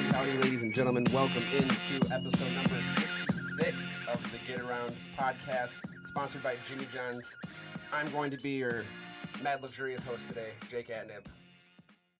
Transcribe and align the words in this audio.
Howdy, 0.00 0.30
howdy, 0.30 0.42
ladies 0.42 0.62
and 0.62 0.74
gentlemen. 0.74 1.06
Welcome 1.12 1.42
into 1.52 2.14
episode 2.14 2.50
number 2.54 2.82
66 2.96 3.76
of 4.10 4.32
the 4.32 4.38
Get 4.46 4.60
Around 4.60 4.96
podcast, 5.18 5.76
sponsored 6.06 6.42
by 6.42 6.56
Jimmy 6.66 6.86
John's. 6.90 7.36
I'm 7.92 8.10
going 8.10 8.30
to 8.30 8.38
be 8.38 8.52
your 8.52 8.84
mad 9.42 9.60
luxurious 9.60 10.02
host 10.02 10.26
today, 10.28 10.52
Jake 10.70 10.88
Atnip. 10.88 11.26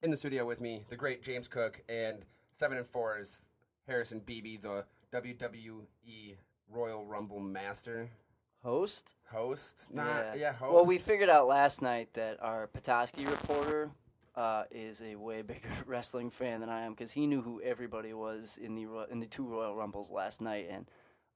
In 0.02 0.10
the 0.10 0.16
studio 0.16 0.44
with 0.44 0.60
me, 0.60 0.84
the 0.90 0.96
great 0.96 1.22
James 1.22 1.48
Cook, 1.48 1.80
and 1.88 2.18
7 2.56 2.76
and 2.76 2.86
4 2.86 3.20
is 3.20 3.40
Harrison 3.88 4.20
Beeby, 4.26 4.60
the 4.60 4.84
WWE 5.14 6.36
Royal 6.70 7.06
Rumble 7.06 7.40
Master 7.40 8.10
Host? 8.62 9.14
host. 9.32 9.86
Not, 9.90 10.38
yeah, 10.38 10.52
host. 10.52 10.74
Well, 10.74 10.84
we 10.84 10.98
figured 10.98 11.30
out 11.30 11.46
last 11.46 11.80
night 11.80 12.12
that 12.12 12.42
our 12.42 12.66
Petoskey 12.66 13.24
reporter 13.24 13.90
uh, 14.36 14.64
is 14.70 15.02
a 15.02 15.16
way 15.16 15.42
bigger 15.42 15.68
wrestling 15.86 16.30
fan 16.30 16.60
than 16.60 16.68
I 16.68 16.82
am 16.82 16.92
because 16.92 17.12
he 17.12 17.26
knew 17.26 17.42
who 17.42 17.60
everybody 17.62 18.12
was 18.12 18.58
in 18.62 18.74
the 18.74 19.06
in 19.10 19.20
the 19.20 19.26
two 19.26 19.46
Royal 19.46 19.74
Rumbles 19.74 20.10
last 20.10 20.40
night, 20.40 20.68
and 20.70 20.86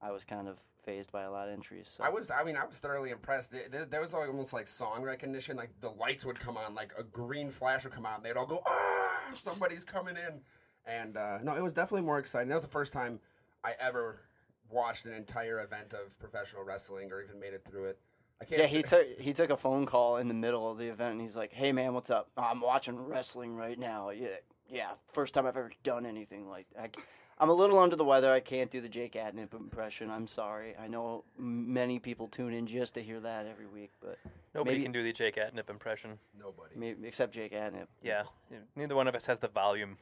I 0.01 0.11
was 0.11 0.25
kind 0.25 0.49
of 0.49 0.59
fazed 0.85 1.11
by 1.11 1.23
a 1.23 1.31
lot 1.31 1.49
of 1.49 1.55
entries. 1.55 1.89
So. 1.89 2.05
I 2.05 2.11
was, 2.11 2.31
I 2.31 2.45
mean, 2.45 2.57
I 2.57 2.67
was 2.67 2.79
thoroughly 2.79 3.11
impressed. 3.11 3.51
There, 3.51 4.01
was 4.01 4.13
almost 4.13 4.53
like 4.53 4.69
song 4.69 5.03
recognition. 5.03 5.57
Like 5.57 5.71
the 5.81 5.91
lights 5.91 6.25
would 6.25 6.39
come 6.39 6.57
on, 6.57 6.75
like 6.75 6.93
a 6.99 7.03
green 7.03 7.51
flash 7.51 7.85
would 7.85 7.93
come 7.93 8.07
on. 8.07 8.23
They'd 8.23 8.37
all 8.37 8.47
go, 8.47 8.61
ah, 8.67 9.31
somebody's 9.35 9.85
coming 9.85 10.17
in. 10.17 10.41
And 10.87 11.17
uh, 11.17 11.39
no, 11.43 11.55
it 11.57 11.63
was 11.63 11.73
definitely 11.73 12.05
more 12.05 12.19
exciting. 12.19 12.49
That 12.49 12.57
was 12.57 12.65
the 12.65 12.71
first 12.71 12.93
time 12.93 13.19
I 13.65 13.73
ever 13.81 14.21
watched 14.71 15.07
an 15.07 15.15
entire 15.15 15.61
event 15.61 15.95
of 15.95 16.19
professional 16.19 16.65
wrestling 16.65 17.11
or 17.11 17.23
even 17.23 17.41
made 17.41 17.55
it 17.55 17.65
through 17.69 17.87
it. 17.87 17.99
I 18.41 18.45
can't. 18.45 18.61
yeah, 18.61 18.67
he 18.67 18.83
took 18.83 19.07
he 19.19 19.33
took 19.33 19.51
a 19.51 19.57
phone 19.57 19.87
call 19.87 20.17
in 20.17 20.29
the 20.29 20.35
middle 20.35 20.71
of 20.71 20.79
the 20.79 20.89
event, 20.89 21.13
and 21.13 21.21
he's 21.21 21.37
like, 21.37 21.53
"Hey, 21.53 21.73
man, 21.73 21.95
what's 21.95 22.11
up? 22.11 22.29
I'm 22.37 22.61
watching 22.61 22.99
wrestling 22.99 23.57
right 23.57 23.79
now. 23.79 24.11
Yeah, 24.11 24.29
yeah, 24.69 24.91
first 25.07 25.35
time 25.35 25.47
I've 25.47 25.57
ever 25.57 25.71
done 25.83 26.05
anything 26.07 26.49
like. 26.49 26.67
I, 26.79 26.91
I'm 27.37 27.49
a 27.51 27.53
little 27.53 27.81
under 27.81 27.97
the 27.97 28.05
weather. 28.05 28.33
I 28.33 28.39
can't 28.39 28.71
do 28.71 28.81
the 28.81 28.89
Jake 28.89 29.15
Atnip 29.15 29.55
impression. 29.55 30.09
I'm 30.09 30.29
sorry. 30.29 30.75
I 30.81 30.87
know 30.87 31.25
many 31.37 31.99
people 31.99 32.29
tune 32.29 32.55
in 32.55 32.67
just 32.67 32.95
to 32.95 33.03
hear 33.03 33.19
that 33.21 33.47
every 33.47 33.67
week, 33.67 33.91
but 34.01 34.19
Nobody 34.55 34.77
Maybe- 34.77 34.85
can 34.85 34.93
do 34.93 35.03
the 35.03 35.13
Jake 35.13 35.35
Atnip 35.37 35.69
impression. 35.69 36.19
Nobody. 36.39 36.75
maybe, 36.77 37.09
except 37.09 37.35
Jake 37.35 37.53
Atnip. 37.53 37.89
Yeah, 38.03 38.23
neither 38.77 38.95
one 38.95 39.09
of 39.09 39.17
us 39.17 39.27
has 39.27 39.41
the 39.41 39.49
volume. 39.49 39.97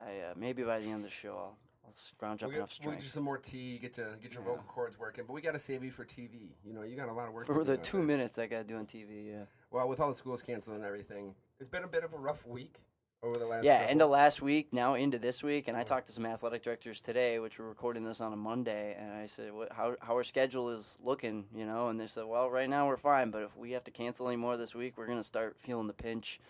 I 0.00 0.30
uh, 0.30 0.34
maybe 0.36 0.62
by 0.62 0.78
the 0.78 0.86
end 0.86 0.96
of 0.96 1.02
the 1.02 1.10
show, 1.10 1.32
I'll, 1.36 1.36
I'll 1.36 1.56
scrounge 1.96 2.42
up 2.42 2.48
We'll 2.48 2.58
enough 2.58 2.78
get, 2.78 2.86
we'll 2.86 2.94
get 2.96 3.02
you 3.04 3.08
some 3.08 3.24
more 3.24 3.38
tea, 3.38 3.78
get 3.78 3.94
to 3.94 4.16
get 4.22 4.34
your 4.34 4.42
vocal 4.42 4.64
cords 4.68 4.98
working, 4.98 5.24
but 5.26 5.32
we 5.32 5.40
got 5.40 5.52
to 5.52 5.58
save 5.58 5.82
you 5.84 5.90
for 5.90 6.04
TV. 6.04 6.50
You 6.64 6.72
know, 6.72 6.82
you 6.82 6.96
got 6.96 7.08
a 7.08 7.12
lot 7.12 7.28
of 7.28 7.34
work 7.34 7.46
for 7.46 7.54
do 7.54 7.64
the 7.64 7.76
two 7.76 7.98
there. 7.98 8.06
minutes 8.06 8.38
I 8.38 8.46
got 8.46 8.58
to 8.58 8.64
do 8.64 8.76
on 8.76 8.86
TV. 8.86 9.28
Yeah, 9.30 9.44
Well, 9.70 9.88
with 9.88 10.00
all 10.00 10.08
the 10.08 10.14
schools 10.14 10.42
canceling 10.42 10.76
and 10.76 10.84
everything, 10.84 11.34
it's 11.60 11.70
been 11.70 11.84
a 11.84 11.88
bit 11.88 12.04
of 12.04 12.12
a 12.12 12.18
rough 12.18 12.46
week 12.46 12.76
over 13.22 13.38
the 13.38 13.46
last. 13.46 13.64
yeah. 13.64 13.78
couple- 13.78 13.90
End 13.90 14.02
of 14.02 14.10
last 14.10 14.42
week, 14.42 14.72
now 14.72 14.94
into 14.94 15.18
this 15.18 15.42
week, 15.44 15.68
and 15.68 15.76
I 15.76 15.82
talked 15.84 16.06
to 16.06 16.12
some 16.12 16.26
athletic 16.26 16.62
directors 16.62 17.00
today, 17.00 17.38
which 17.38 17.58
we're 17.58 17.68
recording 17.68 18.02
this 18.02 18.20
on 18.20 18.32
a 18.32 18.36
Monday, 18.36 18.96
and 18.98 19.12
I 19.12 19.26
said, 19.26 19.52
what, 19.52 19.72
"How 19.72 19.94
how 20.00 20.14
our 20.14 20.24
schedule 20.24 20.70
is 20.70 20.98
looking?" 21.02 21.46
You 21.54 21.64
know, 21.66 21.88
and 21.88 22.00
they 22.00 22.08
said, 22.08 22.24
"Well, 22.24 22.50
right 22.50 22.68
now 22.68 22.88
we're 22.88 22.96
fine, 22.96 23.30
but 23.30 23.42
if 23.44 23.56
we 23.56 23.70
have 23.72 23.84
to 23.84 23.90
cancel 23.92 24.26
any 24.26 24.36
more 24.36 24.56
this 24.56 24.74
week, 24.74 24.98
we're 24.98 25.06
gonna 25.06 25.22
start 25.22 25.56
feeling 25.58 25.86
the 25.86 25.92
pinch." 25.94 26.40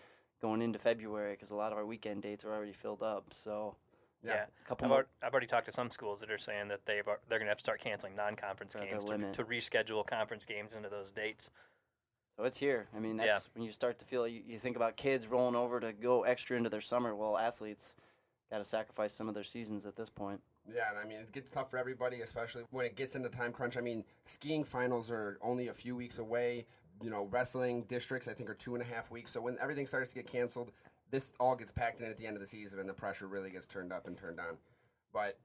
Going 0.41 0.61
into 0.61 0.77
February, 0.81 1.35
because 1.35 1.51
a 1.53 1.55
lot 1.55 1.71
of 1.71 1.79
our 1.79 1.87
weekend 1.87 2.23
dates 2.23 2.45
are 2.45 2.53
already 2.53 2.73
filled 2.73 3.01
up. 3.01 3.33
So, 3.33 3.77
Yeah. 4.25 4.35
Yeah, 4.35 4.45
a 4.65 4.69
couple 4.69 4.85
I've, 4.85 4.89
more. 4.89 4.97
already, 4.99 5.09
I've 5.23 5.33
already 5.33 5.47
talked 5.47 5.67
to 5.67 5.73
some 5.73 5.91
schools 5.91 6.21
that 6.21 6.31
are 6.31 6.39
saying 6.39 6.69
that 6.69 6.87
they've 6.87 7.07
ar- 7.07 7.21
they're 7.29 7.39
going 7.39 7.47
to 7.47 7.51
have 7.51 7.59
to 7.59 7.65
start 7.65 7.81
canceling 7.81 8.15
non-conference 8.15 8.75
They're 8.75 8.83
at 8.83 8.91
games 8.91 9.05
their 9.05 9.17
to, 9.17 9.21
limit. 9.23 9.35
to 9.35 9.45
reschedule 9.45 10.07
conference 10.07 10.45
games 10.45 10.75
into 10.77 10.89
those 10.89 11.11
dates. 11.11 11.51
So 12.39 12.45
it's 12.45 12.57
here. 12.57 12.87
I 12.97 13.01
mean, 13.01 13.17
that's 13.17 13.29
Yeah. 13.47 13.51
when 13.55 13.65
you 13.65 13.73
start 13.73 13.99
to 13.99 14.05
feel 14.05 14.27
you, 14.27 14.43
you 14.47 14.59
think 14.59 14.77
about 14.77 14.97
kids 14.97 15.27
rolling 15.27 15.57
over 15.57 15.81
to 15.81 15.93
go 15.93 16.23
extra 16.23 16.57
into 16.57 16.71
their 16.71 16.81
summer. 16.81 17.15
Well, 17.15 17.37
athletes 17.37 17.95
got 18.51 18.59
to 18.59 18.65
sacrifice 18.65 19.13
some 19.13 19.29
of 19.29 19.35
their 19.35 19.45
seasons 19.45 19.87
at 19.87 19.97
this 19.97 20.09
point. 20.09 20.41
Yeah, 20.73 20.89
and 20.91 20.99
I 20.99 21.05
mean, 21.05 21.19
it 21.19 21.33
gets 21.33 21.49
tough 21.51 21.71
for 21.71 21.77
everybody, 21.79 22.21
especially 22.21 22.63
when 22.71 22.87
it 22.87 22.95
gets 22.95 23.17
into 23.17 23.29
time 23.29 23.53
crunch. 23.53 23.77
I 23.77 23.81
mean, 23.81 24.05
skiing 24.27 24.63
finals 24.63 25.11
are 25.11 25.39
only 25.43 25.69
a 25.69 25.75
few 25.75 25.97
weeks 25.97 26.19
away. 26.19 26.67
You 27.03 27.11
know, 27.11 27.25
wrestling 27.33 27.83
districts, 27.89 28.29
I 28.29 28.33
think, 28.35 28.49
are 28.49 28.55
two 28.55 28.75
and 28.75 28.83
a 28.83 28.87
half 28.87 29.11
weeks. 29.11 29.33
So 29.33 29.41
when 29.41 29.59
everything 29.61 29.87
starts 29.87 30.11
to 30.11 30.15
get 30.15 30.27
canceled, 30.29 30.71
this 31.13 31.33
all 31.39 31.55
gets 31.55 31.71
packed 31.71 32.01
in 32.01 32.11
at 32.11 32.19
the 32.19 32.27
end 32.27 32.35
of 32.35 32.41
the 32.41 32.47
season, 32.47 32.81
and 32.81 32.89
the 32.89 32.95
pressure 32.95 33.29
really 33.29 33.51
gets 33.51 33.67
turned 33.67 33.93
up 33.93 34.09
and 34.09 34.17
turned 34.19 34.41
on. 34.41 34.57
But 35.13 35.39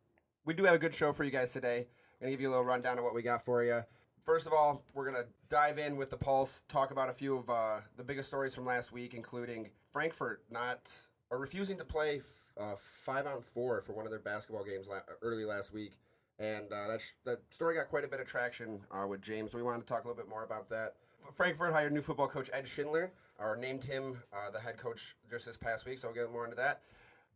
we 0.46 0.56
do 0.56 0.64
have 0.64 0.74
a 0.74 0.80
good 0.80 0.96
show 0.96 1.14
for 1.14 1.24
you 1.24 1.30
guys 1.30 1.52
today. 1.52 1.86
I'm 2.20 2.26
to 2.28 2.32
give 2.32 2.42
you 2.42 2.48
a 2.48 2.52
little 2.52 2.66
rundown 2.66 2.98
of 2.98 3.04
what 3.04 3.14
we 3.14 3.22
got 3.22 3.46
for 3.46 3.64
you. 3.64 3.84
First 4.26 4.48
of 4.48 4.54
all, 4.54 4.82
we're 4.94 5.12
to 5.12 5.28
dive 5.50 5.78
in 5.78 5.96
with 5.96 6.10
the 6.10 6.18
Pulse, 6.18 6.64
talk 6.68 6.92
about 6.92 7.10
a 7.10 7.14
few 7.14 7.38
of 7.38 7.50
uh, 7.50 7.80
the 7.96 8.04
biggest 8.04 8.30
stories 8.30 8.56
from 8.56 8.66
last 8.66 8.92
week, 8.92 9.14
including 9.14 9.70
Frankfort 9.94 10.44
not 10.50 10.92
or 11.30 11.38
refusing 11.38 11.78
to 11.78 11.84
play 11.84 12.22
uh, 12.60 12.76
five 12.78 13.28
on 13.28 13.42
four 13.42 13.82
for 13.82 13.94
one 13.94 14.06
of 14.06 14.12
their 14.12 14.20
basketball 14.20 14.64
games 14.64 14.88
la- 14.88 15.00
early 15.22 15.46
last 15.46 15.74
week, 15.74 15.98
and 16.40 16.72
uh, 16.72 16.88
that 16.88 17.02
sh- 17.02 17.14
that 17.26 17.40
story 17.50 17.76
got 17.76 17.90
quite 17.90 18.04
a 18.04 18.08
bit 18.08 18.20
of 18.20 18.28
traction 18.28 18.80
uh, 18.92 19.06
with 19.06 19.22
James. 19.22 19.54
We 19.54 19.64
wanted 19.64 19.82
to 19.82 19.86
talk 19.86 20.06
a 20.06 20.08
little 20.08 20.22
bit 20.22 20.30
more 20.30 20.44
about 20.44 20.70
that. 20.70 20.96
Frankfort 21.36 21.74
hired 21.74 21.92
new 21.94 22.02
football 22.02 22.28
coach 22.28 22.50
Ed 22.54 22.68
Schindler, 22.68 23.12
or 23.40 23.56
named 23.56 23.84
him 23.84 24.22
uh, 24.34 24.50
the 24.52 24.60
head 24.60 24.78
coach 24.78 25.16
just 25.30 25.46
this 25.46 25.58
past 25.58 25.86
week. 25.86 26.00
So 26.00 26.08
we'll 26.08 26.16
get 26.16 26.32
more 26.32 26.44
into 26.46 26.58
that. 26.58 26.82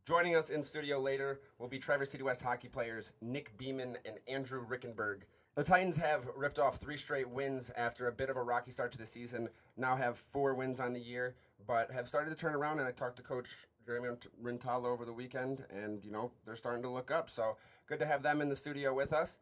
Joining 0.06 0.36
us 0.36 0.50
in 0.50 0.64
studio 0.64 1.00
later 1.00 1.42
will 1.60 1.68
be 1.68 1.78
Traverse 1.78 2.10
City 2.10 2.24
West 2.24 2.42
hockey 2.42 2.68
players 2.68 3.14
Nick 3.22 3.56
Beeman 3.58 3.98
and 4.06 4.18
Andrew 4.28 4.66
Rickenberg. 4.66 5.22
The 5.56 5.64
Titans 5.64 5.98
have 5.98 6.28
ripped 6.36 6.60
off 6.60 6.78
three 6.78 6.98
straight 6.98 7.30
wins 7.30 7.72
after 7.78 8.08
a 8.08 8.12
bit 8.12 8.30
of 8.30 8.38
a 8.38 8.42
rocky 8.42 8.72
start 8.72 8.92
to 8.94 8.98
the 8.98 9.06
season. 9.06 9.50
Now 9.78 9.96
have 9.96 10.18
four 10.18 10.56
wins 10.56 10.80
on 10.80 10.94
the 10.94 11.00
year, 11.00 11.36
but 11.68 11.92
have 11.92 12.08
started 12.08 12.30
to 12.32 12.36
turn 12.36 12.56
around. 12.56 12.80
And 12.80 12.88
I 12.88 12.92
talked 12.92 13.18
to 13.18 13.22
Coach 13.22 13.50
Jeremy 13.86 14.16
Rintala 14.42 14.86
over 14.86 15.06
the 15.06 15.14
weekend, 15.14 15.66
and 15.70 16.04
you 16.04 16.12
know 16.12 16.32
they're 16.46 16.56
starting 16.56 16.82
to 16.84 16.90
look 16.90 17.12
up. 17.12 17.30
So 17.30 17.58
good 17.88 18.00
to 18.00 18.06
have 18.06 18.24
them 18.24 18.42
in 18.42 18.50
the 18.50 18.56
studio 18.56 18.94
with 18.94 19.14
us. 19.14 19.40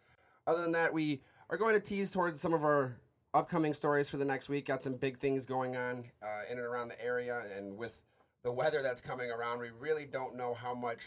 Other 0.48 0.62
than 0.62 0.72
that, 0.72 0.94
we 0.94 1.22
are 1.50 1.58
going 1.58 1.76
to 1.76 1.80
tease 1.80 2.12
towards 2.12 2.42
some 2.42 2.54
of 2.54 2.64
our 2.64 2.98
upcoming 3.34 3.74
stories 3.74 4.10
for 4.10 4.18
the 4.18 4.26
next 4.26 4.50
week. 4.50 4.66
Got 4.66 4.84
some 4.84 4.94
big 4.94 5.20
things 5.20 5.46
going 5.46 5.76
on 5.76 6.06
uh, 6.24 6.52
in 6.52 6.58
and 6.58 6.66
around 6.66 6.90
the 6.90 7.04
area, 7.04 7.44
and 7.56 7.78
with 7.78 7.94
the 8.44 8.52
weather 8.52 8.82
that's 8.82 9.02
coming 9.02 9.32
around, 9.32 9.60
we 9.60 9.70
really 9.80 10.06
don't 10.06 10.36
know 10.36 10.54
how 10.54 10.74
much 10.74 11.04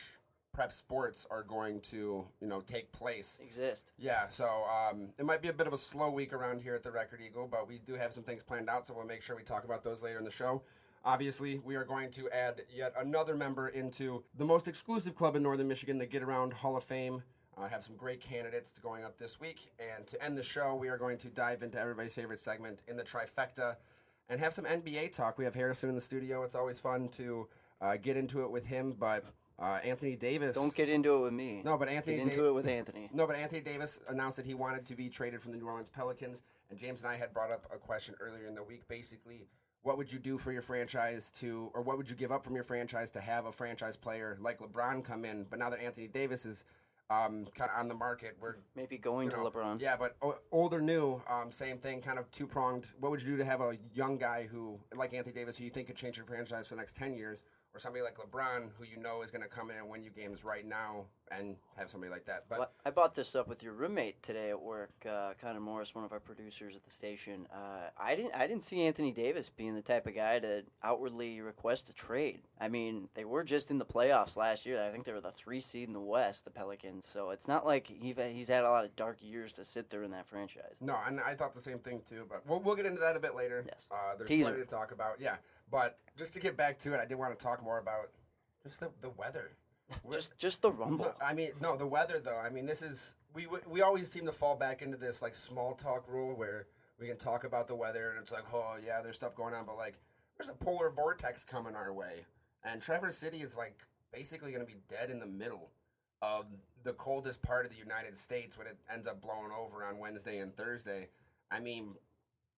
prep 0.52 0.70
sports 0.70 1.26
are 1.30 1.42
going 1.42 1.80
to, 1.80 2.26
you 2.40 2.46
know, 2.46 2.60
take 2.60 2.92
place. 2.92 3.38
Exist. 3.42 3.92
Yeah, 3.98 4.28
so 4.28 4.64
um, 4.68 5.08
it 5.18 5.24
might 5.24 5.40
be 5.40 5.48
a 5.48 5.52
bit 5.52 5.66
of 5.66 5.72
a 5.72 5.78
slow 5.78 6.10
week 6.10 6.34
around 6.34 6.60
here 6.60 6.74
at 6.74 6.82
the 6.82 6.90
Record 6.90 7.20
Eagle, 7.26 7.48
but 7.50 7.66
we 7.66 7.78
do 7.78 7.94
have 7.94 8.12
some 8.12 8.22
things 8.22 8.42
planned 8.42 8.68
out, 8.68 8.86
so 8.86 8.94
we'll 8.94 9.06
make 9.06 9.22
sure 9.22 9.34
we 9.34 9.42
talk 9.42 9.64
about 9.64 9.82
those 9.82 10.02
later 10.02 10.18
in 10.18 10.24
the 10.24 10.30
show. 10.30 10.62
Obviously, 11.04 11.58
we 11.64 11.74
are 11.74 11.84
going 11.84 12.10
to 12.12 12.28
add 12.30 12.62
yet 12.72 12.92
another 12.98 13.34
member 13.34 13.68
into 13.68 14.22
the 14.36 14.44
most 14.44 14.68
exclusive 14.68 15.16
club 15.16 15.34
in 15.36 15.42
Northern 15.42 15.66
Michigan, 15.66 15.98
the 15.98 16.06
Get 16.06 16.22
Around 16.22 16.52
Hall 16.52 16.76
of 16.76 16.84
Fame. 16.84 17.22
I 17.60 17.68
have 17.68 17.84
some 17.84 17.96
great 17.96 18.20
candidates 18.20 18.72
to 18.72 18.80
going 18.80 19.04
up 19.04 19.18
this 19.18 19.38
week, 19.38 19.70
and 19.78 20.06
to 20.06 20.22
end 20.24 20.36
the 20.38 20.42
show, 20.42 20.74
we 20.74 20.88
are 20.88 20.96
going 20.96 21.18
to 21.18 21.28
dive 21.28 21.62
into 21.62 21.78
everybody's 21.78 22.14
favorite 22.14 22.40
segment 22.40 22.80
in 22.88 22.96
the 22.96 23.02
trifecta 23.02 23.76
and 24.30 24.40
have 24.40 24.54
some 24.54 24.64
NBA 24.64 25.12
talk. 25.12 25.36
We 25.38 25.44
have 25.44 25.54
Harrison 25.54 25.88
in 25.90 25.94
the 25.94 26.00
studio. 26.00 26.42
It's 26.44 26.54
always 26.54 26.80
fun 26.80 27.08
to 27.10 27.46
uh, 27.80 27.96
get 27.96 28.16
into 28.16 28.42
it 28.42 28.50
with 28.50 28.64
him, 28.64 28.94
but 28.98 29.24
uh, 29.58 29.80
Anthony 29.84 30.16
Davis. 30.16 30.56
Don't 30.56 30.74
get 30.74 30.88
into 30.88 31.14
it 31.16 31.20
with 31.20 31.32
me. 31.34 31.60
No, 31.64 31.76
but 31.76 31.88
Anthony 31.88 32.16
get 32.16 32.22
into 32.24 32.38
Da- 32.38 32.46
it 32.48 32.54
with 32.54 32.66
Anthony. 32.66 33.10
no, 33.12 33.26
but 33.26 33.36
Anthony 33.36 33.60
Davis 33.60 34.00
announced 34.08 34.38
that 34.38 34.46
he 34.46 34.54
wanted 34.54 34.86
to 34.86 34.94
be 34.96 35.10
traded 35.10 35.42
from 35.42 35.52
the 35.52 35.58
New 35.58 35.66
Orleans 35.66 35.90
Pelicans, 35.90 36.42
and 36.70 36.78
James 36.78 37.02
and 37.02 37.10
I 37.10 37.16
had 37.16 37.34
brought 37.34 37.50
up 37.52 37.66
a 37.72 37.76
question 37.76 38.14
earlier 38.18 38.46
in 38.46 38.54
the 38.54 38.62
week. 38.62 38.88
Basically, 38.88 39.46
what 39.82 39.98
would 39.98 40.10
you 40.10 40.18
do 40.18 40.38
for 40.38 40.52
your 40.52 40.62
franchise 40.62 41.30
to, 41.32 41.70
or 41.74 41.82
what 41.82 41.98
would 41.98 42.08
you 42.08 42.16
give 42.16 42.32
up 42.32 42.42
from 42.44 42.54
your 42.54 42.64
franchise 42.64 43.10
to 43.10 43.20
have 43.20 43.44
a 43.44 43.52
franchise 43.52 43.94
player 43.96 44.38
like 44.40 44.58
LeBron 44.60 45.04
come 45.04 45.26
in? 45.26 45.44
But 45.50 45.58
now 45.58 45.68
that 45.68 45.80
Anthony 45.82 46.06
Davis 46.08 46.46
is 46.46 46.64
um, 47.10 47.46
kind 47.54 47.70
of 47.70 47.78
on 47.78 47.88
the 47.88 47.94
market, 47.94 48.36
we're 48.40 48.56
Maybe 48.74 48.98
going 48.98 49.30
you 49.30 49.36
know, 49.36 49.44
to 49.44 49.50
LeBron. 49.50 49.80
Yeah, 49.80 49.96
but 49.96 50.16
o- 50.22 50.38
old 50.50 50.72
or 50.74 50.80
new, 50.80 51.20
um, 51.28 51.50
same 51.52 51.78
thing, 51.78 52.00
kind 52.00 52.18
of 52.18 52.30
two 52.30 52.46
pronged. 52.46 52.86
What 53.00 53.10
would 53.10 53.22
you 53.22 53.28
do 53.28 53.36
to 53.38 53.44
have 53.44 53.60
a 53.60 53.76
young 53.94 54.16
guy 54.18 54.48
who, 54.50 54.78
like 54.96 55.12
Anthony 55.14 55.34
Davis, 55.34 55.58
who 55.58 55.64
you 55.64 55.70
think 55.70 55.88
could 55.88 55.96
change 55.96 56.16
your 56.16 56.26
franchise 56.26 56.68
for 56.68 56.74
the 56.74 56.80
next 56.80 56.96
10 56.96 57.14
years, 57.14 57.44
or 57.74 57.80
somebody 57.80 58.02
like 58.02 58.18
LeBron, 58.18 58.68
who 58.78 58.84
you 58.84 58.98
know 58.98 59.22
is 59.22 59.30
going 59.30 59.42
to 59.42 59.48
come 59.48 59.70
in 59.70 59.76
and 59.76 59.88
win 59.88 60.02
you 60.02 60.10
games 60.10 60.44
right 60.44 60.66
now, 60.66 61.06
and 61.30 61.56
have 61.76 61.88
somebody 61.88 62.12
like 62.12 62.26
that? 62.26 62.44
But 62.48 62.58
Well, 62.58 62.70
I 62.84 62.90
brought 62.90 63.14
this 63.14 63.34
up 63.34 63.48
with 63.48 63.62
your 63.62 63.72
roommate 63.72 64.22
today 64.22 64.50
at 64.50 64.60
work, 64.60 64.92
uh, 65.08 65.32
Connor 65.40 65.60
Morris, 65.60 65.94
one 65.94 66.04
of 66.04 66.12
our 66.12 66.20
producers 66.20 66.76
at 66.76 66.84
the 66.84 66.90
station. 66.90 67.46
Uh, 67.52 67.88
I 67.98 68.14
didn't, 68.14 68.34
I 68.34 68.46
didn't 68.46 68.62
see 68.62 68.82
Anthony 68.82 69.10
Davis 69.10 69.48
being 69.48 69.74
the 69.74 69.82
type 69.82 70.06
of 70.06 70.14
guy 70.14 70.38
to 70.40 70.64
outwardly 70.82 71.40
request 71.40 71.88
a 71.88 71.94
trade. 71.94 72.40
I 72.60 72.68
mean, 72.68 73.08
they 73.14 73.24
were 73.24 73.42
just 73.42 73.70
in 73.70 73.78
the 73.78 73.86
playoffs 73.86 74.36
last 74.36 74.66
year. 74.66 74.82
I 74.82 74.90
think 74.90 75.04
they 75.04 75.12
were 75.12 75.20
the 75.20 75.30
three 75.30 75.60
seed 75.60 75.88
in 75.88 75.94
the 75.94 76.00
West, 76.00 76.44
the 76.44 76.50
Pelicans. 76.50 77.06
So 77.06 77.30
it's 77.30 77.48
not 77.48 77.64
like 77.64 77.86
he 77.86 78.14
he's 78.32 78.48
had 78.48 78.64
a 78.64 78.70
lot 78.70 78.84
of 78.84 78.94
dark 78.96 79.16
years 79.20 79.54
to 79.54 79.64
sit 79.64 79.88
there 79.88 80.02
in 80.02 80.10
that 80.10 80.26
franchise. 80.26 80.74
No, 80.80 80.96
and 81.06 81.20
I 81.20 81.34
thought 81.34 81.54
the 81.54 81.60
same 81.60 81.78
thing 81.78 82.02
too. 82.08 82.26
But 82.28 82.46
we'll, 82.46 82.60
we'll 82.60 82.76
get 82.76 82.86
into 82.86 83.00
that 83.00 83.16
a 83.16 83.20
bit 83.20 83.34
later. 83.34 83.64
Yes. 83.66 83.86
Uh, 83.90 84.16
there's 84.16 84.28
Teaser. 84.28 84.50
plenty 84.50 84.64
to 84.64 84.70
talk 84.70 84.92
about. 84.92 85.20
Yeah, 85.20 85.36
but 85.72 85.98
just 86.16 86.34
to 86.34 86.40
get 86.40 86.56
back 86.56 86.78
to 86.80 86.94
it, 86.94 87.00
I 87.00 87.06
did 87.06 87.18
want 87.18 87.36
to 87.36 87.44
talk 87.44 87.64
more 87.64 87.78
about 87.78 88.10
just 88.62 88.78
the, 88.80 88.90
the 89.00 89.10
weather. 89.10 89.50
Just 90.12 90.38
just 90.38 90.62
the 90.62 90.70
rumble. 90.70 91.12
I 91.20 91.34
mean, 91.34 91.50
no, 91.60 91.76
the 91.76 91.86
weather 91.86 92.20
though. 92.24 92.38
I 92.38 92.50
mean, 92.50 92.66
this 92.66 92.82
is 92.82 93.16
we 93.34 93.48
we- 93.68 93.82
always 93.82 94.10
seem 94.10 94.26
to 94.26 94.32
fall 94.32 94.56
back 94.56 94.82
into 94.82 94.96
this 94.96 95.20
like 95.22 95.34
small 95.34 95.74
talk 95.74 96.04
rule 96.08 96.34
where 96.36 96.66
we 97.00 97.08
can 97.08 97.16
talk 97.18 97.44
about 97.44 97.66
the 97.66 97.74
weather 97.74 98.10
and 98.10 98.20
it's 98.20 98.32
like, 98.32 98.44
oh 98.54 98.76
yeah, 98.86 99.02
there's 99.02 99.16
stuff 99.16 99.34
going 99.34 99.54
on, 99.54 99.66
but 99.66 99.76
like 99.76 99.98
there's 100.38 100.50
a 100.50 100.54
polar 100.54 100.90
vortex 100.90 101.44
coming 101.44 101.74
our 101.74 101.92
way, 101.92 102.24
and 102.64 102.80
Traverse 102.80 103.18
City 103.18 103.42
is 103.42 103.56
like 103.56 103.78
basically 104.12 104.52
going 104.52 104.64
to 104.64 104.72
be 104.72 104.78
dead 104.88 105.10
in 105.10 105.18
the 105.18 105.26
middle. 105.26 105.70
of 106.22 106.46
the 106.84 106.92
coldest 106.94 107.42
part 107.42 107.66
of 107.66 107.72
the 107.72 107.78
United 107.78 108.16
States 108.16 108.56
when 108.58 108.66
it 108.66 108.76
ends 108.92 109.06
up 109.08 109.20
blowing 109.20 109.50
over 109.52 109.84
on 109.84 109.98
Wednesday 109.98 110.38
and 110.38 110.56
Thursday. 110.56 111.08
I 111.50 111.60
mean, 111.60 111.94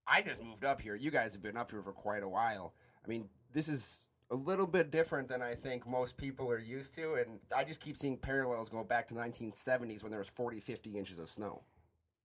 I 0.06 0.22
just 0.22 0.42
moved 0.42 0.64
up 0.64 0.80
here. 0.80 0.94
You 0.94 1.10
guys 1.10 1.32
have 1.34 1.42
been 1.42 1.56
up 1.56 1.70
here 1.70 1.82
for 1.82 1.92
quite 1.92 2.22
a 2.22 2.28
while. 2.28 2.74
I 3.04 3.08
mean, 3.08 3.28
this 3.52 3.68
is 3.68 4.06
a 4.30 4.34
little 4.34 4.66
bit 4.66 4.90
different 4.90 5.28
than 5.28 5.42
I 5.42 5.54
think 5.54 5.86
most 5.86 6.16
people 6.16 6.50
are 6.50 6.58
used 6.58 6.94
to, 6.94 7.14
and 7.14 7.38
I 7.56 7.64
just 7.64 7.80
keep 7.80 7.96
seeing 7.96 8.16
parallels 8.16 8.68
going 8.68 8.86
back 8.86 9.06
to 9.08 9.14
1970s 9.14 10.02
when 10.02 10.10
there 10.10 10.18
was 10.18 10.28
40, 10.28 10.60
50 10.60 10.98
inches 10.98 11.18
of 11.18 11.28
snow. 11.28 11.62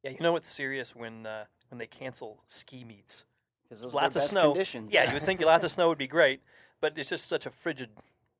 Yeah, 0.03 0.11
you 0.11 0.17
know 0.21 0.31
what's 0.31 0.47
serious 0.47 0.95
when 0.95 1.25
uh, 1.25 1.45
when 1.69 1.77
they 1.77 1.87
cancel 1.87 2.41
ski 2.47 2.85
meets? 2.85 3.25
Because 3.63 3.81
those 3.81 3.93
lots 3.93 4.03
are 4.03 4.07
of 4.07 4.13
the 4.13 4.19
best 4.19 4.31
snow. 4.31 4.51
conditions. 4.51 4.93
Yeah, 4.93 5.07
you 5.07 5.13
would 5.13 5.23
think 5.23 5.41
lots 5.41 5.63
of 5.63 5.71
snow 5.77 5.89
would 5.89 5.97
be 5.97 6.07
great, 6.07 6.41
but 6.79 6.97
it's 6.97 7.09
just 7.09 7.27
such 7.27 7.45
a 7.45 7.49
frigid 7.49 7.89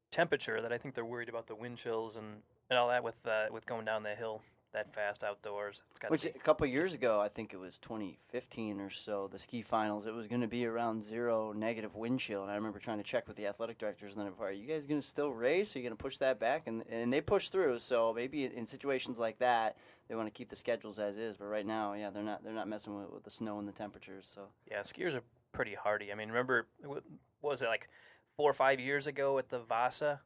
temperature 0.10 0.62
that 0.62 0.72
I 0.72 0.78
think 0.78 0.96
they're 0.96 1.06
worried 1.06 1.30
about 1.30 1.48
the 1.48 1.56
wind 1.56 1.78
chills 1.78 2.16
and, 2.16 2.42
and 2.70 2.80
all 2.80 2.88
that 2.88 3.04
with 3.04 3.20
uh, 3.28 3.48
with 3.52 3.66
going 3.66 3.86
down 3.86 4.04
the 4.04 4.16
hill 4.16 4.42
that 4.74 4.94
fast 4.94 5.24
outdoors. 5.24 5.84
It's 5.92 6.00
got 6.00 6.12
Which 6.12 6.26
a 6.26 6.30
couple 6.30 6.68
years 6.68 6.94
ago, 6.94 7.20
I 7.20 7.28
think 7.28 7.54
it 7.54 7.58
was 7.58 7.78
2015 7.80 8.80
or 8.80 8.90
so, 8.90 9.28
the 9.28 9.40
ski 9.40 9.62
finals. 9.62 10.06
It 10.06 10.14
was 10.14 10.28
going 10.28 10.42
to 10.42 10.48
be 10.48 10.66
around 10.66 11.04
zero 11.04 11.52
negative 11.52 11.96
wind 11.96 12.20
chill, 12.20 12.44
and 12.44 12.52
I 12.52 12.56
remember 12.56 12.80
trying 12.80 12.98
to 12.98 13.04
check 13.04 13.28
with 13.28 13.38
the 13.38 13.48
athletic 13.48 13.78
directors. 13.78 14.16
And 14.16 14.26
then, 14.26 14.34
are 14.40 14.52
you 14.52 14.68
guys 14.68 14.86
going 14.86 15.02
to 15.02 15.06
still 15.06 15.32
race? 15.32 15.76
Are 15.76 15.80
you 15.80 15.84
going 15.84 15.98
to 15.98 16.02
push 16.02 16.18
that 16.18 16.40
back? 16.40 16.68
And 16.68 16.84
and 16.90 17.12
they 17.12 17.22
pushed 17.22 17.52
through. 17.52 17.80
So 17.80 18.14
maybe 18.16 18.46
in 18.46 18.66
situations 18.66 19.20
like 19.20 19.40
that, 19.40 19.78
they 20.08 20.16
want 20.16 20.28
to 20.28 20.32
keep 20.32 20.50
the 20.50 20.56
schedules 20.56 21.00
as 21.00 21.18
is. 21.18 21.38
But 21.38 21.46
right 21.46 21.66
now, 21.66 21.94
yeah, 21.94 22.10
they're 22.10 22.24
not 22.24 22.44
they're 22.44 22.54
not 22.54 22.68
messing 22.68 22.96
with, 22.96 23.12
with 23.12 23.24
the 23.24 23.30
snow 23.30 23.60
and 23.60 23.68
the 23.68 23.74
temperatures. 23.74 24.30
So 24.34 24.48
yeah, 24.70 24.82
skiers 24.82 25.16
are 25.16 25.24
pretty 25.52 25.74
hardy. 25.74 26.12
I 26.12 26.16
mean, 26.16 26.30
remember 26.30 26.68
what 26.84 27.04
was 27.42 27.62
it 27.62 27.68
like 27.68 27.90
four 28.38 28.50
or 28.50 28.54
five 28.54 28.80
years 28.80 29.08
ago 29.08 29.38
at 29.38 29.50
the 29.50 29.60
Vasa? 29.60 30.22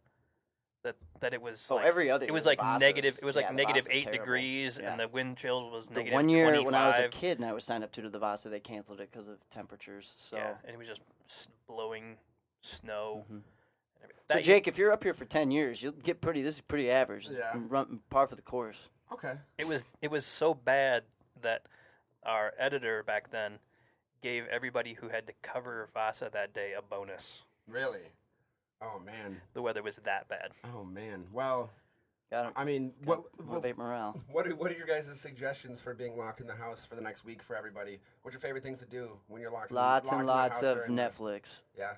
That, 0.84 0.96
that 1.22 1.34
it 1.34 1.42
was 1.42 1.66
oh 1.72 1.76
like, 1.78 1.86
every 1.86 2.12
other 2.12 2.26
it 2.26 2.32
was 2.32 2.46
like 2.46 2.60
Vasa's- 2.60 2.82
negative 2.82 3.18
it 3.22 3.26
was 3.26 3.38
like 3.38 3.46
yeah, 3.46 3.52
the 3.52 3.56
negative 3.56 3.84
Vasa's 3.86 3.98
eight 3.98 4.04
terrible. 4.04 4.26
degrees 4.26 4.80
Yeah. 4.82 4.92
and 4.92 5.00
the 5.00 5.08
wind 5.08 5.38
chill 5.38 5.70
was 5.70 5.88
The 5.88 5.96
negative 5.96 6.14
one 6.14 6.28
year 6.28 6.44
25. 6.48 6.66
when 6.66 6.76
I 6.76 6.88
was 6.88 7.00
a 7.00 7.08
kid 7.08 7.40
and 7.40 7.48
I 7.48 7.54
was 7.54 7.64
signed 7.64 7.86
up 7.86 7.92
to 7.94 8.02
do 8.02 8.10
the 8.10 8.20
Vasa, 8.20 8.50
they 8.50 8.60
canceled 8.60 9.00
it 9.00 9.10
because 9.10 9.30
of 9.30 9.38
temperatures. 9.50 10.14
So, 10.18 10.36
yeah 10.36 10.56
and 10.66 10.74
it 10.74 10.78
was 10.78 10.88
just 10.90 11.02
blowing 11.68 12.18
snow 12.60 13.24
Mhm. 13.32 13.36
and 14.02 14.12
so 14.12 14.12
That 14.28 14.36
year- 14.46 14.58
Jake, 14.58 14.68
if 14.68 14.78
you're 14.78 14.92
up 14.92 15.04
here 15.04 15.14
for 15.14 15.24
ten 15.26 15.52
years, 15.52 15.82
you'll 15.82 15.94
get 15.94 16.20
pretty. 16.20 16.42
This 16.42 16.56
is 16.56 16.62
pretty 16.62 16.92
average. 16.92 17.30
Yeah. 17.30 17.54
run 17.56 18.02
par 18.10 18.28
for 18.28 18.36
the 18.36 18.42
course. 18.42 18.90
Okay. 19.12 19.38
It 19.58 19.68
was 19.68 19.86
it 20.02 20.12
was 20.12 20.26
so 20.26 20.54
bad 20.54 21.04
that 21.42 21.66
our 22.24 22.54
editor 22.58 23.04
back 23.04 23.32
then 23.32 23.60
gave 24.22 24.48
everybody 24.48 24.94
who 24.94 25.08
had 25.10 25.28
to 25.28 25.34
cover 25.42 25.90
Vasa 25.94 26.30
that 26.34 26.54
day 26.54 26.74
a 26.74 26.82
bonus. 26.82 27.44
Really? 27.68 28.12
Oh, 28.84 29.00
man. 29.00 29.42
The 29.54 29.62
weather 29.62 29.82
was 29.82 29.96
that 29.98 30.28
bad. 30.28 30.50
Oh, 30.76 30.84
man. 30.84 31.26
Well, 31.32 31.70
Got 32.32 32.54
to 32.56 32.60
I 32.60 32.64
mean, 32.66 32.94
what, 33.04 33.24
what, 33.38 33.48
motivate 33.48 33.78
morale. 33.78 34.20
what, 34.32 34.48
are, 34.48 34.56
what 34.56 34.72
are 34.72 34.76
your 34.76 34.88
guys' 34.88 35.08
suggestions 35.20 35.80
for 35.80 35.94
being 35.94 36.18
locked 36.18 36.42
in 36.42 36.48
the 36.48 36.56
house 36.56 36.84
for 36.84 36.96
the 36.96 37.02
next 37.02 37.24
week 37.26 37.44
for 37.44 37.56
everybody? 37.56 38.00
What's 38.24 38.34
your 38.34 38.42
favorite 38.42 38.64
things 38.64 38.80
to 38.80 38.88
do 38.88 39.12
when 39.28 39.40
you're 39.40 39.52
locked 39.52 39.72
Lots 39.72 40.08
locked 40.08 40.14
and 40.14 40.22
in 40.22 40.26
the 40.26 40.32
lots 40.34 40.56
house 40.56 40.64
of 40.64 40.78
during 40.78 40.96
the- 40.96 41.02
Netflix. 41.02 41.62
Yeah. 41.78 41.94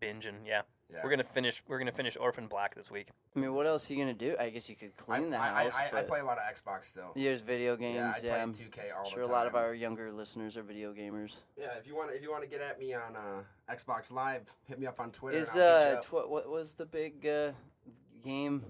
Binging, 0.00 0.46
yeah. 0.46 0.62
Yeah. 0.92 1.00
We're 1.04 1.10
gonna 1.10 1.22
finish. 1.22 1.62
We're 1.68 1.78
gonna 1.78 1.92
finish 1.92 2.16
Orphan 2.18 2.48
Black 2.48 2.74
this 2.74 2.90
week. 2.90 3.08
I 3.36 3.38
mean, 3.38 3.54
what 3.54 3.66
else 3.66 3.88
are 3.88 3.94
you 3.94 4.00
gonna 4.00 4.12
do? 4.14 4.34
I 4.40 4.50
guess 4.50 4.68
you 4.68 4.74
could 4.74 4.90
I, 4.98 5.02
clean 5.18 5.30
the 5.30 5.38
house. 5.38 5.72
I, 5.76 5.84
I 5.86 5.88
but 5.92 6.08
play 6.08 6.18
a 6.18 6.24
lot 6.24 6.38
of 6.38 6.42
Xbox 6.52 6.86
still. 6.86 7.12
There's 7.14 7.42
video 7.42 7.76
Yeah, 7.78 7.88
I 7.88 7.92
games. 7.92 8.20
play 8.20 8.28
Yeah, 8.28 8.42
I'm 8.42 8.52
2K 8.54 8.78
all 8.96 9.04
sure 9.04 9.22
the 9.22 9.28
a 9.28 9.30
lot 9.30 9.46
of 9.46 9.54
our 9.54 9.72
younger 9.72 10.10
listeners 10.10 10.56
are 10.56 10.62
video 10.62 10.92
gamers. 10.92 11.36
Yeah, 11.56 11.76
if 11.78 11.86
you 11.86 11.94
want, 11.94 12.10
if 12.12 12.22
you 12.22 12.30
want 12.32 12.42
to 12.42 12.48
get 12.48 12.60
at 12.60 12.80
me 12.80 12.92
on 12.94 13.14
uh, 13.14 13.42
Xbox 13.70 14.10
Live, 14.10 14.42
hit 14.66 14.78
me 14.78 14.86
up 14.86 15.00
on 15.00 15.10
Twitter. 15.10 15.38
Is 15.38 15.54
and 15.54 15.62
I'll 15.62 15.78
hit 15.80 15.90
you 16.10 16.18
uh, 16.18 16.22
tw- 16.24 16.30
what 16.30 16.48
was 16.50 16.74
the 16.74 16.86
big 16.86 17.26
uh, 17.26 17.52
game? 18.22 18.64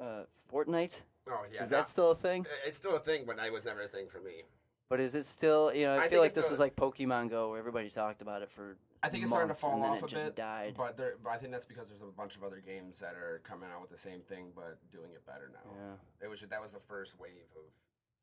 Uh, 0.00 0.22
Fortnite. 0.52 1.02
oh 1.28 1.44
yeah, 1.52 1.62
is 1.62 1.70
no, 1.70 1.78
that 1.78 1.88
still 1.88 2.10
a 2.10 2.14
thing? 2.14 2.46
It's 2.66 2.76
still 2.76 2.96
a 2.96 3.00
thing, 3.00 3.24
but 3.26 3.38
it 3.38 3.52
was 3.52 3.64
never 3.64 3.82
a 3.82 3.88
thing 3.88 4.06
for 4.08 4.20
me. 4.20 4.42
But 4.88 5.00
is 5.00 5.14
it 5.14 5.24
still? 5.24 5.74
You 5.74 5.86
know, 5.86 5.94
I, 5.96 6.04
I 6.04 6.08
feel 6.08 6.20
like 6.20 6.34
this 6.34 6.50
is 6.50 6.58
like 6.58 6.76
Pokemon 6.76 7.30
Go, 7.30 7.50
where 7.50 7.58
everybody 7.58 7.90
talked 7.90 8.22
about 8.22 8.42
it 8.42 8.50
for 8.50 8.76
I 9.02 9.08
think 9.08 9.22
it's 9.22 9.30
starting 9.30 9.48
to 9.48 9.54
fall 9.54 9.74
and 9.74 9.84
then 9.84 9.90
off 9.92 9.98
it 9.98 10.04
a 10.04 10.08
just 10.08 10.24
bit. 10.24 10.36
died. 10.36 10.74
But 10.76 10.96
there, 10.96 11.14
but 11.22 11.30
I 11.30 11.36
think 11.36 11.52
that's 11.52 11.66
because 11.66 11.88
there's 11.88 12.02
a 12.02 12.06
bunch 12.06 12.36
of 12.36 12.42
other 12.42 12.60
games 12.64 12.98
that 13.00 13.14
are 13.14 13.40
coming 13.44 13.68
out 13.72 13.80
with 13.80 13.90
the 13.90 13.98
same 13.98 14.20
thing, 14.20 14.50
but 14.54 14.78
doing 14.90 15.10
it 15.14 15.24
better 15.26 15.50
now. 15.52 15.70
Yeah. 15.70 16.26
It 16.26 16.30
was 16.30 16.40
that 16.40 16.62
was 16.62 16.72
the 16.72 16.80
first 16.80 17.18
wave 17.18 17.46
of 17.54 17.70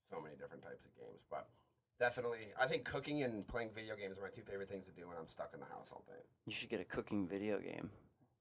so 0.09 0.21
many 0.21 0.35
different 0.35 0.63
types 0.63 0.83
of 0.85 0.91
games, 0.97 1.23
but 1.29 1.47
definitely, 1.99 2.47
I 2.59 2.67
think 2.67 2.83
cooking 2.85 3.23
and 3.23 3.47
playing 3.47 3.71
video 3.73 3.95
games 3.95 4.17
are 4.17 4.21
my 4.21 4.29
two 4.29 4.41
favorite 4.41 4.69
things 4.69 4.85
to 4.85 4.91
do 4.91 5.07
when 5.07 5.17
I'm 5.17 5.27
stuck 5.27 5.51
in 5.53 5.59
the 5.59 5.65
house 5.65 5.91
all 5.91 6.03
day. 6.07 6.21
You 6.45 6.53
should 6.53 6.69
get 6.69 6.79
a 6.79 6.85
cooking 6.85 7.27
video 7.27 7.59
game. 7.59 7.89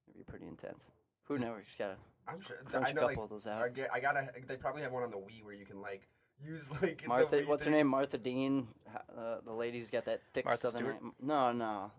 It'd 0.09 0.17
be 0.17 0.23
pretty 0.25 0.47
intense. 0.47 0.91
Food 1.25 1.41
Network's 1.41 1.75
got 1.75 1.91
a 1.91 1.97
I'm 2.31 2.41
sure. 2.41 2.57
crunch 2.65 2.89
I 2.89 2.91
a 2.91 2.95
know 2.95 3.01
couple 3.03 3.17
they, 3.17 3.23
of 3.23 3.31
those 3.31 3.47
I, 3.47 3.69
get, 3.69 3.89
I 3.93 4.01
gotta. 4.01 4.29
They 4.47 4.57
probably 4.57 4.83
have 4.83 4.93
one 4.93 5.03
on 5.03 5.11
the 5.11 5.17
Wii 5.17 5.45
where 5.45 5.55
you 5.55 5.67
can 5.67 5.81
like 5.81 6.09
use 6.43 6.71
like 6.83 7.03
the 7.03 7.09
Martha, 7.09 7.37
Wii 7.37 7.47
what's 7.47 7.65
her 7.65 7.71
name? 7.71 7.87
Martha 7.87 8.19
Dean, 8.19 8.69
uh, 9.17 9.37
the 9.45 9.53
lady 9.53 9.79
who's 9.79 9.91
got 9.91 10.05
that 10.07 10.21
thick 10.33 10.45
Martha 10.45 10.71
southern. 10.71 10.81
Stewart? 10.81 10.95
accent. 10.97 11.15
No, 11.23 11.53
no, 11.53 11.93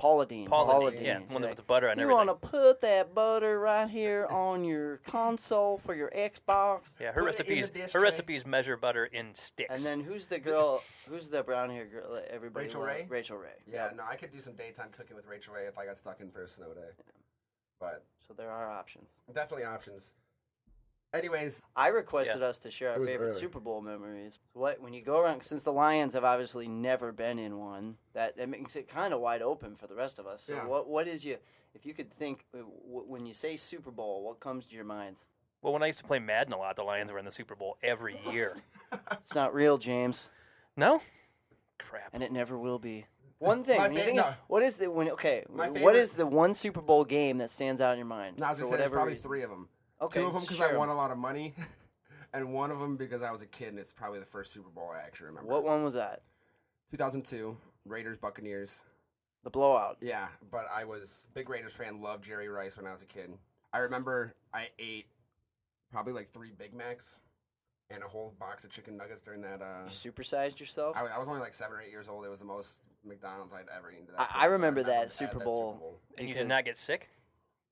Paula 0.00 0.24
Dean. 0.24 0.46
Paula, 0.48 0.90
Dean, 0.90 1.04
yeah, 1.04 1.18
one 1.28 1.42
like, 1.42 1.50
with 1.50 1.56
the 1.58 1.62
butter 1.62 1.88
and 1.88 2.00
you 2.00 2.04
everything. 2.10 2.26
want 2.26 2.40
to 2.42 2.48
put 2.48 2.80
that 2.80 3.14
butter 3.14 3.60
right 3.60 3.88
here 3.88 4.26
on 4.30 4.64
your 4.64 4.96
console 4.98 5.76
for 5.76 5.94
your 5.94 6.10
Xbox? 6.16 6.94
yeah, 6.98 7.12
her 7.12 7.22
put 7.24 7.38
it 7.38 7.40
in 7.40 7.54
the 7.54 7.60
recipes. 7.60 7.82
Her 7.92 7.98
tray. 7.98 8.00
recipes 8.02 8.46
measure 8.46 8.76
butter 8.78 9.04
in 9.04 9.34
sticks. 9.34 9.74
And 9.74 9.84
then 9.84 10.00
who's 10.00 10.24
the 10.26 10.38
girl? 10.38 10.82
Who's 11.08 11.28
the 11.28 11.42
brown 11.42 11.68
hair 11.68 11.84
girl? 11.84 12.14
that 12.14 12.28
Everybody 12.32 12.66
Rachel 12.66 12.80
loved? 12.80 12.92
Ray? 12.92 13.06
Rachael 13.10 13.36
Ray. 13.36 13.48
Yeah, 13.70 13.84
Yep. 13.88 13.96
no, 13.96 14.04
I 14.10 14.16
could 14.16 14.32
do 14.32 14.40
some 14.40 14.54
daytime 14.54 14.88
cooking 14.90 15.16
with 15.16 15.26
Rachael 15.26 15.52
Ray 15.54 15.66
if 15.66 15.76
I 15.76 15.84
got 15.84 15.98
stuck 15.98 16.20
in 16.20 16.30
for 16.30 16.42
a 16.44 16.48
snow 16.48 16.72
day. 16.72 16.90
But 17.78 18.02
So 18.26 18.32
there 18.34 18.50
are 18.50 18.70
options. 18.70 19.08
definitely 19.34 19.66
options. 19.66 20.12
Anyways, 21.12 21.60
I 21.74 21.88
requested 21.88 22.42
us 22.42 22.58
to 22.60 22.70
share 22.70 22.90
our 22.90 23.04
favorite 23.04 23.28
early. 23.28 23.40
Super 23.40 23.58
Bowl 23.58 23.80
memories. 23.80 24.38
What 24.52 24.80
when 24.80 24.92
you 24.94 25.02
go 25.02 25.18
around 25.20 25.42
since 25.42 25.64
the 25.64 25.72
Lions 25.72 26.14
have 26.14 26.22
obviously 26.24 26.68
never 26.68 27.10
been 27.10 27.38
in 27.38 27.58
one, 27.58 27.96
that 28.12 28.36
that 28.36 28.48
makes 28.48 28.76
it 28.76 28.86
kind 28.88 29.12
of 29.12 29.20
wide 29.20 29.42
open 29.42 29.74
for 29.74 29.88
the 29.88 29.94
rest 29.96 30.18
of 30.20 30.26
us. 30.26 30.42
So 30.42 30.54
Yeah. 30.54 30.66
what 30.66 30.88
what 30.88 31.08
is 31.08 31.24
you 31.24 31.38
if 31.74 31.84
you 31.84 31.94
could 31.94 32.12
think 32.12 32.44
uh, 32.54 32.58
when 32.58 33.26
you 33.26 33.32
say 33.34 33.56
Super 33.56 33.90
Bowl, 33.90 34.22
what 34.22 34.38
comes 34.40 34.66
to 34.66 34.76
your 34.76 34.84
minds? 34.84 35.26
well, 35.62 35.72
when 35.74 35.82
I 35.82 35.88
used 35.88 35.98
to 35.98 36.04
play 36.06 36.18
Madden 36.18 36.52
a 36.54 36.56
lot, 36.58 36.76
the 36.76 36.82
Lions 36.84 37.12
were 37.12 37.18
in 37.18 37.24
the 37.26 37.30
Super 37.32 37.54
Bowl 37.54 37.76
every 37.82 38.18
year. 38.30 38.56
It's 39.12 39.34
not 39.36 39.52
real, 39.54 39.78
James, 39.78 40.30
no, 40.76 41.00
crap. 41.78 42.10
and 42.12 42.22
it 42.24 42.32
never 42.32 42.58
will 42.58 42.78
be. 42.80 43.06
One 43.38 43.62
thing, 43.62 43.80
when 43.80 43.92
you 43.92 43.98
fa- 44.00 44.04
think, 44.04 44.16
no. 44.16 44.34
what 44.48 44.62
is 44.64 44.78
the 44.78 44.90
when 44.90 45.10
okay, 45.10 45.44
My 45.52 45.68
what 45.68 45.74
favorite- 45.74 45.96
is 45.96 46.12
the 46.14 46.26
one 46.26 46.54
Super 46.54 46.80
Bowl 46.80 47.04
game 47.04 47.38
that 47.38 47.50
stands 47.50 47.80
out 47.80 47.92
in 47.92 47.98
your 47.98 48.06
mind? 48.06 48.38
no, 48.38 48.46
I 48.46 48.50
was 48.50 48.58
for 48.58 48.64
gonna 48.64 48.70
say 48.72 48.76
there's 48.78 48.80
whatever 48.80 48.96
probably 48.96 49.12
reason? 49.14 49.28
three 49.28 49.42
of 49.42 49.50
them. 49.50 49.68
Okay, 50.02 50.20
Two 50.20 50.26
of 50.26 50.32
them 50.32 50.42
because 50.42 50.56
share 50.56 50.68
I 50.68 50.72
'em. 50.72 50.78
won 50.78 50.88
a 50.88 50.94
lot 50.94 51.10
of 51.10 51.18
money, 51.18 51.54
and 52.32 52.52
one 52.52 52.70
of 52.70 52.78
them 52.80 52.96
because 52.96 53.22
I 53.22 53.30
was 53.30 53.42
a 53.42 53.46
kid, 53.46 53.68
and 53.68 53.78
it's 53.78 53.92
probably 53.92 54.18
the 54.18 54.24
first 54.26 54.52
Super 54.52 54.70
Bowl 54.70 54.90
I 54.94 54.98
actually 55.00 55.26
remember. 55.26 55.50
What 55.50 55.64
one 55.64 55.84
was 55.84 55.94
that? 55.94 56.22
2002, 56.90 57.56
Raiders 57.86 58.18
Buccaneers. 58.18 58.78
The 59.44 59.50
blowout. 59.50 59.96
Yeah, 60.00 60.28
but 60.50 60.66
I 60.74 60.84
was 60.84 61.26
big 61.34 61.48
Raiders 61.48 61.72
fan. 61.72 62.00
Loved 62.02 62.24
Jerry 62.24 62.48
Rice 62.48 62.76
when 62.76 62.86
I 62.86 62.92
was 62.92 63.02
a 63.02 63.06
kid. 63.06 63.32
I 63.72 63.78
remember 63.78 64.34
I 64.52 64.68
ate 64.78 65.06
probably 65.92 66.12
like 66.12 66.30
three 66.32 66.50
Big 66.58 66.74
Macs 66.74 67.16
and 67.90 68.02
a 68.02 68.06
whole 68.08 68.34
box 68.38 68.64
of 68.64 68.70
chicken 68.70 68.96
nuggets 68.98 69.22
during 69.22 69.40
that. 69.42 69.62
Uh, 69.62 69.84
You 69.84 69.90
supersized 69.90 70.60
yourself. 70.60 70.94
I, 70.96 71.06
I 71.06 71.18
was 71.18 71.26
only 71.26 71.40
like 71.40 71.54
seven 71.54 71.76
or 71.76 71.80
eight 71.80 71.90
years 71.90 72.06
old. 72.08 72.24
It 72.26 72.28
was 72.28 72.38
the 72.38 72.44
most 72.44 72.80
McDonald's 73.04 73.52
I'd 73.54 73.64
ever 73.74 73.90
eaten. 73.90 74.06
to 74.06 74.12
that 74.12 74.20
I- 74.20 74.24
point, 74.26 74.42
I 74.42 74.46
remember 74.46 74.80
never 74.80 74.92
that 74.92 74.98
had 75.00 75.10
Super 75.10 75.38
that 75.38 75.44
Bowl. 75.44 75.98
and 76.18 76.28
you 76.28 76.34
did 76.34 76.46
not 76.48 76.64
get 76.66 76.76
sick. 76.76 77.08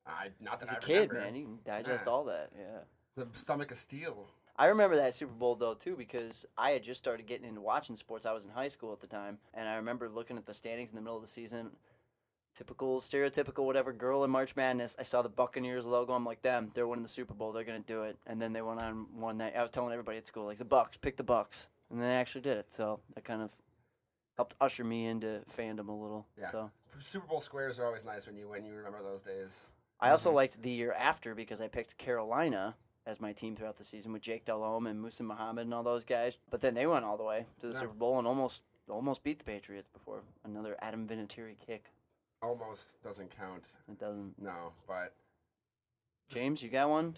I, 0.08 0.28
not 0.40 0.60
that 0.60 0.68
As 0.68 0.74
a 0.74 0.76
I 0.76 0.80
kid, 0.80 1.10
remember. 1.10 1.20
man, 1.20 1.36
you 1.36 1.44
can 1.44 1.58
digest 1.64 2.08
all 2.08 2.24
that. 2.24 2.50
Yeah. 2.58 2.78
The 3.16 3.24
stomach 3.34 3.70
of 3.70 3.76
steel. 3.76 4.28
I 4.56 4.66
remember 4.66 4.96
that 4.96 5.14
Super 5.14 5.32
Bowl 5.32 5.54
though 5.54 5.74
too 5.74 5.94
because 5.96 6.44
I 6.56 6.70
had 6.70 6.82
just 6.82 6.98
started 6.98 7.26
getting 7.26 7.46
into 7.46 7.60
watching 7.60 7.94
sports. 7.94 8.26
I 8.26 8.32
was 8.32 8.44
in 8.44 8.50
high 8.50 8.68
school 8.68 8.92
at 8.92 9.00
the 9.00 9.06
time, 9.06 9.38
and 9.54 9.68
I 9.68 9.76
remember 9.76 10.08
looking 10.08 10.36
at 10.36 10.46
the 10.46 10.54
standings 10.54 10.90
in 10.90 10.96
the 10.96 11.02
middle 11.02 11.16
of 11.16 11.22
the 11.22 11.28
season. 11.28 11.70
Typical, 12.54 12.98
stereotypical, 13.00 13.64
whatever 13.64 13.92
girl 13.92 14.24
in 14.24 14.30
March 14.30 14.56
Madness. 14.56 14.96
I 14.98 15.04
saw 15.04 15.22
the 15.22 15.28
Buccaneers 15.28 15.86
logo. 15.86 16.12
I'm 16.12 16.24
like, 16.24 16.42
them, 16.42 16.72
they're 16.74 16.88
winning 16.88 17.04
the 17.04 17.08
Super 17.08 17.34
Bowl. 17.34 17.52
They're 17.52 17.62
gonna 17.62 17.78
do 17.80 18.02
it. 18.02 18.18
And 18.26 18.42
then 18.42 18.52
they 18.52 18.62
went 18.62 18.80
on 18.80 19.06
one 19.14 19.38
night. 19.38 19.54
I 19.56 19.62
was 19.62 19.70
telling 19.70 19.92
everybody 19.92 20.18
at 20.18 20.26
school, 20.26 20.46
like 20.46 20.58
the 20.58 20.64
Bucks, 20.64 20.96
pick 20.96 21.16
the 21.16 21.22
Bucks, 21.22 21.68
and 21.90 22.02
they 22.02 22.16
actually 22.16 22.40
did 22.40 22.56
it. 22.56 22.72
So 22.72 22.98
that 23.14 23.22
kind 23.24 23.42
of 23.42 23.54
helped 24.34 24.56
usher 24.60 24.82
me 24.82 25.06
into 25.06 25.42
fandom 25.56 25.88
a 25.88 25.92
little. 25.92 26.26
Yeah. 26.36 26.50
So 26.50 26.70
Super 26.98 27.28
Bowl 27.28 27.40
squares 27.40 27.78
are 27.78 27.86
always 27.86 28.04
nice 28.04 28.26
when 28.26 28.36
you 28.36 28.48
when 28.48 28.64
you 28.64 28.74
remember 28.74 29.02
those 29.04 29.22
days. 29.22 29.56
I 30.00 30.10
also 30.10 30.30
liked 30.32 30.62
the 30.62 30.70
year 30.70 30.92
after 30.92 31.34
because 31.34 31.60
I 31.60 31.68
picked 31.68 31.98
Carolina 31.98 32.76
as 33.06 33.20
my 33.20 33.32
team 33.32 33.56
throughout 33.56 33.76
the 33.76 33.84
season 33.84 34.12
with 34.12 34.22
Jake 34.22 34.44
Delhomme 34.44 34.86
and 34.86 35.00
Musa 35.00 35.22
Muhammad 35.22 35.64
and 35.64 35.74
all 35.74 35.82
those 35.82 36.04
guys. 36.04 36.38
But 36.50 36.60
then 36.60 36.74
they 36.74 36.86
went 36.86 37.04
all 37.04 37.16
the 37.16 37.24
way 37.24 37.46
to 37.60 37.66
the 37.66 37.72
Yeah. 37.72 37.80
Super 37.80 37.94
Bowl 37.94 38.18
and 38.18 38.26
almost 38.28 38.62
almost 38.88 39.22
beat 39.22 39.38
the 39.38 39.44
Patriots 39.44 39.88
before 39.88 40.22
another 40.44 40.76
Adam 40.80 41.06
Vinatieri 41.06 41.56
kick. 41.66 41.90
Almost 42.42 43.02
doesn't 43.02 43.30
count. 43.36 43.64
It 43.90 43.98
doesn't. 43.98 44.40
No, 44.40 44.72
but 44.86 45.12
James, 46.30 46.62
you 46.62 46.68
got 46.68 46.88
one? 46.88 47.16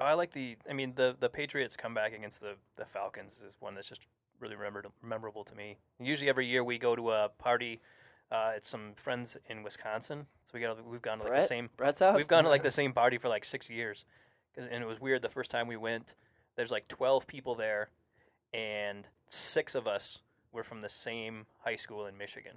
Oh, 0.00 0.04
I 0.04 0.14
like 0.14 0.32
the. 0.32 0.56
I 0.68 0.72
mean, 0.74 0.92
the 0.94 1.16
the 1.18 1.28
Patriots 1.28 1.76
comeback 1.76 2.12
against 2.12 2.40
the 2.40 2.54
the 2.76 2.84
Falcons 2.84 3.42
is 3.46 3.56
one 3.60 3.74
that's 3.74 3.88
just 3.88 4.06
really 4.40 4.54
remembered, 4.56 4.86
memorable 5.02 5.42
to 5.44 5.54
me. 5.54 5.78
Usually, 5.98 6.28
every 6.28 6.46
year 6.46 6.62
we 6.62 6.78
go 6.78 6.94
to 6.94 7.10
a 7.12 7.28
party. 7.38 7.80
Uh, 8.30 8.52
it's 8.54 8.68
some 8.68 8.92
friends 8.94 9.36
in 9.48 9.62
Wisconsin, 9.62 10.26
so 10.50 10.54
we 10.54 10.60
got 10.60 10.84
we've 10.86 11.02
gone 11.02 11.18
to 11.18 11.24
like 11.24 11.32
Brett? 11.32 11.42
the 11.42 11.46
same. 11.46 11.70
Brett's 11.76 12.00
house? 12.00 12.16
We've 12.16 12.28
gone 12.28 12.44
to 12.44 12.50
like 12.50 12.62
the 12.62 12.70
same 12.82 12.92
party 12.92 13.18
for 13.18 13.28
like 13.28 13.44
six 13.44 13.70
years 13.70 14.04
and 14.58 14.82
it 14.82 14.86
was 14.86 15.00
weird 15.00 15.22
the 15.22 15.28
first 15.28 15.50
time 15.50 15.68
we 15.68 15.76
went. 15.76 16.14
There's 16.56 16.70
like 16.70 16.88
12 16.88 17.26
people 17.26 17.54
there, 17.54 17.90
and 18.52 19.06
six 19.30 19.74
of 19.74 19.86
us 19.86 20.18
were 20.52 20.64
from 20.64 20.82
the 20.82 20.88
same 20.88 21.46
high 21.60 21.76
school 21.76 22.06
in 22.06 22.18
Michigan. 22.18 22.54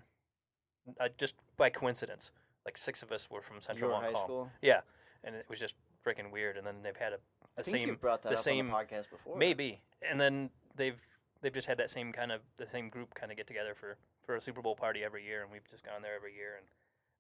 Uh, 1.00 1.10
just 1.18 1.36
by 1.58 1.70
coincidence, 1.70 2.32
like 2.66 2.78
six 2.78 3.04
of 3.04 3.12
us 3.12 3.30
were 3.30 3.42
from 3.42 3.62
Central 3.62 3.92
Your 3.92 4.02
high 4.02 4.14
school. 4.14 4.50
Yeah, 4.62 4.82
and 5.24 5.36
it 5.36 5.46
was 5.48 5.60
just 5.60 5.76
freaking 6.06 6.32
weird. 6.32 6.58
And 6.58 6.66
then 6.66 6.76
they've 6.84 6.98
had 6.98 7.14
a 7.14 7.18
I 7.58 7.62
the 7.62 7.64
think 7.64 7.78
same 7.78 7.88
you 7.90 7.96
brought 7.96 8.24
that 8.24 8.30
the 8.30 8.38
up 8.38 8.44
same 8.44 8.74
on 8.74 8.80
the 8.80 8.86
podcast 8.86 9.10
before. 9.12 9.38
maybe, 9.38 9.82
and 10.02 10.20
then 10.20 10.50
they've 10.76 11.00
they've 11.42 11.54
just 11.54 11.68
had 11.68 11.78
that 11.78 11.92
same 11.92 12.12
kind 12.12 12.32
of 12.32 12.42
the 12.58 12.68
same 12.68 12.90
group 12.90 13.14
kind 13.14 13.32
of 13.32 13.38
get 13.38 13.46
together 13.46 13.76
for 13.76 13.98
for 14.26 14.36
a 14.36 14.42
Super 14.42 14.62
Bowl 14.62 14.76
party 14.76 15.04
every 15.04 15.24
year, 15.24 15.44
and 15.44 15.52
we've 15.52 15.70
just 15.70 15.84
gone 15.84 16.02
there 16.02 16.16
every 16.16 16.34
year. 16.34 16.56
And 16.58 16.66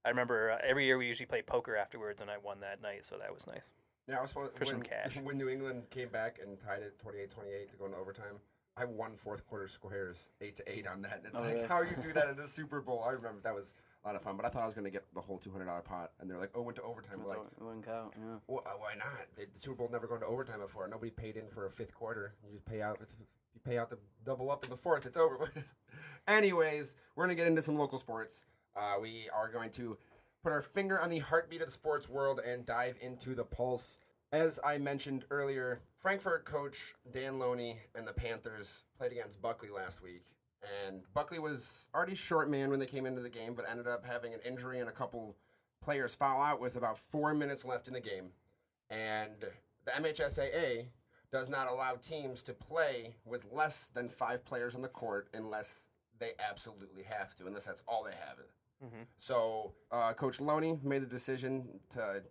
I 0.05 0.09
remember 0.09 0.51
uh, 0.51 0.57
every 0.67 0.85
year 0.85 0.97
we 0.97 1.07
usually 1.07 1.27
play 1.27 1.41
poker 1.41 1.75
afterwards, 1.75 2.21
and 2.21 2.29
I 2.29 2.37
won 2.37 2.59
that 2.61 2.81
night, 2.81 3.05
so 3.05 3.17
that 3.19 3.31
was 3.33 3.45
nice. 3.45 3.69
Yeah, 4.07 4.17
I 4.17 4.21
was 4.21 4.31
supposed 4.31 4.53
For 4.57 4.65
some 4.65 4.77
when, 4.77 4.83
cash. 4.83 5.17
when 5.23 5.37
New 5.37 5.47
England 5.49 5.83
came 5.91 6.09
back 6.09 6.39
and 6.43 6.59
tied 6.59 6.81
it 6.81 6.95
28-28 7.05 7.69
to 7.71 7.77
go 7.77 7.85
into 7.85 7.97
overtime. 7.97 8.39
I 8.77 8.85
won 8.85 9.11
fourth 9.15 9.45
quarter 9.47 9.67
squares 9.67 10.31
eight 10.39 10.55
to 10.57 10.63
eight 10.71 10.87
on 10.87 11.01
that. 11.03 11.17
And 11.17 11.25
it's 11.27 11.35
Oh, 11.37 11.41
like 11.41 11.53
really? 11.55 11.67
how 11.67 11.81
you 11.81 11.95
do 12.01 12.13
that 12.13 12.29
in 12.29 12.35
the 12.37 12.47
Super 12.47 12.81
Bowl. 12.81 13.03
I 13.05 13.11
remember 13.11 13.39
that 13.43 13.53
was 13.53 13.73
a 14.03 14.07
lot 14.07 14.15
of 14.15 14.23
fun, 14.23 14.37
but 14.37 14.45
I 14.45 14.49
thought 14.49 14.63
I 14.63 14.65
was 14.65 14.73
going 14.73 14.85
to 14.85 14.89
get 14.91 15.03
the 15.13 15.21
whole 15.21 15.37
two 15.37 15.51
hundred 15.51 15.65
dollar 15.65 15.81
pot, 15.81 16.11
and 16.19 16.27
they're 16.31 16.37
like, 16.39 16.49
"Oh, 16.55 16.61
went 16.61 16.77
to 16.77 16.81
overtime." 16.81 17.11
We're 17.17 17.23
That's 17.27 17.29
like, 17.31 17.39
all- 17.39 17.45
it 17.45 17.63
wouldn't 17.63 17.85
count. 17.85 18.13
Yeah. 18.17 18.37
well, 18.47 18.63
uh, 18.65 18.69
why 18.79 18.93
not? 18.97 19.27
The, 19.35 19.43
the 19.53 19.59
Super 19.59 19.75
Bowl 19.75 19.89
never 19.91 20.07
gone 20.07 20.21
to 20.21 20.25
overtime 20.25 20.61
before. 20.61 20.87
Nobody 20.87 21.11
paid 21.11 21.35
in 21.35 21.47
for 21.49 21.65
a 21.67 21.69
fifth 21.69 21.93
quarter. 21.93 22.33
You 22.43 22.53
just 22.53 22.65
pay 22.65 22.81
out. 22.81 22.97
You 23.53 23.59
pay 23.63 23.77
out 23.77 23.89
the 23.91 23.99
double 24.25 24.49
up 24.49 24.63
in 24.63 24.69
the 24.71 24.77
fourth. 24.77 25.05
It's 25.05 25.17
over. 25.17 25.51
Anyways, 26.27 26.95
we're 27.15 27.25
gonna 27.25 27.35
get 27.35 27.47
into 27.47 27.61
some 27.61 27.77
local 27.77 27.99
sports. 27.99 28.45
Uh, 28.75 28.95
we 29.01 29.29
are 29.33 29.49
going 29.51 29.69
to 29.71 29.97
put 30.43 30.51
our 30.51 30.61
finger 30.61 30.99
on 30.99 31.09
the 31.09 31.19
heartbeat 31.19 31.61
of 31.61 31.67
the 31.67 31.71
sports 31.71 32.09
world 32.09 32.39
and 32.39 32.65
dive 32.65 32.97
into 33.01 33.35
the 33.35 33.43
pulse. 33.43 33.97
As 34.31 34.59
I 34.63 34.77
mentioned 34.77 35.25
earlier, 35.29 35.81
Frankfort 35.99 36.45
coach 36.45 36.95
Dan 37.13 37.37
Loney 37.37 37.77
and 37.95 38.07
the 38.07 38.13
Panthers 38.13 38.85
played 38.97 39.11
against 39.11 39.41
Buckley 39.41 39.69
last 39.69 40.01
week. 40.01 40.23
And 40.87 41.01
Buckley 41.13 41.39
was 41.39 41.87
already 41.93 42.15
short 42.15 42.49
man 42.49 42.69
when 42.69 42.79
they 42.79 42.85
came 42.85 43.05
into 43.05 43.21
the 43.21 43.29
game, 43.29 43.53
but 43.53 43.65
ended 43.69 43.87
up 43.87 44.05
having 44.05 44.33
an 44.33 44.39
injury 44.45 44.79
and 44.79 44.89
a 44.89 44.93
couple 44.93 45.35
players 45.83 46.15
foul 46.15 46.41
out 46.41 46.61
with 46.61 46.75
about 46.75 46.97
four 46.97 47.33
minutes 47.33 47.65
left 47.65 47.87
in 47.87 47.93
the 47.93 47.99
game. 47.99 48.29
And 48.89 49.45
the 49.85 49.91
MHSAA 49.91 50.85
does 51.31 51.49
not 51.49 51.67
allow 51.67 51.95
teams 51.95 52.43
to 52.43 52.53
play 52.53 53.15
with 53.25 53.45
less 53.51 53.89
than 53.93 54.09
five 54.09 54.45
players 54.45 54.75
on 54.75 54.81
the 54.81 54.87
court 54.87 55.29
unless 55.33 55.87
they 56.19 56.31
absolutely 56.49 57.03
have 57.03 57.35
to, 57.35 57.47
unless 57.47 57.65
that's 57.65 57.83
all 57.87 58.03
they 58.03 58.11
have. 58.11 58.37
Mhm. 58.83 59.05
So 59.19 59.73
uh, 59.91 60.13
Coach 60.13 60.39
Loney 60.39 60.79
made 60.83 61.01
the 61.01 61.07
decision 61.07 61.79
to 61.91 62.23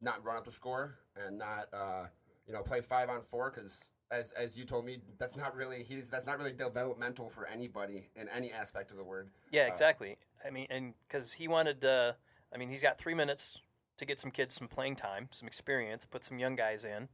not 0.00 0.22
run 0.24 0.36
up 0.36 0.44
the 0.44 0.50
score 0.50 0.98
and 1.16 1.38
not, 1.38 1.68
uh, 1.72 2.06
you 2.46 2.52
know, 2.52 2.62
play 2.62 2.80
five 2.80 3.08
on 3.08 3.22
four 3.22 3.50
because. 3.50 3.90
As, 4.10 4.32
as 4.32 4.56
you 4.56 4.64
told 4.64 4.84
me, 4.84 4.98
that's 5.18 5.34
not 5.34 5.56
really 5.56 5.82
he's 5.82 6.08
that's 6.08 6.26
not 6.26 6.38
really 6.38 6.52
developmental 6.52 7.28
for 7.30 7.46
anybody 7.46 8.10
in 8.14 8.28
any 8.28 8.52
aspect 8.52 8.92
of 8.92 8.96
the 8.96 9.02
word. 9.02 9.30
Yeah, 9.50 9.62
Uh, 9.62 9.68
exactly. 9.68 10.18
I 10.44 10.50
mean, 10.50 10.66
and 10.70 10.94
because 11.08 11.32
he 11.32 11.48
wanted, 11.48 11.84
uh, 11.84 12.12
I 12.54 12.58
mean, 12.58 12.68
he's 12.68 12.82
got 12.82 12.96
three 12.98 13.14
minutes 13.14 13.62
to 13.96 14.04
get 14.04 14.20
some 14.20 14.30
kids 14.30 14.54
some 14.54 14.68
playing 14.68 14.96
time, 14.96 15.30
some 15.32 15.48
experience, 15.48 16.04
put 16.04 16.22
some 16.22 16.38
young 16.38 16.54
guys 16.54 16.84
in, 16.84 17.08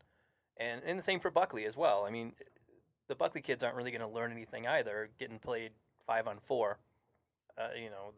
and 0.59 0.82
and 0.85 0.99
the 0.99 1.02
same 1.02 1.20
for 1.20 1.30
Buckley 1.30 1.64
as 1.64 1.76
well. 1.76 2.04
I 2.04 2.11
mean, 2.11 2.35
the 3.06 3.14
Buckley 3.14 3.40
kids 3.40 3.62
aren't 3.62 3.76
really 3.76 3.92
going 3.92 4.02
to 4.02 4.09
learn 4.09 4.32
anything 4.32 4.66
either, 4.66 5.11
getting 5.18 5.38
played 5.38 5.70
five 6.04 6.26
on 6.26 6.38
four. 6.38 6.80
Uh, 7.56 7.68
you 7.80 7.88
know, 7.88 8.12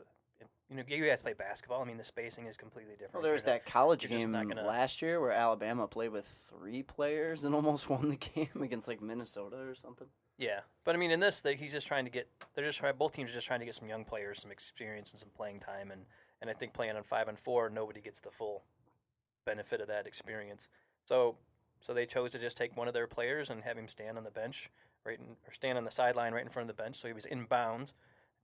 you 0.72 0.78
know, 0.78 0.84
you 0.88 1.06
guys 1.08 1.22
play 1.22 1.34
basketball. 1.34 1.82
I 1.82 1.84
mean, 1.84 1.98
the 1.98 2.04
spacing 2.04 2.46
is 2.46 2.56
completely 2.56 2.94
different. 2.94 3.14
Well, 3.14 3.22
there 3.22 3.32
was 3.32 3.42
that 3.44 3.66
college 3.66 4.08
game 4.08 4.32
gonna- 4.32 4.62
last 4.62 5.02
year 5.02 5.20
where 5.20 5.30
Alabama 5.32 5.86
played 5.86 6.10
with 6.10 6.26
three 6.26 6.82
players 6.82 7.44
and 7.44 7.54
almost 7.54 7.88
won 7.88 8.08
the 8.08 8.16
game 8.16 8.62
against 8.62 8.88
like 8.88 9.02
Minnesota 9.02 9.56
or 9.58 9.74
something. 9.74 10.08
Yeah, 10.38 10.60
but 10.84 10.94
I 10.94 10.98
mean, 10.98 11.10
in 11.10 11.20
this, 11.20 11.40
they, 11.42 11.56
he's 11.56 11.72
just 11.72 11.86
trying 11.86 12.04
to 12.04 12.10
get. 12.10 12.28
They're 12.54 12.64
just 12.64 12.78
trying. 12.78 12.96
Both 12.96 13.12
teams 13.12 13.30
are 13.30 13.34
just 13.34 13.46
trying 13.46 13.60
to 13.60 13.66
get 13.66 13.74
some 13.74 13.88
young 13.88 14.04
players, 14.04 14.40
some 14.40 14.50
experience, 14.50 15.12
and 15.12 15.20
some 15.20 15.28
playing 15.36 15.60
time. 15.60 15.90
And 15.90 16.06
and 16.40 16.50
I 16.50 16.54
think 16.54 16.72
playing 16.72 16.96
on 16.96 17.02
five 17.02 17.28
and 17.28 17.38
four, 17.38 17.68
nobody 17.68 18.00
gets 18.00 18.20
the 18.20 18.30
full 18.30 18.64
benefit 19.44 19.80
of 19.80 19.88
that 19.88 20.06
experience. 20.06 20.68
So 21.04 21.36
so 21.80 21.92
they 21.92 22.06
chose 22.06 22.32
to 22.32 22.38
just 22.38 22.56
take 22.56 22.76
one 22.76 22.88
of 22.88 22.94
their 22.94 23.06
players 23.06 23.50
and 23.50 23.62
have 23.62 23.76
him 23.76 23.88
stand 23.88 24.16
on 24.16 24.24
the 24.24 24.30
bench, 24.30 24.70
right, 25.04 25.18
in, 25.18 25.36
or 25.46 25.52
stand 25.52 25.76
on 25.76 25.84
the 25.84 25.90
sideline 25.90 26.32
right 26.32 26.44
in 26.44 26.48
front 26.50 26.70
of 26.70 26.76
the 26.76 26.82
bench. 26.82 26.96
So 26.96 27.08
he 27.08 27.14
was 27.14 27.26
in 27.26 27.44
bounds, 27.44 27.92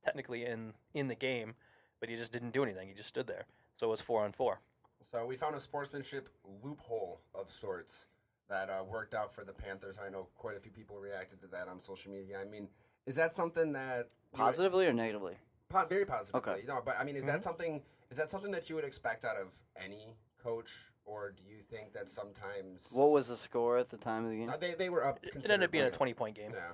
technically 0.04 0.44
in 0.44 0.75
in 0.92 1.08
the 1.08 1.14
game, 1.14 1.54
but 2.00 2.09
he 2.09 2.17
just 2.17 2.33
didn't 2.33 2.50
do 2.50 2.62
anything. 2.62 2.88
He 2.88 2.95
just 2.95 3.09
stood 3.09 3.26
there. 3.26 3.45
So 3.76 3.87
it 3.87 3.90
was 3.90 4.00
four 4.00 4.25
on 4.25 4.33
four. 4.33 4.61
So 5.12 5.25
we 5.26 5.37
found 5.37 5.55
a 5.55 5.61
sportsmanship 5.61 6.28
loophole 6.62 7.21
of 7.35 7.50
sorts 7.50 8.07
that 8.49 8.69
uh, 8.69 8.85
worked 8.85 9.14
out 9.14 9.33
for 9.33 9.45
the 9.45 9.52
Panthers. 9.52 9.97
I 10.05 10.11
know 10.11 10.28
quite 10.37 10.57
a 10.57 10.61
few 10.61 10.73
people 10.73 10.97
reacted 10.99 11.40
to 11.43 11.47
that 11.49 11.69
on 11.69 11.81
social 11.81 12.12
media. 12.12 12.38
I 12.40 12.45
mean, 12.45 12.69
is 13.07 13.14
that 13.17 13.33
something 13.33 13.73
that 13.73 14.09
you 14.33 14.38
would- 14.38 14.38
Positively 14.38 14.87
or 14.87 14.93
negatively? 14.93 15.37
po- 15.69 15.87
very 15.87 16.05
positively? 16.05 16.52
Okay. 16.52 16.62
No, 16.67 16.81
but 16.85 16.97
I 16.99 17.05
mean, 17.05 17.17
is 17.17 17.25
that 17.26 17.43
something? 17.43 17.83
Is 18.11 18.17
that 18.19 18.31
something 18.31 18.50
that 18.52 18.69
you 18.69 18.75
would 18.75 18.85
expect 18.85 19.25
out 19.25 19.37
of 19.37 19.49
any 19.76 20.14
coach, 20.43 20.71
or 21.05 21.31
do 21.31 21.43
you 21.47 21.59
think 21.71 21.93
that 21.93 22.09
sometimes? 22.09 22.88
What 22.93 23.11
was 23.11 23.28
the 23.28 23.37
score 23.37 23.76
at 23.76 23.90
the 23.90 23.99
time 23.99 24.25
of 24.25 24.31
the 24.31 24.37
game? 24.38 24.49
Uh, 24.50 24.57
they 24.57 24.75
they 24.75 24.88
were 24.88 25.05
up. 25.07 25.19
It 25.23 25.35
ended 25.37 25.62
up 25.62 25.71
being 25.71 25.85
a 25.85 25.90
twenty-point 25.90 26.37
game. 26.37 26.52
Yeah. 26.55 26.73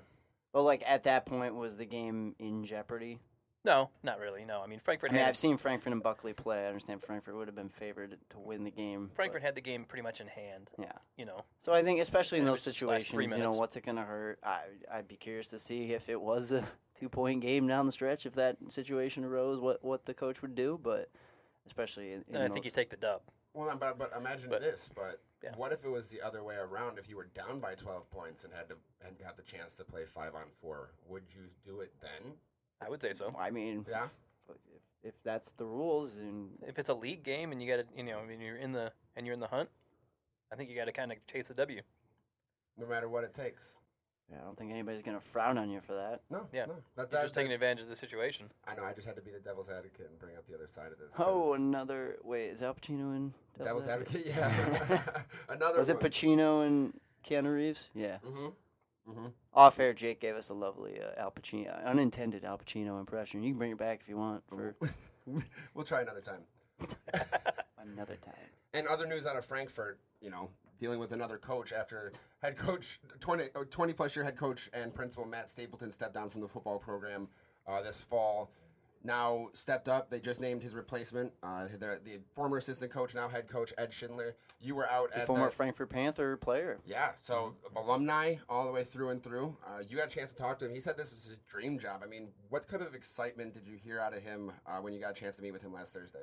Well, 0.53 0.63
like 0.65 0.83
at 0.87 1.03
that 1.05 1.27
point, 1.27 1.55
was 1.57 1.77
the 1.77 1.87
game 1.87 2.37
in 2.39 2.65
jeopardy? 2.65 3.19
No, 3.65 3.89
not 4.03 4.19
really. 4.21 4.45
No, 4.45 4.61
I 4.63 4.67
mean 4.67 4.79
Frankfort. 4.79 5.11
I 5.11 5.15
mean, 5.15 5.21
had 5.23 5.29
I've 5.31 5.37
seen 5.37 5.57
Frankfort 5.57 5.93
and 5.93 6.03
Buckley 6.03 6.35
play. 6.35 6.65
I 6.65 6.67
understand 6.67 7.03
Frankfort 7.03 7.35
would 7.37 7.49
have 7.49 7.55
been 7.57 7.71
favored 7.71 8.17
to 8.31 8.39
win 8.39 8.63
the 8.65 8.71
game. 8.71 9.07
but- 9.07 9.17
Frankfort 9.17 9.43
had 9.43 9.55
the 9.55 9.61
game 9.63 9.85
pretty 9.85 10.03
much 10.03 10.21
in 10.21 10.27
hand. 10.27 10.71
yeah. 10.79 10.93
You 11.17 11.25
know, 11.25 11.45
So 11.63 11.73
I 11.73 11.83
think, 11.83 12.01
especially 12.01 12.41
in 12.41 12.45
those 12.45 12.59
was 12.59 12.65
just 12.65 12.81
the 12.81 12.87
last 12.87 13.07
situations, 13.07 13.39
you 13.39 13.43
know, 13.43 13.53
what's 13.53 13.77
it 13.77 13.85
going 13.85 13.97
to 13.97 14.03
hurt? 14.03 14.39
I, 14.43 14.61
I'd 14.93 15.09
be 15.09 15.17
curious 15.17 15.49
to 15.49 15.59
see 15.59 15.93
if 15.93 16.09
it 16.11 16.21
was 16.21 16.53
a 16.53 16.63
two-point 17.01 17.41
game 17.41 17.67
down 17.67 17.87
the 17.87 17.93
stretch, 17.93 18.27
if 18.27 18.35
that 18.35 18.59
situation 18.69 19.25
arose, 19.25 19.59
what 19.61 19.83
what 19.83 20.05
the 20.05 20.13
coach 20.15 20.43
would 20.43 20.55
do. 20.55 20.79
But 20.83 21.09
especially 21.67 22.13
in, 22.13 22.25
in 22.29 22.35
and 22.37 22.45
I 22.45 22.49
think 22.49 22.67
you 22.67 22.71
take 22.71 22.91
the 22.91 22.97
dub. 22.97 23.23
Well, 23.55 23.75
but 23.81 23.99
but 23.99 24.13
imagine 24.17 24.51
But- 24.51 24.61
this. 24.61 24.91
But 24.95 25.21
yeah. 25.43 25.53
what 25.57 25.73
if 25.73 25.85
it 25.85 25.89
was 25.91 26.09
the 26.09 26.21
other 26.21 26.43
way 26.45 26.57
around? 26.57 26.99
If 26.99 27.09
you 27.09 27.17
were 27.17 27.29
down 27.35 27.61
by 27.61 27.75
twelve 27.77 28.11
points 28.11 28.45
and 28.45 28.53
had 28.53 28.69
to 28.69 28.77
and 29.07 29.19
got 29.19 29.37
the 29.39 29.43
chance 29.43 29.75
to 29.77 29.85
play 29.85 30.05
five 30.05 30.35
on 30.35 30.45
four, 30.61 30.91
would 31.09 31.23
you 31.35 31.45
do 31.65 31.81
it 31.81 31.93
then? 32.03 32.33
I 32.81 32.89
would 32.89 33.01
say 33.01 33.13
so. 33.15 33.35
I 33.39 33.51
mean, 33.51 33.85
Yeah. 33.89 34.09
if, 34.49 34.57
if 35.03 35.15
that's 35.23 35.53
the 35.53 35.65
rules, 35.67 36.17
and 36.17 36.51
If 36.67 36.79
it's 36.79 36.89
a 36.91 36.95
league 36.95 37.23
game 37.23 37.53
and 37.53 37.63
you 37.63 37.69
got 37.69 37.77
to, 37.77 37.97
you 37.97 38.03
know, 38.05 38.19
I 38.19 38.27
mean, 38.27 38.41
you're 38.41 38.57
in 38.57 38.73
the 38.73 38.93
and 39.17 39.27
you're 39.27 39.35
in 39.35 39.41
the 39.41 39.47
hunt, 39.49 39.69
I 40.53 40.57
think 40.57 40.71
you 40.71 40.77
got 40.77 40.87
to 40.87 40.93
kind 40.93 41.13
of 41.13 41.19
chase 41.27 41.49
the 41.49 41.55
W. 41.55 41.81
No 42.79 42.87
matter 42.87 43.09
what 43.09 43.23
it 43.25 43.33
takes. 43.35 43.77
yeah, 44.31 44.39
I 44.41 44.45
don't 44.45 44.57
think 44.59 44.71
anybody's 44.73 45.03
going 45.03 45.17
to 45.17 45.23
frown 45.25 45.59
on 45.59 45.71
you 45.71 45.81
for 45.81 45.95
that. 45.95 46.23
No. 46.31 46.49
Yeah. 46.53 46.67
No. 46.67 46.75
That, 46.97 47.03
You're 47.03 47.07
that, 47.21 47.23
just 47.23 47.35
taking 47.35 47.53
advantage 47.53 47.83
of 47.85 47.89
the 47.89 47.97
situation. 47.97 48.51
I 48.67 48.75
know. 48.75 48.83
I 48.85 48.93
just 48.93 49.07
had 49.07 49.15
to 49.17 49.23
be 49.23 49.31
the 49.31 49.39
devil's 49.39 49.69
advocate 49.71 50.09
and 50.11 50.19
bring 50.19 50.37
up 50.37 50.47
the 50.49 50.55
other 50.55 50.69
side 50.71 50.91
of 50.93 50.99
this. 50.99 51.09
Oh, 51.19 51.51
'cause 51.53 51.61
another 51.61 52.17
wait, 52.25 52.49
is 52.49 52.63
Al 52.63 52.75
Pacino 52.75 53.15
in 53.15 53.33
devil's 53.63 53.87
advocate. 53.87 54.27
Yeah. 54.27 55.03
Another. 55.49 55.79
Was 55.79 55.89
it 55.89 56.01
Pacino 56.01 56.67
and 56.67 56.99
Keanu 57.25 57.55
Reeves? 57.55 57.91
Yeah. 57.95 58.19
Mm-hmm. 58.27 58.49
Mm-hmm. 59.09 59.27
Off 59.53 59.79
air, 59.79 59.93
Jake 59.93 60.21
gave 60.21 60.35
us 60.35 60.49
a 60.49 60.55
lovely 60.55 60.99
uh, 61.01 61.21
Al 61.21 61.31
Pacino, 61.31 61.85
unintended 61.85 62.45
Al 62.45 62.59
Pacino 62.59 62.99
impression. 62.99 63.43
You 63.43 63.51
can 63.51 63.59
bring 63.59 63.73
it 63.73 63.79
back 63.79 64.01
if 64.01 64.09
you 64.09 64.17
want 64.17 64.43
for 64.49 64.75
we'll 65.75 65.85
try 65.85 66.01
another 66.01 66.21
time. 66.21 66.41
another 67.79 68.17
time. 68.17 68.35
And 68.73 68.87
other 68.87 69.07
news 69.07 69.27
out 69.27 69.37
of 69.37 69.45
Frankfort, 69.45 69.99
you 70.21 70.31
know, 70.31 70.49
dealing 70.81 70.99
with 70.99 71.13
another 71.13 71.39
coach 71.39 71.73
after 71.73 72.13
head 72.43 72.57
coach, 72.57 73.01
20, 73.21 73.45
uh, 73.55 73.65
20 73.71 73.93
plus 73.93 74.17
year 74.17 74.25
head 74.25 74.37
coach 74.37 74.71
and 74.73 74.95
principal 74.95 75.27
Matt 75.27 75.51
Stapleton 75.51 75.93
stepped 75.93 76.15
down 76.15 76.31
from 76.31 76.41
the 76.41 76.49
football 76.49 76.79
program 76.79 77.29
uh, 77.67 77.83
this 77.83 78.01
fall. 78.01 78.51
Now 79.07 79.49
stepped 79.53 79.87
up. 79.87 80.09
They 80.09 80.19
just 80.19 80.41
named 80.41 80.63
his 80.63 80.75
replacement, 80.75 81.31
uh, 81.43 81.67
the, 81.79 82.01
the 82.03 82.21
former 82.35 82.57
assistant 82.57 82.91
coach, 82.91 83.15
now 83.15 83.29
head 83.29 83.49
coach 83.49 83.71
Ed 83.77 83.93
Schindler. 83.93 84.35
You 84.63 84.75
were 84.75 84.89
out 84.91 85.11
The 85.13 85.19
at 85.21 85.27
former 85.27 85.45
the, 85.47 85.51
Frankfort 85.51 85.91
Panther 85.91 86.39
player. 86.39 86.79
yeah, 86.87 87.11
so 87.21 87.55
alumni 87.77 88.37
all 88.49 88.65
the 88.65 88.73
way 88.73 88.83
through 88.83 89.11
and 89.11 89.23
through. 89.23 89.55
Uh, 89.67 89.83
you 89.87 89.99
got 89.99 90.07
a 90.07 90.11
chance 90.11 90.33
to 90.33 90.37
talk 90.39 90.59
to 90.61 90.65
him. 90.65 90.73
He 90.73 90.81
said 90.81 90.97
this 90.97 91.13
is 91.13 91.27
his 91.27 91.37
dream 91.47 91.79
job. 91.79 92.01
I 92.03 92.07
mean, 92.09 92.29
what 92.49 92.67
kind 92.67 92.83
of 92.83 92.95
excitement 92.95 93.53
did 93.53 93.67
you 93.67 93.77
hear 93.77 94.01
out 94.01 94.17
of 94.17 94.23
him 94.23 94.51
uh, 94.67 94.79
when 94.79 94.95
you 94.95 95.01
got 95.01 95.11
a 95.11 95.21
chance 95.21 95.37
to 95.37 95.43
meet 95.43 95.53
with 95.53 95.61
him 95.63 95.75
last 95.75 95.93
Thursday? 95.93 96.21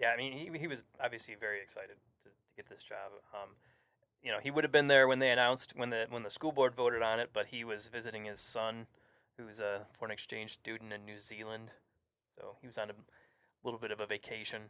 Yeah, 0.00 0.08
I 0.08 0.16
mean, 0.16 0.32
he 0.32 0.58
he 0.58 0.66
was 0.66 0.82
obviously 1.04 1.34
very 1.38 1.60
excited 1.60 1.96
to, 2.24 2.30
to 2.30 2.34
get 2.56 2.66
this 2.68 2.82
job. 2.82 3.12
Um, 3.34 3.50
you 4.22 4.30
know, 4.32 4.38
he 4.42 4.50
would 4.50 4.64
have 4.64 4.72
been 4.72 4.88
there 4.88 5.06
when 5.06 5.18
they 5.18 5.30
announced 5.30 5.74
when 5.76 5.90
the 5.90 6.06
when 6.08 6.22
the 6.22 6.30
school 6.30 6.50
board 6.52 6.74
voted 6.74 7.02
on 7.02 7.20
it, 7.20 7.28
but 7.34 7.46
he 7.48 7.62
was 7.62 7.88
visiting 7.88 8.24
his 8.24 8.40
son, 8.40 8.86
who's 9.36 9.60
a 9.60 9.86
foreign 9.92 10.12
exchange 10.12 10.54
student 10.54 10.94
in 10.94 11.04
New 11.04 11.18
Zealand. 11.18 11.70
So 12.42 12.56
he 12.60 12.66
was 12.66 12.76
on 12.76 12.90
a 12.90 12.94
little 13.62 13.78
bit 13.78 13.92
of 13.92 14.00
a 14.00 14.06
vacation. 14.06 14.62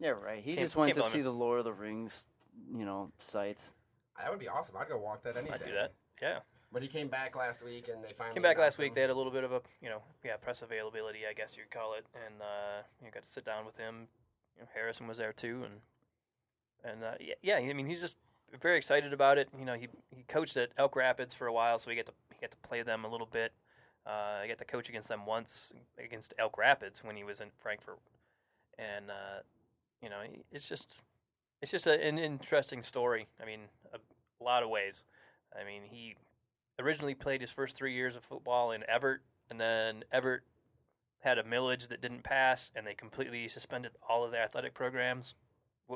Yeah, 0.00 0.10
right. 0.10 0.42
He 0.42 0.50
Can't- 0.52 0.58
just 0.58 0.74
went 0.76 0.88
can't 0.88 0.94
to 0.96 1.00
blame 1.02 1.12
see 1.12 1.18
him. 1.18 1.24
the 1.24 1.32
Lord 1.32 1.60
of 1.60 1.64
the 1.64 1.72
Rings, 1.72 2.26
you 2.74 2.84
know, 2.84 3.12
sites. 3.18 3.72
That 4.18 4.30
would 4.30 4.40
be 4.40 4.48
awesome. 4.48 4.76
I'd 4.76 4.88
go 4.88 4.98
walk 4.98 5.22
that 5.22 5.36
any 5.36 5.48
I'd 5.48 5.60
day. 5.60 5.66
do 5.66 5.72
that. 5.74 5.92
Yeah, 6.20 6.40
But 6.72 6.82
he 6.82 6.88
came 6.88 7.06
back 7.08 7.36
last 7.36 7.62
week, 7.64 7.86
and 7.88 8.02
they 8.02 8.12
finally 8.12 8.34
came 8.34 8.42
back 8.42 8.56
last 8.58 8.76
announced 8.76 8.78
week. 8.78 8.88
him. 8.90 8.94
They 8.96 9.00
had 9.02 9.10
a 9.10 9.14
little 9.14 9.30
bit 9.32 9.44
of 9.44 9.52
a 9.52 9.62
you 9.80 9.88
know 9.88 10.02
yeah 10.24 10.36
press 10.36 10.62
availability, 10.62 11.20
I 11.28 11.32
guess 11.32 11.56
you'd 11.56 11.70
call 11.70 11.94
it, 11.94 12.04
and 12.26 12.42
uh, 12.42 12.82
you 13.04 13.10
got 13.12 13.22
to 13.22 13.28
sit 13.28 13.44
down 13.44 13.64
with 13.64 13.76
him. 13.76 14.08
You 14.56 14.62
know, 14.62 14.68
Harrison 14.74 15.06
was 15.06 15.18
there 15.18 15.32
too, 15.32 15.64
and 15.64 15.80
and 16.92 17.04
uh, 17.04 17.12
yeah, 17.20 17.34
yeah, 17.42 17.56
I 17.56 17.72
mean 17.72 17.86
he's 17.86 18.00
just 18.00 18.18
very 18.60 18.76
excited 18.76 19.12
about 19.12 19.38
it. 19.38 19.48
You 19.58 19.64
know, 19.64 19.74
he 19.74 19.88
he 20.10 20.22
coached 20.24 20.56
at 20.56 20.70
Elk 20.76 20.96
Rapids 20.96 21.32
for 21.34 21.46
a 21.46 21.52
while, 21.52 21.78
so 21.78 21.88
we 21.88 21.94
get 21.94 22.06
to 22.06 22.12
he 22.32 22.40
got 22.40 22.50
to 22.52 22.56
play 22.58 22.82
them 22.82 23.04
a 23.04 23.08
little 23.08 23.28
bit. 23.30 23.52
Uh, 24.06 24.42
I 24.42 24.48
got 24.48 24.58
to 24.58 24.64
coach 24.64 24.88
against 24.88 25.08
them 25.08 25.24
once 25.24 25.72
against 25.98 26.34
Elk 26.38 26.58
Rapids 26.58 27.02
when 27.02 27.16
he 27.16 27.24
was 27.24 27.40
in 27.40 27.48
Frankfort, 27.58 27.98
and 28.78 29.10
uh, 29.10 29.40
you 30.02 30.10
know, 30.10 30.20
it's 30.52 30.68
just 30.68 31.00
it's 31.62 31.70
just 31.70 31.86
a, 31.86 32.06
an 32.06 32.18
interesting 32.18 32.82
story. 32.82 33.26
I 33.42 33.46
mean, 33.46 33.60
a, 33.92 33.96
a 33.96 34.44
lot 34.44 34.62
of 34.62 34.68
ways. 34.68 35.04
I 35.58 35.64
mean, 35.64 35.82
he 35.90 36.16
originally 36.78 37.14
played 37.14 37.40
his 37.40 37.50
first 37.50 37.76
three 37.76 37.94
years 37.94 38.16
of 38.16 38.24
football 38.24 38.72
in 38.72 38.84
Evart, 38.92 39.18
and 39.50 39.58
then 39.58 40.04
Evart 40.12 40.40
had 41.20 41.38
a 41.38 41.42
millage 41.42 41.88
that 41.88 42.02
didn't 42.02 42.22
pass, 42.22 42.70
and 42.76 42.86
they 42.86 42.92
completely 42.94 43.48
suspended 43.48 43.92
all 44.06 44.24
of 44.24 44.30
their 44.30 44.42
athletic 44.42 44.74
programs 44.74 45.34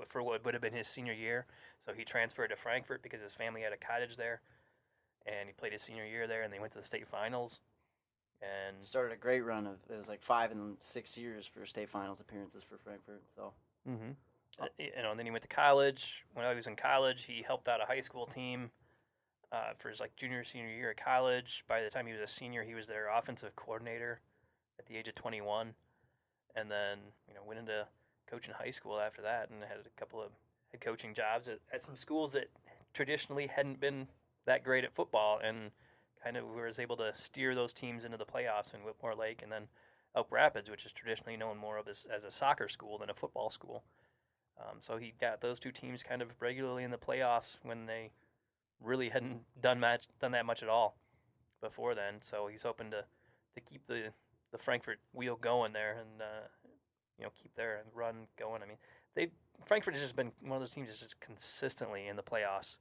for 0.07 0.23
what 0.23 0.45
would 0.45 0.55
have 0.55 0.63
been 0.63 0.73
his 0.73 0.87
senior 0.87 1.13
year. 1.13 1.47
So 1.85 1.93
he 1.93 2.05
transferred 2.05 2.49
to 2.49 2.57
Frankfort 2.57 3.03
because 3.03 3.21
his 3.21 3.35
family 3.35 3.61
had 3.61 3.73
a 3.73 3.77
cottage 3.77 4.17
there, 4.17 4.41
and 5.27 5.47
he 5.47 5.53
played 5.53 5.73
his 5.73 5.83
senior 5.83 6.07
year 6.07 6.27
there, 6.27 6.43
and 6.43 6.53
they 6.53 6.59
went 6.59 6.73
to 6.73 6.79
the 6.79 6.85
state 6.85 7.07
finals. 7.07 7.61
And 8.41 8.83
started 8.83 9.13
a 9.13 9.17
great 9.17 9.41
run 9.41 9.67
of 9.67 9.79
it 9.91 9.97
was 9.97 10.09
like 10.09 10.23
five 10.23 10.53
and 10.53 10.77
six 10.81 11.19
years 11.19 11.47
for 11.47 11.67
state 11.67 11.89
finals 11.89 12.21
appearances 12.21 12.63
for 12.63 12.79
Frankfort. 12.79 13.23
So, 13.35 13.53
mm-hmm. 13.89 14.11
uh, 14.61 14.67
you 14.79 15.03
know, 15.03 15.11
and 15.11 15.19
then 15.19 15.27
he 15.27 15.33
went 15.33 15.43
to 15.43 15.49
college. 15.49 16.25
When 16.35 16.47
I 16.47 16.55
was 16.55 16.69
in 16.69 16.77
college, 16.77 17.25
he 17.25 17.43
helped 17.43 17.67
out 17.67 17.83
a 17.83 17.87
high 17.87 18.01
school 18.01 18.27
team 18.27 18.71
uh, 19.53 19.73
for 19.77 19.89
his 19.89 20.01
like 20.01 20.15
junior 20.17 20.45
senior 20.45 20.69
year 20.69 20.91
at 20.91 21.05
college. 21.05 21.65
By 21.69 21.83
the 21.83 21.91
time 21.91 22.07
he 22.07 22.13
was 22.13 22.23
a 22.23 22.27
senior, 22.27 22.63
he 22.63 22.75
was 22.75 22.87
their 22.87 23.09
offensive 23.09 23.55
coordinator 23.57 24.21
at 24.79 24.87
the 24.87 24.97
age 24.97 25.09
of 25.09 25.15
21, 25.15 25.75
and 26.55 26.71
then 26.71 26.99
you 27.27 27.35
know 27.35 27.41
went 27.47 27.59
into 27.59 27.87
coaching 28.31 28.55
high 28.57 28.71
school 28.71 29.01
after 29.01 29.23
that, 29.23 29.51
and 29.51 29.63
had 29.63 29.79
a 29.79 30.01
couple 30.01 30.21
of 30.21 30.31
head 30.71 30.81
coaching 30.81 31.15
jobs 31.15 31.49
at, 31.49 31.59
at 31.73 31.83
some 31.83 31.97
schools 31.97 32.33
that 32.33 32.51
traditionally 32.93 33.47
hadn't 33.47 33.81
been 33.81 34.09
that 34.47 34.65
great 34.65 34.85
at 34.85 34.95
football, 34.95 35.41
and 35.43 35.71
kind 36.23 36.37
of 36.37 36.45
was 36.47 36.79
able 36.79 36.97
to 36.97 37.13
steer 37.17 37.55
those 37.55 37.73
teams 37.73 38.05
into 38.05 38.17
the 38.17 38.25
playoffs 38.25 38.75
in 38.75 38.81
Whitmore 38.81 39.15
Lake, 39.15 39.41
and 39.43 39.51
then 39.51 39.69
Elk 40.17 40.29
Rapids, 40.31 40.71
which 40.71 40.85
is 40.85 40.93
traditionally 40.93 41.37
known 41.37 41.57
more 41.59 41.79
of 41.79 41.89
as, 41.89 42.07
as 42.15 42.25
a 42.25 42.31
soccer 42.31 42.69
school 42.69 42.99
than 42.99 43.11
a 43.11 43.15
football 43.15 43.51
school. 43.51 43.85
Um, 44.59 44.79
so 44.81 44.97
he 44.97 45.15
got 45.21 45.41
those 45.41 45.61
two 45.61 45.71
teams 45.71 46.03
kind 46.03 46.23
of 46.23 46.31
regularly 46.41 46.83
in 46.83 46.91
the 46.91 46.99
playoffs 46.99 47.59
when 47.63 47.87
they 47.87 48.11
really 48.83 49.09
hadn't 49.09 49.43
done 49.61 49.81
much, 49.81 50.07
done 50.21 50.33
that 50.33 50.47
much 50.47 50.63
at 50.63 50.69
all 50.69 50.97
before 51.61 51.95
then. 51.95 52.21
So 52.21 52.49
he's 52.49 52.63
hoping 52.63 52.91
to 52.91 53.05
to 53.55 53.61
keep 53.61 53.87
the 53.87 54.13
the 54.51 54.59
Frankfort 54.59 54.99
wheel 55.13 55.37
going 55.37 55.73
there 55.73 55.99
and 56.01 56.23
uh, 56.23 56.47
you 57.19 57.25
know 57.25 57.31
keep 57.41 57.55
their 57.55 57.83
run 57.95 58.27
going. 58.39 58.63
I 58.63 58.67
mean, 58.67 58.79
they 59.15 59.31
Frankfort 59.67 59.95
has 59.95 60.03
just 60.03 60.17
been 60.17 60.33
one 60.43 60.55
of 60.55 60.61
those 60.61 60.73
teams 60.73 60.89
that's 60.89 61.01
just 61.01 61.21
consistently 61.21 62.07
in 62.07 62.17
the 62.17 62.23
playoffs 62.23 62.77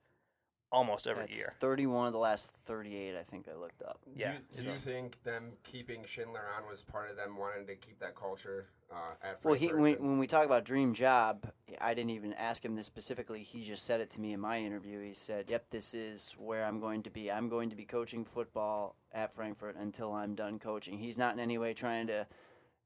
almost 0.71 1.07
every 1.07 1.23
That's 1.23 1.37
year. 1.37 1.53
31 1.59 2.07
of 2.07 2.13
the 2.13 2.19
last 2.19 2.51
38, 2.51 3.15
I 3.15 3.23
think 3.23 3.47
I 3.47 3.57
looked 3.57 3.81
up. 3.83 3.99
Yeah. 4.15 4.31
Do 4.31 4.61
you, 4.61 4.63
do 4.63 4.71
you 4.71 4.75
think 4.75 5.21
them 5.23 5.51
keeping 5.63 6.03
Schindler 6.05 6.43
on 6.57 6.69
was 6.69 6.81
part 6.81 7.09
of 7.09 7.15
them 7.15 7.37
wanting 7.37 7.65
to 7.67 7.75
keep 7.75 7.99
that 7.99 8.15
culture 8.15 8.67
uh, 8.91 9.11
at 9.21 9.43
Well, 9.43 9.53
he 9.53 9.67
when, 9.67 9.95
when 9.95 10.19
we 10.19 10.27
talk 10.27 10.45
about 10.45 10.65
dream 10.65 10.93
job, 10.93 11.47
I 11.81 11.93
didn't 11.93 12.11
even 12.11 12.33
ask 12.33 12.63
him 12.63 12.75
this 12.75 12.85
specifically. 12.85 13.43
He 13.43 13.61
just 13.61 13.85
said 13.85 14.01
it 14.01 14.09
to 14.11 14.21
me 14.21 14.33
in 14.33 14.39
my 14.39 14.59
interview. 14.59 15.01
He 15.01 15.13
said, 15.13 15.49
"Yep, 15.49 15.69
this 15.69 15.93
is 15.93 16.35
where 16.37 16.65
I'm 16.65 16.79
going 16.79 17.03
to 17.03 17.09
be. 17.09 17.31
I'm 17.31 17.49
going 17.49 17.69
to 17.69 17.75
be 17.75 17.85
coaching 17.85 18.23
football 18.23 18.95
at 19.11 19.33
Frankfort 19.33 19.75
until 19.77 20.13
I'm 20.13 20.35
done 20.35 20.59
coaching." 20.59 20.97
He's 20.97 21.17
not 21.17 21.33
in 21.33 21.39
any 21.39 21.57
way 21.57 21.73
trying 21.73 22.07
to 22.07 22.27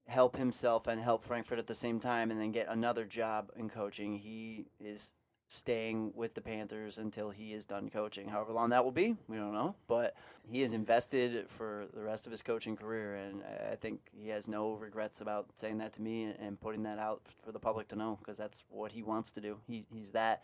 help 0.08 0.36
himself 0.36 0.88
and 0.88 1.00
help 1.00 1.24
Frankfort 1.24 1.60
at 1.60 1.68
the 1.68 1.76
same 1.76 2.00
time 2.00 2.32
and 2.32 2.40
then 2.40 2.52
get 2.52 2.68
another 2.68 3.06
job 3.06 3.52
in 3.56 3.70
coaching. 3.70 4.18
He 4.18 4.66
is 4.80 5.14
staying 5.52 6.14
with 6.16 6.34
the 6.34 6.42
Panthers 6.42 6.98
until 6.98 7.30
he 7.30 7.54
is 7.54 7.66
done 7.66 7.90
coaching. 7.90 8.30
However 8.30 8.54
long 8.54 8.70
that 8.70 8.86
will 8.86 8.92
be, 8.92 9.18
we 9.28 9.36
don't 9.36 9.54
know. 9.54 9.76
But 9.88 10.16
he 10.50 10.62
is 10.62 10.74
invested 10.74 11.50
for 11.50 11.88
the 11.94 12.02
rest 12.02 12.26
of 12.26 12.32
his 12.32 12.42
coaching 12.42 12.78
career, 12.78 13.16
and 13.16 13.44
I 13.70 13.76
think 13.76 14.00
he 14.14 14.30
has 14.30 14.48
no 14.48 14.74
regrets 14.74 15.20
about 15.20 15.48
saying 15.56 15.80
that 15.80 15.92
to 15.94 16.02
me 16.02 16.34
and 16.40 16.60
putting 16.60 16.84
that 16.84 17.00
out 17.00 17.22
for 17.44 17.52
the 17.52 17.60
public 17.60 17.90
to 17.90 17.98
know 17.98 18.18
because 18.20 18.38
that's 18.38 18.64
what 18.70 18.94
he 18.94 19.04
wants 19.04 19.34
to 19.34 19.42
do. 19.42 19.58
He, 19.68 19.86
he's 19.94 20.12
that 20.12 20.44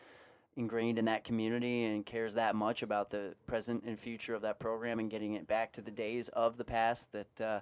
ingrained 0.57 0.99
in 0.99 1.05
that 1.05 1.23
community 1.23 1.85
and 1.85 2.05
cares 2.05 2.33
that 2.33 2.55
much 2.55 2.81
about 2.81 3.09
the 3.09 3.35
present 3.45 3.83
and 3.85 3.97
future 3.97 4.33
of 4.33 4.41
that 4.41 4.59
program 4.59 4.99
and 4.99 5.09
getting 5.09 5.33
it 5.33 5.47
back 5.47 5.71
to 5.71 5.81
the 5.81 5.91
days 5.91 6.27
of 6.29 6.57
the 6.57 6.65
past 6.65 7.11
that. 7.13 7.41
Uh, 7.41 7.59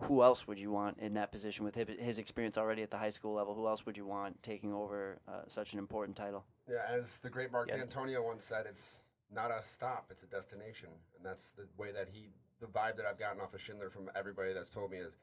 who 0.00 0.22
else 0.22 0.46
would 0.46 0.58
you 0.58 0.70
want 0.70 0.98
in 0.98 1.14
that 1.14 1.32
position 1.32 1.64
with 1.64 1.74
his 1.74 2.18
experience 2.18 2.56
already 2.56 2.82
at 2.82 2.90
the 2.90 2.98
high 2.98 3.10
school 3.10 3.34
level? 3.34 3.54
Who 3.54 3.66
else 3.66 3.86
would 3.86 3.96
you 3.96 4.06
want 4.06 4.42
taking 4.42 4.72
over 4.72 5.18
uh, 5.28 5.42
such 5.46 5.72
an 5.72 5.78
important 5.78 6.16
title? 6.16 6.44
Yeah, 6.68 6.76
as 6.88 7.20
the 7.20 7.30
great 7.30 7.52
Mark 7.52 7.68
Yeah. 7.68 7.78
Dantonio 7.78 8.24
once 8.24 8.44
said, 8.44 8.66
it's 8.68 9.00
not 9.32 9.50
a 9.50 9.62
stop, 9.64 10.06
it's 10.10 10.22
a 10.22 10.26
destination. 10.26 10.88
And 11.16 11.24
that's 11.24 11.52
the 11.52 11.66
way 11.76 11.92
that 11.92 12.08
he, 12.12 12.28
the 12.60 12.66
vibe 12.66 12.96
that 12.96 13.06
I've 13.06 13.18
gotten 13.18 13.40
off 13.40 13.54
of 13.54 13.60
Schindler 13.60 13.90
from 13.90 14.10
everybody 14.14 14.52
that's 14.52 14.70
told 14.70 14.90
me 14.90 14.98
is 14.98 15.16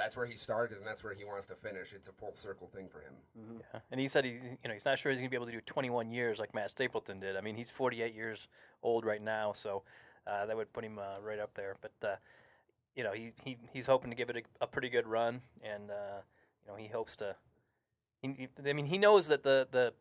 that's 0.00 0.16
where 0.16 0.24
he 0.24 0.34
started 0.34 0.78
and 0.78 0.86
that's 0.86 1.04
where 1.04 1.12
he 1.12 1.24
wants 1.24 1.44
to 1.46 1.54
finish. 1.54 1.92
It's 1.92 2.08
a 2.08 2.12
full 2.12 2.34
circle 2.34 2.68
thing 2.68 2.88
for 2.88 3.00
him. 3.00 3.12
Yeah. 3.36 3.80
And 3.90 4.00
he 4.00 4.08
said 4.08 4.24
he's 4.24 4.42
you 4.42 4.68
know 4.68 4.72
he's 4.72 4.86
not 4.86 4.98
sure 4.98 5.12
he's 5.12 5.18
going 5.18 5.28
to 5.28 5.30
be 5.30 5.36
able 5.36 5.46
to 5.46 5.52
do 5.52 5.60
21 5.60 6.10
years 6.10 6.38
like 6.38 6.54
Matt 6.54 6.70
Stapleton 6.70 7.20
did. 7.20 7.36
I 7.36 7.42
mean, 7.42 7.54
he's 7.54 7.70
48 7.70 8.14
years 8.14 8.48
old 8.82 9.04
right 9.04 9.22
now, 9.22 9.52
so 9.52 9.82
uh, 10.26 10.46
that 10.46 10.56
would 10.56 10.72
put 10.72 10.84
him 10.84 10.98
uh, 10.98 11.20
right 11.22 11.38
up 11.38 11.52
there. 11.54 11.76
But 11.82 11.92
uh, 12.02 12.16
you 13.00 13.04
know, 13.04 13.12
he, 13.12 13.32
he 13.42 13.56
he's 13.72 13.86
hoping 13.86 14.10
to 14.10 14.14
give 14.16 14.28
it 14.28 14.36
a, 14.36 14.64
a 14.64 14.66
pretty 14.66 14.90
good 14.90 15.06
run, 15.06 15.40
and 15.62 15.90
uh, 15.90 16.20
you 16.62 16.70
know 16.70 16.76
he 16.76 16.86
hopes 16.86 17.16
to. 17.16 17.34
He, 18.20 18.28
he- 18.36 18.68
I 18.70 18.74
mean, 18.74 18.84
he 18.84 18.98
knows 18.98 19.28
that 19.28 19.42
the 19.42 19.66
the 19.70 19.94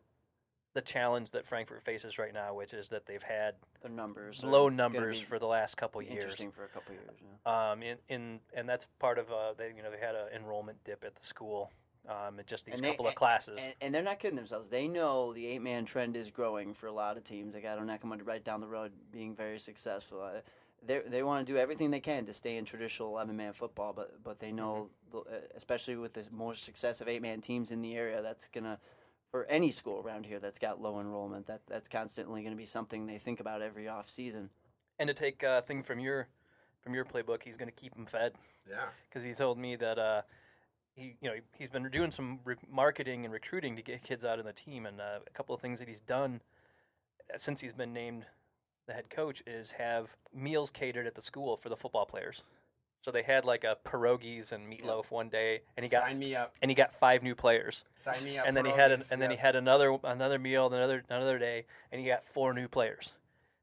the 0.73 0.81
challenge 0.81 1.31
that 1.31 1.45
Frankfort 1.47 1.81
faces 1.81 2.19
right 2.19 2.33
now, 2.33 2.53
which 2.53 2.73
is 2.73 2.89
that 2.89 3.05
they've 3.05 3.23
had 3.23 3.55
Their 3.81 3.89
numbers, 3.89 4.43
low 4.43 4.67
numbers 4.67 5.21
for 5.21 5.39
the 5.39 5.47
last 5.47 5.77
couple 5.77 6.01
years. 6.01 6.13
interesting 6.15 6.51
for 6.51 6.65
a 6.65 6.67
couple 6.67 6.93
years. 6.93 7.09
Yeah. 7.45 7.71
Um, 7.71 7.81
in, 7.81 7.97
in 8.09 8.39
and 8.53 8.67
that's 8.67 8.85
part 8.99 9.17
of 9.17 9.31
uh, 9.31 9.53
they 9.57 9.71
you 9.73 9.81
know 9.81 9.91
they 9.91 10.05
had 10.05 10.15
an 10.15 10.27
enrollment 10.35 10.83
dip 10.83 11.05
at 11.05 11.15
the 11.15 11.25
school. 11.25 11.71
Um, 12.09 12.39
just 12.47 12.65
these 12.65 12.75
And 12.75 12.83
they- 12.83 12.89
couple 12.89 13.07
of 13.07 13.15
classes. 13.15 13.59
And, 13.62 13.73
and 13.81 13.95
they're 13.95 14.03
not 14.03 14.19
kidding 14.19 14.35
themselves. 14.35 14.67
They 14.67 14.89
know 14.89 15.31
the 15.31 15.47
eight 15.47 15.62
man 15.62 15.85
trend 15.85 16.17
is 16.17 16.31
growing 16.31 16.73
for 16.73 16.88
a 16.88 16.91
lot 16.91 17.15
of 17.15 17.23
teams. 17.23 17.53
They 17.53 17.62
got 17.62 17.79
Onekama 17.79 18.19
right 18.25 18.43
down 18.43 18.59
the 18.59 18.67
road 18.67 18.91
being 19.09 19.35
very 19.35 19.59
successful. 19.59 20.29
They 20.85 21.01
they 21.07 21.23
want 21.23 21.45
to 21.45 21.53
do 21.53 21.57
everything 21.59 21.91
they 21.91 21.99
can 21.99 22.25
to 22.25 22.33
stay 22.33 22.57
in 22.57 22.65
traditional 22.65 23.09
eleven 23.09 23.35
man 23.35 23.53
football, 23.53 23.93
but 23.93 24.23
but 24.23 24.39
they 24.39 24.51
know, 24.51 24.89
Mm-hmm. 25.13 25.33
uh, 25.33 25.37
especially 25.55 25.95
with 25.95 26.13
the 26.13 26.23
more 26.31 26.53
success 26.53 27.01
of 27.01 27.07
eight 27.07 27.21
man 27.21 27.41
teams 27.41 27.71
in 27.71 27.81
the 27.81 27.95
area, 27.95 28.21
that's 28.21 28.47
gonna 28.47 28.79
for 29.31 29.45
any 29.45 29.71
school 29.71 30.01
around 30.05 30.25
here 30.25 30.39
that's 30.39 30.59
got 30.59 30.79
low 30.81 30.99
enrollment. 30.99 31.47
That 31.47 31.61
that's 31.67 31.87
constantly 31.89 32.41
going 32.41 32.53
to 32.53 32.57
be 32.57 32.65
something 32.65 33.07
they 33.07 33.17
think 33.17 33.39
about 33.39 33.61
every 33.61 33.87
off 33.87 34.09
season. 34.09 34.49
and 34.99 35.07
to 35.07 35.13
take 35.13 35.41
a 35.43 35.61
thing 35.61 35.81
from 35.83 35.99
your 35.99 36.27
from 36.81 36.93
your 36.93 37.05
playbook, 37.05 37.43
he's 37.43 37.57
going 37.57 37.69
to 37.69 37.75
keep 37.75 37.93
them 37.95 38.05
fed. 38.05 38.33
Yeah. 38.69 38.89
because 39.09 39.23
he 39.23 39.33
told 39.33 39.57
me 39.57 39.75
that 39.77 39.97
uh, 39.97 40.21
he 40.93 41.15
you 41.21 41.29
know 41.29 41.35
he's 41.57 41.69
been 41.71 41.89
doing 41.89 42.11
some 42.11 42.39
re- 42.45 42.55
marketing 42.71 43.25
and 43.25 43.33
recruiting 43.33 43.75
to 43.75 43.81
get 43.81 44.03
kids 44.03 44.23
out 44.23 44.37
of 44.39 44.45
the 44.45 44.53
team, 44.53 44.85
and 44.85 45.01
uh, 45.01 45.19
a 45.25 45.29
couple 45.31 45.55
of 45.55 45.61
things 45.61 45.79
that 45.79 45.87
he's 45.87 46.01
done 46.01 46.39
uh, 47.33 47.37
since 47.37 47.61
he's 47.61 47.73
been 47.73 47.93
named 47.93 48.25
the 48.89 48.95
head 48.95 49.10
coach 49.10 49.41
is 49.47 49.71
have 49.71 50.15
meals 50.34 50.69
catered 50.69 51.08
at 51.08 51.15
the 51.15 51.21
school 51.21 51.56
for 51.58 51.69
the 51.69 51.78
football 51.78 52.06
players. 52.06 52.43
So 53.02 53.12
they 53.12 53.23
had 53.23 53.45
like 53.45 53.63
a 53.63 53.78
pierogies 53.86 54.52
and 54.52 54.67
meatloaf 54.69 55.10
one 55.12 55.30
day, 55.30 55.62
and 55.78 55.86
he 55.86 55.89
got 55.89 56.04
Sign 56.08 56.19
me 56.19 56.36
up. 56.36 56.54
and 56.62 56.69
he 56.69 56.75
got 56.75 56.93
five 56.93 57.23
new 57.23 57.34
players. 57.36 57.84
Sign 57.95 58.21
me 58.25 58.38
up. 58.38 58.45
and 58.47 58.58
then 58.58 58.65
he 58.65 58.71
had 58.71 58.91
an, 58.91 59.04
and 59.10 59.21
then 59.21 59.32
he 59.32 59.38
had 59.38 59.56
another 59.56 59.97
another 60.04 60.38
meal 60.38 60.67
another 60.67 61.04
another 61.10 61.38
day, 61.39 61.65
and 61.93 62.02
he 62.02 62.08
got 62.08 62.25
four 62.25 62.54
new 62.54 62.67
players. 62.67 63.13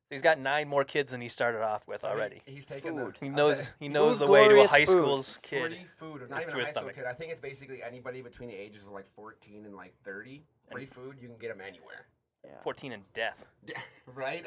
So 0.08 0.14
he's 0.14 0.22
got 0.22 0.38
nine 0.38 0.68
more 0.68 0.84
kids 0.84 1.10
than 1.10 1.20
he 1.20 1.28
started 1.28 1.60
off 1.62 1.86
with 1.88 2.00
So 2.02 2.08
he- 2.08 2.14
already. 2.14 2.42
he's 2.46 2.64
taking 2.64 2.96
Food. 2.96 3.16
the. 3.20 3.26
He 3.26 3.28
knows 3.30 3.58
say 3.58 3.64
he 3.80 3.88
knows 3.88 4.18
the 4.18 4.26
way 4.28 4.48
to 4.48 4.62
a 4.62 4.66
high 4.68 4.86
food. 4.86 5.02
school's 5.02 5.38
kid. 5.42 5.72
Free 5.72 5.84
food, 5.96 6.22
or 6.22 6.28
not 6.28 6.40
even 6.42 6.54
a 6.54 6.58
his 6.60 6.68
high 6.68 6.72
school 6.72 6.90
kid. 6.90 7.04
I 7.04 7.12
think 7.12 7.32
it's 7.32 7.40
basically 7.40 7.82
anybody 7.82 8.22
between 8.22 8.48
the 8.48 8.54
ages 8.54 8.86
of 8.86 8.92
like 8.92 9.08
14 9.16 9.66
and 9.66 9.74
like 9.74 9.92
30. 10.04 10.44
Free 10.70 10.86
food, 10.86 11.16
you 11.20 11.28
can 11.28 11.36
get 11.36 11.48
them 11.48 11.60
anywhere. 11.60 12.06
Yeah. 12.46 12.62
14 12.62 12.92
and 12.92 13.02
death. 13.14 13.44
Right. 14.14 14.46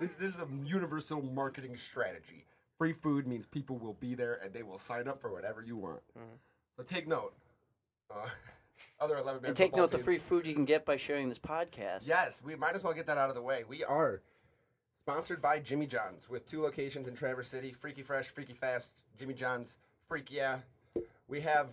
this, 0.00 0.14
this 0.14 0.34
is 0.34 0.40
a 0.40 0.48
universal 0.64 1.22
marketing 1.22 1.76
strategy. 1.76 2.44
Free 2.76 2.92
food 2.92 3.26
means 3.28 3.46
people 3.46 3.78
will 3.78 3.94
be 4.00 4.16
there 4.16 4.40
and 4.42 4.52
they 4.52 4.64
will 4.64 4.78
sign 4.78 5.06
up 5.06 5.20
for 5.20 5.30
whatever 5.30 5.62
you 5.62 5.76
want. 5.76 6.00
Mm-hmm. 6.18 6.34
So 6.76 6.82
take 6.82 7.06
note. 7.06 7.32
Uh, 8.10 8.26
other 9.00 9.16
11 9.16 9.46
And 9.46 9.56
take 9.56 9.70
football 9.70 9.84
note 9.84 9.92
the 9.92 9.98
free 9.98 10.18
food 10.18 10.44
you 10.44 10.54
can 10.54 10.64
get 10.64 10.84
by 10.84 10.96
sharing 10.96 11.28
this 11.28 11.38
podcast. 11.38 12.06
Yes, 12.06 12.42
we 12.44 12.56
might 12.56 12.74
as 12.74 12.82
well 12.82 12.92
get 12.92 13.06
that 13.06 13.16
out 13.16 13.28
of 13.28 13.36
the 13.36 13.42
way. 13.42 13.62
We 13.68 13.84
are 13.84 14.22
sponsored 15.02 15.40
by 15.40 15.60
Jimmy 15.60 15.86
John's 15.86 16.28
with 16.28 16.50
two 16.50 16.62
locations 16.62 17.06
in 17.06 17.14
Traverse 17.14 17.46
City 17.46 17.70
Freaky 17.70 18.02
Fresh, 18.02 18.30
Freaky 18.30 18.54
Fast, 18.54 19.02
Jimmy 19.16 19.34
John's, 19.34 19.76
Freak 20.08 20.32
Yeah. 20.32 20.58
We 21.28 21.40
have 21.42 21.70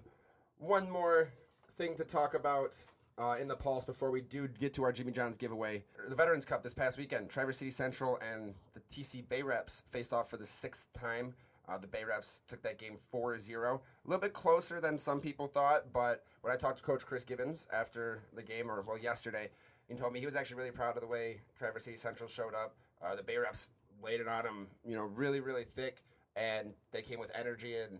one 0.59 0.89
more 0.89 1.29
thing 1.77 1.95
to 1.95 2.03
talk 2.03 2.35
about 2.35 2.73
uh, 3.17 3.35
in 3.39 3.47
the 3.47 3.55
Pulse 3.55 3.85
before 3.85 4.11
we 4.11 4.21
do 4.21 4.47
get 4.47 4.73
to 4.73 4.83
our 4.83 4.91
Jimmy 4.91 5.11
John's 5.11 5.37
giveaway. 5.37 5.83
The 6.07 6.15
Veterans 6.15 6.45
Cup 6.45 6.63
this 6.63 6.73
past 6.73 6.97
weekend, 6.97 7.29
Traverse 7.29 7.57
City 7.57 7.71
Central 7.71 8.19
and 8.21 8.53
the 8.73 8.81
TC 8.91 9.27
Bay 9.29 9.41
Reps 9.41 9.83
faced 9.87 10.13
off 10.13 10.29
for 10.29 10.37
the 10.37 10.45
sixth 10.45 10.87
time. 10.93 11.33
Uh, 11.67 11.77
the 11.77 11.87
Bay 11.87 12.03
Reps 12.03 12.41
took 12.47 12.61
that 12.63 12.77
game 12.77 12.97
4 13.11 13.39
0. 13.39 13.81
A 14.05 14.09
little 14.09 14.21
bit 14.21 14.33
closer 14.33 14.81
than 14.81 14.97
some 14.97 15.21
people 15.21 15.47
thought, 15.47 15.93
but 15.93 16.25
when 16.41 16.53
I 16.53 16.57
talked 16.57 16.79
to 16.79 16.83
Coach 16.83 17.05
Chris 17.05 17.23
Gibbons 17.23 17.67
after 17.71 18.21
the 18.35 18.43
game, 18.43 18.69
or 18.69 18.81
well, 18.81 18.97
yesterday, 18.97 19.49
he 19.87 19.95
told 19.95 20.11
me 20.11 20.19
he 20.19 20.25
was 20.25 20.35
actually 20.35 20.57
really 20.57 20.71
proud 20.71 20.97
of 20.97 21.01
the 21.01 21.07
way 21.07 21.39
Traverse 21.57 21.85
City 21.85 21.97
Central 21.97 22.27
showed 22.27 22.53
up. 22.53 22.75
Uh, 23.01 23.15
the 23.15 23.23
Bay 23.23 23.37
Reps 23.37 23.69
laid 24.03 24.19
it 24.19 24.27
on 24.27 24.45
him, 24.45 24.67
you 24.85 24.95
know, 24.95 25.03
really, 25.03 25.39
really 25.39 25.63
thick, 25.63 26.03
and 26.35 26.73
they 26.91 27.01
came 27.01 27.19
with 27.19 27.31
energy, 27.33 27.77
and 27.77 27.99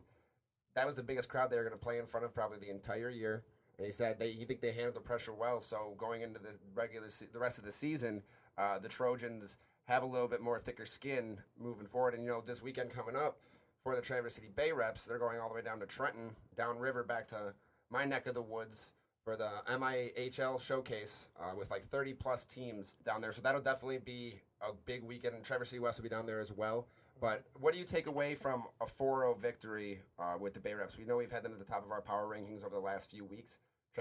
that 0.75 0.85
was 0.85 0.97
the 0.97 1.03
biggest 1.03 1.29
crowd 1.29 1.49
they 1.49 1.55
were 1.55 1.63
going 1.63 1.77
to 1.77 1.83
play 1.83 1.99
in 1.99 2.05
front 2.05 2.25
of 2.25 2.33
probably 2.33 2.57
the 2.57 2.69
entire 2.69 3.09
year. 3.09 3.43
And 3.83 3.89
he 3.89 3.91
said 3.91 4.17
they, 4.17 4.31
he 4.31 4.45
think 4.45 4.61
they 4.61 4.71
handled 4.71 4.95
the 4.95 5.01
pressure 5.01 5.33
well. 5.33 5.59
So 5.59 5.93
going 5.97 6.21
into 6.21 6.39
the 6.39 6.51
regular, 6.73 7.09
se- 7.09 7.27
the 7.33 7.39
rest 7.39 7.57
of 7.57 7.65
the 7.65 7.71
season, 7.73 8.23
uh, 8.57 8.79
the 8.79 8.87
Trojans 8.87 9.57
have 9.89 10.03
a 10.03 10.05
little 10.05 10.29
bit 10.29 10.39
more 10.39 10.57
thicker 10.57 10.85
skin 10.85 11.37
moving 11.59 11.85
forward. 11.85 12.13
And 12.13 12.23
you 12.23 12.29
know, 12.29 12.41
this 12.45 12.63
weekend 12.63 12.91
coming 12.91 13.17
up 13.17 13.39
for 13.83 13.93
the 13.93 14.01
Traverse 14.01 14.35
City 14.35 14.47
Bay 14.55 14.71
Reps, 14.71 15.03
they're 15.03 15.19
going 15.19 15.37
all 15.37 15.49
the 15.49 15.55
way 15.55 15.61
down 15.61 15.81
to 15.81 15.85
Trenton, 15.85 16.33
downriver 16.55 17.03
back 17.03 17.27
to 17.27 17.53
my 17.91 18.05
neck 18.05 18.25
of 18.25 18.35
the 18.35 18.41
woods 18.41 18.93
for 19.25 19.35
the 19.35 19.49
MIHL 19.69 20.61
showcase 20.61 21.27
uh, 21.41 21.53
with 21.53 21.69
like 21.69 21.83
30 21.83 22.13
plus 22.13 22.45
teams 22.45 22.95
down 23.05 23.19
there. 23.19 23.33
So 23.33 23.41
that'll 23.41 23.59
definitely 23.59 23.97
be 23.97 24.39
a 24.61 24.71
big 24.85 25.03
weekend. 25.03 25.35
And 25.35 25.43
Traverse 25.43 25.71
City 25.71 25.81
West 25.81 25.99
will 25.99 26.03
be 26.03 26.09
down 26.09 26.25
there 26.25 26.39
as 26.39 26.53
well. 26.53 26.87
But 27.19 27.43
what 27.59 27.73
do 27.73 27.79
you 27.79 27.85
take 27.85 28.07
away 28.07 28.33
from 28.33 28.63
a 28.79 28.85
4-0 28.85 29.37
victory 29.39 29.99
uh, 30.19 30.35
with 30.39 30.53
the 30.53 30.61
Bay 30.61 30.73
Reps? 30.73 30.97
We 30.97 31.03
know 31.03 31.17
we've 31.17 31.31
had 31.31 31.43
them 31.43 31.51
at 31.51 31.59
the 31.59 31.65
top 31.65 31.85
of 31.85 31.91
our 31.91 32.01
power 32.01 32.33
rankings 32.33 32.65
over 32.65 32.75
the 32.75 32.81
last 32.81 33.11
few 33.11 33.25
weeks. 33.25 33.59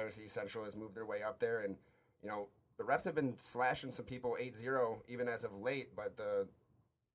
City 0.08 0.28
Central 0.28 0.64
has 0.64 0.76
moved 0.76 0.94
their 0.94 1.06
way 1.06 1.22
up 1.22 1.38
there, 1.38 1.60
and 1.60 1.76
you 2.22 2.28
know 2.28 2.48
the 2.78 2.84
Reps 2.84 3.04
have 3.04 3.14
been 3.14 3.34
slashing 3.38 3.90
some 3.90 4.04
people 4.04 4.36
8-0 4.40 4.98
even 5.08 5.28
as 5.28 5.44
of 5.44 5.54
late. 5.54 5.94
But 5.94 6.16
the 6.16 6.46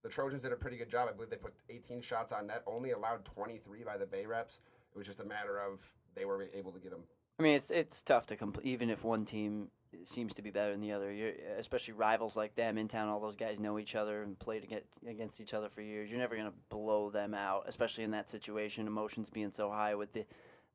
the 0.03 0.09
Trojans 0.09 0.43
did 0.43 0.53
a 0.53 0.55
pretty 0.55 0.77
good 0.77 0.89
job. 0.89 1.09
I 1.09 1.13
believe 1.13 1.29
they 1.29 1.37
put 1.37 1.53
18 1.69 2.01
shots 2.01 2.31
on 2.31 2.47
net, 2.47 2.63
only 2.67 2.91
allowed 2.91 3.25
23 3.25 3.83
by 3.83 3.97
the 3.97 4.05
Bay 4.05 4.25
Reps. 4.25 4.61
It 4.93 4.97
was 4.97 5.07
just 5.07 5.19
a 5.19 5.25
matter 5.25 5.59
of 5.59 5.81
they 6.15 6.25
were 6.25 6.45
able 6.53 6.71
to 6.71 6.79
get 6.79 6.91
them. 6.91 7.03
I 7.39 7.43
mean, 7.43 7.55
it's 7.55 7.71
it's 7.71 8.01
tough 8.01 8.25
to 8.27 8.35
complete, 8.35 8.65
even 8.65 8.89
if 8.89 9.03
one 9.03 9.25
team 9.25 9.69
seems 10.03 10.33
to 10.33 10.41
be 10.41 10.49
better 10.49 10.71
than 10.71 10.81
the 10.81 10.91
other. 10.91 11.11
You're, 11.11 11.33
especially 11.57 11.93
rivals 11.93 12.35
like 12.35 12.55
them 12.55 12.77
in 12.77 12.87
town, 12.87 13.09
all 13.09 13.19
those 13.19 13.35
guys 13.35 13.59
know 13.59 13.79
each 13.79 13.95
other 13.95 14.21
and 14.23 14.37
played 14.37 14.67
against 15.07 15.41
each 15.41 15.53
other 15.53 15.69
for 15.69 15.81
years. 15.81 16.09
You're 16.09 16.19
never 16.19 16.35
going 16.35 16.49
to 16.49 16.57
blow 16.69 17.09
them 17.09 17.33
out, 17.33 17.63
especially 17.67 18.03
in 18.03 18.11
that 18.11 18.29
situation. 18.29 18.87
Emotions 18.87 19.29
being 19.29 19.51
so 19.51 19.69
high 19.69 19.95
with 19.95 20.13
the 20.13 20.25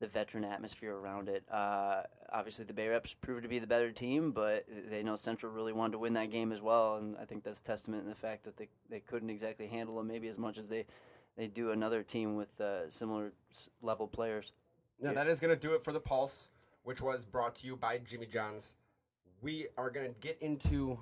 the 0.02 0.08
veteran 0.08 0.44
atmosphere 0.44 0.96
around 0.96 1.28
it. 1.28 1.44
Uh, 1.48 2.02
obviously, 2.32 2.64
the 2.64 2.72
Bay 2.72 2.88
Reps 2.88 3.14
proved 3.14 3.44
to 3.44 3.48
be 3.48 3.60
the 3.60 3.68
better 3.68 3.92
team, 3.92 4.32
but 4.32 4.66
they 4.90 5.00
know 5.00 5.14
Central 5.14 5.52
really 5.52 5.72
wanted 5.72 5.92
to 5.92 5.98
win 5.98 6.14
that 6.14 6.28
game 6.28 6.50
as 6.50 6.60
well, 6.60 6.96
and 6.96 7.16
I 7.18 7.24
think 7.24 7.44
that's 7.44 7.60
testament 7.60 8.02
in 8.02 8.08
the 8.08 8.16
fact 8.16 8.42
that 8.42 8.56
they 8.56 8.68
they 8.90 8.98
couldn't 8.98 9.30
exactly 9.30 9.68
handle 9.68 9.96
them 9.96 10.08
maybe 10.08 10.26
as 10.26 10.40
much 10.40 10.58
as 10.58 10.68
they 10.68 10.86
they 11.36 11.46
do 11.46 11.70
another 11.70 12.02
team 12.02 12.34
with 12.34 12.60
uh, 12.60 12.90
similar 12.90 13.32
level 13.80 14.08
players. 14.08 14.50
Now 15.00 15.12
that 15.12 15.28
is 15.28 15.38
going 15.38 15.54
to 15.54 15.60
do 15.60 15.74
it 15.74 15.84
for 15.84 15.92
the 15.92 16.00
Pulse, 16.00 16.48
which 16.82 17.00
was 17.00 17.24
brought 17.24 17.54
to 17.56 17.66
you 17.68 17.76
by 17.76 17.98
Jimmy 17.98 18.26
John's. 18.26 18.74
We 19.40 19.68
are 19.78 19.88
going 19.88 20.08
to 20.08 20.14
get 20.20 20.36
into 20.40 20.98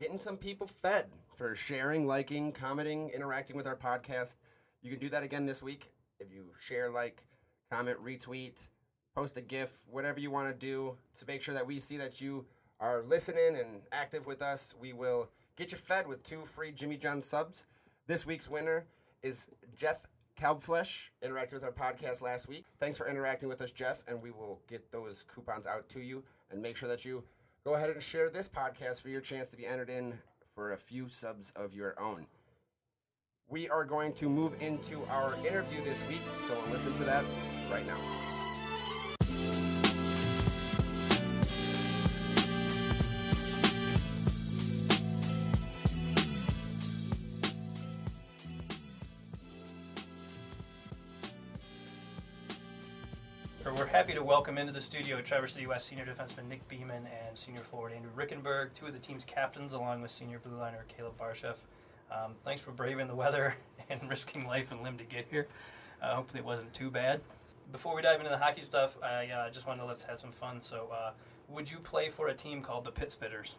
getting 0.00 0.18
some 0.18 0.36
people 0.36 0.66
fed 0.66 1.06
for 1.36 1.54
sharing, 1.54 2.08
liking, 2.08 2.50
commenting, 2.50 3.10
interacting 3.10 3.56
with 3.56 3.68
our 3.68 3.76
podcast. 3.76 4.34
You 4.82 4.90
can 4.90 4.98
do 4.98 5.08
that 5.10 5.22
again 5.22 5.46
this 5.46 5.62
week 5.62 5.92
if 6.18 6.32
you 6.32 6.46
share, 6.60 6.90
like, 6.90 7.22
comment, 7.72 7.98
retweet, 8.04 8.68
post 9.14 9.36
a 9.38 9.40
GIF, 9.40 9.84
whatever 9.90 10.20
you 10.20 10.30
want 10.30 10.46
to 10.48 10.54
do 10.54 10.94
to 11.16 11.24
make 11.26 11.40
sure 11.40 11.54
that 11.54 11.66
we 11.66 11.80
see 11.80 11.96
that 11.96 12.20
you 12.20 12.44
are 12.80 13.02
listening 13.02 13.56
and 13.58 13.80
active 13.92 14.26
with 14.26 14.42
us. 14.42 14.74
We 14.78 14.92
will 14.92 15.30
get 15.56 15.72
you 15.72 15.78
fed 15.78 16.06
with 16.06 16.22
two 16.22 16.44
free 16.44 16.70
Jimmy 16.70 16.98
John 16.98 17.22
subs. 17.22 17.64
This 18.06 18.26
week's 18.26 18.50
winner 18.50 18.84
is 19.22 19.46
Jeff 19.74 20.06
Kalbflesh. 20.38 20.98
Interacted 21.24 21.54
with 21.54 21.64
our 21.64 21.72
podcast 21.72 22.20
last 22.20 22.46
week. 22.46 22.64
Thanks 22.78 22.98
for 22.98 23.08
interacting 23.08 23.48
with 23.48 23.62
us, 23.62 23.70
Jeff, 23.72 24.02
and 24.06 24.20
we 24.20 24.32
will 24.32 24.60
get 24.68 24.92
those 24.92 25.24
coupons 25.34 25.66
out 25.66 25.88
to 25.90 26.00
you 26.00 26.22
and 26.50 26.60
make 26.60 26.76
sure 26.76 26.90
that 26.90 27.06
you 27.06 27.24
go 27.64 27.74
ahead 27.74 27.88
and 27.88 28.02
share 28.02 28.28
this 28.28 28.50
podcast 28.50 29.00
for 29.00 29.08
your 29.08 29.22
chance 29.22 29.48
to 29.48 29.56
be 29.56 29.66
entered 29.66 29.88
in 29.88 30.12
for 30.54 30.72
a 30.72 30.76
few 30.76 31.08
subs 31.08 31.52
of 31.56 31.74
your 31.74 31.98
own. 31.98 32.26
We 33.48 33.68
are 33.68 33.84
going 33.84 34.12
to 34.14 34.28
move 34.28 34.54
into 34.60 35.04
our 35.10 35.34
interview 35.46 35.82
this 35.84 36.06
week, 36.08 36.22
so 36.48 36.58
listen 36.70 36.92
to 36.94 37.04
that 37.04 37.24
right 37.72 37.86
now. 37.86 37.96
We're 53.74 53.86
happy 53.86 54.12
to 54.12 54.22
welcome 54.22 54.58
into 54.58 54.72
the 54.72 54.80
studio 54.80 55.20
Traverse 55.22 55.54
City 55.54 55.66
West 55.66 55.88
senior 55.88 56.04
defenseman 56.04 56.48
Nick 56.48 56.68
Beeman 56.68 57.06
and 57.06 57.36
senior 57.36 57.62
forward 57.62 57.92
Andrew 57.92 58.10
Rickenberg, 58.14 58.74
two 58.74 58.86
of 58.86 58.92
the 58.92 58.98
team's 58.98 59.24
captains, 59.24 59.72
along 59.72 60.02
with 60.02 60.10
senior 60.10 60.38
blue 60.38 60.56
liner 60.56 60.84
Caleb 60.88 61.14
Barsheff. 61.18 61.56
Um, 62.10 62.34
thanks 62.44 62.60
for 62.60 62.70
braving 62.70 63.08
the 63.08 63.14
weather 63.14 63.54
and 63.88 64.08
risking 64.10 64.46
life 64.46 64.70
and 64.72 64.82
limb 64.82 64.98
to 64.98 65.04
get 65.04 65.26
here. 65.30 65.48
Uh, 66.02 66.16
hopefully, 66.16 66.40
it 66.40 66.44
wasn't 66.44 66.72
too 66.74 66.90
bad. 66.90 67.22
Before 67.70 67.94
we 67.94 68.02
dive 68.02 68.18
into 68.18 68.30
the 68.30 68.38
hockey 68.38 68.62
stuff, 68.62 68.96
I 69.02 69.26
uh, 69.28 69.50
just 69.50 69.66
wanted 69.66 69.80
to 69.82 69.86
let's 69.86 70.02
have 70.02 70.20
some 70.20 70.32
fun. 70.32 70.60
So, 70.60 70.88
uh, 70.92 71.12
would 71.48 71.70
you 71.70 71.78
play 71.78 72.10
for 72.10 72.28
a 72.28 72.34
team 72.34 72.60
called 72.62 72.84
the 72.84 72.90
Pit 72.90 73.14
Spitters? 73.18 73.54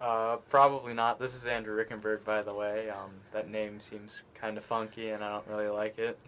Uh, 0.00 0.36
probably 0.48 0.92
not. 0.94 1.18
This 1.18 1.34
is 1.34 1.46
Andrew 1.46 1.74
Rickenberg, 1.76 2.22
by 2.22 2.42
the 2.42 2.52
way. 2.52 2.90
Um, 2.90 3.10
that 3.32 3.48
name 3.50 3.80
seems 3.80 4.22
kind 4.34 4.58
of 4.58 4.64
funky, 4.64 5.10
and 5.10 5.24
I 5.24 5.30
don't 5.32 5.46
really 5.48 5.68
like 5.68 5.98
it. 5.98 6.18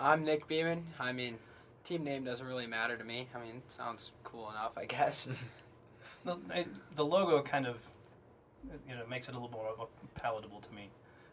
I'm 0.00 0.24
Nick 0.24 0.48
Beeman. 0.48 0.84
I 0.98 1.12
mean, 1.12 1.36
team 1.84 2.02
name 2.04 2.24
doesn't 2.24 2.46
really 2.46 2.66
matter 2.66 2.96
to 2.96 3.04
me. 3.04 3.28
I 3.34 3.38
mean, 3.38 3.56
it 3.56 3.70
sounds 3.72 4.10
cool 4.24 4.50
enough, 4.50 4.72
I 4.76 4.84
guess. 4.86 5.28
The, 6.24 6.36
I- 6.52 6.66
the 6.96 7.04
logo 7.04 7.40
kind 7.40 7.68
of, 7.68 7.76
you 8.88 8.96
know, 8.96 9.06
makes 9.08 9.28
it 9.28 9.36
a 9.36 9.38
little 9.38 9.50
more 9.56 9.86
palatable 10.16 10.58
to 10.60 10.74
me 10.74 10.88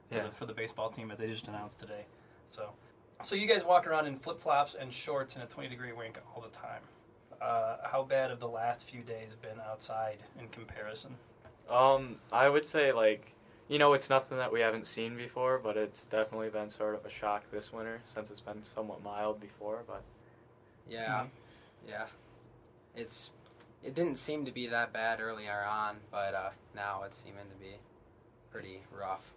for, 0.09 0.15
the, 0.21 0.31
for 0.31 0.45
the 0.45 0.53
baseball 0.53 0.91
team 0.91 1.07
that 1.07 1.17
they 1.17 1.25
just 1.27 1.47
announced 1.47 1.79
today. 1.79 2.05
So, 2.51 2.69
so 3.21 3.36
you 3.36 3.47
guys 3.47 3.63
walk 3.63 3.88
around 3.88 4.08
in 4.08 4.17
flip 4.17 4.39
flops 4.39 4.76
and 4.80 4.91
shorts 4.91 5.36
in 5.36 5.41
a 5.41 5.45
20 5.45 5.69
degree 5.69 5.91
rink 5.91 6.19
all 6.36 6.41
the 6.41 6.49
time. 6.49 6.82
Uh, 7.41 7.78
how 7.84 8.04
bad 8.04 8.30
have 8.30 8.39
the 8.39 8.47
last 8.47 8.89
few 8.89 9.02
days 9.02 9.36
been 9.41 9.60
outside 9.69 10.17
in 10.39 10.47
comparison? 10.49 11.15
Um, 11.69 12.19
I 12.32 12.49
would 12.49 12.65
say 12.65 12.91
like, 12.91 13.34
you 13.67 13.80
know, 13.80 13.93
it's 13.93 14.10
nothing 14.10 14.38
that 14.38 14.52
we 14.52 14.62
haven't 14.62 14.88
seen 14.88 15.15
before, 15.15 15.60
but 15.60 15.78
it's 15.78 16.06
definitely 16.06 16.49
been 16.49 16.69
sort 16.69 16.95
of 16.95 17.06
a 17.06 17.10
shock 17.10 17.43
this 17.52 17.71
winter 17.73 18.02
since 18.06 18.30
it's 18.30 18.39
been 18.41 18.63
somewhat 18.63 19.04
mild 19.04 19.39
before. 19.39 19.84
But 19.88 20.04
yeah, 20.89 21.26
yeah. 21.88 22.06
It's 22.95 23.32
it 23.84 23.95
didn't 23.95 24.15
seem 24.15 24.45
to 24.45 24.52
be 24.52 24.67
that 24.67 24.93
bad 24.93 25.19
earlier 25.19 25.65
on, 25.67 25.97
but 26.12 26.34
uh, 26.34 26.49
now 26.76 27.04
it's 27.04 27.17
seeming 27.17 27.49
to 27.49 27.58
be 27.58 27.76
pretty 28.52 28.82
rough. 28.97 29.34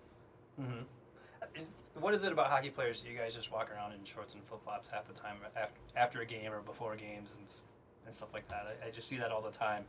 Mm-hmm. 0.61 1.63
What 2.01 2.13
is 2.15 2.25
it 2.25 2.33
about 2.33 2.49
hockey 2.49 2.71
players 2.71 3.03
that 3.03 3.11
you 3.11 3.17
guys 3.17 3.35
just 3.35 3.51
walk 3.51 3.71
around 3.75 3.93
in 3.93 4.05
shorts 4.05 4.35
and 4.35 4.45
flip 4.45 4.63
flops 4.65 4.89
half 4.89 5.07
the 5.09 5.15
time 5.15 5.37
after, 5.57 5.75
after 5.97 6.21
a 6.21 6.27
game 6.27 6.53
or 6.53 6.61
before 6.61 6.95
games 6.95 7.37
and, 7.39 7.47
and 8.05 8.15
stuff 8.15 8.35
like 8.35 8.47
that? 8.49 8.77
I, 8.83 8.89
I 8.89 8.91
just 8.91 9.09
see 9.09 9.17
that 9.17 9.33
all 9.33 9.41
the 9.41 9.51
time, 9.51 9.85